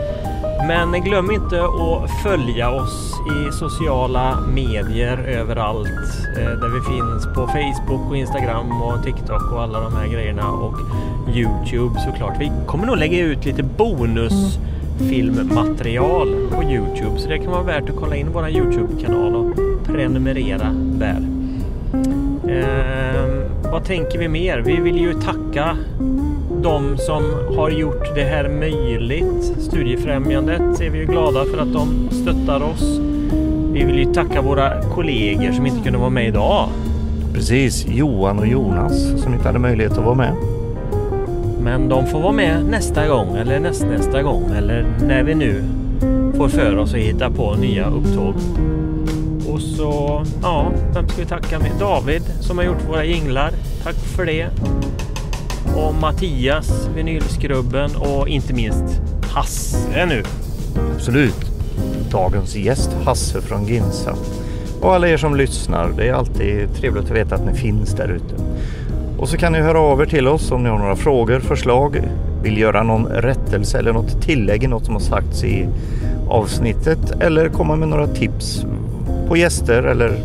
Men 0.68 1.04
glöm 1.04 1.32
inte 1.32 1.64
att 1.64 2.12
följa 2.24 2.70
oss 2.70 3.14
i 3.20 3.52
sociala 3.52 4.38
medier 4.54 5.18
överallt 5.18 5.88
eh, 6.38 6.44
där 6.44 6.68
vi 6.68 6.82
finns 6.82 7.26
på 7.36 7.48
Facebook 7.48 8.10
och 8.10 8.18
Instagram 8.18 8.82
och 8.82 9.04
TikTok 9.04 9.52
och 9.52 9.62
alla 9.62 9.80
de 9.80 9.96
här 9.96 10.08
grejerna 10.08 10.52
och 10.52 10.76
Youtube 11.36 12.00
såklart. 12.00 12.34
Vi 12.40 12.52
kommer 12.68 12.86
nog 12.86 12.98
lägga 12.98 13.20
ut 13.20 13.46
lite 13.46 13.64
bonusfilmmaterial 13.64 16.48
på 16.52 16.64
Youtube. 16.64 17.20
Så 17.20 17.30
det 17.30 17.38
kan 17.38 17.52
vara 17.52 17.64
värt 17.64 17.90
att 17.90 17.96
kolla 17.96 18.16
in 18.16 18.28
vår 18.34 18.50
Youtube-kanal 18.50 19.36
och 19.36 19.56
prenumerera 19.86 20.72
där. 20.74 21.28
Eh, 22.48 23.26
vad 23.72 23.86
tänker 23.86 24.20
vi 24.20 24.28
mer? 24.28 24.60
Vi 24.60 24.76
vill 24.76 24.98
ju 24.98 25.14
tacka 25.14 25.78
de 26.64 26.98
som 26.98 27.24
har 27.58 27.70
gjort 27.70 28.16
det 28.16 28.24
här 28.24 28.50
möjligt. 28.50 29.54
Studiefrämjandet 29.60 30.82
är 30.82 30.90
vi 30.90 30.98
ju 30.98 31.06
glada 31.06 31.46
för 31.46 31.58
att 31.58 31.74
de 31.74 32.10
stöttar 32.12 32.64
oss. 32.64 33.00
Vi 33.72 33.84
vill 33.84 34.00
ju 34.00 34.14
tacka 34.14 34.42
våra 34.42 34.82
kollegor 34.82 35.52
som 35.52 35.66
inte 35.66 35.84
kunde 35.84 36.00
vara 36.00 36.10
med 36.10 36.28
idag. 36.28 36.70
Precis, 37.34 37.86
Johan 37.88 38.40
och 38.40 38.48
Jonas 38.48 39.22
som 39.22 39.34
inte 39.34 39.48
hade 39.48 39.60
möjlighet 39.60 39.98
att 39.98 40.06
vara 40.06 40.16
med. 40.16 40.34
Men 41.62 41.90
de 41.90 42.08
får 42.08 42.20
vara 42.20 42.32
med 42.32 42.66
nästa 42.66 43.08
gång 43.08 43.38
eller 43.38 43.60
nästnästa 43.60 44.22
gång 44.22 44.52
eller 44.58 44.86
när 45.08 45.24
vi 45.24 45.36
nu 45.36 45.64
får 46.38 46.48
för 46.48 46.78
oss 46.78 46.94
att 46.94 47.00
hitta 47.00 47.30
på 47.30 47.56
nya 47.56 47.86
upptåg. 47.90 48.34
Och 49.54 49.62
så, 49.62 50.24
ja, 50.42 50.72
vem 50.94 51.08
ska 51.08 51.22
vi 51.22 51.28
tacka 51.28 51.60
med? 51.60 51.72
David 51.80 52.22
som 52.40 52.58
har 52.58 52.66
gjort 52.66 52.90
våra 52.90 53.06
jinglar. 53.06 53.52
Tack 53.84 53.96
för 53.96 54.26
det. 54.26 54.50
Och 55.86 55.96
Mattias, 55.96 56.90
vinylskrubben 56.96 57.96
och 57.96 58.28
inte 58.28 58.54
minst 58.54 59.02
Hasse 59.22 60.06
nu. 60.06 60.24
Absolut. 60.96 61.52
Dagens 62.12 62.56
gäst 62.56 62.90
Hasse 63.06 63.42
från 63.42 63.66
Ginsa. 63.66 64.16
Och 64.82 64.96
alla 64.96 65.08
er 65.08 65.18
som 65.18 65.36
lyssnar, 65.36 65.90
det 65.98 66.08
är 66.08 66.14
alltid 66.14 66.76
trevligt 66.76 67.04
att 67.04 67.12
veta 67.12 67.36
att 67.36 67.46
ni 67.46 67.54
finns 67.54 67.90
där 67.90 68.08
ute. 68.08 68.36
Och 69.18 69.30
så 69.30 69.38
kan 69.38 69.54
ni 69.54 69.60
höra 69.60 69.80
av 69.80 70.02
er 70.02 70.06
till 70.06 70.28
oss 70.28 70.52
om 70.52 70.64
ni 70.64 70.70
har 70.70 70.80
några 70.80 70.96
frågor, 70.96 71.40
förslag, 71.40 72.02
vill 72.44 72.58
göra 72.58 72.84
någon 72.84 73.06
rättelse 73.06 73.80
eller 73.80 73.94
något 73.94 74.22
tillägg 74.22 74.64
i 74.64 74.68
något 74.68 74.86
som 74.86 74.94
har 74.94 75.02
sagts 75.02 75.44
i 75.44 75.68
avsnittet 76.30 77.22
eller 77.22 77.50
komma 77.50 77.76
med 77.76 77.88
några 77.88 78.08
tips 78.08 78.66
på 79.28 79.38
gäster 79.38 79.84
eller 79.84 80.24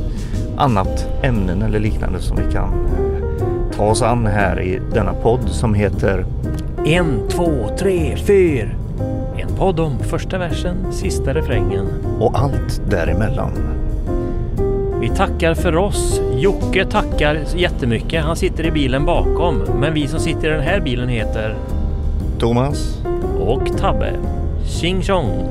annat 0.56 1.06
ämnen 1.22 1.62
eller 1.62 1.81
liknande 1.81 2.20
som 2.20 2.36
vi 2.36 2.52
kan 2.52 2.70
ta 3.76 3.84
oss 3.84 4.02
an 4.02 4.26
här 4.26 4.60
i 4.60 4.80
denna 4.92 5.14
podd 5.14 5.48
som 5.48 5.74
heter 5.74 6.26
En, 6.86 7.28
två, 7.28 7.68
tre, 7.78 8.16
fyra. 8.16 8.68
En 9.36 9.56
podd 9.56 9.80
om 9.80 9.98
första 9.98 10.38
versen, 10.38 10.76
sista 10.92 11.34
refrängen. 11.34 11.86
Och 12.20 12.38
allt 12.38 12.80
däremellan. 12.90 13.51
Vi 15.01 15.09
tackar 15.09 15.55
för 15.55 15.76
oss. 15.76 16.20
Jocke 16.36 16.84
tackar 16.84 17.38
jättemycket. 17.56 18.24
Han 18.24 18.36
sitter 18.36 18.66
i 18.66 18.70
bilen 18.70 19.05
bakom. 19.05 19.59
Men 19.80 19.94
vi 19.94 20.09
som 20.09 20.20
sitter 20.20 20.48
i 20.48 20.51
den 20.51 20.62
här 20.62 20.80
bilen 20.80 21.09
heter 21.09 21.55
Thomas. 22.38 23.02
Och 23.38 23.78
Tabbe. 23.78 24.12
Tjing 24.66 25.02
tjong. 25.02 25.48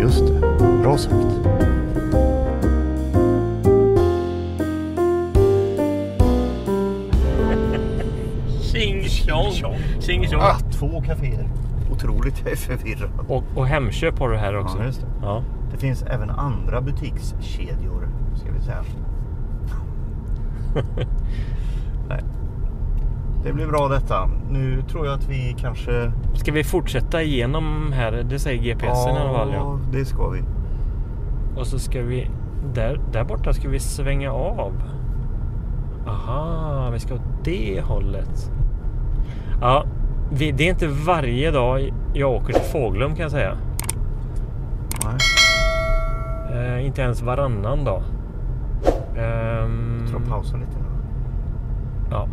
Just 0.00 0.26
det. 0.26 0.40
Bra 0.82 0.98
sagt. 0.98 1.14
Tjong. 9.42 9.76
Tjing 10.00 10.26
tjong. 10.28 10.40
Ah, 10.40 10.58
två 10.72 11.00
kaféer. 11.00 11.48
Otroligt, 11.92 12.40
jag 12.42 12.52
är 12.52 12.56
förvirrad. 12.56 13.10
Och, 13.28 13.44
och 13.54 13.66
Hemköp 13.66 14.18
har 14.18 14.30
du 14.30 14.36
här 14.36 14.56
också. 14.56 14.78
Ja, 14.78 14.84
just 14.84 15.00
det. 15.00 15.06
Ja. 15.22 15.42
Det 15.72 15.78
finns 15.78 16.02
även 16.02 16.30
andra 16.30 16.80
butikskedjor, 16.80 18.08
ska 18.34 18.52
vi 18.52 18.60
säga. 18.60 18.84
Nej. 22.08 22.24
Det 23.44 23.52
blir 23.52 23.66
bra 23.66 23.88
detta. 23.88 24.30
Nu 24.50 24.82
tror 24.82 25.06
jag 25.06 25.14
att 25.14 25.28
vi 25.28 25.56
kanske... 25.58 26.12
Ska 26.34 26.52
vi 26.52 26.64
fortsätta 26.64 27.22
igenom 27.22 27.92
här? 27.92 28.12
Det 28.12 28.38
säger 28.38 28.62
GPSen 28.62 29.16
i 29.16 29.18
alla 29.18 29.32
fall. 29.32 29.52
Ja. 29.54 29.78
det 29.92 30.04
ska 30.04 30.28
vi. 30.28 30.42
Och 31.56 31.66
så 31.66 31.78
ska 31.78 32.02
vi... 32.02 32.30
Där, 32.74 33.00
där 33.12 33.24
borta 33.24 33.52
ska 33.52 33.68
vi 33.68 33.78
svänga 33.78 34.32
av. 34.32 34.82
Aha, 36.06 36.90
vi 36.92 37.00
ska 37.00 37.14
åt 37.14 37.44
det 37.44 37.80
hållet. 37.84 38.50
Ja, 39.64 39.84
vi, 40.32 40.52
det 40.52 40.64
är 40.64 40.70
inte 40.70 40.86
varje 40.86 41.50
dag 41.50 41.92
jag 42.14 42.30
åker 42.32 42.52
till 42.52 42.62
Fåglum 42.62 43.14
kan 43.14 43.22
jag 43.22 43.30
säga. 43.30 43.56
Nej. 45.04 45.16
Eh, 46.78 46.86
inte 46.86 47.02
ens 47.02 47.22
varannan 47.22 47.84
dag. 47.84 48.02
Ehm, 49.16 49.98
Jag 50.00 50.08
tror 50.10 50.20
pausa 50.20 50.56
lite 50.56 50.78
nu. 50.78 50.84
ja. 52.10 52.28